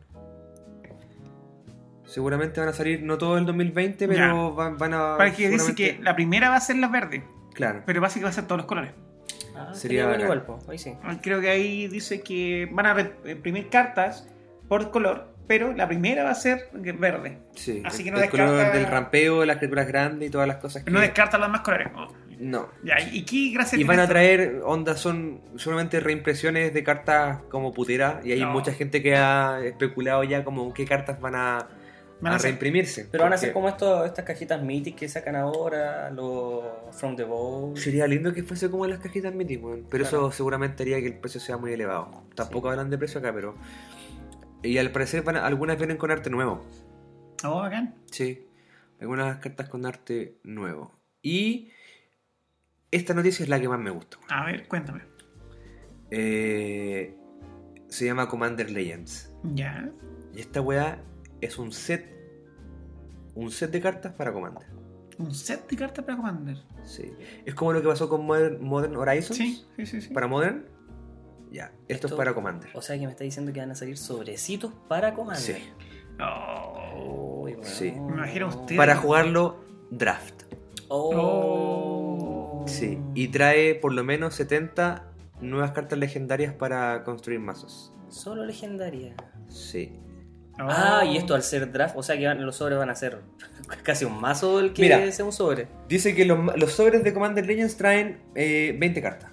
Seguramente 2.04 2.58
van 2.58 2.68
a 2.68 2.72
salir, 2.72 3.02
no 3.04 3.18
todo 3.18 3.38
el 3.38 3.46
2020, 3.46 4.08
pero 4.08 4.52
van, 4.54 4.76
van 4.78 4.94
a. 4.94 5.16
Para 5.16 5.30
que 5.32 5.48
dice 5.48 5.58
seguramente- 5.64 5.96
que 5.98 6.02
la 6.02 6.14
primera 6.16 6.50
va 6.50 6.56
a 6.56 6.60
ser 6.60 6.76
la 6.76 6.88
verde, 6.88 7.24
Claro. 7.54 7.82
pero 7.86 8.00
básicamente 8.00 8.24
va 8.24 8.30
a 8.30 8.32
ser 8.32 8.46
todos 8.46 8.58
los 8.58 8.66
colores. 8.66 8.92
Ah, 9.68 9.74
Sería 9.74 10.06
bacán. 10.06 10.20
igual, 10.22 10.42
po. 10.44 10.58
Ahí 10.68 10.78
sí. 10.78 10.94
Creo 11.22 11.40
que 11.40 11.50
ahí 11.50 11.86
dice 11.88 12.20
que 12.22 12.68
van 12.72 12.86
a 12.86 12.94
re- 12.94 13.12
imprimir 13.26 13.68
cartas 13.68 14.28
por 14.68 14.90
color, 14.90 15.34
pero 15.46 15.72
la 15.74 15.86
primera 15.88 16.24
va 16.24 16.30
a 16.30 16.34
ser 16.34 16.68
verde. 16.72 17.38
Sí. 17.54 17.82
Así 17.84 17.98
el- 17.98 18.04
que 18.04 18.11
no 18.12 18.22
el 18.22 18.30
color 18.30 18.50
descarta- 18.50 18.78
del 18.78 18.86
rampeo, 18.86 19.44
las 19.44 19.56
criaturas 19.58 19.86
grandes 19.88 20.28
y 20.28 20.30
todas 20.30 20.46
las 20.48 20.56
cosas 20.58 20.84
que. 20.84 20.90
No 20.90 21.00
descarta 21.00 21.38
los 21.38 21.48
demás 21.48 21.61
colores. 21.62 21.88
Oh, 21.96 22.12
No. 22.38 22.68
Ya, 22.82 22.94
¿y 23.12 23.22
qué 23.26 23.50
gracia 23.52 23.78
Y 23.78 23.84
van 23.84 24.00
a 24.00 24.08
traer 24.08 24.62
ondas, 24.64 24.98
son 24.98 25.42
solamente 25.56 26.00
reimpresiones 26.00 26.72
de 26.72 26.82
cartas 26.82 27.40
como 27.50 27.74
putera. 27.74 28.20
Y 28.24 28.32
hay 28.32 28.40
No. 28.40 28.50
mucha 28.50 28.72
gente 28.72 29.02
que 29.02 29.14
ha 29.14 29.61
especulado 29.62 30.24
ya 30.24 30.42
como 30.42 30.72
qué 30.72 30.86
cartas 30.86 31.20
van 31.20 31.34
a, 31.34 31.68
Van 32.20 32.34
a 32.34 32.38
reimprimirse. 32.38 33.06
Pero 33.10 33.24
van 33.24 33.32
a 33.32 33.36
ser 33.38 33.52
como 33.52 33.68
esto, 33.68 34.04
estas 34.04 34.24
cajitas 34.24 34.62
Mythic 34.62 34.96
que 34.96 35.08
sacan 35.08 35.36
ahora, 35.36 36.10
los 36.10 36.64
From 36.92 37.16
the 37.16 37.24
Bowl. 37.24 37.76
Sería 37.78 38.06
lindo 38.06 38.32
que 38.34 38.42
fuese 38.42 38.70
como 38.70 38.86
las 38.86 38.98
cajitas 38.98 39.34
Mythic, 39.34 39.64
weón. 39.64 39.86
Pero 39.90 40.04
Claro. 40.04 40.26
eso 40.28 40.32
seguramente 40.36 40.82
haría 40.82 41.00
que 41.00 41.06
el 41.06 41.18
precio 41.18 41.40
sea 41.40 41.56
muy 41.56 41.72
elevado. 41.72 42.24
Tampoco 42.34 42.68
hablan 42.70 42.90
de 42.90 42.98
precio 42.98 43.20
acá, 43.20 43.32
pero. 43.32 43.54
Y 44.62 44.76
al 44.78 44.90
parecer 44.92 45.22
van 45.22 45.36
a- 45.36 45.46
algunas 45.46 45.78
vienen 45.78 45.96
con 45.96 46.10
arte 46.10 46.28
nuevo. 46.28 46.62
Oh, 47.44 47.60
bacán. 47.60 47.94
Sí. 48.10 48.46
Algunas 49.00 49.38
cartas 49.38 49.68
con 49.70 49.86
arte 49.86 50.36
nuevo. 50.44 50.92
Y. 51.22 51.70
Esta 52.90 53.14
noticia 53.14 53.44
es 53.44 53.48
la 53.48 53.60
que 53.60 53.68
más 53.68 53.78
me 53.78 53.90
gusta. 53.90 54.18
A 54.28 54.44
ver, 54.44 54.66
cuéntame. 54.68 55.02
Eh, 56.10 57.14
se 57.88 58.04
llama 58.04 58.28
Commander 58.28 58.70
Legends. 58.70 59.32
Ya. 59.54 59.88
Y 60.34 60.40
esta 60.40 60.60
weá 60.60 61.00
es 61.41 61.59
un 61.59 61.72
set. 61.72 62.07
Un 63.34 63.51
set 63.51 63.70
de 63.70 63.80
cartas 63.80 64.12
para 64.12 64.32
Commander. 64.32 64.66
Un 65.18 65.34
set 65.34 65.68
de 65.68 65.76
cartas 65.76 66.05
para 66.05 66.16
Commander. 66.16 66.57
Sí. 66.84 67.12
Es 67.45 67.55
como 67.55 67.72
lo 67.72 67.80
que 67.82 67.88
pasó 67.88 68.09
con 68.09 68.24
Modern, 68.24 68.62
Modern 68.64 68.97
Horizons. 68.97 69.36
Sí, 69.36 69.64
sí, 69.76 69.86
sí. 69.86 70.01
sí. 70.03 70.12
Para 70.14 70.26
Modern. 70.26 70.64
Ya. 71.53 71.66
Esto, 71.88 72.07
Esto- 72.07 72.07
es 72.09 72.12
para 72.14 72.34
Commander. 72.34 72.70
O 72.74 72.82
sea 72.82 72.97
que 72.99 73.05
me 73.05 73.11
está 73.12 73.24
diciendo 73.24 73.53
que 73.53 73.61
van 73.61 73.70
a 73.70 73.74
salir 73.74 73.97
sobrecitos 73.99 74.72
para 74.88 75.14
Commander. 75.14 75.43
Sí. 75.57 75.62
Oh. 76.20 77.43
Uy, 77.45 77.53
bueno. 77.55 77.68
Sí. 77.68 77.91
Me 77.93 78.12
imagino 78.14 78.49
usted- 78.49 78.76
Para 78.76 78.97
jugarlo 78.97 79.64
draft. 79.91 80.43
Oh. 80.88 82.64
Sí. 82.66 82.99
Y 83.14 83.28
trae 83.28 83.74
por 83.74 83.93
lo 83.93 84.05
menos 84.05 84.34
70 84.34 85.07
nuevas 85.41 85.72
cartas 85.72 85.99
legendarias 85.99 86.55
para 86.55 87.03
construir 87.05 87.41
mazos. 87.41 87.93
Solo 88.09 88.45
legendaria. 88.45 89.14
Sí. 89.49 89.93
Oh. 90.61 90.66
Ah, 90.68 91.04
y 91.04 91.16
esto 91.16 91.34
al 91.34 91.42
ser 91.42 91.72
draft, 91.72 91.94
o 91.96 92.02
sea 92.02 92.18
que 92.18 92.26
van- 92.26 92.44
los 92.44 92.56
sobres 92.56 92.76
van 92.78 92.90
a 92.90 92.94
ser 92.94 93.18
casi 93.82 94.04
un 94.04 94.20
mazo 94.20 94.61
el 94.61 94.72
que 94.74 94.82
Mira. 94.82 95.11
sea 95.12 95.24
un 95.24 95.32
sobre. 95.32 95.68
Dice 95.88 96.14
que 96.14 96.24
los, 96.24 96.72
sobres 96.72 97.02
de 97.02 97.12
Commander 97.14 97.46
Legends 97.46 97.76
traen 97.76 98.20
eh, 98.34 98.76
20 98.78 99.00
cartas. 99.02 99.30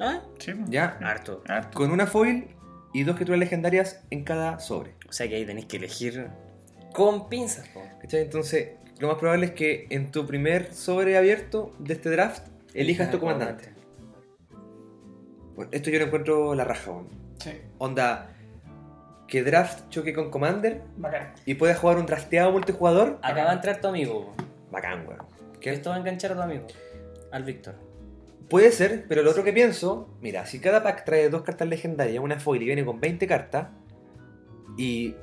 Ah, 0.00 0.20
Sí. 0.38 0.52
¿Ya? 0.68 0.96
harto. 1.02 1.42
Harto. 1.48 1.76
Con 1.76 1.90
una 1.90 2.06
foil 2.06 2.46
y 2.94 3.02
dos 3.02 3.16
criaturas 3.16 3.40
legendarias 3.40 4.04
en 4.10 4.22
cada 4.24 4.60
sobre. 4.60 4.94
O 5.08 5.12
sea 5.12 5.28
que 5.28 5.34
ahí 5.34 5.44
tenéis 5.44 5.66
que 5.66 5.78
elegir 5.78 6.28
con 6.92 7.28
pinzas. 7.28 7.66
po. 7.68 7.82
¿Cachai? 8.00 8.22
Entonces, 8.22 8.70
lo 9.00 9.08
más 9.08 9.16
probable 9.18 9.46
es 9.46 9.52
que 9.52 9.86
en 9.90 10.10
tu 10.12 10.26
primer 10.26 10.72
sobre 10.72 11.16
abierto 11.18 11.72
de 11.80 11.94
este 11.94 12.10
draft 12.10 12.46
elijas 12.74 13.10
tu 13.10 13.18
comandante. 13.18 13.70
Bueno, 15.56 15.70
esto 15.72 15.90
yo 15.90 15.98
lo 15.98 16.04
encuentro 16.06 16.54
la 16.54 16.64
raja, 16.64 16.90
weón. 16.92 17.08
Sí. 17.40 17.50
Onda, 17.78 18.30
que 19.28 19.42
draft 19.44 19.88
choque 19.90 20.12
con 20.14 20.30
commander 20.30 20.82
Bacán. 20.96 21.34
y 21.46 21.54
puedas 21.54 21.78
jugar 21.78 21.98
un 21.98 22.06
drafteado 22.06 22.50
multijugador. 22.50 23.18
Acá 23.22 23.44
va 23.44 23.50
a 23.50 23.54
entrar 23.54 23.80
tu 23.80 23.86
amigo. 23.88 24.34
Bacán, 24.72 25.06
weón. 25.06 25.20
¿Qué? 25.60 25.70
Esto 25.70 25.90
va 25.90 25.96
a 25.96 25.98
enganchar 26.00 26.32
a 26.32 26.34
tu 26.36 26.42
amigo. 26.42 26.66
Al 27.30 27.44
Víctor. 27.44 27.74
Puede 28.48 28.72
ser, 28.72 29.04
pero 29.08 29.22
lo 29.22 29.30
otro 29.30 29.44
que 29.44 29.52
pienso, 29.52 30.08
mira, 30.22 30.46
si 30.46 30.58
cada 30.60 30.82
pack 30.82 31.04
trae 31.04 31.28
dos 31.28 31.42
cartas 31.42 31.68
legendarias, 31.68 32.22
una 32.24 32.40
foil 32.40 32.62
y 32.62 32.64
viene 32.64 32.84
con 32.84 32.98
20 32.98 33.26
cartas, 33.26 33.68
y 34.78 35.14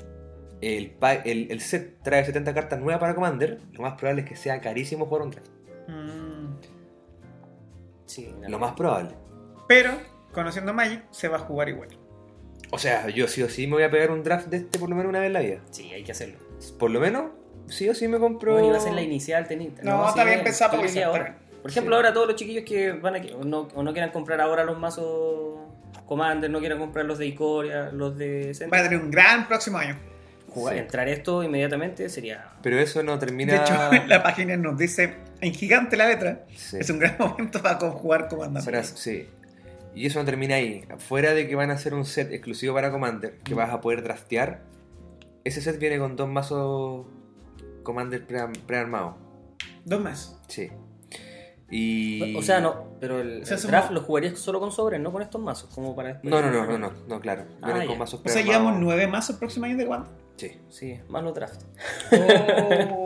el, 0.61 0.91
pa- 0.91 1.13
el, 1.15 1.51
el 1.51 1.59
set 1.61 1.97
trae 2.03 2.23
70 2.23 2.53
cartas 2.53 2.79
nuevas 2.79 2.99
para 2.99 3.15
Commander, 3.15 3.59
lo 3.71 3.81
más 3.81 3.93
probable 3.93 4.21
es 4.21 4.29
que 4.29 4.35
sea 4.35 4.61
carísimo 4.61 5.07
jugar 5.07 5.23
un 5.23 5.31
draft. 5.31 5.49
Mm. 5.87 6.53
Sí, 8.05 8.31
Lo 8.47 8.59
más 8.59 8.73
probable. 8.73 9.15
Pero, 9.67 9.91
conociendo 10.31 10.73
Magic, 10.73 11.03
se 11.09 11.27
va 11.27 11.37
a 11.37 11.39
jugar 11.39 11.69
igual. 11.69 11.89
O 12.71 12.77
sea, 12.77 13.07
yo 13.09 13.27
sí 13.27 13.41
o 13.43 13.49
sí 13.49 13.67
me 13.67 13.73
voy 13.73 13.83
a 13.83 13.91
pegar 13.91 14.11
un 14.11 14.23
draft 14.23 14.47
de 14.47 14.57
este 14.57 14.79
por 14.79 14.89
lo 14.89 14.95
menos 14.95 15.09
una 15.09 15.19
vez 15.19 15.27
en 15.27 15.33
la 15.33 15.39
vida. 15.41 15.59
Sí, 15.71 15.91
hay 15.93 16.03
que 16.03 16.11
hacerlo. 16.11 16.37
Por 16.79 16.91
lo 16.91 16.99
menos, 16.99 17.31
sí 17.67 17.87
o 17.89 17.93
sí 17.95 18.07
me 18.07 18.17
compro. 18.19 18.53
Bueno, 18.53 18.67
iba 18.69 18.77
a 18.77 18.81
ser 18.81 18.93
la 18.93 19.01
inicial, 19.01 19.47
tenita. 19.47 19.81
No, 19.83 20.07
está 20.09 20.23
bien 20.23 20.43
pensado 20.43 20.71
¿qué 20.71 20.77
porque 20.77 20.87
quería 20.93 21.05
está 21.07 21.17
ahora? 21.19 21.37
Por 21.61 21.71
ejemplo, 21.71 21.95
Sí. 21.95 21.97
ahora 21.97 22.13
todos 22.13 22.27
los 22.27 22.35
chiquillos 22.35 22.63
que 22.65 22.91
van 22.91 23.15
a 23.15 23.21
o 23.35 23.43
no, 23.43 23.67
o 23.73 23.83
no 23.83 23.91
quieran 23.91 24.11
comprar 24.11 24.39
ahora 24.41 24.63
los 24.63 24.77
mazos 24.77 25.59
Commander, 26.05 26.49
no 26.51 26.59
quieran 26.59 26.77
comprar 26.77 27.05
los 27.05 27.17
de 27.17 27.25
Icoria, 27.25 27.89
los 27.91 28.15
de 28.17 28.53
Sentinel, 28.53 28.73
Va 28.73 28.79
a 28.85 28.89
tener 28.89 29.03
un 29.03 29.09
gran 29.11 29.47
próximo 29.47 29.77
año. 29.77 29.97
Jugar. 30.49 30.77
entrar 30.77 31.09
esto 31.09 31.43
inmediatamente 31.43 32.07
sería 32.07 32.51
Pero 32.61 32.79
eso 32.79 33.03
no 33.03 33.19
termina. 33.19 33.53
De 33.53 33.59
hecho, 33.59 33.73
la 34.07 34.23
página 34.23 34.55
nos 34.55 34.77
dice 34.77 35.15
en 35.41 35.53
gigante 35.53 35.97
la 35.97 36.07
letra. 36.07 36.45
Sí. 36.55 36.77
Es 36.79 36.89
un 36.89 36.99
gran 36.99 37.17
momento 37.19 37.61
para 37.61 37.77
jugar 37.91 38.29
comandante. 38.29 38.61
Será- 38.63 38.83
sí. 38.83 39.27
Y 39.95 40.05
eso 40.07 40.19
no 40.19 40.25
termina 40.25 40.55
ahí. 40.55 40.83
Fuera 40.97 41.33
de 41.33 41.47
que 41.47 41.55
van 41.55 41.71
a 41.71 41.75
hacer 41.75 41.93
un 41.93 42.05
set 42.05 42.31
exclusivo 42.31 42.73
para 42.75 42.91
Commander, 42.91 43.39
que 43.39 43.53
vas 43.53 43.71
a 43.71 43.79
poder 43.81 44.03
draftear, 44.03 44.61
ese 45.45 45.61
set 45.61 45.79
viene 45.79 45.97
con 45.97 46.15
dos 46.15 46.27
mazos 46.29 47.05
Commander 47.83 48.25
pre- 48.27 48.47
prearmados. 48.67 49.15
Dos 49.85 50.01
más. 50.01 50.37
Sí. 50.47 50.69
Y... 51.71 52.35
O 52.37 52.41
sea, 52.41 52.59
no, 52.59 52.97
pero 52.99 53.19
el, 53.21 53.41
O 53.41 53.45
sea, 53.45 53.55
el 53.55 53.61
somos- 53.61 53.71
draft 53.71 53.91
lo 53.91 54.01
jugarías 54.01 54.37
solo 54.37 54.59
con 54.59 54.71
sobres, 54.71 54.99
no 54.99 55.11
con 55.11 55.21
estos 55.21 55.41
mazos, 55.41 55.73
como 55.73 55.95
para 55.95 56.09
después. 56.09 56.29
No, 56.31 56.41
no, 56.41 56.51
no, 56.51 56.65
no, 56.65 56.77
no, 56.77 56.91
no, 57.07 57.19
claro. 57.19 57.45
Ah, 57.61 57.67
Vienen 57.67 57.87
con 57.87 57.95
ya. 57.95 57.99
mazos 57.99 58.21
O 58.23 58.29
sea, 58.29 58.41
llevamos 58.43 58.75
nueve 58.79 59.07
más 59.07 59.29
el 59.29 59.37
próximo 59.37 59.65
año 59.65 59.77
de 59.77 59.85
Wanda. 59.85 60.09
Sí. 60.37 60.51
Sí, 60.69 60.99
más 61.07 61.23
los 61.23 61.33
draft. 61.33 61.61
Oh, 62.11 62.17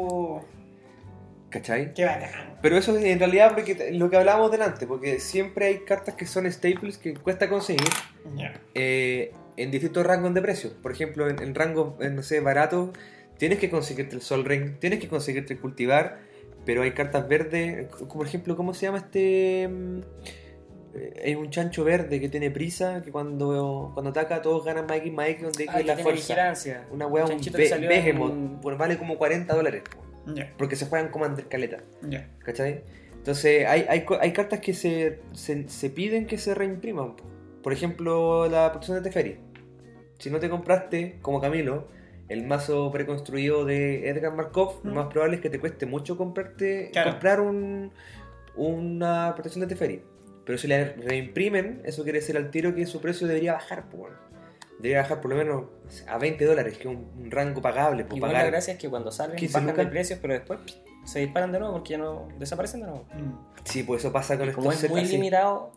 ¿Cachai? 1.50 1.93
qué 1.93 2.06
bacán. 2.06 2.58
Pero 2.62 2.78
eso 2.78 2.95
es 2.97 3.04
en 3.04 3.18
realidad 3.20 3.54
porque 3.56 3.91
lo 3.93 4.10
que 4.10 4.18
hablábamos 4.18 4.52
delante, 4.52 4.86
porque 4.86 5.20
siempre 5.20 5.66
hay 5.68 5.80
cartas 5.80 6.14
que 6.16 6.26
son 6.28 6.50
staples 6.52 6.97
que 6.97 7.14
cuesta 7.16 7.50
conseguir 7.50 7.88
eh, 8.76 9.32
en 9.58 9.72
distintos 9.72 10.06
rangos 10.06 10.34
de 10.34 10.41
precio. 10.41 10.72
Por 10.82 10.91
ejemplo, 10.91 11.28
en, 11.30 11.41
en 11.41 11.56
rangos, 11.56 11.95
no 12.00 12.22
sé, 12.24 12.39
baratos, 12.39 12.91
tienes 13.38 13.60
que 13.60 13.70
conseguirte 13.70 14.16
el 14.16 14.22
Sol 14.22 14.45
Ring, 14.45 14.78
tienes 14.80 15.00
que 15.00 15.08
conseguirte 15.08 15.54
el 15.54 15.60
Cultivar, 15.60 16.20
pero 16.66 16.84
hay 16.84 16.91
cartas 16.91 17.28
verdes, 17.28 17.88
como 17.89 18.10
por 18.16 18.28
ejemplo, 18.28 18.56
¿cómo 18.56 18.74
se 18.74 18.86
llama 18.86 19.00
este...? 19.00 19.68
mm, 19.68 20.00
eh, 20.95 21.22
Hay 21.26 21.36
un 21.36 21.50
chancho 21.50 21.84
verde 21.84 22.20
que 22.20 22.30
tiene 22.30 22.52
prisa, 22.52 23.02
que 23.02 23.12
cuando, 23.12 23.91
cuando 23.93 24.12
ataca 24.12 24.41
todos 24.41 24.66
ganan 24.66 24.86
Mike, 24.88 25.40
donde 25.44 25.65
Ah, 25.69 25.80
es 25.80 25.86
la 25.86 25.94
que 25.95 26.03
tiene 26.03 26.03
fuerza. 26.03 26.34
vigilancia. 26.34 26.88
Una 26.91 27.07
wea, 27.07 27.26
un 27.26 27.41
salió 27.44 27.88
Behemoth, 27.90 28.32
en- 28.32 28.61
bueno, 28.61 28.78
vale 28.78 28.98
como 28.98 29.18
40 29.18 29.53
dólares, 29.56 29.84
Porque 30.58 30.76
se 30.76 30.86
juegan 30.86 31.10
Commander 31.10 31.48
Caleta. 31.48 31.78
Ya. 32.02 32.30
¿Cachai? 32.40 32.84
Entonces 33.14 33.66
hay, 33.68 33.86
hay, 33.90 34.06
hay 34.22 34.32
cartas 34.34 34.60
que 34.60 34.74
se, 34.74 35.20
se, 35.34 35.68
se 35.70 35.90
piden 35.90 36.26
que 36.28 36.38
se 36.38 36.54
reimpriman. 36.56 37.16
po. 37.16 37.24
Por 37.64 37.74
ejemplo, 37.74 38.48
la 38.48 38.72
protección 38.72 38.98
de 38.98 39.04
Teferi. 39.04 39.38
Si 40.20 40.30
no 40.30 40.40
te 40.40 40.50
compraste, 40.50 41.18
como 41.22 41.41
Camilo, 41.41 41.88
el 42.30 42.46
mazo 42.46 42.91
preconstruido 42.91 43.66
de 43.66 44.08
Edgar 44.10 44.34
Markov, 44.36 44.82
lo 44.84 44.91
Mm. 44.91 44.96
más 44.96 45.08
probable 45.08 45.36
es 45.38 45.41
que 45.41 45.50
te 45.50 45.60
cueste 45.60 45.86
mucho 45.86 46.16
comprarte 46.18 46.90
Claro. 46.91 47.12
comprar 47.12 47.41
un, 47.41 47.91
una 48.56 49.34
protección 49.36 49.62
de 49.62 49.68
Teferi. 49.68 50.02
Pero 50.46 50.58
si 50.58 50.68
la 50.68 50.84
reimprimen, 50.84 51.82
eso 51.86 52.04
quiere 52.04 52.20
decir 52.20 52.36
al 52.38 52.50
tiro 52.52 52.74
que 52.76 52.86
su 52.86 53.02
precio 53.02 53.28
debería 53.28 53.54
bajar. 53.54 53.90
po, 53.90 53.98
bueno. 53.98 54.16
Debería 54.80 55.01
bajar 55.01 55.22
por 55.22 55.31
lo 55.31 55.38
menos 55.38 55.65
a 56.07 56.18
20 56.18 56.43
dólares, 56.45 56.77
que 56.77 56.89
es 56.89 56.95
un, 56.95 57.10
un 57.18 57.30
rango 57.31 57.61
pagable. 57.61 58.06
Por 58.06 58.18
Igual 58.18 58.31
pagar. 58.31 58.45
la 58.45 58.51
gracia 58.51 58.73
es 58.73 58.80
que 58.80 58.89
cuando 58.89 59.11
salen 59.11 59.35
15 59.38 59.53
bajan 59.60 59.76
de 59.76 59.85
precios, 59.88 60.19
pero 60.22 60.34
después 60.34 60.60
se 61.06 61.19
disparan 61.19 61.51
de 61.51 61.60
nuevo 61.60 61.73
porque 61.76 61.91
ya 61.91 61.97
no 61.97 62.30
desaparecen 62.39 62.81
de 62.81 62.88
nuevo. 62.88 63.06
Sí, 63.65 63.84
pues 63.84 63.99
eso 64.01 64.11
pasa 64.14 64.38
con 64.38 64.45
Y 64.47 64.49
estos 64.49 64.64
como 64.64 64.72
es 64.72 64.80
sets 64.80 64.91
muy 64.91 65.01
así. 65.01 65.11
limitado, 65.14 65.72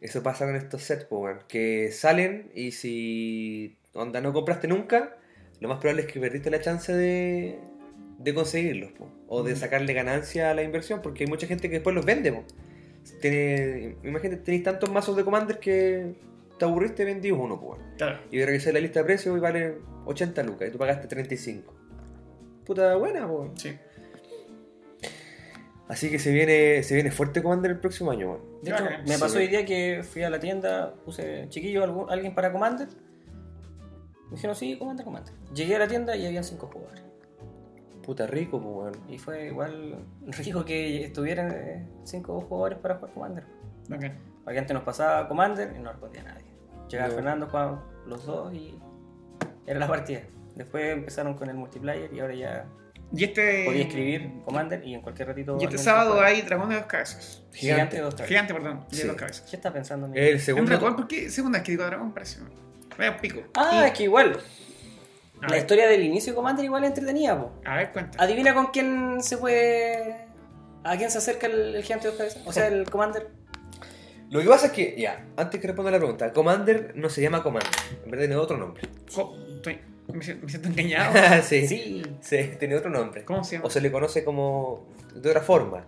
Eso 0.00 0.22
pasa 0.22 0.44
con 0.46 0.56
estos 0.56 0.82
sets, 0.82 1.04
pues, 1.04 1.20
weón, 1.22 1.38
que 1.48 1.90
salen 1.92 2.50
y 2.54 2.72
si 2.72 3.76
onda 3.94 4.20
no 4.20 4.32
compraste 4.32 4.66
nunca, 4.68 5.16
lo 5.60 5.68
más 5.68 5.78
probable 5.78 6.02
es 6.02 6.08
que 6.12 6.18
perdiste 6.20 6.50
la 6.50 6.60
chance 6.60 6.92
de, 6.92 7.58
de 8.18 8.34
conseguirlos, 8.34 8.90
po, 8.92 9.08
o 9.28 9.42
de 9.44 9.52
Mm. 9.54 9.56
sacarle 9.56 9.92
ganancia 9.94 10.50
a 10.50 10.54
la 10.54 10.62
inversión, 10.64 11.00
porque 11.02 11.22
hay 11.24 11.28
mucha 11.30 11.46
gente 11.46 11.68
que 11.68 11.74
después 11.76 11.94
los 11.94 12.04
vende. 12.04 12.32
po. 12.32 12.44
Tiene, 13.20 13.96
imagínate, 14.02 14.42
tenéis 14.42 14.64
tantos 14.64 14.90
mazos 14.90 15.16
de 15.16 15.24
Commander 15.24 15.58
que 15.58 16.14
te 16.58 16.64
aburriste, 16.64 17.04
vendí 17.04 17.30
uno, 17.30 17.60
pues. 17.60 17.80
Claro. 17.98 18.18
Y 18.30 18.44
revisé 18.44 18.72
la 18.72 18.80
lista 18.80 19.00
de 19.00 19.04
precios 19.06 19.36
y 19.36 19.40
vale 19.40 19.78
80 20.06 20.42
lucas 20.42 20.68
y 20.68 20.70
tú 20.72 20.78
pagaste 20.78 21.06
35. 21.08 21.74
Puta 22.64 22.94
buena, 22.96 23.28
pues. 23.28 23.50
Sí. 23.56 23.76
Así 25.88 26.10
que 26.10 26.18
se 26.18 26.32
viene, 26.32 26.82
se 26.82 26.94
viene 26.94 27.10
fuerte 27.10 27.42
Commander 27.42 27.70
el 27.72 27.78
próximo 27.78 28.10
año, 28.10 28.30
weón. 28.30 28.40
De 28.62 28.70
hecho, 28.70 28.84
Bacán. 28.84 29.04
me 29.06 29.18
pasó 29.18 29.38
hoy 29.38 29.48
día 29.48 29.66
que 29.66 30.02
fui 30.02 30.22
a 30.22 30.30
la 30.30 30.40
tienda, 30.40 30.94
puse 31.04 31.46
chiquillo, 31.50 31.84
algún- 31.84 32.10
alguien 32.10 32.34
para 32.34 32.50
Commander. 32.50 32.88
Me 34.30 34.36
dijeron, 34.36 34.56
sí, 34.56 34.78
Commander, 34.78 35.04
Commander. 35.04 35.34
Llegué 35.54 35.76
a 35.76 35.80
la 35.80 35.86
tienda 35.88 36.16
y 36.16 36.26
habían 36.26 36.42
cinco 36.42 36.70
jugadores. 36.72 37.02
Puta 38.02 38.26
rico, 38.26 38.60
pues, 38.62 38.74
weón. 38.74 38.92
Y 39.10 39.18
fue 39.18 39.48
igual 39.48 39.96
rico 40.26 40.64
que 40.64 41.04
estuvieran 41.04 41.50
eh, 41.52 41.86
cinco 42.04 42.40
jugadores 42.40 42.78
para 42.78 42.94
jugar 42.96 43.12
Commander. 43.12 43.44
Bacán. 43.88 44.18
Porque 44.44 44.58
antes 44.58 44.74
nos 44.74 44.82
pasaba 44.84 45.26
Commander 45.28 45.72
y 45.76 45.78
no 45.80 45.90
respondía 45.90 46.22
nadie. 46.22 46.44
Llegaba 46.88 47.08
No. 47.08 47.14
Fernando, 47.14 47.46
jugaban 47.46 47.80
los 48.06 48.26
dos 48.26 48.52
y 48.54 48.78
era 49.66 49.80
la 49.80 49.88
partida. 49.88 50.20
Después 50.54 50.92
empezaron 50.92 51.34
con 51.34 51.48
el 51.48 51.56
multiplayer 51.56 52.12
y 52.12 52.20
ahora 52.20 52.34
ya 52.34 52.66
Y 53.12 53.24
este. 53.24 53.64
podía 53.64 53.82
escribir 53.84 54.30
Commander 54.44 54.84
y 54.84 54.94
en 54.94 55.00
cualquier 55.00 55.28
ratito. 55.28 55.56
Y 55.60 55.64
este 55.64 55.78
sábado 55.78 56.20
hay 56.20 56.42
dragón 56.42 56.68
de 56.68 56.76
dos 56.76 56.86
cabezas. 56.86 57.42
Gigante 57.52 57.96
de 57.96 58.02
dos 58.02 58.14
cabezas. 58.14 58.28
Gigante, 58.28 58.54
perdón. 58.54 58.84
De 58.90 58.96
Sí. 58.96 59.06
dos 59.06 59.16
cabezas. 59.16 59.48
¿Qué 59.50 59.56
está 59.56 59.72
pensando? 59.72 60.06
amigo? 60.06 60.20
El 60.22 60.34
¿En 60.34 60.40
segundo. 60.40 60.78
¿Por 60.78 61.08
qué 61.08 61.30
segunda 61.30 61.58
vez 61.58 61.66
que 61.66 61.72
digo 61.72 61.84
dragón? 61.84 62.12
Parece. 62.12 62.40
Vaya 62.98 63.16
pico. 63.16 63.40
Ah, 63.56 63.80
Y- 63.82 63.86
es 63.88 63.92
que 63.92 64.02
igual. 64.04 64.38
A 65.40 65.46
La 65.46 65.48
ver. 65.48 65.58
historia 65.60 65.88
del 65.88 66.02
inicio 66.04 66.32
de 66.32 66.36
Commander 66.36 66.64
igual 66.64 66.84
es 66.84 66.88
entretenida, 66.90 67.38
po. 67.38 67.52
A 67.64 67.76
ver, 67.76 67.92
cuenta. 67.92 68.22
Adivina 68.22 68.54
con 68.54 68.66
quién 68.66 69.22
se 69.22 69.36
puede. 69.38 70.16
¿A 70.84 70.96
quién 70.96 71.10
se 71.10 71.18
acerca 71.18 71.46
el, 71.46 71.74
el 71.76 71.82
gigante 71.82 72.06
de 72.06 72.12
dos 72.12 72.18
cabezas? 72.18 72.42
O 72.46 72.52
sea, 72.52 72.66
el 72.68 72.88
Commander. 72.88 73.28
Lo 74.30 74.40
que 74.40 74.48
pasa 74.48 74.66
es 74.66 74.72
que, 74.72 74.94
ya, 74.98 75.26
antes 75.36 75.60
que 75.60 75.66
responda 75.66 75.90
la 75.90 75.98
pregunta, 75.98 76.32
Commander 76.32 76.92
no 76.96 77.08
se 77.08 77.22
llama 77.22 77.42
Commander, 77.42 77.70
en 78.04 78.10
verdad 78.10 78.24
tiene 78.26 78.36
otro 78.36 78.56
nombre. 78.56 78.82
Estoy- 79.06 79.78
me, 80.12 80.22
siento, 80.22 80.44
me 80.44 80.50
siento 80.50 80.68
engañado. 80.68 81.14
sí, 81.42 81.66
Sí. 81.68 82.02
sí, 82.20 82.50
tiene 82.58 82.74
otro 82.76 82.90
nombre. 82.90 83.24
¿Cómo 83.24 83.42
se 83.44 83.56
llama? 83.56 83.66
O 83.66 83.70
se 83.70 83.80
le 83.80 83.90
conoce 83.92 84.24
como 84.24 84.86
de 85.14 85.30
otra 85.30 85.40
forma. 85.40 85.86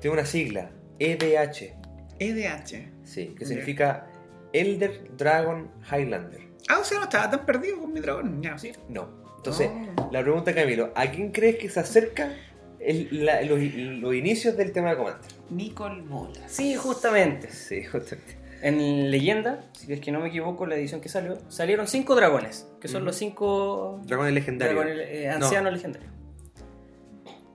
Tiene 0.00 0.14
una 0.14 0.26
sigla, 0.26 0.70
EDH, 0.98 1.74
EDH. 2.18 2.88
sí, 3.04 3.28
que 3.36 3.40
Ya. 3.44 3.46
significa 3.46 4.06
Elder 4.52 5.16
Dragon 5.16 5.70
Highlander. 5.90 6.40
Ah, 6.68 6.78
o 6.80 6.84
sea, 6.84 6.98
no 6.98 7.04
estaba 7.04 7.30
tan 7.30 7.46
perdido 7.46 7.78
con 7.80 7.92
mi 7.92 8.00
dragón. 8.00 8.42
Ya, 8.42 8.58
sí. 8.58 8.72
No. 8.88 9.08
Entonces, 9.36 9.70
Oh. 9.96 10.08
la 10.12 10.22
pregunta 10.22 10.54
Camilo, 10.54 10.92
¿a 10.94 11.06
quién 11.10 11.30
crees 11.30 11.56
que 11.56 11.68
se 11.68 11.80
acerca 11.80 12.34
el- 12.80 13.24
la- 13.24 13.42
los, 13.42 13.58
los 13.60 14.14
inicios 14.14 14.56
del 14.56 14.72
tema 14.72 14.90
de 14.90 14.96
Commander? 14.96 15.30
Nicole 15.50 16.02
Bola. 16.02 16.48
Sí, 16.48 16.74
justamente. 16.76 17.50
Sí, 17.50 17.84
justamente. 17.84 18.36
En 18.62 19.10
Leyenda, 19.10 19.64
si 19.72 19.92
es 19.92 20.00
que 20.00 20.10
no 20.10 20.20
me 20.20 20.28
equivoco, 20.28 20.66
la 20.66 20.76
edición 20.76 21.00
que 21.00 21.08
salió, 21.08 21.38
salieron 21.48 21.86
cinco 21.86 22.14
dragones, 22.14 22.66
que 22.80 22.88
son 22.88 23.04
los 23.04 23.14
cinco 23.16 24.00
Dragones 24.04 24.32
legendarios. 24.32 24.76
dragones 24.84 25.06
eh, 25.10 25.28
ancianos 25.28 25.72
legendarios. 25.72 26.10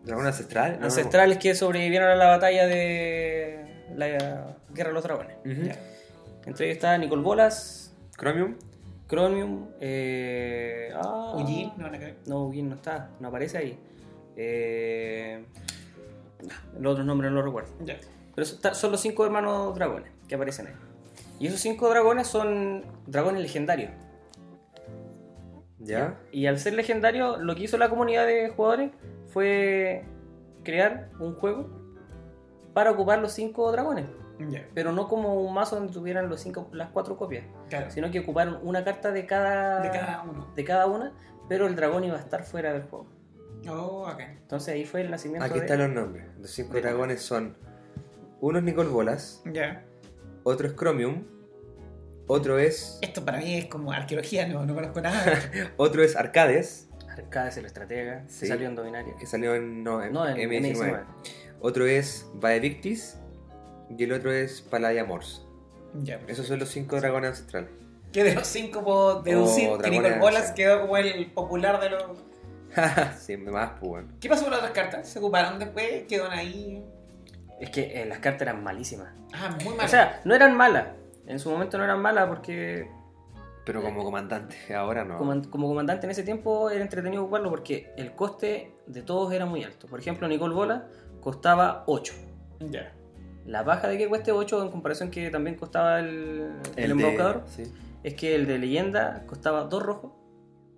¿Dragón 0.03 0.25
ancestral? 0.25 0.79
No, 0.79 0.85
Ancestrales 0.85 1.37
que 1.37 1.53
sobrevivieron 1.53 2.09
a 2.09 2.15
la 2.15 2.27
batalla 2.27 2.65
de 2.67 3.85
la 3.95 4.07
Guerra 4.73 4.89
de 4.89 4.93
los 4.93 5.03
Dragones. 5.03 5.37
no. 5.43 5.71
Entre 6.45 6.65
ellos 6.65 6.77
está 6.77 6.97
Nicol 6.97 7.21
Bolas, 7.21 7.93
Chromium. 8.17 8.55
Chromium, 9.07 9.67
eh, 9.79 10.89
ah, 10.95 11.33
Ujin, 11.35 11.71
no 11.77 11.83
van 11.83 11.95
a 11.95 11.99
caer. 11.99 12.15
No, 12.25 12.45
Ujin 12.45 12.69
no 12.69 12.75
está, 12.75 13.09
no 13.19 13.27
aparece 13.27 13.57
ahí. 13.59 13.77
Eh, 14.37 15.43
los 16.79 16.91
otros 16.93 17.05
nombres 17.05 17.31
no 17.31 17.37
los 17.37 17.45
recuerdo. 17.45 17.69
Pero 18.35 18.45
son 18.75 18.91
los 18.91 18.99
cinco 19.01 19.25
hermanos 19.25 19.75
dragones 19.75 20.11
que 20.27 20.35
aparecen 20.35 20.67
ahí. 20.67 20.73
Y 21.39 21.47
esos 21.47 21.59
cinco 21.59 21.89
dragones 21.89 22.27
son 22.27 22.83
dragones 23.07 23.41
legendarios. 23.41 23.91
¿Ya? 25.79 26.19
Y 26.31 26.45
al 26.45 26.59
ser 26.59 26.73
legendario, 26.73 27.37
lo 27.37 27.55
que 27.55 27.63
hizo 27.63 27.77
la 27.77 27.89
comunidad 27.89 28.25
de 28.27 28.49
jugadores 28.49 28.91
fue 29.27 30.03
crear 30.63 31.09
un 31.19 31.33
juego 31.35 31.67
para 32.73 32.91
ocupar 32.91 33.19
los 33.19 33.31
cinco 33.33 33.71
dragones. 33.71 34.05
Ya. 34.49 34.67
Pero 34.73 34.91
no 34.91 35.07
como 35.07 35.35
un 35.41 35.53
mazo 35.53 35.75
donde 35.75 35.93
tuvieran 35.93 36.29
los 36.29 36.39
cinco, 36.41 36.67
las 36.71 36.89
cuatro 36.89 37.17
copias, 37.17 37.45
Claro. 37.69 37.91
sino 37.91 38.09
que 38.11 38.19
ocuparon 38.19 38.59
una 38.63 38.83
carta 38.83 39.11
de 39.11 39.25
cada, 39.25 39.81
De 39.81 39.89
cada 39.91 40.23
uno. 40.23 40.47
de 40.55 40.63
cada 40.63 40.85
una, 40.87 41.11
pero 41.49 41.67
el 41.67 41.75
dragón 41.75 42.03
iba 42.03 42.15
a 42.17 42.19
estar 42.19 42.43
fuera 42.43 42.73
del 42.73 42.83
juego. 42.83 43.07
Oh, 43.69 44.09
ok. 44.11 44.19
Entonces 44.19 44.73
ahí 44.73 44.85
fue 44.85 45.01
el 45.01 45.11
nacimiento 45.11 45.45
Aquí 45.45 45.55
de... 45.59 45.65
están 45.65 45.79
los 45.79 45.89
nombres. 45.89 46.25
Los 46.39 46.49
cinco 46.51 46.73
de- 46.73 46.81
dragones 46.81 47.21
son. 47.21 47.55
Uno 48.39 48.57
es 48.57 48.63
Nicol 48.63 48.87
Bolas, 48.87 49.41
Ya. 49.45 49.83
otro 50.43 50.67
es 50.67 50.75
Chromium, 50.75 51.23
otro 52.27 52.57
es. 52.57 52.97
Esto 53.01 53.23
para 53.23 53.37
mí 53.37 53.55
es 53.57 53.65
como 53.65 53.91
arqueología, 53.91 54.47
no, 54.47 54.65
no 54.65 54.73
conozco 54.73 55.01
nada. 55.01 55.39
Otro 55.77 56.01
es 56.03 56.15
Arcades, 56.15 56.89
Arcades 57.09 57.57
el 57.57 57.65
estratega, 57.65 58.23
Sí. 58.27 58.41
que 58.41 58.47
salió 58.47 58.67
en 58.67 58.75
Dominaria. 58.75 59.15
que 59.19 59.25
salió 59.27 59.53
en, 59.53 59.83
no, 59.83 60.01
en 60.03 60.13
No, 60.13 60.27
en 60.27 60.37
M19. 60.37 60.75
M19. 60.75 61.03
Otro 61.59 61.85
es 61.85 62.25
Vaevictis 62.35 63.17
y 63.95 64.03
el 64.03 64.13
otro 64.13 64.31
es 64.31 64.61
Paladia 64.61 65.03
Morse. 65.05 65.41
ya. 66.01 66.19
Esos 66.27 66.47
son 66.47 66.57
los 66.59 66.69
cinco 66.69 66.95
dragones 66.99 67.31
ancestrales. 67.31 67.69
Que 68.11 68.23
de 68.23 68.33
los 68.33 68.47
cinco 68.47 68.83
puedo 68.83 69.21
deducir 69.21 69.69
Oh, 69.69 69.77
que 69.77 69.89
Nicole 69.91 70.17
Bolas 70.19 70.51
quedó 70.51 70.81
como 70.81 70.97
el 70.97 71.31
popular 71.31 71.79
de 71.79 71.91
los. 71.91 72.03
sí, 73.19 73.37
más, 73.37 73.71
pues 73.79 73.89
bueno. 73.89 74.07
¿Qué 74.19 74.29
pasó 74.29 74.43
con 74.43 74.51
las 74.51 74.59
otras 74.61 74.73
cartas? 74.73 75.07
¿Se 75.09 75.19
ocuparon 75.19 75.59
después? 75.59 76.03
¿Quedaron 76.07 76.31
ahí? 76.33 76.83
Es 77.59 77.69
que 77.69 78.01
eh, 78.01 78.05
las 78.05 78.19
cartas 78.19 78.43
eran 78.43 78.63
malísimas. 78.63 79.09
Ah, 79.33 79.55
muy 79.63 79.75
mal. 79.75 79.85
O 79.85 79.89
sea, 79.89 80.21
no 80.25 80.33
eran 80.35 80.55
malas. 80.57 80.87
En 81.27 81.39
su 81.39 81.49
momento 81.49 81.77
no 81.77 81.83
eran 81.83 82.01
malas 82.01 82.27
porque 82.27 82.89
Pero 83.65 83.81
como 83.83 84.03
comandante, 84.03 84.55
ahora 84.75 85.05
no. 85.05 85.17
como, 85.17 85.41
como 85.49 85.67
comandante 85.67 86.07
en 86.07 86.11
ese 86.11 86.23
tiempo 86.23 86.69
era 86.71 86.81
entretenido 86.83 87.23
ocuparlo 87.23 87.49
porque 87.49 87.93
el 87.97 88.13
coste 88.13 88.73
de 88.87 89.01
todos 89.03 89.31
era 89.31 89.45
muy 89.45 89.63
alto. 89.63 89.87
Por 89.87 89.99
ejemplo, 89.99 90.27
Nicole 90.27 90.53
Bola 90.55 90.87
costaba 91.21 91.83
8. 91.87 92.13
ya. 92.71 92.93
La 93.45 93.63
baja 93.63 93.87
de 93.87 93.97
que 93.97 94.07
cueste 94.07 94.31
8 94.31 94.61
en 94.63 94.69
comparación 94.69 95.09
que 95.09 95.29
también 95.31 95.55
costaba 95.55 95.99
el, 95.99 96.51
el, 96.75 96.85
de- 96.85 96.91
embaucador 96.91 97.43
sí. 97.47 97.63
es 98.03 98.13
que 98.13 98.35
el 98.35 98.45
de 98.45 98.59
leyenda 98.59 99.23
costaba 99.25 99.63
2 99.63 99.81
rojos, 99.83 100.11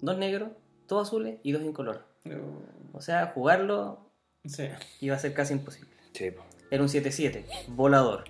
2 0.02 0.18
negros, 0.18 0.50
2 0.94 1.08
azules 1.08 1.40
y 1.44 1.52
2 1.52 1.64
incolor. 1.64 2.06
O 2.94 3.02
sea, 3.02 3.28
jugarlo 3.34 4.00
Sí. 4.46 4.68
iba 5.02 5.16
a 5.16 5.20
ser 5.20 5.34
casi 5.34 5.54
imposible. 5.54 5.90
Sí. 6.14 6.32
Era 6.72 6.82
un 6.84 6.90
7-7, 6.90 7.44
volador. 7.70 8.24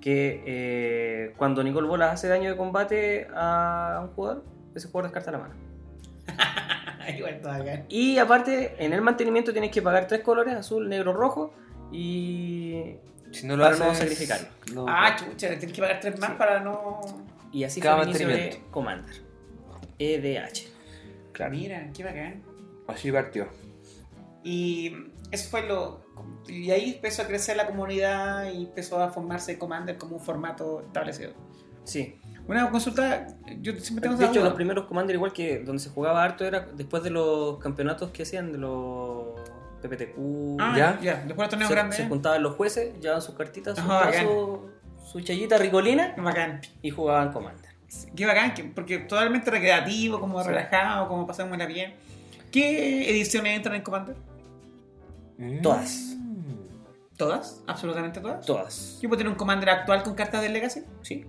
Que 0.00 0.42
eh, 0.46 1.34
cuando 1.38 1.62
Nicole 1.64 1.88
Bolas 1.88 2.12
hace 2.14 2.28
daño 2.28 2.50
de 2.50 2.56
combate 2.56 3.26
a 3.34 4.00
un 4.02 4.08
jugador, 4.14 4.44
ese 4.74 4.88
jugador 4.88 5.10
descarta 5.10 5.30
la 5.32 5.38
mano. 5.38 5.54
Igual 7.16 7.34
está 7.34 7.54
acá. 7.56 7.84
Y 7.88 8.18
aparte, 8.18 8.74
en 8.78 8.92
el 8.92 9.00
mantenimiento 9.02 9.52
tienes 9.52 9.70
que 9.70 9.82
pagar 9.82 10.06
tres 10.06 10.20
colores, 10.22 10.54
azul, 10.54 10.88
negro, 10.88 11.12
rojo. 11.12 11.52
Y, 11.92 12.96
Si 13.30 13.46
no 13.46 13.56
lo 13.56 13.64
Para 13.64 13.74
haces, 13.74 13.86
no 13.86 13.94
sacrificarlo. 13.94 14.46
no- 14.74 14.86
Ah, 14.88 15.16
chucha, 15.16 15.48
tienes 15.58 15.72
que 15.72 15.80
pagar 15.82 16.00
tres 16.00 16.18
más 16.18 16.30
Sí. 16.30 16.36
para 16.38 16.60
no. 16.60 17.00
y 17.52 17.64
así 17.64 17.80
Cada 17.80 17.96
fue 17.96 18.02
el 18.04 18.08
inicio 18.10 18.28
de. 18.28 18.60
Commander. 18.70 19.14
EDH. 19.98 20.68
Claro. 21.34 21.50
Mira, 21.52 21.90
qué 21.94 22.02
bacán. 22.02 22.42
Así 22.88 23.12
partió. 23.12 23.48
Y 24.42 24.94
eso 25.30 25.50
fue 25.50 25.66
lo. 25.66 26.02
Y 26.48 26.70
ahí 26.70 26.94
empezó 26.94 27.22
a 27.22 27.26
crecer 27.26 27.56
la 27.56 27.66
comunidad 27.66 28.50
y 28.52 28.64
empezó 28.64 29.02
a 29.02 29.10
formarse 29.10 29.58
Commander 29.58 29.98
como 29.98 30.16
un 30.16 30.22
formato 30.22 30.80
establecido. 30.86 31.32
Sí. 31.84 32.18
Una 32.46 32.70
consulta, 32.70 33.26
yo 33.60 33.72
siempre 33.78 34.02
tengo 34.08 34.16
De 34.16 34.26
hecho, 34.26 34.42
los 34.44 34.52
primeros 34.52 34.84
Commander, 34.86 35.16
igual 35.16 35.32
que 35.32 35.60
donde 35.60 35.82
se 35.82 35.88
jugaba 35.90 36.22
harto, 36.22 36.44
era 36.44 36.60
después 36.74 37.02
de 37.02 37.10
los 37.10 37.58
campeonatos 37.58 38.10
que 38.10 38.22
hacían, 38.22 38.52
de 38.52 38.58
los 38.58 39.40
PPTQ. 39.80 40.58
Ah, 40.60 40.74
¿Ya? 40.76 41.00
ya. 41.00 41.14
Después 41.24 41.36
de 41.36 41.42
los 41.42 41.48
torneos 41.48 41.68
se, 41.68 41.74
grandes. 41.74 41.96
se 41.96 42.06
juntaban 42.06 42.42
los 42.42 42.54
jueces, 42.54 43.00
llevaban 43.00 43.22
sus 43.22 43.34
cartitas, 43.34 43.76
su, 43.78 43.80
Ajá, 43.80 44.06
bacán. 44.06 44.26
su, 44.26 44.70
su 45.10 45.20
chayita 45.20 45.56
ricolina 45.56 46.14
Bacán. 46.18 46.60
y 46.82 46.90
jugaban 46.90 47.32
Commander. 47.32 47.70
Qué 48.16 48.26
bacán, 48.26 48.54
que- 48.54 48.64
porque 48.64 48.98
totalmente 48.98 49.50
recreativo, 49.50 50.20
como 50.20 50.40
Sí. 50.42 50.48
relajado, 50.48 51.08
como 51.08 51.26
pasamos 51.26 51.56
la 51.58 51.66
bien. 51.66 51.94
¿Qué 52.52 53.10
ediciones 53.10 53.56
entran 53.56 53.74
en 53.76 53.82
Commander? 53.82 54.16
Todas. 55.62 56.16
¿Todas? 57.16 57.62
¿Absolutamente 57.66 58.20
todas? 58.20 58.44
Todas. 58.46 58.98
¿Yo 59.00 59.08
puedo 59.08 59.18
tener 59.18 59.30
un 59.32 59.36
Commander 59.38 59.70
actual 59.70 60.02
con 60.02 60.14
cartas 60.14 60.42
del 60.42 60.52
Legacy? 60.52 60.82
Sí. 61.02 61.26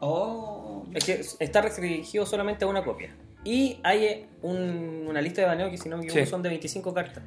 Oh. 0.00 0.84
Es 0.94 1.04
que 1.04 1.24
está 1.40 1.62
restringido 1.62 2.26
solamente 2.26 2.64
a 2.64 2.68
una 2.68 2.84
copia. 2.84 3.14
Y 3.44 3.78
hay 3.82 4.04
eh, 4.04 4.28
un- 4.42 5.06
una 5.08 5.20
lista 5.20 5.40
de 5.40 5.46
baneo 5.46 5.70
que, 5.70 5.78
si 5.78 5.88
no 5.88 5.96
me 5.96 6.04
equivoco, 6.04 6.24
Sí. 6.24 6.30
son 6.30 6.42
de 6.42 6.48
25 6.50 6.92
cartas. 6.92 7.22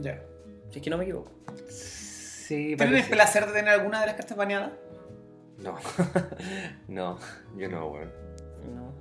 Ya. 0.00 0.20
Si 0.70 0.78
es 0.78 0.82
que 0.84 0.90
no 0.90 0.98
me 0.98 1.04
equivoco. 1.04 1.30
Sí, 1.68 2.74
¿Tienen 2.76 2.80
el 2.80 2.88
parece. 2.88 3.10
placer 3.10 3.46
de 3.46 3.52
tener 3.52 3.68
alguna 3.74 4.00
de 4.00 4.06
las 4.06 4.16
cartas 4.16 4.36
baneadas? 4.36 4.72
No. 5.62 5.76
no, 6.88 7.18
yo 7.56 7.68
no, 7.68 7.86
weón. 7.88 8.10
No. 8.74 8.92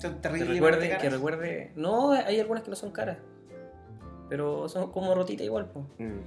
Son 0.00 0.14
Que 0.14 0.20
terribles. 0.20 0.48
recuerde, 0.54 0.88
caras. 0.88 1.02
que 1.02 1.10
recuerde. 1.10 1.72
No, 1.76 2.12
hay 2.12 2.40
algunas 2.40 2.62
que 2.64 2.70
no 2.70 2.76
son 2.76 2.90
caras. 2.90 3.18
Pero 4.28 4.68
son 4.68 4.90
como 4.90 5.14
rotitas 5.14 5.44
igual. 5.46 5.66
po. 5.66 5.86
Mm. 5.98 6.20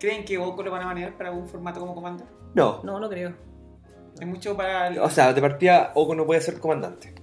¿Creen 0.00 0.24
que 0.24 0.36
Goku 0.38 0.62
lo 0.62 0.70
van 0.70 0.82
a 0.82 0.86
banear 0.86 1.16
para 1.16 1.30
un 1.32 1.46
formato 1.46 1.78
como 1.80 1.94
Commander? 1.94 2.26
No. 2.54 2.82
No, 2.82 2.98
no 2.98 3.08
creo. 3.08 3.32
Hay 4.20 4.26
mucho 4.26 4.56
para 4.56 4.88
el... 4.88 4.98
O 4.98 5.08
sea, 5.08 5.32
de 5.32 5.40
partida, 5.40 5.92
Oko 5.94 6.14
no 6.14 6.26
puede 6.26 6.40
ser 6.40 6.58
comandante. 6.58 7.14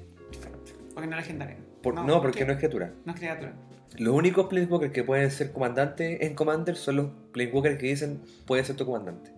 Porque 0.93 1.07
no 1.07 1.15
es 1.17 1.21
legendario. 1.23 1.57
Por- 1.83 1.95
no, 1.95 2.21
porque 2.21 2.45
no 2.45 2.51
es 2.53 2.57
criatura. 2.57 2.93
No 3.05 3.13
es 3.13 3.19
criatura. 3.19 3.53
Los 3.97 4.13
únicos 4.13 4.47
Planeswalkers 4.47 4.93
que 4.93 5.03
pueden 5.03 5.29
ser 5.31 5.51
comandantes 5.51 6.21
en 6.21 6.35
Commander 6.35 6.75
son 6.75 6.95
los 6.97 7.05
Planeswalkers 7.33 7.77
que 7.77 7.87
dicen 7.87 8.21
puede 8.45 8.63
ser 8.63 8.75
tu 8.75 8.85
comandante. 8.85 9.31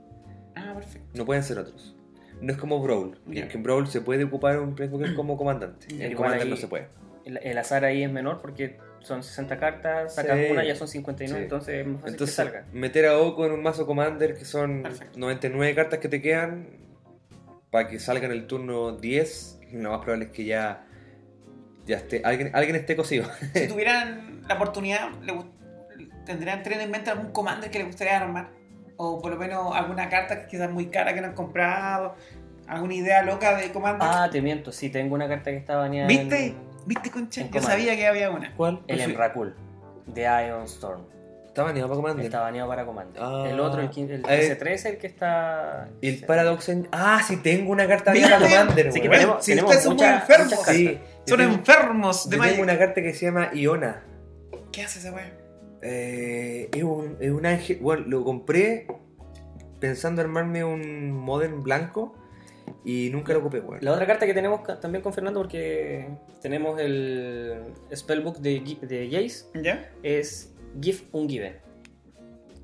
Ah, 0.71 0.75
perfecto. 0.75 1.07
No 1.13 1.25
pueden 1.25 1.43
ser 1.43 1.59
otros. 1.59 1.95
No 2.41 2.51
es 2.51 2.57
como 2.57 2.81
Brawl. 2.81 3.19
Ya. 3.27 3.47
Que 3.47 3.57
en 3.57 3.63
Brawl 3.63 3.87
se 3.87 4.01
puede 4.01 4.23
ocupar 4.23 4.59
un 4.59 4.73
Planeswalker 4.75 5.15
como 5.15 5.37
comandante. 5.37 5.87
Ya, 5.95 6.05
En 6.07 6.15
Commander 6.15 6.41
ahí- 6.43 6.49
no 6.49 6.55
se 6.55 6.67
puede. 6.67 6.87
El, 7.25 7.37
el 7.37 7.57
azar 7.57 7.85
ahí 7.85 8.03
es 8.03 8.11
menor 8.11 8.41
porque 8.41 8.77
son 9.01 9.21
60 9.23 9.57
cartas, 9.59 10.15
sacas 10.15 10.37
Sí. 10.39 10.45
una, 10.51 10.63
ya 10.63 10.75
son 10.75 10.87
59, 10.87 11.39
Sí. 11.39 11.43
entonces 11.43 11.75
es 11.75 11.85
más 11.87 12.01
fácil 12.01 12.13
Entonces, 12.13 12.35
que 12.35 12.43
salga. 12.43 12.65
meter 12.73 13.05
a 13.07 13.19
Oko 13.19 13.45
en 13.45 13.51
un 13.51 13.61
mazo 13.63 13.85
Commander 13.85 14.35
que 14.35 14.45
son 14.45 14.81
Perfecto. 14.83 15.19
99 15.19 15.75
cartas 15.75 15.99
que 15.99 16.07
te 16.09 16.21
quedan 16.21 16.67
para 17.69 17.87
que 17.87 17.99
salga 17.99 18.25
en 18.25 18.31
el 18.31 18.47
turno 18.47 18.91
10, 18.97 19.59
lo 19.73 19.91
más 19.91 19.99
probable 20.01 20.25
es 20.25 20.31
que 20.31 20.45
ya, 20.45 20.85
ya 21.85 21.97
esté, 21.97 22.21
alguien, 22.25 22.51
alguien 22.53 22.75
esté 22.75 22.95
cosido. 22.95 23.25
Si 23.53 23.67
tuvieran 23.67 24.41
la 24.47 24.55
oportunidad, 24.55 25.09
le 25.21 25.33
¿tendrían 26.25 26.61
tener 26.63 26.81
en 26.81 26.91
mente 26.91 27.09
algún 27.11 27.31
commander 27.31 27.69
que 27.71 27.77
les 27.79 27.87
gustaría 27.87 28.19
armar? 28.19 28.49
O 29.03 29.19
por 29.19 29.31
lo 29.31 29.37
menos 29.37 29.75
alguna 29.75 30.09
carta 30.09 30.41
que 30.41 30.47
quizás 30.47 30.69
muy 30.69 30.87
cara 30.87 31.13
que 31.15 31.21
no 31.21 31.27
han 31.27 31.33
comprado. 31.33 32.13
¿Alguna 32.67 32.93
idea 32.93 33.23
loca 33.23 33.55
de 33.55 33.71
commander? 33.71 34.07
Ah, 34.09 34.29
te 34.31 34.41
miento, 34.41 34.71
sí, 34.71 34.89
tengo 34.89 35.15
una 35.15 35.27
carta 35.27 35.49
que 35.49 35.57
está 35.57 35.75
baneada 35.75 36.07
¿Viste? 36.07 36.45
en 36.47 36.55
¿Viste, 36.85 37.09
Concha? 37.09 37.41
en 37.41 37.47
Yo 37.47 37.53
Commander. 37.53 37.79
sabía 37.79 37.95
que 37.95 38.07
había 38.07 38.29
una. 38.29 38.53
¿Cuál? 38.55 38.75
el 38.75 38.95
Pues 38.95 38.99
sí, 39.05 39.11
Emrakul 39.11 39.55
de 40.05 40.21
Ion 40.21 40.63
Storm. 40.65 41.01
Está 41.47 41.63
baneado 41.63 41.89
para 41.89 41.95
Commander. 41.97 42.25
Está 42.25 42.39
baneado 42.41 42.69
para 42.69 42.85
Commander. 42.85 43.21
Ah. 43.21 43.43
el 43.49 43.59
otro, 43.59 43.81
el, 43.81 43.89
15 43.89 44.13
el 44.15 44.23
Eh, 44.29 44.55
13 44.55 44.89
el 44.89 44.97
que 44.99 45.07
está. 45.07 45.89
Y 45.99 46.07
el 46.09 46.25
Paradox 46.25 46.69
en... 46.69 46.87
Ah, 46.91 47.21
sí, 47.27 47.37
tengo 47.37 47.71
una 47.71 47.87
carta 47.87 48.11
de 48.13 48.19
¿Viste? 48.19 48.33
Commander, 48.35 48.93
Sí, 48.93 49.01
que 49.01 49.09
weón. 49.09 49.19
tenemos, 49.19 49.43
si 49.45 49.51
tenemos 49.51 49.69
ustedes 49.75 49.83
son 49.83 49.95
muy 49.97 50.05
enfermos. 50.05 50.65
Sí, 50.67 50.99
Son 51.27 51.37
tengo- 51.39 51.53
enfermos 51.55 52.29
de 52.29 52.37
Magic. 52.37 52.51
tengo 52.53 52.63
una 52.63 52.77
carta 52.77 53.01
que 53.01 53.13
se 53.13 53.25
llama 53.25 53.49
Iona. 53.53 54.03
¿Qué 54.71 54.83
hace 54.83 54.99
esa 54.99 55.11
wea? 55.11 55.29
Eh, 55.81 56.69
es, 56.73 56.83
un, 56.83 57.17
es 57.19 57.31
un 57.31 57.45
ángel. 57.45 57.79
Bueno, 57.81 58.05
lo 58.07 58.23
compré 58.23 58.87
pensando 59.79 60.21
armarme 60.21 60.63
un 60.63 61.11
Modern 61.11 61.63
blanco 61.63 62.15
y 62.85 63.09
nunca 63.11 63.33
lo 63.33 63.39
ocupé, 63.39 63.59
weón. 63.59 63.79
La 63.81 63.91
otra 63.91 64.05
carta 64.05 64.25
que 64.25 64.33
tenemos 64.33 64.61
también 64.79 65.01
con 65.01 65.13
Fernando, 65.13 65.39
porque 65.39 66.07
tenemos 66.41 66.79
el 66.79 67.63
Spellbook 67.93 68.37
de, 68.37 68.77
de 68.81 69.09
Jace, 69.11 69.45
¿Ya? 69.61 69.91
es 70.03 70.53
Give 70.79 70.99
Ungiven. 71.11 71.57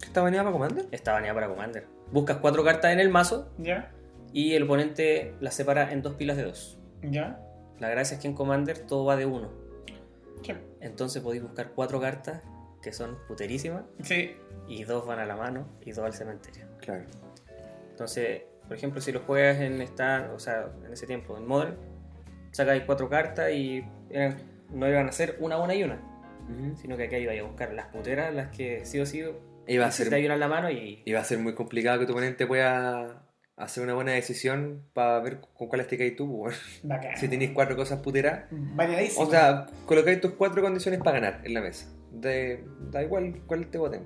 ¿Está 0.01 0.21
baneado 0.21 0.45
para 0.45 0.53
Commander? 0.53 0.85
Está 0.91 1.13
baneada 1.13 1.33
para 1.33 1.47
Commander. 1.47 1.87
Buscas 2.11 2.37
cuatro 2.37 2.63
cartas 2.63 2.93
en 2.93 2.99
el 2.99 3.09
mazo 3.09 3.51
¿Ya? 3.57 3.91
y 4.31 4.53
el 4.53 4.63
oponente 4.63 5.33
las 5.41 5.55
separa 5.55 5.91
en 5.91 6.01
dos 6.01 6.13
pilas 6.13 6.37
de 6.37 6.43
dos. 6.43 6.79
¿Ya? 7.01 7.39
La 7.79 7.89
gracia 7.89 8.15
es 8.15 8.21
que 8.21 8.27
en 8.27 8.33
Commander 8.33 8.79
todo 8.79 9.05
va 9.05 9.17
de 9.17 9.25
uno. 9.25 9.51
Sí. 10.43 10.53
Entonces 10.81 11.21
podéis 11.21 11.43
buscar 11.43 11.71
cuatro 11.73 11.99
cartas 11.99 12.41
que 12.81 12.91
son 12.93 13.17
puterísimas 13.27 13.83
Sí. 14.01 14.35
y 14.67 14.83
dos 14.83 15.05
van 15.05 15.19
a 15.19 15.25
la 15.25 15.35
mano 15.35 15.67
y 15.85 15.91
dos 15.91 16.05
al 16.05 16.13
cementerio. 16.13 16.65
Claro. 16.79 17.05
Entonces, 17.91 18.43
por 18.67 18.75
ejemplo, 18.77 19.01
si 19.01 19.11
lo 19.11 19.21
juegas 19.21 19.59
en 19.59 19.81
esta, 19.81 20.31
o 20.33 20.39
sea, 20.39 20.69
en 20.85 20.93
ese 20.93 21.07
tiempo, 21.07 21.37
en 21.37 21.47
Modern, 21.47 21.75
sacáis 22.51 22.83
cuatro 22.85 23.09
cartas 23.09 23.51
y 23.51 23.83
eran- 24.09 24.37
no 24.71 24.87
iban 24.87 25.07
a 25.07 25.11
ser 25.11 25.37
una, 25.39 25.57
una 25.57 25.73
y 25.75 25.83
una, 25.83 25.99
sino 26.75 26.95
que 26.97 27.05
acá 27.05 27.17
iba 27.17 27.33
a 27.33 27.43
buscar 27.43 27.73
las 27.73 27.87
puteras, 27.87 28.33
las 28.33 28.55
que 28.55 28.85
sí 28.85 28.99
o 28.99 29.05
sí 29.05 29.23
Iba 29.69 29.85
a 29.85 29.91
ser, 29.91 30.07
una 30.07 30.17
en 30.17 30.39
la 30.39 30.47
mano 30.47 30.69
y 30.71 31.01
iba 31.05 31.19
a 31.19 31.23
ser 31.25 31.39
muy 31.39 31.53
complicado 31.53 31.99
que 31.99 32.05
tu 32.05 32.13
oponente 32.13 32.47
pueda 32.47 33.23
hacer 33.57 33.83
una 33.83 33.95
buena 33.95 34.13
decisión 34.13 34.83
para 34.93 35.19
ver 35.19 35.41
con 35.41 35.67
cuál 35.67 35.85
te 35.87 35.97
caes 35.97 36.15
tú. 36.15 36.47
Bacán. 36.83 37.17
Si 37.17 37.27
tenéis 37.27 37.51
cuatro 37.53 37.75
cosas 37.75 37.99
puteras. 37.99 38.45
Bañadísimo. 38.51 39.25
O 39.25 39.29
sea, 39.29 39.65
colocáis 39.85 40.21
tus 40.21 40.31
cuatro 40.33 40.61
condiciones 40.61 40.99
para 41.01 41.19
ganar 41.19 41.41
en 41.43 41.53
la 41.53 41.61
mesa. 41.61 41.87
De- 42.21 42.63
da 42.91 43.03
igual 43.03 43.41
cuál 43.45 43.67
te 43.67 43.77
voten. 43.77 44.03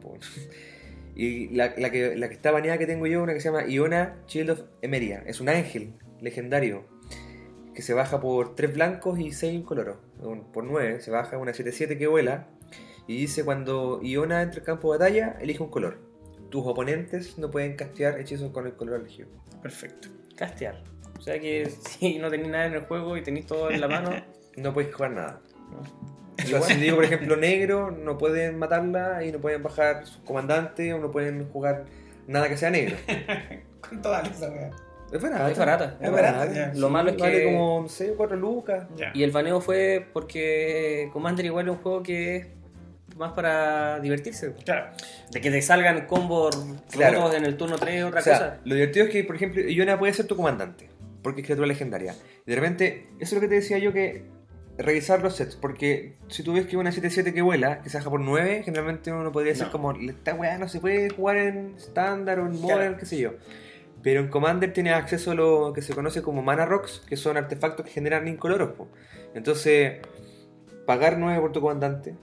Y 1.16 1.50
la, 1.50 1.74
la 1.78 1.92
que, 1.92 2.16
la 2.16 2.30
que 2.30 2.36
está 2.36 2.52
baneada 2.52 2.78
que 2.78 2.88
tengo 2.88 3.06
yo, 3.08 3.22
una 3.22 3.34
que 3.34 3.42
se 3.42 3.50
llama 3.50 3.66
Iona 3.68 4.18
Shield 4.28 4.50
of 4.52 4.62
Emeria. 4.82 5.24
Es 5.26 5.42
un 5.42 5.50
ángel 5.50 5.94
legendario 6.22 6.86
que 7.76 7.82
se 7.82 7.94
baja 7.94 8.20
por 8.22 8.56
3 8.56 8.74
blancos 8.74 9.20
y 9.20 9.32
6 9.32 9.54
incoloros. 9.54 9.98
Por 10.54 10.64
9 10.64 11.02
se 11.02 11.12
baja 11.12 11.38
una 11.38 11.52
7-7 11.52 11.98
que 11.98 12.08
vuela. 12.08 12.48
Y 13.08 13.18
dice 13.18 13.44
cuando 13.44 14.00
Iona 14.02 14.42
entra 14.42 14.60
al 14.60 14.66
campo 14.66 14.92
de 14.94 15.00
batalla, 15.00 15.38
elige 15.42 15.62
un 15.64 15.70
color. 15.70 16.00
Tus 16.50 16.66
oponentes 16.66 17.38
no 17.38 17.50
pueden 17.52 17.76
castear 17.76 18.20
hechizos 18.20 18.52
con 18.52 18.66
el 18.68 18.74
color 18.76 19.02
elegido. 19.02 19.28
Perfecto. 19.62 20.08
castear. 20.36 20.84
O 21.18 21.22
sea 21.22 21.40
que 21.40 21.70
si 21.70 22.18
no 22.20 22.30
tenéis 22.30 22.50
nada 22.52 22.66
en 22.68 22.74
el 22.74 22.82
juego 22.82 23.16
y 23.18 23.22
tenéis 23.22 23.46
todo 23.48 23.70
en 23.70 23.80
la 23.82 23.88
mano, 23.88 24.10
No 24.58 24.74
puedes 24.74 24.94
jugar 24.94 25.12
nada. 25.12 25.42
¿no? 25.72 26.11
O 26.46 26.48
sea, 26.48 26.62
si 26.62 26.76
digo, 26.76 26.96
por 26.98 27.06
ejemplo, 27.06 27.36
negro, 27.38 27.92
no 27.92 28.18
pueden 28.18 28.58
matarla 28.60 29.24
y 29.24 29.32
no 29.32 29.40
pueden 29.40 29.64
bajar 29.64 30.06
su 30.06 30.24
comandante 30.24 30.94
o 30.94 31.00
no 31.00 31.12
pueden 31.12 31.48
jugar 31.50 31.86
nada 32.28 32.48
que 32.50 32.58
sea 32.58 32.70
negro. 32.70 32.96
¿Cuánto 33.82 34.10
vale 34.12 34.30
esa 34.30 34.50
wea? 34.50 34.72
Es 35.12 35.22
barata. 35.22 35.52
Es 35.52 35.58
barata. 35.58 35.98
Es 36.02 36.12
barata. 36.12 36.72
Lo 36.76 36.90
malo 36.90 37.10
es 37.12 37.18
Vale 37.18 37.40
que- 37.40 37.46
como, 37.46 37.82
no 37.82 37.90
sé, 37.90 38.14
4 38.16 38.38
lucas. 38.38 38.88
Y 39.14 39.24
el 39.24 39.32
baneo 39.32 39.60
fue 39.60 40.08
porque 40.14 41.10
Commander 41.12 41.46
igual 41.46 41.68
es 41.68 41.72
un 41.74 41.78
juego 41.82 42.02
que 42.02 42.36
es 42.38 42.48
más 43.18 43.34
para 43.34 44.00
divertirse. 44.00 44.54
Claro. 44.64 44.86
De 45.32 45.42
que 45.42 45.52
te 45.52 45.62
salgan 45.62 46.06
combos 46.06 46.56
Claro. 46.92 47.20
rotos 47.24 47.36
en 47.36 47.46
el 47.46 47.58
turno 47.58 47.78
3 47.78 48.06
otra 48.06 48.22
O 48.22 48.24
sea, 48.24 48.34
cosa. 48.38 48.58
lo 48.64 48.74
divertido 48.76 49.06
es 49.06 49.12
que, 49.12 49.24
por 49.26 49.36
ejemplo, 49.36 49.62
Iona 49.64 50.00
puede 50.00 50.14
ser 50.14 50.28
tu 50.28 50.38
comandante, 50.38 50.88
porque 51.22 51.42
es 51.42 51.46
criatura 51.46 51.68
legendaria. 51.68 52.16
Y 52.46 52.50
de 52.50 52.56
repente, 52.56 53.08
eso 53.20 53.24
es 53.24 53.34
lo 53.34 53.42
que 53.42 53.48
te 53.50 53.56
decía 53.56 53.80
yo 53.80 53.92
que 53.92 54.24
revisar 54.82 55.22
los 55.22 55.36
sets, 55.36 55.56
porque 55.56 56.16
si 56.28 56.44
tú 56.44 56.54
ves 56.54 56.66
que 56.66 56.78
una 56.78 56.92
7-7 56.92 57.34
que 57.34 57.42
vuela, 57.42 57.82
que 57.82 57.90
se 57.90 57.98
baja 57.98 58.10
por 58.10 58.20
9, 58.20 58.64
generalmente 58.64 59.12
uno 59.12 59.32
podría 59.32 59.54
decir 59.54 59.66
No. 59.68 59.72
como, 59.72 59.92
esta 59.94 60.34
weá 60.34 60.58
no 60.58 60.68
se 60.68 60.80
puede 60.80 61.10
jugar 61.10 61.38
en 61.38 61.76
estándar 61.78 62.40
o 62.40 62.46
en 62.48 62.54
modern, 62.60 62.80
Claro. 62.80 62.98
qué 62.98 63.06
sé 63.06 63.18
yo. 63.20 63.32
Pero 64.04 64.20
en 64.22 64.30
Commander 64.30 64.74
tienes 64.74 64.94
acceso 64.94 65.32
a 65.32 65.36
lo 65.36 65.74
que 65.74 65.82
se 65.82 65.94
conoce 65.94 66.22
como 66.24 66.42
Mana 66.42 66.66
Rocks, 66.66 67.04
que 67.08 67.16
son 67.18 67.38
artefactos 67.38 67.86
que 67.86 67.92
generan 67.92 68.28
incoloros. 68.28 68.72
po. 68.72 68.88
Entonces, 69.36 70.00
pagar 70.88 71.18
9 71.20 71.40
por 71.40 71.52
tu 71.52 71.62
comandante, 71.62 72.16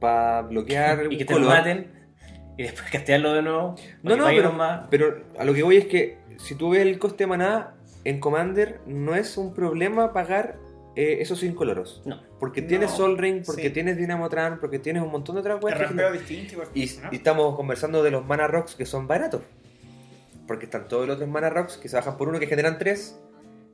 para 0.00 0.42
bloquear 0.42 1.06
Y 1.10 1.18
que 1.18 1.24
te 1.24 1.38
lo 1.38 1.46
maten 1.48 1.90
y 2.58 2.64
después 2.64 2.90
castearlo 2.90 3.32
de 3.32 3.42
nuevo. 3.42 3.74
No, 4.02 4.16
no, 4.16 4.26
pero, 4.26 4.52
más. 4.52 4.86
pero 4.90 5.22
a 5.38 5.44
lo 5.44 5.54
que 5.54 5.62
voy 5.62 5.78
es 5.78 5.86
que 5.86 6.18
si 6.36 6.54
tú 6.54 6.70
ves 6.70 6.82
el 6.82 6.98
coste 6.98 7.24
de 7.24 7.28
maná 7.28 7.74
en 8.04 8.20
Commander, 8.20 8.80
no 8.86 9.14
es 9.14 9.38
un 9.38 9.54
problema 9.54 10.12
pagar 10.12 10.58
eh, 10.96 11.18
esos 11.20 11.42
incoloros. 11.42 12.02
No. 12.04 12.20
Porque 12.38 12.62
No, 12.62 12.68
tienes 12.68 12.90
Sol 12.90 13.16
Ring, 13.18 13.42
porque 13.44 13.68
sí. 13.68 13.70
tienes 13.70 13.96
Dynamotran, 13.96 14.60
porque 14.60 14.78
tienes 14.78 15.02
un 15.02 15.10
montón 15.10 15.36
de 15.36 15.40
otras 15.40 15.58
igual, 15.58 15.74
Y, 16.74 16.86
¿no? 17.02 17.08
y 17.12 17.16
estamos 17.16 17.56
conversando 17.56 18.02
de 18.02 18.10
los 18.10 18.26
Mana 18.26 18.46
Rocks 18.46 18.74
que 18.74 18.86
son 18.86 19.06
baratos. 19.06 19.42
Porque 20.46 20.64
están 20.66 20.88
todos 20.88 21.06
los 21.06 21.16
otros 21.16 21.30
Mana 21.30 21.50
Rocks 21.50 21.76
que 21.76 21.88
se 21.88 21.96
bajan 21.96 22.16
por 22.16 22.28
uno 22.28 22.38
que 22.38 22.46
generan 22.46 22.78
tres. 22.78 23.18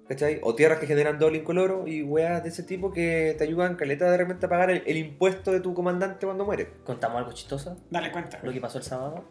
¿Cachai? 0.08 0.40
O 0.42 0.54
tierras 0.54 0.78
que 0.78 0.86
generan 0.86 1.18
doble 1.18 1.38
incoloro 1.38 1.86
y 1.86 2.02
weas 2.02 2.42
de 2.42 2.48
ese 2.48 2.62
tipo 2.62 2.90
que 2.92 3.34
te 3.36 3.44
ayudan 3.44 3.76
caleta 3.76 4.10
de 4.10 4.16
repente 4.16 4.46
a 4.46 4.48
pagar 4.48 4.70
el, 4.70 4.82
el 4.86 4.96
impuesto 4.96 5.52
de 5.52 5.60
tu 5.60 5.74
comandante 5.74 6.24
cuando 6.24 6.46
muere. 6.46 6.70
Contamos 6.84 7.18
algo 7.18 7.32
chistoso. 7.32 7.76
Dale 7.90 8.10
cuenta. 8.10 8.38
Lo 8.42 8.50
que 8.50 8.58
pasó 8.58 8.78
el 8.78 8.84
sábado. 8.84 9.24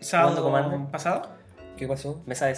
¿Sábado 0.00 0.88
pasado? 0.92 1.30
¿Qué 1.78 1.88
pasó? 1.88 2.22
Mesa 2.26 2.46
de 2.46 2.54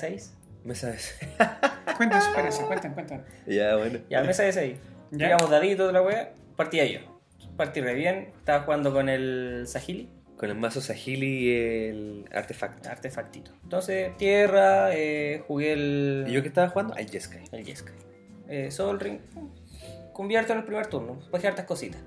6. 0.62 0.64
Me 0.64 0.74
sabes. 0.74 1.18
Cuenten 1.96 2.20
su 2.20 2.26
experiencia, 2.28 2.66
cuenten, 2.66 2.94
cuenten. 2.94 3.24
ya, 3.46 3.76
bueno. 3.76 3.98
Ya, 4.08 4.22
mesa 4.22 4.44
de 4.44 4.52
6. 4.52 4.78
¿Ya? 5.12 5.26
Tiramos 5.26 5.50
daditos 5.50 5.86
de 5.88 5.92
la 5.92 6.02
wea. 6.02 6.32
Partía 6.56 6.84
yo. 6.86 7.00
Partí 7.56 7.80
re 7.80 7.94
bien. 7.94 8.32
Estaba 8.38 8.64
jugando 8.64 8.92
con 8.92 9.08
el 9.08 9.64
Sahili. 9.66 10.08
Con 10.36 10.50
el 10.50 10.56
mazo 10.56 10.80
Sahili 10.80 11.26
y 11.26 11.54
el 11.88 12.28
artefacto. 12.32 12.88
Artefactito. 12.88 13.52
Entonces, 13.62 14.16
tierra. 14.16 14.94
eh, 14.94 15.44
jugué 15.46 15.72
el. 15.72 16.24
¿Y 16.28 16.32
yo 16.32 16.42
que 16.42 16.48
estaba 16.48 16.68
jugando? 16.68 16.94
Al 16.94 17.08
Jeskai. 17.08 17.44
El 17.52 17.64
Jeskai. 17.64 17.94
Eh, 18.48 18.70
Sol 18.70 18.98
Ring. 18.98 19.20
Convierto 20.12 20.52
en 20.52 20.60
el 20.60 20.64
primer 20.64 20.86
turno. 20.86 21.18
Bajé 21.30 21.48
hartas 21.48 21.66
cositas. 21.66 22.00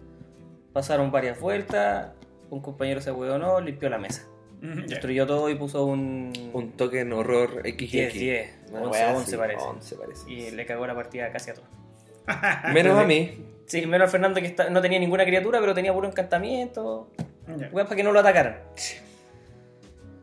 Pasaron 0.74 1.12
varias 1.12 1.40
vueltas. 1.40 2.12
Un 2.50 2.62
compañero 2.62 3.02
se 3.02 3.12
no 3.12 3.62
limpió 3.62 3.90
la 3.90 3.98
mesa. 3.98 4.28
Destruyó 4.62 5.28
todo 5.28 5.50
y 5.50 5.56
puso 5.56 5.86
un. 5.86 6.32
Un 6.54 6.72
token 6.72 7.14
horror 7.14 7.62
XX. 7.64 7.78
10, 7.92 8.14
10. 8.14 8.54
Una 8.72 8.80
11, 8.82 8.90
wea 8.92 9.10
11 9.16 9.22
así, 9.24 9.38
parece. 9.38 9.66
11 9.66 9.96
parece. 9.96 10.32
Y 10.32 10.52
le 10.52 10.66
cagó 10.66 10.88
la 10.88 10.96
partida 10.96 11.32
casi 11.32 11.52
a 11.52 11.54
todos. 11.54 11.68
Menos 12.74 12.98
a 13.00 13.04
mí. 13.04 13.46
Sí, 13.68 13.86
menos 13.88 14.08
a 14.10 14.12
Fernando 14.12 14.40
que 14.40 14.46
está- 14.48 14.70
no 14.70 14.80
tenía 14.80 15.00
ninguna 15.00 15.26
criatura, 15.26 15.60
pero 15.60 15.74
tenía 15.74 15.92
puro 15.92 16.08
encantamiento. 16.08 17.10
Ya. 17.58 17.70
Weas 17.72 17.88
para 17.88 17.96
que 17.96 18.04
no 18.04 18.12
lo 18.12 18.20
atacaran. 18.20 18.60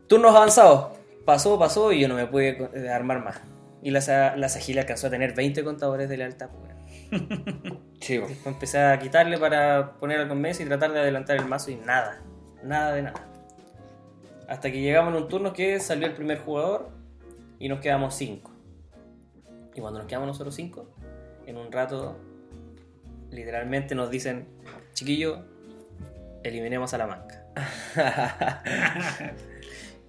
Turnos 0.07 0.35
avanzados. 0.35 0.97
Pasó, 1.25 1.57
pasó 1.59 1.91
y 1.91 2.01
yo 2.01 2.07
no 2.07 2.15
me 2.15 2.25
pude 2.27 2.69
eh, 2.73 2.89
armar 2.89 3.23
más. 3.23 3.41
Y 3.81 3.91
la, 3.91 4.35
la 4.37 4.49
Sagila 4.49 4.81
alcanzó 4.81 5.07
a 5.07 5.09
tener 5.09 5.33
20 5.33 5.63
contadores 5.63 6.07
de 6.09 6.17
lealtad. 6.17 6.49
pues, 6.49 7.21
po. 7.21 7.77
Después 7.99 8.45
empecé 8.45 8.79
a 8.79 8.97
quitarle 8.99 9.37
para 9.37 9.93
poner 9.99 10.19
algo 10.19 10.33
en 10.33 10.41
mesa 10.41 10.63
y 10.63 10.65
tratar 10.65 10.91
de 10.93 10.99
adelantar 11.01 11.37
el 11.37 11.45
mazo 11.45 11.71
y 11.71 11.75
nada. 11.75 12.21
Nada 12.63 12.93
de 12.93 13.03
nada. 13.03 13.27
Hasta 14.53 14.71
que 14.71 14.81
llegamos 14.81 15.15
en 15.15 15.23
un 15.23 15.27
turno 15.29 15.51
que 15.51 15.79
salió 15.79 16.05
el 16.05 16.13
primer 16.13 16.37
jugador 16.37 16.89
y 17.57 17.67
nos 17.69 17.79
quedamos 17.79 18.13
5. 18.13 18.51
Y 19.73 19.81
cuando 19.81 19.97
nos 19.97 20.07
quedamos 20.07 20.27
nosotros 20.27 20.53
cinco, 20.53 20.91
en 21.47 21.57
un 21.57 21.71
rato, 21.71 22.15
literalmente 23.31 23.95
nos 23.95 24.11
dicen, 24.11 24.45
chiquillo, 24.93 25.39
eliminemos 26.43 26.93
a 26.93 26.99
la 26.99 27.07
manca. 27.07 27.43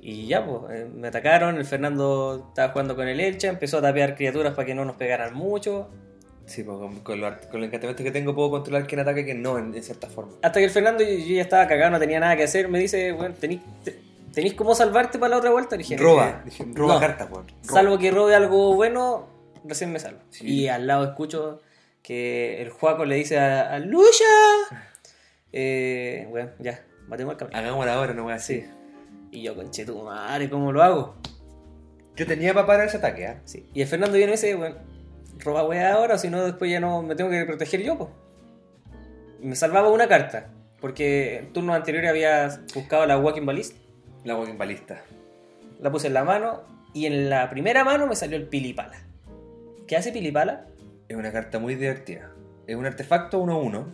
y 0.02 0.26
ya, 0.26 0.44
pues, 0.44 0.72
eh, 0.74 0.88
me 0.94 1.08
atacaron, 1.08 1.56
el 1.56 1.64
Fernando 1.64 2.48
estaba 2.50 2.70
jugando 2.72 2.94
con 2.96 3.08
el 3.08 3.20
Elcha, 3.20 3.48
empezó 3.48 3.78
a 3.78 3.80
tapear 3.82 4.14
criaturas 4.14 4.52
para 4.52 4.66
que 4.66 4.74
no 4.74 4.84
nos 4.84 4.96
pegaran 4.96 5.32
mucho. 5.32 5.88
Sí, 6.44 6.62
pues 6.64 6.76
con, 6.76 7.00
con, 7.00 7.18
lo- 7.22 7.38
con 7.50 7.60
el 7.60 7.64
encantamiento 7.64 8.04
que 8.04 8.10
tengo 8.10 8.34
puedo 8.34 8.50
controlar 8.50 8.86
quién 8.86 9.00
ataca 9.00 9.20
y 9.20 9.24
quién 9.24 9.40
no, 9.40 9.56
en, 9.58 9.74
en 9.74 9.82
cierta 9.82 10.08
forma. 10.10 10.32
Hasta 10.42 10.58
que 10.60 10.66
el 10.66 10.70
Fernando, 10.70 11.02
yo, 11.02 11.08
yo 11.08 11.36
ya 11.36 11.40
estaba 11.40 11.66
cagado, 11.66 11.92
no 11.92 11.98
tenía 11.98 12.20
nada 12.20 12.36
que 12.36 12.42
hacer, 12.42 12.68
me 12.68 12.78
dice, 12.78 13.12
bueno, 13.12 13.34
¿tenís, 13.40 13.62
te- 13.82 14.03
¿tenís 14.34 14.54
cómo 14.54 14.74
salvarte 14.74 15.18
para 15.18 15.30
la 15.30 15.36
otra 15.38 15.50
vuelta? 15.50 15.76
Dije, 15.76 15.96
Roba, 15.96 16.28
"Eh, 16.28 16.42
dije, 16.46 16.64
roba 16.74 16.94
no. 16.94 17.00
weón. 17.00 17.28
roba. 17.30 17.44
Salvo 17.62 17.98
que 17.98 18.10
robe 18.10 18.34
algo 18.34 18.74
bueno, 18.74 19.28
recién 19.64 19.92
me 19.92 19.98
salvo. 19.98 20.20
Sí. 20.30 20.46
Y 20.46 20.68
al 20.68 20.86
lado 20.86 21.04
escucho 21.04 21.60
que 22.02 22.60
el 22.60 22.70
Juaco 22.70 23.04
le 23.04 23.16
dice 23.16 23.38
a, 23.38 23.72
a 23.74 23.78
Lucha, 23.78 24.24
eh, 25.52 26.26
bueno, 26.30 26.50
ya, 26.58 26.84
matemos 27.08 27.32
al 27.32 27.38
camino. 27.38 27.58
Hagámosla 27.58 27.94
ahora, 27.94 28.14
no 28.14 28.24
voy 28.24 28.32
a 28.32 28.38
Sí. 28.38 28.54
decir. 28.56 28.74
Y 29.30 29.42
yo, 29.42 29.54
conche 29.56 29.84
tu 29.84 30.00
madre, 30.02 30.48
¿cómo 30.50 30.72
lo 30.72 30.82
hago? 30.82 31.16
Yo 32.16 32.26
tenía 32.26 32.54
para 32.54 32.66
parar 32.66 32.86
ese 32.86 32.98
ataque, 32.98 33.26
¿ah? 33.26 33.40
Sí. 33.44 33.68
Y 33.74 33.82
el 33.82 33.88
Fernando 33.88 34.16
viene 34.16 34.32
y 34.32 34.36
dice, 34.36 34.54
bueno, 34.54 34.76
roba 35.38 35.64
weá 35.64 35.94
ahora, 35.94 36.18
si 36.18 36.28
no, 36.28 36.44
después 36.44 36.70
ya 36.70 36.78
no 36.80 37.02
me 37.02 37.16
tengo 37.16 37.30
que 37.30 37.44
proteger 37.44 37.82
yo, 37.82 37.98
pues. 37.98 38.10
Me 39.40 39.56
salvaba 39.56 39.90
una 39.90 40.06
carta, 40.08 40.50
porque 40.80 41.38
en 41.38 41.52
turno 41.52 41.74
anterior 41.74 42.06
había 42.06 42.60
buscado 42.74 43.04
la 43.06 43.18
Walking 43.18 43.44
Ballista, 43.44 43.76
La 44.24 44.36
Walking 44.36 44.56
Balista. 44.58 45.02
la 45.80 45.90
puse 45.90 46.06
en 46.08 46.14
la 46.14 46.24
mano, 46.24 46.62
y 46.92 47.06
en 47.06 47.28
la 47.28 47.50
primera 47.50 47.84
mano 47.84 48.06
me 48.06 48.16
salió 48.16 48.36
el 48.36 48.48
Pilipala. 48.48 49.02
¿Qué 49.86 49.96
hace 49.96 50.12
Pilipala? 50.12 50.66
Es 51.08 51.16
una 51.16 51.30
carta 51.32 51.58
muy 51.58 51.74
divertida. 51.74 52.30
Es 52.66 52.76
un 52.76 52.86
artefacto 52.86 53.42
1-1 53.42 53.84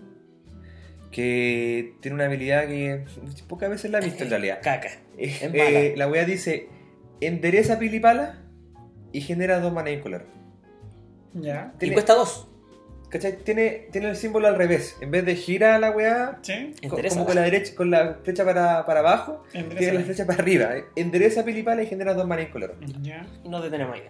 que 1.10 1.96
tiene 2.00 2.14
una 2.14 2.26
habilidad 2.26 2.66
que 2.68 3.04
pocas 3.48 3.68
veces 3.68 3.90
la 3.90 3.98
he 3.98 4.02
visto 4.04 4.22
en 4.22 4.30
realidad. 4.30 4.60
Caca. 4.62 4.90
Eh, 5.18 5.36
eh, 5.52 5.94
la 5.96 6.06
wea 6.08 6.24
dice: 6.24 6.68
endereza 7.20 7.78
Pilipala 7.78 8.38
y 9.12 9.22
genera 9.22 9.58
dos 9.58 9.72
mana 9.72 9.90
incolor. 9.90 10.26
Ya. 11.34 11.72
Y 11.80 11.90
cuesta 11.90 12.14
dos. 12.14 12.49
¿Cachai? 13.10 13.36
Tiene, 13.38 13.88
tiene 13.90 14.08
el 14.10 14.16
símbolo 14.16 14.46
al 14.48 14.54
revés. 14.56 14.96
En 15.00 15.10
vez 15.10 15.24
de 15.26 15.34
gira 15.34 15.78
la 15.78 15.90
weá, 15.90 16.38
Sí. 16.42 16.72
co- 16.80 16.86
Endereza. 16.96 17.14
como 17.16 17.26
con 17.26 17.34
la 17.34 17.42
derecha, 17.42 17.74
con 17.74 17.90
la 17.90 18.18
flecha 18.22 18.44
para, 18.44 18.86
para 18.86 19.00
abajo, 19.00 19.42
Endereza. 19.52 19.78
tiene 19.78 19.98
la 19.98 20.04
flecha 20.04 20.26
para 20.26 20.38
arriba. 20.42 20.70
Endereza 20.96 21.44
Pilipala 21.44 21.82
y 21.82 21.86
genera 21.86 22.14
dos 22.14 22.26
mana 22.26 22.42
incolor. 22.42 22.76
Ya. 23.02 23.26
Y 23.44 23.48
nos 23.48 23.62
detenemos 23.62 23.96
ahí. 23.96 24.02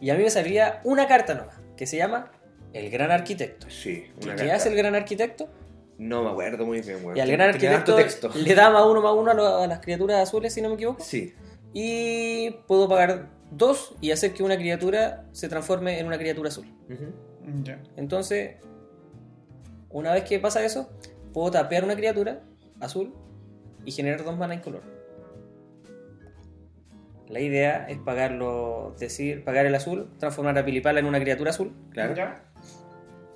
Y 0.00 0.10
a 0.10 0.14
mí 0.14 0.22
me 0.22 0.30
salía 0.30 0.80
una 0.84 1.06
carta 1.08 1.34
nomás, 1.34 1.56
que 1.76 1.86
se 1.86 1.96
llama 1.96 2.30
El 2.72 2.88
Gran 2.90 3.10
Arquitecto. 3.10 3.68
Sí, 3.68 4.06
¿Y 4.20 4.24
una 4.24 4.34
qué 4.36 4.42
carta. 4.42 4.54
hace 4.54 4.68
el 4.70 4.76
Gran 4.76 4.94
Arquitecto? 4.94 5.48
No 5.98 6.22
me 6.22 6.30
acuerdo 6.30 6.64
muy 6.64 6.80
bien, 6.80 6.98
weón. 7.04 7.16
Y 7.16 7.20
al 7.20 7.30
Gran 7.30 7.48
Arquitecto 7.50 7.96
texto. 7.96 8.30
le 8.34 8.54
da 8.54 8.70
más 8.70 8.84
uno 8.86 9.02
más 9.02 9.12
uno 9.12 9.32
a, 9.32 9.34
lo- 9.34 9.56
a 9.58 9.66
las 9.66 9.80
criaturas 9.80 10.18
azules, 10.22 10.54
si 10.54 10.62
no 10.62 10.68
me 10.68 10.76
equivoco. 10.76 11.02
Sí. 11.04 11.34
Y 11.74 12.50
puedo 12.66 12.88
pagar 12.88 13.26
dos 13.50 13.94
y 14.00 14.10
hacer 14.12 14.32
que 14.32 14.42
una 14.42 14.56
criatura 14.56 15.24
se 15.32 15.48
transforme 15.48 15.98
en 15.98 16.06
una 16.06 16.16
criatura 16.16 16.48
azul. 16.48 16.66
Ujú. 16.88 17.12
Entonces, 17.96 18.56
una 19.90 20.12
vez 20.12 20.24
que 20.24 20.38
pasa 20.38 20.64
eso, 20.64 20.90
puedo 21.32 21.50
tapear 21.50 21.84
una 21.84 21.96
criatura 21.96 22.40
azul 22.80 23.14
y 23.84 23.92
generar 23.92 24.24
dos 24.24 24.36
mana 24.38 24.54
incolor. 24.54 24.82
La 27.28 27.40
idea 27.40 27.86
es 27.88 27.98
pagarlo, 27.98 28.94
decir, 28.98 29.44
pagar 29.44 29.64
el 29.66 29.74
azul, 29.74 30.10
transformar 30.18 30.58
a 30.58 30.64
Pilipala 30.64 30.98
en 30.98 31.06
una 31.06 31.20
criatura 31.20 31.50
azul. 31.50 31.72
Claro. 31.92 32.14
Ya. 32.16 32.42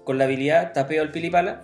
Con 0.04 0.18
la 0.18 0.24
habilidad 0.24 0.72
tapeo 0.72 1.02
al 1.02 1.10
Pilipala. 1.12 1.62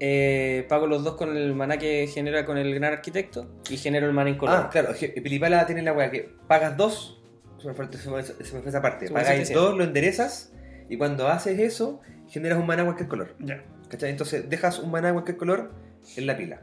eh, 0.00 0.64
pago 0.68 0.86
los 0.86 1.02
dos 1.02 1.16
con 1.16 1.36
el 1.36 1.52
maná 1.56 1.76
que 1.76 2.06
genera 2.06 2.44
con 2.46 2.56
el 2.56 2.72
gran 2.72 2.92
arquitecto 2.92 3.48
y 3.68 3.76
genero 3.76 4.06
el 4.06 4.12
mana 4.12 4.30
incolor. 4.30 4.54
Ah, 4.56 4.68
claro, 4.70 4.90
Pilipala 4.96 5.66
tiene 5.66 5.82
la 5.82 5.92
weá 5.92 6.08
que 6.12 6.32
pagas 6.46 6.76
dos, 6.76 7.20
se 7.60 7.66
me 7.66 7.74
fue, 7.74 7.88
se 7.92 8.08
me- 8.08 8.22
se 8.22 8.54
me 8.54 8.60
fue 8.60 8.68
esa 8.68 8.80
parte, 8.80 9.10
pagáis 9.10 9.52
dos, 9.52 9.76
lo 9.76 9.82
enderezas 9.82 10.52
y 10.88 10.96
cuando 10.96 11.28
haces 11.28 11.58
eso 11.58 12.00
generas 12.28 12.58
un 12.58 12.66
maná 12.66 12.84
cualquier 12.84 13.08
color. 13.08 13.34
Ya. 13.38 13.64
¿Cachai? 13.88 14.10
Entonces 14.10 14.48
dejas 14.48 14.78
un 14.78 14.90
maná 14.90 15.12
cualquier 15.12 15.36
color 15.36 15.72
en 16.16 16.26
la 16.26 16.36
pila. 16.36 16.62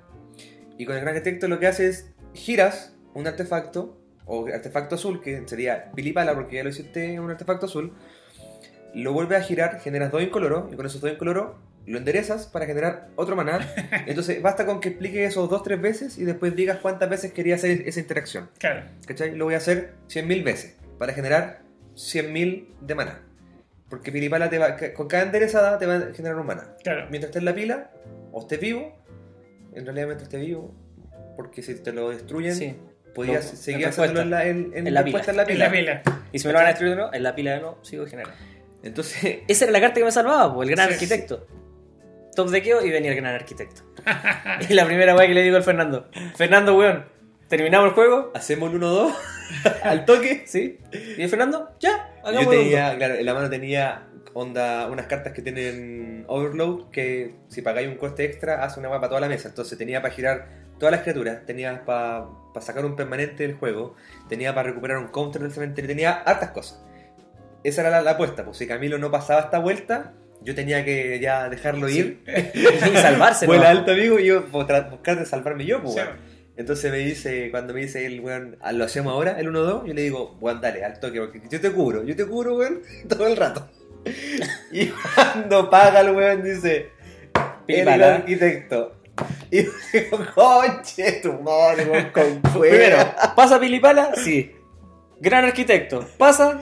Y 0.77 0.85
con 0.85 0.95
el 0.95 1.01
gran 1.01 1.15
arquitecto 1.15 1.47
lo 1.47 1.59
que 1.59 1.67
haces 1.67 1.97
es 1.97 2.13
giras 2.33 2.95
un 3.13 3.27
artefacto, 3.27 3.97
o 4.25 4.47
artefacto 4.47 4.95
azul, 4.95 5.21
que 5.21 5.43
sería 5.45 5.91
Pilipala 5.91 6.33
porque 6.33 6.57
ya 6.57 6.63
lo 6.63 6.69
hiciste 6.69 7.19
un 7.19 7.31
artefacto 7.31 7.65
azul, 7.67 7.93
lo 8.93 9.13
vuelves 9.13 9.39
a 9.39 9.41
girar, 9.43 9.79
generas 9.79 10.11
dos 10.11 10.21
incoloros, 10.21 10.71
y 10.71 10.75
con 10.75 10.85
esos 10.85 11.01
dos 11.01 11.11
incoloros 11.11 11.55
lo 11.85 11.97
enderezas 11.97 12.47
para 12.47 12.65
generar 12.65 13.09
otro 13.15 13.35
maná. 13.35 13.59
Entonces 14.07 14.41
basta 14.41 14.65
con 14.65 14.79
que 14.79 14.89
expliques 14.89 15.29
esos 15.29 15.49
dos, 15.49 15.63
tres 15.63 15.79
veces 15.79 16.17
y 16.17 16.23
después 16.23 16.55
digas 16.55 16.79
cuántas 16.81 17.09
veces 17.09 17.31
querías 17.31 17.59
hacer 17.59 17.87
esa 17.87 17.99
interacción. 17.99 18.49
Claro. 18.57 18.83
¿Cachai? 19.05 19.35
Lo 19.35 19.45
voy 19.45 19.53
a 19.53 19.57
hacer 19.57 19.93
100.000 20.09 20.43
veces 20.43 20.75
para 20.97 21.13
generar 21.13 21.61
100.000 21.95 22.67
de 22.81 22.95
maná. 22.95 23.21
Porque 23.89 24.11
Pilipala 24.11 24.49
te 24.49 24.57
va, 24.57 24.75
con 24.95 25.07
cada 25.07 25.23
enderezada 25.23 25.77
te 25.77 25.85
va 25.85 25.95
a 25.95 26.13
generar 26.13 26.37
un 26.39 26.47
maná. 26.47 26.75
Claro. 26.83 27.07
Mientras 27.09 27.29
esté 27.29 27.39
en 27.39 27.45
la 27.45 27.53
pila 27.53 27.91
o 28.31 28.41
estés 28.41 28.59
vivo, 28.59 28.97
en 29.73 29.85
realidad 29.85 30.07
mientras 30.07 30.23
esté 30.23 30.37
vivo, 30.37 30.73
porque 31.37 31.61
si 31.61 31.75
te 31.75 31.91
lo 31.93 32.09
destruyen, 32.09 32.55
Sí. 32.55 32.75
podías 33.13 33.51
Lo- 33.51 33.57
seguir 33.57 33.83
en 33.83 33.89
haciéndolo 33.89 34.21
en 34.21 34.29
la, 34.31 34.45
en, 34.47 34.71
en 34.73 34.87
En 34.87 34.93
la 34.93 35.03
pila. 35.03 35.21
en 35.27 35.35
la 35.35 35.41
En 35.43 35.47
pila. 35.47 35.65
la 35.65 35.71
pila. 35.71 36.01
Y 36.31 36.39
si 36.39 36.47
me 36.47 36.53
lo 36.53 36.59
van 36.59 36.65
a 36.65 36.69
destruir 36.69 36.91
de 36.91 36.95
nuevo, 36.97 37.13
en 37.13 37.23
la 37.23 37.35
pila 37.35 37.51
de 37.53 37.59
nuevo 37.59 37.77
sigo 37.83 38.05
generando. 38.07 38.35
Entonces, 38.83 39.39
Esa 39.47 39.65
era 39.65 39.71
la 39.71 39.81
carta 39.81 39.95
que 39.95 40.03
me 40.05 40.11
salvaba, 40.11 40.53
pues, 40.53 40.67
el 40.69 40.75
gran 40.75 40.87
Sí, 40.89 40.93
arquitecto. 40.95 41.47
Top 42.35 42.49
dequeo 42.49 42.83
y 42.85 42.89
venía 42.89 43.11
el 43.11 43.17
gran 43.17 43.33
arquitecto. 43.33 43.83
y 44.69 44.73
la 44.73 44.85
primera 44.85 45.15
weá 45.15 45.27
que 45.27 45.33
le 45.33 45.41
digo 45.43 45.55
al 45.57 45.63
Fernando: 45.63 46.09
Fernando, 46.35 46.77
weón, 46.77 47.05
¿terminamos 47.47 47.89
el 47.89 47.93
juego? 47.93 48.31
hacemos 48.33 48.71
el 48.73 48.79
1-2 48.81 49.13
al 49.83 50.05
toque. 50.05 50.43
¿Sí? 50.45 50.79
¿Y 51.17 51.21
el 51.21 51.29
Fernando? 51.29 51.69
Ya, 51.79 52.09
Yo 52.33 52.47
tenía, 52.49 52.95
claro, 52.97 53.15
en 53.15 53.25
la 53.25 53.33
mano 53.33 53.49
tenía 53.49 54.07
onda, 54.33 54.87
unas 54.87 55.05
cartas 55.05 55.33
que 55.33 55.41
tienen 55.41 56.25
overload 56.27 56.89
que 56.91 57.35
si 57.47 57.61
pagáis 57.61 57.87
un 57.87 57.95
coste 57.95 58.25
extra 58.25 58.63
hace 58.63 58.79
una 58.79 58.89
mapa 58.89 59.01
para 59.01 59.09
toda 59.09 59.21
la 59.21 59.29
mesa. 59.29 59.47
Entonces 59.49 59.77
tenía 59.77 60.01
para 60.01 60.13
girar 60.13 60.47
todas 60.79 60.91
las 60.91 61.01
criaturas, 61.01 61.45
tenía 61.45 61.85
para 61.85 62.25
sacar 62.59 62.85
un 62.85 62.95
permanente 62.95 63.47
del 63.47 63.55
juego, 63.55 63.95
tenía 64.27 64.53
para 64.53 64.69
recuperar 64.69 64.97
un 64.97 65.07
counter 65.07 65.41
del 65.41 65.51
cementerio, 65.51 65.87
tenía 65.87 66.11
hartas 66.11 66.51
cosas. 66.51 66.83
Esa 67.63 67.81
era 67.81 67.89
la, 67.89 68.01
la 68.01 68.11
apuesta, 68.11 68.43
pues 68.45 68.57
si 68.57 68.67
Camilo 68.67 68.97
no 68.97 69.09
pasaba 69.09 69.39
esta 69.41 69.59
vuelta, 69.59 70.13
yo 70.41 70.53
tenía 70.53 70.83
que 70.85 71.19
ya 71.19 71.49
dejarlo 71.49 71.87
ir. 71.89 72.23
y 72.53 72.97
salvarse, 72.97 73.45
Fue 73.45 73.57
alto 73.65 73.91
amigo 73.91 74.19
y 74.19 74.25
yo 74.25 74.45
pues, 74.45 74.67
buscar 74.91 75.17
de 75.17 75.25
salvarme 75.25 75.65
yo, 75.65 75.81
pues, 75.81 75.93
Sí. 75.95 75.99
weón. 76.01 76.34
Entonces 76.57 76.89
me 76.91 76.99
dice, 76.99 77.49
cuando 77.51 77.73
me 77.73 77.81
dice 77.81 78.05
el 78.05 78.21
weón, 78.21 78.57
"Ah, 78.61 78.71
lo 78.71 78.85
hacemos 78.85 79.11
ahora, 79.13 79.37
el 79.39 79.47
1-2, 79.49 79.85
yo 79.87 79.93
le 79.93 80.01
digo, 80.03 80.37
weón, 80.39 80.61
dale, 80.61 80.83
al 80.85 80.99
toque, 80.99 81.19
porque 81.19 81.41
yo 81.49 81.59
te 81.59 81.71
cubro, 81.71 82.03
yo 82.03 82.15
te 82.15 82.25
cubro, 82.25 82.55
weón, 82.55 82.81
todo 83.09 83.27
el 83.27 83.35
rato. 83.35 83.67
Y 84.71 84.87
cuando 84.87 85.69
paga 85.69 86.01
el 86.01 86.11
weón, 86.15 86.43
dice, 86.43 86.89
el 87.67 88.01
arquitecto. 88.01 88.95
Y 89.51 89.63
yo 89.63 89.71
digo, 89.93 90.19
conche, 90.33 91.19
tu 91.21 91.33
madre, 91.33 91.85
weón, 91.85 92.09
con 92.11 92.41
Primero, 92.61 92.97
fuera. 92.97 93.33
¿pasa 93.35 93.59
Pilipala? 93.59 94.13
Sí. 94.15 94.51
Gran 95.19 95.45
arquitecto. 95.45 96.07
¿Pasa? 96.17 96.61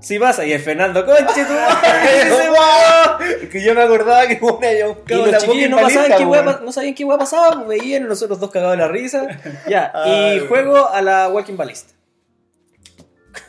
Sí 0.00 0.18
pasa. 0.18 0.44
Y 0.44 0.52
el 0.52 0.60
Fernando, 0.60 1.04
conche 1.06 1.44
tu 1.44 1.52
madre, 1.52 3.48
que 3.50 3.62
yo 3.62 3.74
me 3.74 3.82
acordaba 3.82 4.26
que 4.26 4.34
weón 4.34 4.56
había 4.62 4.80
Y 4.86 4.88
buscado 4.88 5.26
los 5.26 5.42
chiquillos 5.44 5.70
no, 5.70 5.76
pasaban 5.78 6.10
qué 6.18 6.24
no 6.64 6.72
sabían 6.72 6.94
qué 6.94 7.04
hueá 7.04 7.18
pasaba, 7.18 7.64
pues 7.64 7.80
veían 7.80 8.06
nosotros 8.06 8.38
dos 8.38 8.50
cagados 8.50 8.76
de 8.76 8.82
la 8.82 8.88
risa. 8.88 9.26
Ya, 9.68 9.90
Ay, 9.94 10.36
y 10.36 10.46
juego 10.46 10.88
a 10.90 11.00
la 11.00 11.28
Walking 11.30 11.56
Ballista. 11.56 11.92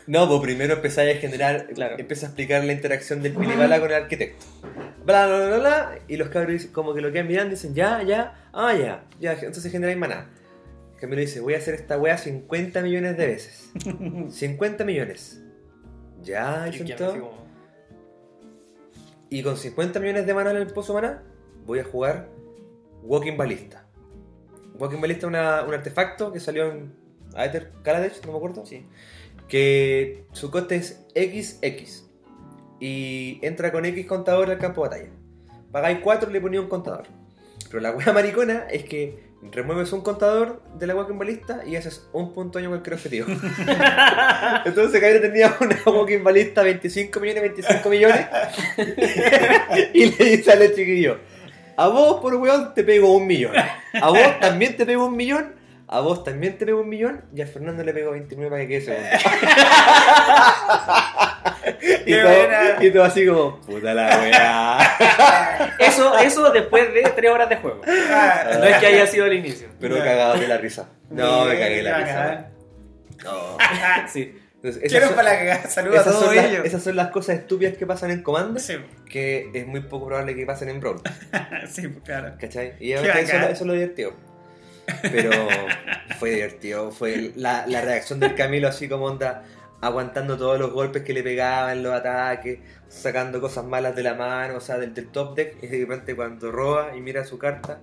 No, 0.06 0.26
pues 0.28 0.40
primero 0.40 0.74
empezáis 0.74 1.16
a 1.16 1.20
generar, 1.20 1.66
Claro. 1.74 1.96
empieza 1.98 2.26
a 2.26 2.28
explicar 2.30 2.64
la 2.64 2.72
interacción 2.72 3.22
del 3.22 3.34
Pilipala 3.34 3.78
con 3.78 3.88
el 3.90 3.96
arquitecto. 4.02 4.44
Bla, 5.04 5.26
bla, 5.26 5.46
bla, 5.46 5.58
bla, 5.58 5.98
y 6.08 6.16
los 6.16 6.28
cabros 6.30 6.52
dicen- 6.52 6.72
como 6.72 6.94
que 6.94 7.00
lo 7.00 7.12
quedan 7.12 7.28
mirando 7.28 7.52
y 7.52 7.56
dicen, 7.56 7.74
ya, 7.74 8.02
ya, 8.02 8.48
ah, 8.52 8.72
ya, 8.74 9.04
ya, 9.20 9.32
entonces 9.32 9.70
generáis 9.70 9.98
maná. 9.98 10.28
Camilo 11.00 11.20
dice, 11.20 11.40
voy 11.40 11.54
a 11.54 11.58
hacer 11.58 11.74
esta 11.74 11.98
wea 11.98 12.16
50 12.18 12.80
millones 12.82 13.16
de 13.16 13.26
veces. 13.26 13.70
50 14.30 14.84
millones. 14.84 15.40
Ya, 16.26 16.64
dicen 16.64 16.96
todos. 16.96 17.16
Y 19.30 19.42
con 19.42 19.56
50 19.56 20.00
millones 20.00 20.26
de 20.26 20.34
maná 20.34 20.50
en 20.50 20.56
el 20.58 20.66
pozo 20.68 20.94
maná, 20.94 21.22
voy 21.64 21.78
a 21.78 21.84
jugar 21.84 22.28
Walking 23.02 23.36
Ballista. 23.36 23.86
Walking 24.78 25.00
Ballista 25.00 25.26
es 25.26 25.66
un 25.68 25.74
artefacto 25.74 26.32
que 26.32 26.40
salió 26.40 26.70
en 26.70 26.94
Aether 27.34 27.72
Kaladesh, 27.82 28.20
no 28.24 28.32
me 28.32 28.38
acuerdo 28.38 28.66
Sí. 28.66 28.86
que 29.48 30.26
su 30.32 30.50
coste 30.50 30.76
es 30.76 31.06
XX 31.14 32.04
y 32.80 33.38
entra 33.42 33.72
con 33.72 33.84
X 33.84 34.06
contador 34.06 34.50
al 34.50 34.58
campo 34.58 34.82
de 34.82 34.88
batalla. 34.88 35.10
Pagáis 35.72 35.98
4 36.02 36.30
y 36.30 36.32
le 36.32 36.40
ponía 36.40 36.60
un 36.60 36.68
contador. 36.68 37.06
Pero 37.70 37.80
la 37.80 37.92
wea 37.92 38.12
maricona 38.12 38.66
es 38.68 38.84
que 38.84 39.25
remueves 39.42 39.92
un 39.92 40.00
contador 40.00 40.62
de 40.78 40.86
la 40.86 40.94
walking 40.94 41.18
balista 41.18 41.62
y 41.66 41.76
haces 41.76 42.08
un 42.12 42.32
punto 42.32 42.58
año 42.58 42.68
cualquier 42.68 42.94
objetivo. 42.94 43.26
Entonces 44.64 45.00
Cairo 45.00 45.20
tenía 45.20 45.56
una 45.60 45.78
walking 45.86 46.22
balista 46.22 46.62
25 46.62 47.20
millones, 47.20 47.42
25 47.42 47.88
millones. 47.88 48.26
y 49.92 50.06
le 50.06 50.24
dice 50.24 50.52
al 50.52 50.74
chiquillo, 50.74 51.18
a 51.76 51.88
vos 51.88 52.20
por 52.20 52.34
weón 52.36 52.72
te 52.74 52.82
pego 52.82 53.14
un 53.14 53.26
millón. 53.26 53.54
A 54.00 54.08
vos 54.08 54.40
también 54.40 54.76
te 54.76 54.86
pego 54.86 55.06
un 55.06 55.16
millón. 55.16 55.55
A 55.88 56.00
vos 56.00 56.24
también 56.24 56.58
te 56.58 56.66
pego 56.66 56.80
un 56.80 56.88
millón. 56.88 57.22
Y 57.34 57.42
a 57.42 57.46
Fernando 57.46 57.84
le 57.84 57.92
pego 57.92 58.10
29 58.12 58.50
para 58.50 58.62
que 58.62 58.68
quede 58.68 58.80
segundo. 58.80 59.06
y, 62.06 62.14
todo, 62.20 62.82
y 62.82 62.90
todo 62.90 63.04
así 63.04 63.26
como, 63.26 63.60
puta 63.60 63.94
la 63.94 64.18
weá. 64.18 65.76
Eso, 65.78 66.16
eso 66.18 66.50
después 66.52 66.92
de 66.92 67.02
3 67.02 67.30
horas 67.30 67.48
de 67.48 67.56
juego. 67.56 67.80
Ah, 67.86 68.44
No 68.58 68.64
es 68.64 68.76
que 68.78 68.86
haya 68.86 69.06
sido 69.06 69.26
el 69.26 69.34
inicio. 69.34 69.68
Pero 69.80 69.96
cagado 69.98 70.34
de 70.38 70.48
la 70.48 70.56
risa. 70.58 70.88
No, 71.10 71.44
me 71.44 71.58
cagué 71.58 71.76
de 71.76 71.82
la 71.82 71.98
risa. 71.98 72.48
No. 73.24 73.56
Sí. 74.12 74.38
Entonces, 74.56 74.90
Quiero 74.90 75.06
son- 75.06 75.16
para 75.16 75.32
la 75.32 75.38
cagada. 75.38 75.70
Saludos 75.70 76.06
a 76.06 76.10
todos 76.10 76.34
las, 76.34 76.44
ellos. 76.46 76.64
esas 76.64 76.82
son 76.82 76.96
las 76.96 77.08
cosas 77.08 77.36
estúpidas 77.36 77.76
que 77.76 77.86
pasan 77.86 78.10
en 78.10 78.22
Commander 78.22 78.60
Sí, 78.60 78.76
que 79.08 79.50
es 79.54 79.66
muy 79.66 79.80
poco 79.80 80.06
probable 80.06 80.34
que 80.34 80.44
pasen 80.46 80.68
en 80.70 80.80
Brawl. 80.80 81.00
sí, 81.70 81.88
claro. 82.04 82.32
¿Cachai? 82.40 82.74
Y 82.80 82.92
eso, 82.92 83.04
eso 83.04 83.36
es 83.48 83.60
lo 83.62 83.72
divertido. 83.74 84.12
Pero 85.02 85.30
fue 86.18 86.30
divertido. 86.30 86.90
Fue 86.90 87.32
la, 87.36 87.66
la 87.66 87.80
reacción 87.80 88.20
del 88.20 88.34
Camilo 88.34 88.68
así 88.68 88.88
como 88.88 89.06
onda, 89.06 89.44
aguantando 89.80 90.36
todos 90.36 90.58
los 90.58 90.72
golpes 90.72 91.02
que 91.02 91.12
le 91.12 91.22
pegaban, 91.22 91.82
los 91.82 91.92
ataques, 91.92 92.60
sacando 92.88 93.40
cosas 93.40 93.64
malas 93.64 93.94
de 93.96 94.02
la 94.02 94.14
mano, 94.14 94.56
o 94.56 94.60
sea, 94.60 94.78
del, 94.78 94.94
del 94.94 95.08
top 95.08 95.34
deck. 95.36 95.56
Y 95.62 95.66
de 95.66 95.78
repente 95.80 96.14
cuando 96.16 96.50
roba 96.52 96.96
y 96.96 97.00
mira 97.00 97.24
su 97.24 97.38
carta, 97.38 97.80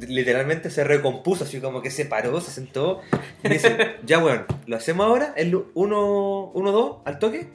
literalmente 0.00 0.70
se 0.70 0.84
recompuso, 0.84 1.44
así 1.44 1.60
como 1.60 1.82
que 1.82 1.90
se 1.90 2.04
paró, 2.04 2.40
se 2.40 2.50
sentó. 2.50 3.00
Y 3.42 3.48
dice, 3.48 3.96
ya 4.04 4.18
bueno, 4.18 4.44
lo 4.66 4.76
hacemos 4.76 5.06
ahora, 5.06 5.32
el 5.36 5.54
1-2 5.54 7.02
al 7.04 7.18
toque. 7.18 7.48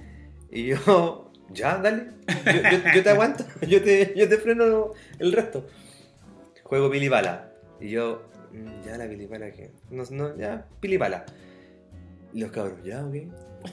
Y 0.51 0.67
yo, 0.67 1.31
ya, 1.49 1.77
dale, 1.77 2.07
yo, 2.45 2.61
yo- 2.69 2.91
yo 2.95 3.03
te 3.03 3.09
aguanto, 3.09 3.45
yo 3.67 3.81
te, 3.83 4.13
yo 4.15 4.27
te 4.29 4.37
freno 4.37 4.91
el 5.19 5.31
resto. 5.33 5.65
Juego 6.63 6.89
pilipala. 6.89 7.49
Y 7.79 7.89
yo, 7.89 8.23
"Mm, 8.32 8.32
ya 8.85 8.97
la 8.97 9.07
pilipala 9.07 9.51
que. 9.51 9.71
No, 9.89 10.03
no, 10.11 10.35
ya, 10.37 10.65
pilipala. 10.79 11.25
Y 12.33 12.39
los 12.41 12.51
cabros, 12.51 12.83
ya, 12.83 13.03
ok. 13.05 13.15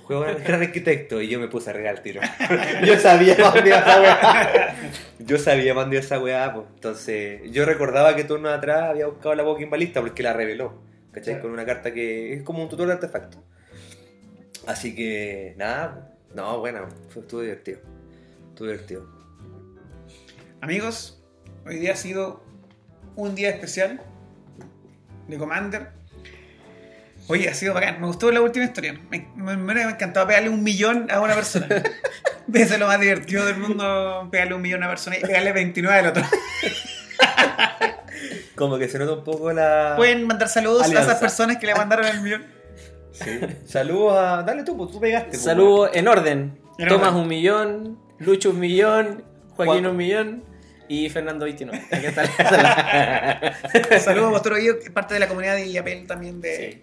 Juego 0.04 0.24
al 0.24 0.40
gran 0.42 0.62
arquitecto. 0.62 1.20
Y 1.20 1.28
yo 1.28 1.40
me 1.40 1.48
puse 1.48 1.70
a 1.70 1.72
regar 1.72 1.96
el 1.96 2.02
tiro. 2.02 2.20
yo 2.86 2.98
sabía 2.98 3.34
iba 3.34 3.48
esa 3.48 4.00
weá. 4.00 4.76
Yo 5.18 5.38
sabía 5.38 5.72
iba 5.72 5.98
esa 5.98 6.20
weá, 6.20 6.54
pues. 6.54 6.66
Entonces, 6.74 7.50
yo 7.50 7.64
recordaba 7.64 8.14
que 8.14 8.24
turno 8.24 8.50
atrás 8.50 8.90
había 8.90 9.06
buscado 9.06 9.34
la 9.34 9.44
Walking 9.44 9.70
Balista 9.70 10.00
porque 10.00 10.22
la 10.22 10.32
reveló. 10.32 10.82
¿Cachai? 11.12 11.34
Claro. 11.34 11.42
Con 11.42 11.52
una 11.52 11.66
carta 11.66 11.92
que 11.92 12.34
es 12.34 12.42
como 12.42 12.62
un 12.62 12.68
tutor 12.68 12.86
de 12.86 12.94
artefacto. 12.94 13.42
Así 14.66 14.94
que, 14.94 15.54
nada. 15.56 16.14
No, 16.34 16.60
bueno, 16.60 16.86
fue, 17.08 17.22
estuvo 17.22 17.40
divertido. 17.40 17.80
Estuvo 18.50 18.68
divertido. 18.68 19.08
Amigos, 20.60 21.20
hoy 21.66 21.78
día 21.78 21.92
ha 21.92 21.96
sido 21.96 22.44
un 23.16 23.34
día 23.34 23.50
especial 23.50 24.00
de 25.30 25.38
Commander. 25.38 25.88
Oye, 27.28 27.48
ha 27.48 27.54
sido 27.54 27.74
bacán. 27.74 28.00
Me 28.00 28.06
gustó 28.08 28.32
la 28.32 28.40
última 28.40 28.64
historia. 28.64 28.98
Me, 29.08 29.28
me, 29.36 29.56
me 29.56 29.82
encantado 29.82 30.26
pegarle 30.26 30.48
un 30.48 30.64
millón 30.64 31.06
a 31.10 31.20
una 31.20 31.34
persona. 31.34 31.66
Eso 32.52 32.74
es 32.74 32.80
lo 32.80 32.88
más 32.88 32.98
divertido 32.98 33.46
del 33.46 33.56
mundo, 33.58 34.26
pegarle 34.32 34.54
un 34.54 34.62
millón 34.62 34.82
a 34.82 34.86
una 34.86 34.92
persona 34.94 35.16
y 35.16 35.20
pegarle 35.20 35.52
29 35.52 35.98
al 35.98 36.06
otro. 36.08 36.24
Como 38.56 38.78
que 38.78 38.88
se 38.88 38.98
nota 38.98 39.14
un 39.14 39.24
poco 39.24 39.52
la. 39.52 39.94
Pueden 39.96 40.26
mandar 40.26 40.48
saludos 40.48 40.82
a 40.82 40.86
esas 41.00 41.18
personas 41.18 41.56
que 41.58 41.66
le 41.66 41.74
mandaron 41.74 42.06
el 42.06 42.20
millón. 42.20 42.44
Sí. 43.12 43.40
Saludos 43.66 44.16
a. 44.18 44.42
Dale 44.42 44.64
tú, 44.64 44.76
pues 44.76 44.90
tú 44.90 45.00
pegaste. 45.00 45.30
pues, 45.30 45.42
Saludos 45.42 45.90
en 45.94 46.08
orden. 46.08 46.58
En 46.78 46.88
Tomás 46.88 47.08
orden. 47.10 47.22
un 47.22 47.28
millón, 47.28 47.98
Lucho 48.18 48.50
un 48.50 48.60
millón, 48.60 49.24
Joaquín 49.56 49.82
Juan- 49.82 49.86
un 49.86 49.96
millón 49.96 50.44
y 50.92 51.08
Fernando 51.08 51.44
29. 51.44 51.86
Aquí 51.92 52.06
está 52.06 52.24
la- 52.24 54.00
Saludos 54.00 54.26
a 54.26 54.30
Bostoro 54.30 54.56
Guido, 54.56 54.78
que 54.80 54.86
es 54.86 54.90
parte 54.90 55.14
de 55.14 55.20
la 55.20 55.28
comunidad 55.28 55.54
de 55.54 55.70
Yapel 55.70 56.04
también 56.08 56.40
de 56.40 56.72
Sí. 56.72 56.82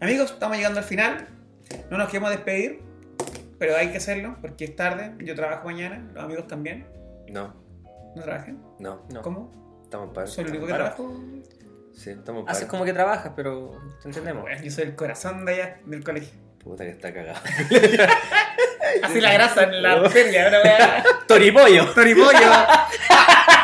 Amigos, 0.00 0.32
estamos 0.32 0.56
llegando 0.56 0.80
al 0.80 0.84
final. 0.84 1.28
No 1.88 1.96
nos 1.96 2.08
queremos 2.08 2.30
despedir, 2.30 2.80
pero 3.58 3.76
hay 3.76 3.90
que 3.90 3.98
hacerlo 3.98 4.36
porque 4.40 4.64
es 4.64 4.74
tarde. 4.74 5.12
Yo 5.20 5.34
trabajo 5.36 5.64
mañana, 5.66 6.04
los 6.12 6.24
amigos 6.24 6.48
también. 6.48 6.86
No, 7.28 7.54
¿No 8.16 8.22
trabajan? 8.22 8.58
no. 8.80 9.06
No. 9.12 9.22
¿Cómo? 9.22 9.80
Estamos 9.84 10.12
para. 10.12 10.26
¿Soy 10.26 10.42
el 10.44 10.50
único 10.50 10.66
que 10.66 10.72
Paro. 10.72 10.84
trabajo? 10.86 11.20
Sí, 11.94 12.10
estamos 12.10 12.42
para. 12.44 12.52
Haces 12.56 12.66
como 12.68 12.84
que 12.84 12.92
trabajas, 12.92 13.32
pero 13.36 13.80
te 14.02 14.08
entendemos. 14.08 14.42
Bueno, 14.42 14.60
yo 14.60 14.70
soy 14.72 14.84
el 14.84 14.96
corazón 14.96 15.44
de 15.44 15.52
allá, 15.54 15.80
del 15.86 16.02
colegio. 16.02 16.30
Puta 16.64 16.82
que 16.82 16.90
está 16.90 17.14
cagado. 17.14 17.38
Así 19.02 19.20
la 19.20 19.32
grasa 19.32 19.62
en 19.64 19.82
la 19.82 20.08
feria, 20.10 20.48
una 20.48 20.60
weá. 20.62 21.04
¡Toripollo! 21.28 21.92
Toripollo. 21.94 22.50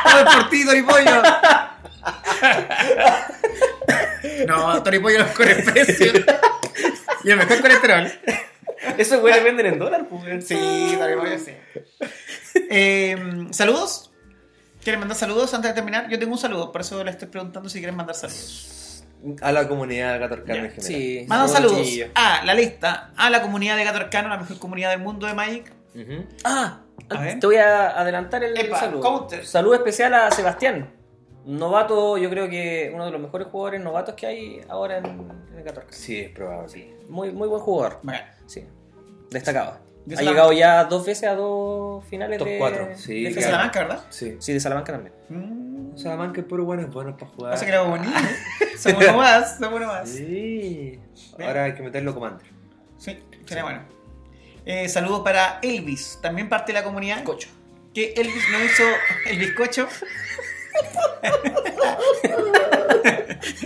Todo 0.04 0.24
por 0.24 0.50
ti, 0.50 0.64
Toripollo. 0.64 1.22
No, 4.46 4.82
Toripollo 4.82 5.18
no 5.20 5.34
corre 5.34 5.56
precio. 5.56 6.12
Y 7.24 7.30
el 7.30 7.36
mejor 7.36 7.60
colesterol. 7.60 8.12
Esos 8.98 9.20
güeyes 9.20 9.44
venden 9.44 9.66
en 9.66 9.78
dólar, 9.78 10.06
pues. 10.08 10.46
Sí, 10.46 10.96
Toripollo 10.98 11.38
sí. 11.38 11.52
Eh, 12.70 13.46
¿Saludos? 13.50 14.10
¿Quieren 14.82 14.98
mandar 14.98 15.16
saludos 15.16 15.54
antes 15.54 15.70
de 15.70 15.74
terminar? 15.74 16.08
Yo 16.08 16.18
tengo 16.18 16.32
un 16.32 16.38
saludo, 16.38 16.72
por 16.72 16.80
eso 16.80 17.04
le 17.04 17.12
estoy 17.12 17.28
preguntando 17.28 17.68
si 17.68 17.78
quieren 17.78 17.94
mandar 17.94 18.16
saludos. 18.16 19.04
A 19.40 19.52
la 19.52 19.68
comunidad 19.68 20.18
Gatorcana 20.18 20.64
en 20.64 20.70
general. 20.70 20.82
Sí. 20.82 21.24
Mandan 21.28 21.48
saludos 21.48 21.86
a 22.16 22.44
la 22.44 22.54
lista, 22.54 23.12
a 23.16 23.30
la 23.30 23.40
comunidad 23.40 23.76
de 23.76 23.84
Gato 23.84 23.98
Arcano, 23.98 24.28
la 24.28 24.38
mejor 24.38 24.58
comunidad 24.58 24.90
del 24.90 24.98
mundo 24.98 25.28
de 25.28 25.34
Magic. 25.34 25.72
Ujú. 25.94 26.26
Ah, 26.42 26.80
A 27.10 27.38
te 27.38 27.46
voy 27.46 27.56
a 27.56 27.98
adelantar 27.98 28.42
el 28.44 28.56
Epa, 28.56 28.78
saludo. 28.78 29.00
counter. 29.02 29.44
Saludo 29.46 29.74
especial 29.74 30.14
a 30.14 30.30
Sebastián. 30.30 30.90
Novato, 31.44 32.18
yo 32.18 32.30
creo 32.30 32.48
que 32.48 32.90
uno 32.94 33.04
de 33.04 33.10
los 33.10 33.20
mejores 33.20 33.48
jugadores 33.48 33.80
novatos 33.80 34.14
que 34.14 34.26
hay 34.26 34.60
ahora 34.68 34.98
en, 34.98 35.06
en 35.06 35.58
el 35.58 35.64
14. 35.64 35.92
Sí, 35.92 36.20
es 36.20 36.30
probable. 36.30 36.68
Sí. 36.68 36.94
Muy, 37.08 37.32
muy 37.32 37.48
buen 37.48 37.60
jugador. 37.60 38.00
Sí. 38.46 38.64
Destacado. 39.30 39.78
De 40.04 40.16
ha 40.16 40.22
llegado 40.22 40.52
ya 40.52 40.84
dos 40.84 41.06
veces 41.06 41.28
a 41.28 41.34
dos 41.36 42.04
finales 42.06 42.38
Top 42.38 42.48
de. 42.48 42.58
cuatro, 42.58 42.88
sí, 42.96 43.22
de. 43.24 43.40
Salamanca, 43.40 43.80
¿verdad? 43.80 44.00
Sí. 44.10 44.36
Sí, 44.40 44.52
de 44.52 44.60
Salamanca 44.60 44.92
también. 44.92 45.14
Mm. 45.28 45.96
Salamanca 45.96 46.40
es 46.40 46.46
puro 46.46 46.64
bueno, 46.64 46.82
es 46.82 46.90
bueno 46.90 47.16
para 47.16 47.30
jugar. 47.30 47.52
Pasa 47.52 47.64
que 47.64 47.70
era 47.70 47.82
bonito. 47.82 48.12
Somos 48.78 49.04
uno 49.04 49.16
más, 49.16 49.58
somos 49.58 49.74
uno 49.76 49.86
más. 49.86 50.08
Sí. 50.08 50.98
Ahora 51.40 51.64
hay 51.64 51.74
que 51.74 51.82
meterlo 51.82 52.14
Commander. 52.14 52.46
Sí, 52.98 53.16
sería 53.46 53.62
bueno. 53.62 53.82
Eh, 54.64 54.88
saludos 54.88 55.22
para 55.22 55.58
Elvis, 55.62 56.18
también 56.22 56.48
parte 56.48 56.72
de 56.72 56.78
la 56.78 56.84
comunidad. 56.84 57.24
Cocho. 57.24 57.48
Que 57.92 58.14
Elvis 58.16 58.48
no 58.50 58.64
hizo 58.64 58.84
el 59.26 59.38
bizcocho. 59.38 59.88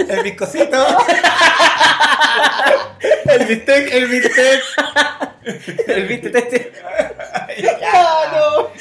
el 0.08 0.22
bizcocito. 0.22 0.76
el 3.28 3.46
bistec. 3.46 3.92
El 3.92 4.06
bistec. 4.08 4.62
El 5.86 6.08
viste 6.08 6.36
este. 6.36 6.72
¡Ah, 7.84 8.24
no! 8.32 8.72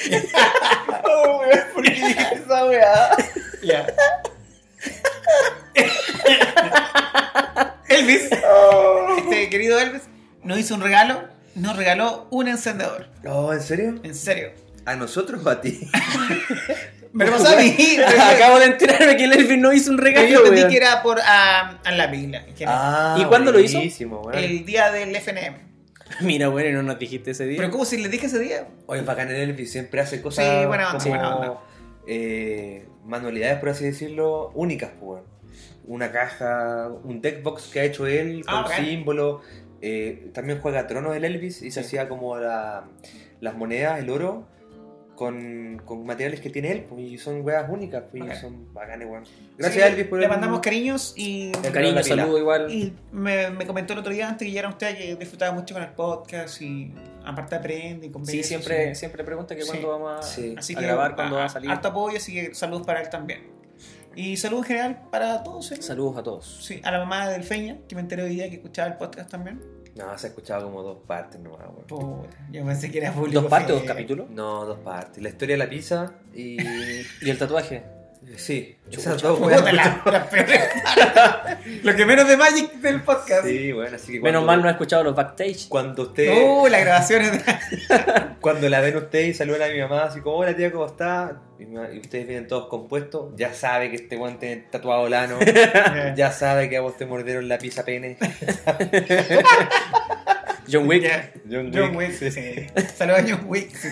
¡Oh, 1.03 1.37
weón! 1.39 1.59
¿Por 1.73 1.83
qué 1.83 1.91
dijiste 1.91 2.35
esa 2.35 2.65
weá? 2.65 3.09
Ya. 3.61 3.85
Elvis, 7.87 8.29
este 9.17 9.49
querido 9.49 9.79
Elvis, 9.79 10.03
nos 10.43 10.57
hizo 10.57 10.73
un 10.73 10.81
regalo. 10.81 11.34
Nos 11.55 11.75
regaló 11.77 12.27
un 12.31 12.47
encendedor. 12.47 13.07
No, 13.23 13.53
¿en 13.53 13.61
serio? 13.61 13.95
En 14.03 14.13
serio. 14.15 14.51
¿A 14.85 14.95
nosotros 14.95 15.43
o 15.45 15.49
a 15.49 15.61
ti? 15.61 15.79
Me 17.13 17.25
lo 17.25 17.31
pasó 17.31 17.55
a 17.57 17.61
mí. 17.61 17.75
Acabo 18.35 18.59
de 18.59 18.65
enterarme 18.65 19.15
que 19.17 19.23
el 19.23 19.33
Elvin 19.33 19.61
no 19.61 19.71
hizo 19.73 19.89
un 19.91 19.97
regalo. 19.97 20.27
yo 20.27 20.45
entendí 20.45 20.67
que 20.69 20.77
era 20.77 21.01
por 21.01 21.19
a, 21.21 21.79
a 21.83 21.91
la 21.91 22.11
pila. 22.11 22.45
Ah, 22.67 23.17
¿Y 23.19 23.23
cuándo 23.25 23.51
lo 23.51 23.59
hizo? 23.59 23.79
El 24.33 24.65
día 24.65 24.91
del 24.91 25.15
FNM. 25.15 25.55
Mira, 26.21 26.49
bueno, 26.49 26.77
no 26.77 26.83
nos 26.83 26.99
dijiste 26.99 27.31
ese 27.31 27.45
día. 27.47 27.57
Pero 27.57 27.71
¿cómo 27.71 27.85
si 27.85 27.97
les 27.97 28.11
dije 28.11 28.27
ese 28.27 28.37
día? 28.39 28.67
Oye, 28.85 29.01
bacán 29.01 29.29
en 29.31 29.37
Elvis 29.37 29.71
siempre 29.71 30.01
hace 30.01 30.21
cosas 30.21 30.45
Sí, 30.45 30.65
buena 30.67 30.87
onda, 30.91 30.99
como 31.03 31.09
buena 31.15 31.35
onda. 31.35 31.59
eh, 32.07 32.87
manualidades, 33.05 33.59
por 33.59 33.69
así 33.69 33.85
decirlo, 33.85 34.51
únicas, 34.53 34.91
pues. 34.99 35.23
Una 35.87 36.11
caja, 36.11 36.89
un 37.03 37.21
deck 37.21 37.41
box 37.43 37.69
que 37.71 37.79
ha 37.79 37.83
hecho 37.85 38.07
él 38.07 38.43
Ah, 38.47 38.51
con 38.51 38.63
bacán. 38.63 38.85
símbolo. 38.85 39.41
Eh, 39.87 40.31
también 40.33 40.59
juega 40.61 40.87
Tronos 40.87 41.15
el 41.15 41.23
Elvis 41.25 41.61
y 41.61 41.69
se 41.71 41.81
Sí. 41.81 41.87
hacía 41.87 42.09
como 42.09 42.37
la- 42.37 42.85
las 43.41 43.55
monedas, 43.55 43.99
el 43.99 44.09
oro, 44.09 44.47
con, 45.15 45.81
con 45.85 46.05
materiales 46.05 46.41
que 46.41 46.49
tiene 46.49 46.71
él, 46.73 46.81
pues, 46.89 47.01
y 47.01 47.17
son 47.17 47.39
weas 47.45 47.69
únicas, 47.69 48.03
pues, 48.11 48.15
y 48.23 48.27
Bacán. 48.27 48.41
son 48.41 48.73
bacanes, 48.73 49.07
weón. 49.09 49.23
Gracias 49.57 49.85
Sí, 49.85 49.91
Elvis 49.93 50.07
por 50.07 50.19
Le 50.19 50.25
el- 50.25 50.31
mandamos 50.31 50.59
cariños 50.59 51.13
y, 51.15 51.51
El- 51.63 51.71
Cariño, 51.71 52.03
saludo 52.03 52.37
igual. 52.37 52.69
y 52.69 52.93
me, 53.13 53.49
me 53.51 53.65
comentó 53.65 53.93
el 53.93 53.99
otro 53.99 54.11
día 54.11 54.27
antes 54.27 54.45
que 54.45 54.51
ya 54.53 54.59
era 54.61 54.69
usted 54.69 54.97
que 54.97 55.15
disfrutaba 55.15 55.53
mucho 55.53 55.73
con 55.73 55.83
el 55.83 55.91
podcast 55.91 56.61
y 56.61 56.91
aparte 57.23 57.55
aprende 57.55 58.07
y. 58.07 58.25
Sí, 58.25 58.43
siempre, 58.43 58.89
sí. 58.93 58.99
siempre 58.99 59.23
pregunta 59.23 59.55
que 59.55 59.61
Sí. 59.61 59.69
cuándo 59.69 59.87
vamos 59.89 60.19
a, 60.19 60.21
Sí. 60.23 60.53
Así 60.57 60.73
a 60.75 60.79
que 60.79 60.85
grabar, 60.85 61.15
cuándo 61.15 61.37
va 61.37 61.45
a 61.45 61.49
salir. 61.49 61.69
Harto 61.71 61.87
apoyo, 61.89 62.17
así 62.17 62.33
que 62.33 62.53
saludos 62.53 62.85
para 62.85 63.01
él 63.01 63.07
también. 63.09 63.39
Y 64.17 64.35
salud 64.37 64.57
en 64.59 64.63
general 64.65 65.01
para 65.11 65.43
todos. 65.43 65.71
¿eh? 65.71 65.81
Saludos 65.81 66.17
a 66.17 66.23
todos. 66.23 66.57
Sí, 66.65 66.81
a 66.83 66.91
la 66.91 66.99
mamá 66.99 67.29
del 67.29 67.43
Feña, 67.43 67.77
que 67.87 67.95
me 67.95 68.01
enteré 68.01 68.23
hoy 68.23 68.29
día 68.31 68.49
que 68.49 68.55
escuchaba 68.55 68.89
el 68.89 68.95
podcast 68.97 69.29
también. 69.29 69.61
No, 69.95 70.17
se 70.17 70.27
ha 70.27 70.29
escuchado 70.29 70.65
como 70.65 70.83
dos 70.83 70.97
partes 71.07 71.39
nomás, 71.39 71.61
weón. 71.61 71.87
Puta, 71.87 72.37
yo 72.51 72.65
pensé 72.65 72.91
que 72.91 72.97
era 72.97 73.13
público. 73.13 73.41
¿Dos 73.41 73.49
partes 73.49 73.71
o 73.71 73.75
dos 73.75 73.87
capítulos? 73.87 74.29
No, 74.29 74.65
dos 74.65 74.79
partes. 74.79 75.23
La 75.23 75.29
historia 75.29 75.53
de 75.53 75.59
la 75.63 75.69
pizza 75.69 76.15
y. 76.33 76.57
¿Y 77.21 77.29
el 77.29 77.37
tatuaje? 77.37 77.94
Sí, 78.37 78.75
esas 78.91 79.21
dos, 79.21 79.39
partes. 80.03 80.59
Lo 81.83 81.95
que 81.95 82.05
menos 82.05 82.27
de 82.27 82.35
Magic 82.37 82.73
del 82.75 83.01
podcast. 83.01 83.45
Sí, 83.45 83.71
bueno, 83.71 83.95
así 83.95 84.13
que. 84.13 84.19
Menos 84.19 84.43
cuando- 84.43 84.45
mal 84.47 84.61
no 84.61 84.67
he 84.67 84.71
escuchado 84.71 85.03
los 85.03 85.15
backstage. 85.15 85.67
Cuando 85.69 86.03
usted. 86.03 86.31
Uh, 86.43 86.67
las 86.67 86.81
grabaciones. 86.81 87.31
Cuando 88.41 88.69
la 88.69 88.79
ven 88.81 88.95
usted 88.97 89.21
y 89.21 89.33
saludan 89.33 89.71
a 89.71 89.73
mi 89.73 89.79
mamá, 89.81 90.03
así 90.03 90.19
como, 90.21 90.35
hola 90.37 90.55
tía, 90.55 90.71
¿cómo 90.71 90.85
está? 90.85 91.41
Y, 91.59 91.65
mi 91.65 91.75
mamá- 91.75 91.89
y 91.93 91.99
ustedes 91.99 92.27
vienen 92.27 92.47
todos 92.47 92.67
compuestos, 92.67 93.31
ya 93.35 93.53
sabe 93.53 93.89
que 93.89 93.95
este 93.95 94.17
guante 94.17 94.45
tiene 94.47 94.61
tatuado 94.69 95.09
lano, 95.09 95.39
ya 96.15 96.31
sabe 96.31 96.69
que 96.69 96.77
a 96.77 96.81
vos 96.81 96.95
te 96.97 97.05
mordieron 97.07 97.47
la 97.49 97.57
pizza 97.57 97.83
pene. 97.83 98.17
John 100.71 100.87
Wick. 100.87 101.03
Ya. 101.03 101.31
John 101.49 101.71
John 101.73 101.95
Wick, 101.95 102.09
Wick, 102.21 102.31
sí. 102.31 102.67
Saludos 102.95 103.19
a 103.19 103.23
John 103.27 103.41
Wick. 103.47 103.75
si. 103.75 103.87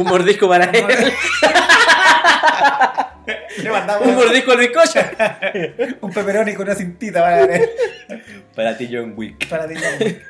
Un 0.00 0.06
mordisco 0.06 0.48
para 0.48 0.64
él. 0.66 0.84
Le 3.62 3.70
mandamos 3.70 4.06
Un 4.06 4.14
mordisco 4.14 4.52
al 4.52 4.58
bizcocho. 4.58 5.00
un 6.00 6.12
pepperoni 6.12 6.54
con 6.54 6.66
una 6.66 6.74
cintita 6.74 7.20
para, 7.20 7.46
Para 8.54 8.76
ti, 8.76 8.88
John 8.92 9.14
Wick. 9.16 9.48
para 9.48 9.66
ti. 9.68 9.74
John 9.74 9.94
Wick. 10.00 10.22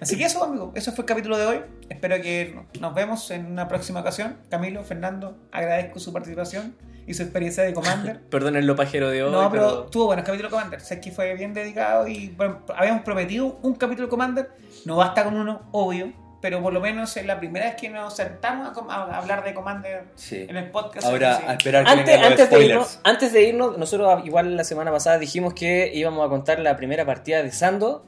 Así 0.00 0.16
que 0.16 0.24
eso, 0.24 0.42
amigo, 0.42 0.72
eso 0.74 0.92
fue 0.92 1.02
el 1.02 1.06
capítulo 1.06 1.36
de 1.38 1.46
hoy. 1.46 1.60
Espero 1.88 2.16
que 2.22 2.58
nos 2.80 2.94
vemos 2.94 3.30
en 3.30 3.46
una 3.46 3.68
próxima 3.68 4.00
ocasión. 4.00 4.36
Camilo, 4.50 4.84
Fernando, 4.84 5.36
agradezco 5.52 5.98
su 5.98 6.12
participación 6.12 6.74
y 7.06 7.14
su 7.14 7.22
experiencia 7.22 7.62
de 7.62 7.72
Commander. 7.74 8.20
Perdonen 8.30 8.66
lo 8.66 8.74
pajero 8.76 9.10
de 9.10 9.22
hoy. 9.24 9.30
No, 9.32 9.50
pero 9.50 9.68
pero 9.68 9.82
tuvo 9.86 10.06
buenos 10.06 10.24
capítulos 10.24 10.50
de 10.50 10.56
Commander. 10.56 10.80
Sé 10.80 11.00
que 11.00 11.10
fue 11.10 11.34
bien 11.34 11.52
dedicado 11.54 12.06
y 12.08 12.28
bueno, 12.36 12.60
habíamos 12.76 13.02
prometido 13.02 13.58
un 13.62 13.74
capítulo 13.74 14.06
de 14.06 14.10
Commander. 14.10 14.50
No 14.84 14.96
basta 14.96 15.24
con 15.24 15.36
uno, 15.36 15.68
obvio. 15.72 16.12
Pero 16.40 16.62
por 16.62 16.72
lo 16.72 16.80
menos 16.80 17.16
es 17.16 17.24
la 17.26 17.38
primera 17.38 17.66
vez 17.66 17.76
que 17.76 17.88
nos 17.88 18.14
sentamos 18.14 18.76
a, 18.88 19.16
hablar 19.16 19.42
de 19.42 19.54
Commander 19.54 20.04
Sí. 20.16 20.46
en 20.48 20.56
el 20.56 20.70
podcast. 20.70 21.06
Ahora, 21.06 21.38
Sí. 21.38 21.44
a 21.46 21.52
esperar 21.54 21.84
que 21.84 21.90
Antes, 21.90 22.06
vengan 22.06 22.22
los 22.22 22.30
antes, 22.40 22.50
de 22.50 22.64
irnos, 22.64 23.00
antes 23.04 23.32
de 23.32 23.42
irnos, 23.42 23.78
nosotros 23.78 24.26
igual 24.26 24.56
la 24.56 24.64
semana 24.64 24.92
pasada 24.92 25.18
dijimos 25.18 25.54
que 25.54 25.90
íbamos 25.94 26.24
a 26.24 26.28
contar 26.28 26.58
la 26.60 26.76
primera 26.76 27.04
partida 27.06 27.42
de 27.42 27.50
Sando 27.52 28.04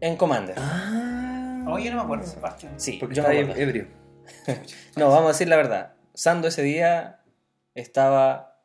en 0.00 0.16
Commander. 0.16 0.56
Oye, 1.68 1.90
no 1.90 1.96
me 1.96 2.02
acuerdo 2.02 2.24
esa 2.24 2.40
parte. 2.40 2.68
Sí, 2.76 2.96
Porque 2.98 3.16
yo 3.16 3.22
está 3.22 3.32
me 3.32 3.60
ebrio. 3.60 3.86
No, 4.96 5.08
vamos 5.10 5.24
a 5.24 5.28
decir 5.28 5.48
la 5.48 5.56
verdad. 5.56 5.94
Sando 6.14 6.48
ese 6.48 6.62
día 6.62 7.20
estaba 7.74 8.60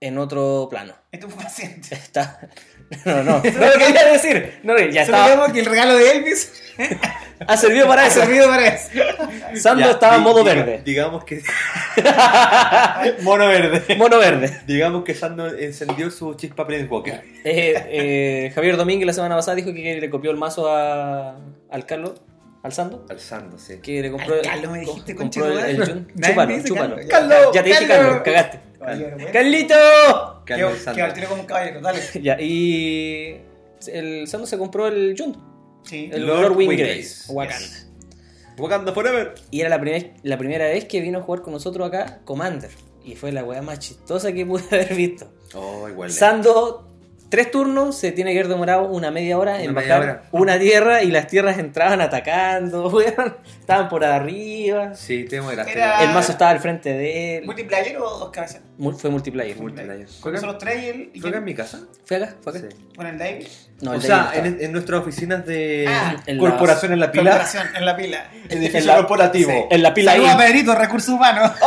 en 0.00 0.18
otro 0.18 0.66
plano. 0.68 0.94
Fue 1.12 1.28
paciente. 1.44 1.94
Está... 1.94 2.40
No, 3.04 3.22
no, 3.24 3.38
no 3.42 3.66
lo 3.66 3.72
quería 3.78 4.04
decir. 4.12 4.60
No, 4.62 4.78
ya 4.78 5.02
estaba. 5.02 5.52
que 5.52 5.60
el 5.60 5.66
regalo 5.66 5.96
de 5.96 6.10
Elvis 6.12 6.62
Ha 7.48 7.56
servido 7.56 7.86
para 7.86 8.02
ha 8.02 8.06
eso. 8.06 8.20
servido 8.20 8.48
para 8.48 8.66
eso. 8.68 8.88
Sando 9.56 9.84
Ya, 9.84 9.90
estaba 9.92 10.16
en 10.16 10.22
modo 10.22 10.42
diga- 10.42 10.54
verde. 10.54 10.82
Digamos 10.84 11.24
que. 11.24 11.42
Mono 13.22 13.46
verde. 13.48 13.96
Mono 13.96 14.18
verde. 14.18 14.60
Digamos 14.66 15.04
que 15.04 15.14
Sando 15.14 15.48
encendió 15.54 16.10
su 16.10 16.34
chispa 16.34 16.66
Planeswalker. 16.66 17.14
Eh, 17.44 17.74
eh, 17.88 18.52
Javier 18.54 18.76
Domínguez 18.76 19.06
la 19.06 19.12
semana 19.12 19.36
pasada 19.36 19.54
dijo 19.56 19.72
que 19.74 20.00
le 20.00 20.10
copió 20.10 20.30
el 20.30 20.36
mazo 20.38 20.70
a, 20.70 21.36
al 21.70 21.86
Carlos, 21.86 22.22
al 22.62 22.72
Sando. 22.72 23.04
Alzando, 23.10 23.58
sí. 23.58 23.80
Que 23.82 24.00
le 24.02 24.10
compró, 24.10 24.34
Al 24.36 24.40
Carlos 24.42 24.70
me 24.72 24.80
dijiste, 24.80 25.14
compró 25.14 25.46
el, 25.58 25.76
Jun. 25.76 26.08
Chúpalo, 26.20 26.64
chúpalo. 26.64 26.96
Carlos. 27.08 27.38
Ya 27.52 27.62
te 27.62 27.68
dije 27.68 27.86
Carlos. 27.86 28.06
Carlos, 28.06 28.22
cagaste. 28.24 28.60
Oye, 28.80 29.10
bueno. 29.14 29.28
¡Carlito! 29.32 30.35
Que, 30.46 30.54
al 31.02 31.12
tiro 31.12 31.28
como 31.28 31.42
un 31.42 31.46
caballero, 31.46 31.80
dale. 31.80 32.00
Ya, 32.22 32.40
y 32.40 33.40
el 33.88 34.26
Sando 34.28 34.46
se 34.46 34.56
compró 34.56 34.86
el 34.88 35.14
Jun, 35.18 35.36
Sí. 35.84 36.08
el 36.12 36.26
Lord 36.26 36.42
Lord. 36.42 36.56
Windgrace, 36.56 37.32
Wakanda. 37.32 37.58
Yes. 37.58 37.88
Wakanda 38.58 38.92
Forever. 38.92 39.34
Y 39.50 39.60
era 39.60 39.68
la, 39.68 39.80
primer- 39.80 40.14
la 40.22 40.38
primera 40.38 40.66
vez 40.66 40.84
que 40.86 41.00
vino 41.00 41.18
a 41.18 41.22
jugar 41.22 41.42
con 41.42 41.52
nosotros 41.52 41.86
acá 41.86 42.20
Commander. 42.24 42.70
Y 43.04 43.14
fue 43.14 43.30
la 43.30 43.44
weá 43.44 43.60
más 43.62 43.78
chistosa 43.80 44.32
que 44.32 44.44
pude 44.46 44.64
haber 44.70 44.94
visto. 44.94 45.30
Oh, 45.54 45.88
igual. 45.88 46.10
Sando, 46.10 46.88
tres 47.28 47.50
turnos, 47.50 47.96
se 47.98 48.12
tiene 48.12 48.32
que 48.32 48.38
haber 48.38 48.48
demorado 48.48 48.84
una 48.86 49.10
media 49.10 49.36
hora 49.38 49.60
en 49.62 49.70
Una 49.70 49.80
media 49.80 49.98
bajar 49.98 50.10
hora. 50.10 50.22
una 50.32 50.58
tierra 50.58 51.02
y 51.02 51.10
las 51.10 51.26
tierras 51.26 51.58
entraban 51.58 52.00
atacando, 52.00 52.88
weón. 52.88 53.36
Estaban 53.60 53.88
por 53.88 54.04
arriba. 54.04 54.94
Sí. 54.94 55.26
Era- 55.30 56.02
El 56.04 56.10
mazo 56.14 56.32
estaba 56.32 56.50
al 56.52 56.60
frente 56.60 56.90
de 56.92 57.38
él. 57.38 57.44
¿Multiplayer 57.46 57.96
o 57.98 58.18
dos 58.18 58.30
cabezas? 58.30 58.60
Mu- 58.78 58.92
Fue 58.92 59.10
multiplayer. 59.10 59.56
Multiplayer. 59.56 60.06
¿Juegan 60.20 60.40
solo 60.40 60.56
tres 60.58 60.82
y 60.84 60.88
el, 60.88 61.10
y 61.14 61.20
¿Fue 61.20 61.30
acá 61.30 61.38
en 61.38 61.42
el- 61.42 61.46
mi 61.46 61.54
casa? 61.54 61.80
¿Fue 62.04 62.16
acá? 62.18 62.34
¿Fue 62.42 62.56
acá? 62.58 62.68
Sí. 62.70 62.76
con 62.96 63.06
el 63.06 63.18
David? 63.18 63.46
No, 63.80 63.90
o 63.90 63.94
el 63.94 64.02
sea, 64.02 64.30
David 64.34 64.46
en, 64.46 64.58
en 64.60 64.72
nuestras 64.72 65.00
oficinas 65.00 65.44
de 65.44 65.86
Ah, 65.88 66.16
en 66.26 66.38
Corporación 66.38 66.92
en 66.92 67.00
la 67.00 67.10
Pila. 67.12 67.30
Corporación, 67.32 67.66
en 67.76 67.84
la 67.84 67.96
pila. 67.96 68.24
Edificio 68.48 68.78
en 68.78 68.86
la- 68.86 68.96
corporativo. 68.96 69.50
Sí. 69.50 69.58
En 69.70 69.82
la 69.82 69.92
pila 69.94 70.12
Saludos 70.12 70.30
a. 70.30 70.38
Pedrito, 70.38 70.74
recursos 70.74 71.08
humanos. 71.10 71.50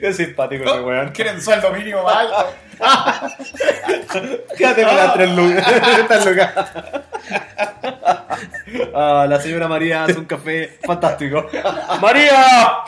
Qué 0.00 0.12
simpático 0.12 0.64
ese 0.64 0.80
weón. 0.80 1.10
Quieren 1.12 1.40
sueldo 1.40 1.72
mínimo 1.72 2.02
más 2.02 2.16
alto. 2.16 2.54
Quédate 4.56 4.84
con 4.84 4.96
las 4.96 5.14
tres 5.14 5.30
lucas. 5.30 5.72
Estas 6.00 6.26
lucas. 6.26 6.52
Ah, 8.94 9.26
la 9.28 9.40
señora 9.40 9.68
María 9.68 10.04
hace 10.04 10.18
un 10.18 10.26
café 10.26 10.78
fantástico. 10.84 11.48
¡María! 12.00 12.78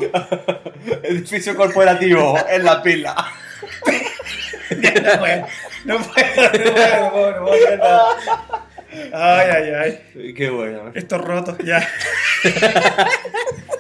Edificio 1.03 1.57
corporativo 1.57 2.37
en 2.49 2.65
la 2.65 2.83
pila. 2.83 3.15
No 4.69 5.19
puedo, 5.19 5.47
no 5.85 5.99
puedo, 5.99 6.27
no 6.27 6.51
puedo, 6.51 7.01
no 7.01 7.11
puedo, 7.13 7.31
no 7.31 7.47
puedo, 7.47 7.77
no. 7.77 8.66
Ay, 9.13 9.49
ay, 9.51 9.71
ay. 10.15 10.35
Qué 10.35 10.51
bueno. 10.51 10.93
Estos 10.95 11.21
rotos, 11.21 11.57
ya. 11.65 11.87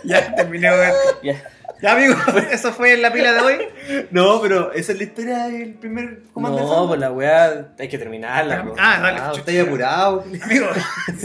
ya 0.04 0.34
terminé 0.34 0.70
de 0.70 0.76
ver. 0.76 0.92
Ya. 1.22 1.42
Ya, 1.82 1.92
amigos, 1.92 2.16
eso 2.50 2.72
fue 2.72 2.94
en 2.94 3.02
la 3.02 3.12
pila 3.12 3.34
de 3.34 3.40
hoy. 3.40 3.58
No, 4.10 4.40
pero 4.40 4.72
esa 4.72 4.92
es 4.92 4.98
la 4.98 5.04
historia 5.04 5.38
del 5.48 5.74
primer 5.74 6.22
comando. 6.32 6.60
No, 6.60 6.88
pues 6.88 6.98
la 6.98 7.12
weá 7.12 7.68
hay 7.78 7.88
que 7.88 7.98
terminarla. 7.98 8.64
po. 8.64 8.74
Ah, 8.78 8.98
dale. 9.02 9.18
Ah, 9.20 9.32
estoy 9.36 9.58
apurado. 9.58 10.24
Amigos, 10.42 10.74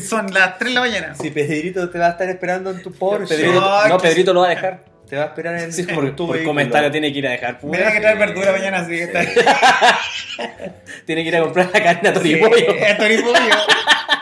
son 0.09 0.33
las 0.33 0.57
3 0.57 0.71
de 0.71 0.75
la 0.75 0.81
mañana. 0.81 1.15
Si 1.15 1.31
Pedrito 1.31 1.89
te 1.89 1.97
va 1.97 2.07
a 2.07 2.09
estar 2.11 2.27
esperando 2.27 2.71
en 2.71 2.81
tu 2.81 2.91
Porsche, 2.91 3.33
Pedrito, 3.33 3.61
no, 3.87 3.97
que 3.97 4.09
Pedrito 4.09 4.33
lo 4.33 4.41
va 4.41 4.47
a 4.47 4.49
dejar. 4.49 4.90
Te 5.11 5.17
va 5.17 5.23
a 5.23 5.25
esperar 5.25 5.59
en, 5.59 5.73
Sí, 5.73 5.81
en 5.81 5.93
por, 5.93 6.15
tu 6.15 6.25
por 6.25 6.35
vehículo. 6.37 6.51
comentario 6.51 6.89
tiene 6.89 7.11
que 7.11 7.19
ir 7.19 7.27
a 7.27 7.31
dejar. 7.31 7.59
Me 7.65 7.77
tiene 7.77 7.91
que 7.91 7.99
traer 7.99 8.17
verdura 8.17 8.53
mañana, 8.53 8.77
así 8.79 8.91
que 8.91 9.03
está. 9.03 9.19
Tiene 11.05 11.23
que 11.23 11.27
ir 11.27 11.35
a 11.35 11.41
comprar 11.41 11.69
la 11.73 11.83
carne 11.83 12.07
a 12.09 12.13
Sí, 12.13 12.39
Toripollo. 12.39 12.55
eh, 12.77 12.95
Toripollo. 12.97 13.55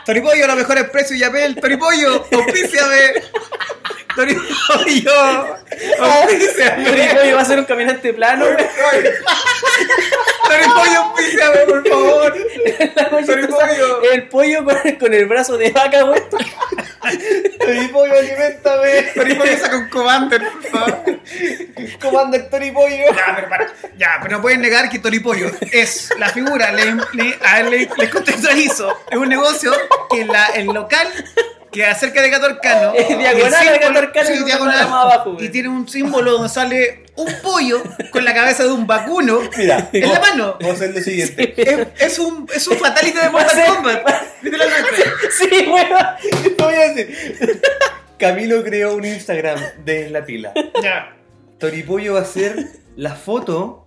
Toripollo, 0.04 0.46
los 0.48 0.56
mejores 0.56 0.90
precios 0.90 1.20
y 1.20 1.22
Apple. 1.22 1.54
Toripollo, 1.60 2.26
auspíciame. 2.32 2.96
Toripollo, 4.14 5.56
auspíciame. 6.00 6.84
Toripollo 6.84 7.36
va 7.36 7.42
a 7.42 7.44
ser 7.44 7.58
un 7.58 7.64
caminante 7.64 8.12
plano. 8.12 8.46
Toripollo, 10.44 10.98
auspíciame, 11.00 11.58
por 11.58 11.88
favor. 11.88 12.34
Toripollo. 13.26 14.02
El 14.12 14.28
pollo 14.28 14.64
con, 14.64 14.76
con 14.98 15.14
el 15.14 15.26
brazo 15.26 15.56
de 15.56 15.70
vaca, 15.70 16.02
güey. 16.02 16.22
Toripollo, 17.58 18.18
alimentame. 18.18 19.02
Toripollo 19.14 19.58
saca 19.58 19.76
un 19.76 19.88
commander, 19.88 20.42
por 20.50 20.62
favor. 20.64 21.20
Commander 22.00 22.50
Toripollo. 22.50 23.14
Ya, 23.14 23.32
pero 23.36 23.48
para. 23.48 23.72
Ya, 23.96 24.18
pero 24.22 24.36
no 24.36 24.42
pueden 24.42 24.60
negar 24.60 24.88
que 24.88 24.98
Toripollo 24.98 25.50
es 25.72 26.10
la 26.18 26.28
figura, 26.30 26.72
le, 26.72 26.96
le, 27.12 27.38
a 27.44 27.60
él 27.60 27.70
le, 27.70 27.88
les 27.96 28.08
contextualizo. 28.10 29.04
Es 29.10 29.16
un 29.16 29.28
negocio 29.28 29.72
que 30.10 30.24
la, 30.24 30.46
el 30.48 30.66
local 30.66 31.08
queda 31.70 31.94
cerca 31.94 32.22
de 32.22 32.30
Catorcano. 32.30 32.92
Es 32.96 33.18
diagonal 33.18 33.68
al 33.68 33.80
Catorcano 33.80 34.28
sí, 34.28 34.34
y 34.40 34.44
diagonal. 34.44 34.88
más 34.88 35.04
abajo. 35.04 35.36
Y 35.40 35.48
tiene 35.48 35.68
un 35.68 35.88
símbolo 35.88 36.32
donde 36.32 36.48
sale 36.48 37.04
un 37.16 37.28
pollo 37.42 37.82
con 38.10 38.24
la 38.24 38.34
cabeza 38.34 38.64
de 38.64 38.70
un 38.70 38.86
vacuno 38.86 39.40
Mira, 39.56 39.88
en 39.92 40.12
la 40.12 40.20
mano. 40.20 40.56
Vamos 40.60 40.74
a 40.80 40.84
hacer 40.84 40.94
lo 40.94 41.00
siguiente. 41.02 41.54
Es, 41.56 42.12
es 42.12 42.18
un, 42.18 42.46
es 42.54 42.66
un 42.68 42.76
fatality 42.78 43.18
de 43.18 43.30
Mortal. 43.30 43.66
Kombat. 43.66 44.06
Literalmente. 44.42 45.04
Sí, 45.38 45.66
güey. 45.66 45.86
Te 46.56 46.62
voy 46.62 46.74
a 46.74 46.92
decir. 46.92 47.60
Camilo 48.18 48.62
creó 48.62 48.94
un 48.94 49.04
Instagram 49.04 49.58
de 49.84 50.10
la 50.10 50.24
pila. 50.24 50.52
Ya. 50.82 51.16
Toripollo 51.58 52.14
va 52.14 52.20
a 52.20 52.24
ser 52.24 52.66
la 52.96 53.14
foto 53.14 53.79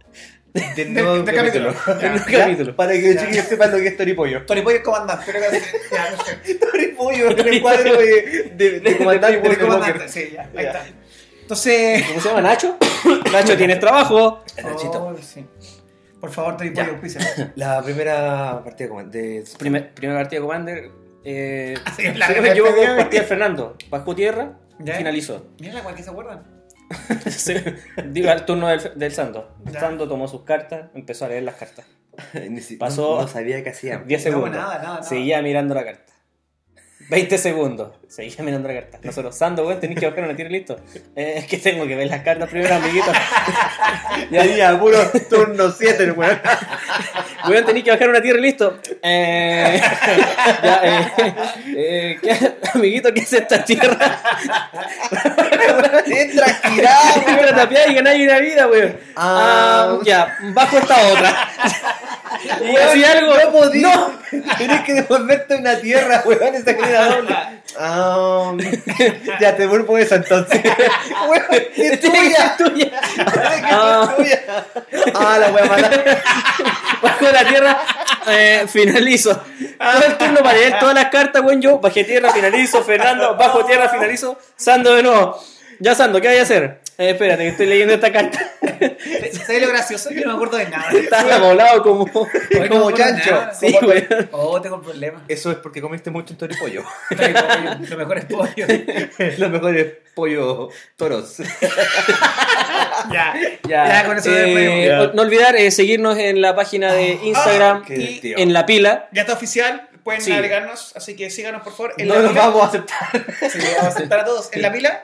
De- 0.76 0.86
nuevo 0.86 1.24
de 1.24 1.34
capítulo. 1.34 1.74
capítulo. 1.74 2.00
Ya. 2.02 2.32
¿Ya? 2.32 2.40
capítulo. 2.46 2.76
Para 2.76 2.94
que 2.94 3.14
los 3.14 3.24
chiquillos 3.24 3.46
sepan 3.46 3.72
lo 3.72 3.78
que 3.78 3.88
es 3.88 3.98
Toripollo. 3.98 4.46
Toripollo 4.46 4.78
es 4.78 4.84
comandante. 4.84 5.34
Toripollo 6.72 7.30
es 7.30 7.46
el 7.46 7.62
cuadro 7.62 7.98
de, 7.98 8.52
de, 8.56 8.80
de 8.80 8.98
comandante 8.98 9.40
De 9.42 9.50
de 9.50 9.58
comandante, 9.58 9.92
Walker. 10.00 10.10
sí, 10.10 10.30
ya. 10.34 10.42
Ahí 10.56 10.64
Ya. 10.64 10.72
está. 10.72 10.86
Entonces. 11.42 12.04
¿Cómo 12.08 12.22
se 12.22 12.30
llama? 12.30 12.42
Nacho. 12.42 12.78
Nacho, 13.32 13.58
¿tienes 13.58 13.80
trabajo? 13.80 14.44
El 14.56 14.66
Nachito. 14.66 15.04
Oh, 15.06 15.18
sí. 15.22 15.46
Por 16.22 16.32
favor, 16.32 16.56
Toripollo, 16.56 16.92
auspíciame. 16.92 17.52
La 17.56 17.82
primera 17.82 18.62
partida 18.64 18.90
de 19.06 19.44
Primer, 19.58 19.94
primera 19.94 20.20
partida 20.20 20.40
de 20.40 20.46
Commander. 20.46 20.92
Eh, 21.26 21.76
despedida, 21.98 22.96
partida 22.98 23.22
de 23.22 23.28
Fernando. 23.28 23.76
Bajó 23.90 24.14
tierra, 24.16 24.54
Ya. 24.80 24.96
finalizó. 24.96 25.48
Mira 25.60 25.74
la 25.74 25.84
cual 25.84 25.96
que 25.96 26.04
se 26.04 26.10
acuerdan. 26.10 26.44
Se- 27.30 27.76
Digo, 28.10 28.30
al 28.30 28.46
turno 28.46 28.68
del, 28.68 28.82
del 28.96 29.12
Sando. 29.12 29.56
Ya. 29.66 29.80
Sando 29.80 30.08
tomó 30.08 30.28
sus 30.28 30.44
cartas, 30.44 30.90
empezó 30.94 31.26
a 31.26 31.30
leer 31.30 31.44
las 31.44 31.56
cartas. 31.56 31.86
Pasó- 32.80 33.16
No, 33.16 33.22
no 33.24 33.28
sabía 33.28 33.64
qué 33.64 33.70
hacía. 33.72 33.98
10 34.00 34.22
No, 34.26 34.32
segundos. 34.32 34.52
nada, 34.52 34.76
nada, 34.78 34.88
nada. 34.96 35.04
Seguía 35.04 35.42
mirando 35.42 35.74
la 35.76 35.84
carta. 35.86 36.13
20 37.10 37.38
segundos. 37.38 37.92
Seguía 38.08 38.44
mirando 38.44 38.68
la 38.68 38.76
carta. 38.76 39.00
Nosotros, 39.04 39.36
Sando, 39.36 39.66
weón, 39.68 39.80
tenés 39.80 40.00
que 40.00 40.08
bajar 40.08 40.24
una 40.24 40.36
tira 40.36 40.48
y 40.50 40.52
listo. 40.54 40.80
Eh, 41.16 41.34
es 41.38 41.46
que 41.48 41.58
tengo 41.58 41.88
que 41.88 41.96
ver 41.96 42.08
las 42.08 42.22
cartas 42.22 42.50
primero, 42.50 42.76
amiguito. 42.76 43.12
Ya 44.32 44.44
día, 44.44 44.80
puro 44.80 44.98
turno 45.30 45.72
7, 45.72 46.12
weón. 46.12 46.40
Weón, 47.50 47.66
tenés 47.66 47.84
que 47.84 47.92
bajar 47.92 48.10
una 48.10 48.22
tierra 48.22 48.40
y 48.40 48.42
listo. 48.44 48.80
Eh, 49.02 49.82
ya, 50.64 50.80
eh, 50.84 51.12
eh, 51.76 52.20
¿qué- 52.22 52.54
amiguito, 52.74 53.14
¿qué 53.14 53.20
es 53.22 53.34
esta 53.34 53.66
tierra? 53.66 54.22
Entra 56.06 56.46
girado. 56.70 57.22
Entra 57.28 57.56
tapiada 57.56 57.88
y 57.88 57.96
ganáis 57.96 58.24
una 58.30 58.40
vida, 58.40 58.68
weón. 58.68 58.98
Ah. 59.16 59.98
Ah, 59.98 60.00
ya, 60.06 60.38
bajo 60.54 60.78
esta 60.78 60.96
otra. 61.08 61.50
Y 62.62 62.76
así 62.76 63.04
algo. 63.04 63.34
No 63.38 63.52
podí. 63.52 63.84
Tenés 64.58 64.82
que 64.82 64.94
devolverte 64.94 65.56
una 65.56 65.78
tierra, 65.80 66.24
weón. 66.26 66.56
Esa 66.56 66.76
querida 66.76 67.10
doble. 67.10 67.36
Ah, 67.78 68.54
ya 69.40 69.56
te 69.56 69.66
vuelvo 69.66 69.98
esa 69.98 70.16
entonces. 70.16 70.62
Weón, 71.28 71.64
es 71.76 72.00
tuya. 72.00 72.56
tuya. 72.58 73.02
Ah, 73.72 74.14
tuya. 74.16 74.40
Ah, 75.16 75.38
la 75.40 75.50
voy 75.50 75.62
a 75.62 75.66
matar. 75.66 76.24
Bajo 77.02 77.26
la 77.32 77.46
tierra, 77.46 77.82
eh, 78.28 78.66
finalizo. 78.68 79.36
Todo 79.36 80.06
el 80.06 80.18
turno 80.18 80.44
para 80.44 80.58
leer 80.58 80.80
todas 80.80 80.96
las 80.96 81.06
cartas, 81.10 81.42
weón. 81.42 81.62
Yo 81.62 81.80
bajé 81.80 82.04
tierra, 82.04 82.32
finalizo. 82.32 82.84
Fernando, 82.84 83.36
bajo 83.36 83.66
tierra, 83.66 83.90
finalizo. 83.90 84.38
Sando 84.56 84.94
de 84.94 85.04
nuevo. 85.04 85.40
Ya, 85.80 85.96
Sando, 85.96 86.22
¿qué 86.22 86.30
hay 86.30 86.36
que 86.36 86.42
hacer? 86.42 86.83
Eh, 86.98 87.10
espérate, 87.10 87.44
que 87.44 87.50
estoy 87.50 87.66
leyendo 87.66 87.94
esta 87.96 88.12
carta. 88.12 88.40
¿Sabes 89.46 89.62
lo 89.62 89.68
gracioso? 89.70 90.12
Yo 90.12 90.22
no 90.22 90.28
me 90.28 90.34
acuerdo 90.36 90.58
de 90.58 90.70
nada. 90.70 90.92
Estaba 90.92 91.36
amoblado 91.36 91.82
como. 91.82 92.04
Hoy 92.60 92.70
como 92.70 92.92
chancho. 92.92 93.32
nada. 93.32 93.54
Sí, 93.54 93.74
Como- 93.74 93.88
weón. 93.90 94.30
Oh, 94.32 94.62
tengo 94.62 94.76
un 94.76 94.84
problema. 94.84 95.24
Eso 95.28 95.50
es 95.52 95.58
porque 95.58 95.82
comiste 95.82 96.12
mucho 96.12 96.34
en 96.34 96.38
toripollo. 96.38 96.84
Lo 97.90 97.98
mejor 97.98 98.18
es 98.20 98.26
pollo. 98.26 98.68
Lo 99.40 99.50
mejor 99.50 99.76
es 99.78 99.88
pollo 100.14 100.70
toros. 100.96 101.38
Ya, 103.12 103.34
Ya, 103.68 103.88
ya, 103.88 104.06
con 104.06 104.18
eso 104.18 104.30
eh, 104.30 104.34
despedimos. 104.46 105.14
no 105.16 105.22
olvidar 105.24 105.56
eh, 105.56 105.72
seguirnos 105.72 106.18
en 106.18 106.42
la 106.42 106.56
página 106.56 106.94
de 106.94 107.20
Instagram 107.24 107.84
y 107.88 107.94
divertido. 107.94 108.40
en 108.40 108.54
la 108.54 108.66
pila. 108.66 109.10
Ya 109.12 109.22
está 109.22 109.34
oficial, 109.34 109.90
pueden 110.04 110.22
Sí. 110.22 110.32
agregarnos, 110.32 110.94
así 110.96 111.16
que 111.16 111.30
síganos 111.30 111.64
por 111.64 111.74
favor. 111.74 111.94
En 111.98 112.08
No 112.08 112.16
la 112.16 112.22
nos 112.22 112.32
pila. 112.32 112.46
vamos 112.48 112.64
a 112.64 112.68
aceptar. 112.68 113.10
Sí, 113.52 113.60
vamos 113.78 113.84
a 113.84 113.88
aceptar 113.88 114.20
a 114.20 114.26
todos. 114.26 114.50
En 114.54 114.62
la 114.62 114.72
pila, 114.72 115.04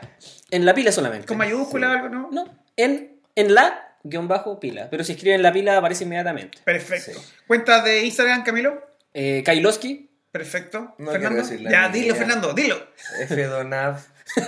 En 0.51 0.65
la 0.65 0.73
pila 0.73 0.91
solamente. 0.91 1.27
con 1.27 1.37
mayúscula 1.37 1.89
o 1.89 1.91
algo, 1.91 2.09
¿no? 2.09 2.29
No, 2.31 2.45
en, 2.75 3.19
en 3.35 3.53
la 3.53 3.95
guion 4.03 4.27
bajo 4.27 4.59
pila. 4.59 4.87
Pero 4.89 5.03
si 5.03 5.11
escriben 5.13 5.43
la 5.43 5.51
pila 5.51 5.77
aparece 5.77 6.05
inmediatamente. 6.05 6.57
Perfecto. 6.63 7.19
¿Cuenta 7.47 7.81
de 7.83 8.03
Instagram, 8.05 8.43
Camilo? 8.43 8.81
Eh, 9.13 9.43
Kailoski. 9.45 10.09
Perfecto. 10.31 10.95
No 10.99 11.11
Fernando. 11.11 11.41
quiero 11.41 11.49
decir 11.49 11.61
la 11.61 11.71
Ya, 11.71 11.89
dilo, 11.89 12.15
Fernando, 12.15 12.53
dilo. 12.53 12.87
F 13.19 13.43
Donav. 13.43 13.99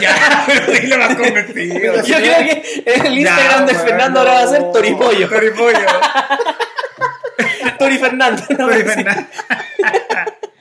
Ya, 0.00 0.42
pero 0.44 0.72
dilo 0.72 0.98
más 0.98 1.14
convencido. 1.14 2.02
Yo 2.02 2.16
creo 2.16 2.38
que 2.38 2.82
el 2.84 3.18
Instagram 3.18 3.66
de 3.66 3.72
bueno. 3.74 3.88
Fernando 3.88 4.18
ahora 4.20 4.32
va 4.32 4.42
a 4.42 4.46
ser 4.48 4.72
Toripollo. 4.72 5.28
Toripollo. 5.28 5.78
Tori 7.78 7.98
Fernando. 7.98 8.42
no 8.50 8.56
Tori 8.68 8.82
Fernando. 8.82 9.26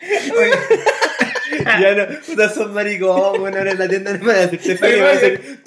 Ya 1.63 1.95
no, 1.95 2.07
puta 2.25 2.49
son 2.49 2.73
maricón, 2.73 3.39
bueno, 3.39 3.57
ahora 3.57 3.71
en 3.71 3.79
la 3.79 3.88
tienda 3.88 4.13
no 4.13 4.19
me 4.19 4.25
van 4.27 4.35
a 4.35 4.47
decir 4.47 4.59
Tori 4.79 4.91
me 4.91 5.01
van 5.01 5.09
a 5.09 5.13
Pollo. 5.13 5.29
decir 5.31 5.59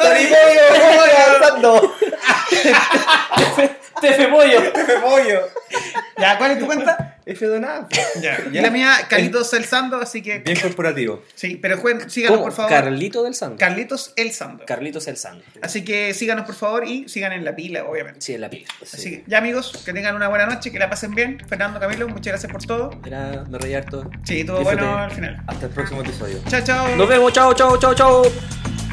voy 0.97 1.11
avanzando. 1.27 1.95
Tefe 4.01 4.29
Pollo. 4.29 4.73
Toripollo. 4.73 5.49
Ya, 6.19 6.39
¿cuál 6.39 6.51
es 6.53 6.59
tu 6.59 6.67
cuenta? 6.67 7.17
F 7.27 7.47
Donav. 7.47 7.89
Ya. 8.21 8.39
Y 8.53 8.61
la 8.61 8.71
mía, 8.71 8.93
Carlitos 9.09 9.53
El 9.55 9.65
Sando, 9.65 9.99
así 9.99 10.23
que. 10.23 10.39
Bien 10.41 10.59
corporativo. 10.61 11.23
Sí, 11.35 11.57
pero 11.61 11.79
jueguen, 11.79 12.09
síganos 12.11 12.37
¿Cómo? 12.39 12.45
por 12.49 12.55
favor. 12.55 12.71
Carlito 12.71 13.23
del 13.23 13.35
Santo. 13.35 13.57
Carlitos 13.59 14.13
El 14.17 14.33
Sando. 14.33 14.65
Carlitos 14.67 15.09
el 15.09 15.17
Santo. 15.17 15.45
Así 15.63 15.85
que 15.85 16.15
síganos 16.15 16.47
por 16.47 16.55
favor 16.55 16.87
y 16.87 17.09
sigan 17.09 17.33
en 17.33 17.45
la 17.45 17.57
pila, 17.57 17.85
obviamente. 17.85 18.21
Sí, 18.21 18.35
en 18.35 18.41
la 18.41 18.51
pila. 18.51 18.69
Así 18.83 19.11
que 19.11 19.25
ya 19.27 19.39
amigos, 19.39 19.83
que 19.85 19.93
tengan 19.93 20.15
una 20.15 20.29
buena 20.29 20.47
noche, 20.47 20.71
que 20.71 20.79
la 20.79 20.89
pasen 20.91 21.15
bien. 21.15 21.43
Fernando, 21.49 21.81
Camilo, 21.81 22.09
muchas 22.09 22.33
gracias 22.33 22.53
por 22.53 22.65
todo. 22.65 22.91
Era, 23.07 23.45
me 23.49 23.59
reí 23.59 23.75
harto. 23.75 24.11
Sí, 24.25 24.45
todo 24.45 24.63
bueno 24.63 24.97
al 24.97 25.11
final. 25.11 25.43
Hasta 25.47 25.67
el 25.67 25.73
próximo 25.73 26.03
episodio. 26.03 26.39
Chao, 26.49 26.63
chao. 26.63 26.97
Nos 26.97 27.09
vemos. 27.09 27.33
Chao, 27.33 27.55
chao, 27.55 27.79
chao, 27.79 27.95
chao. 27.95 28.84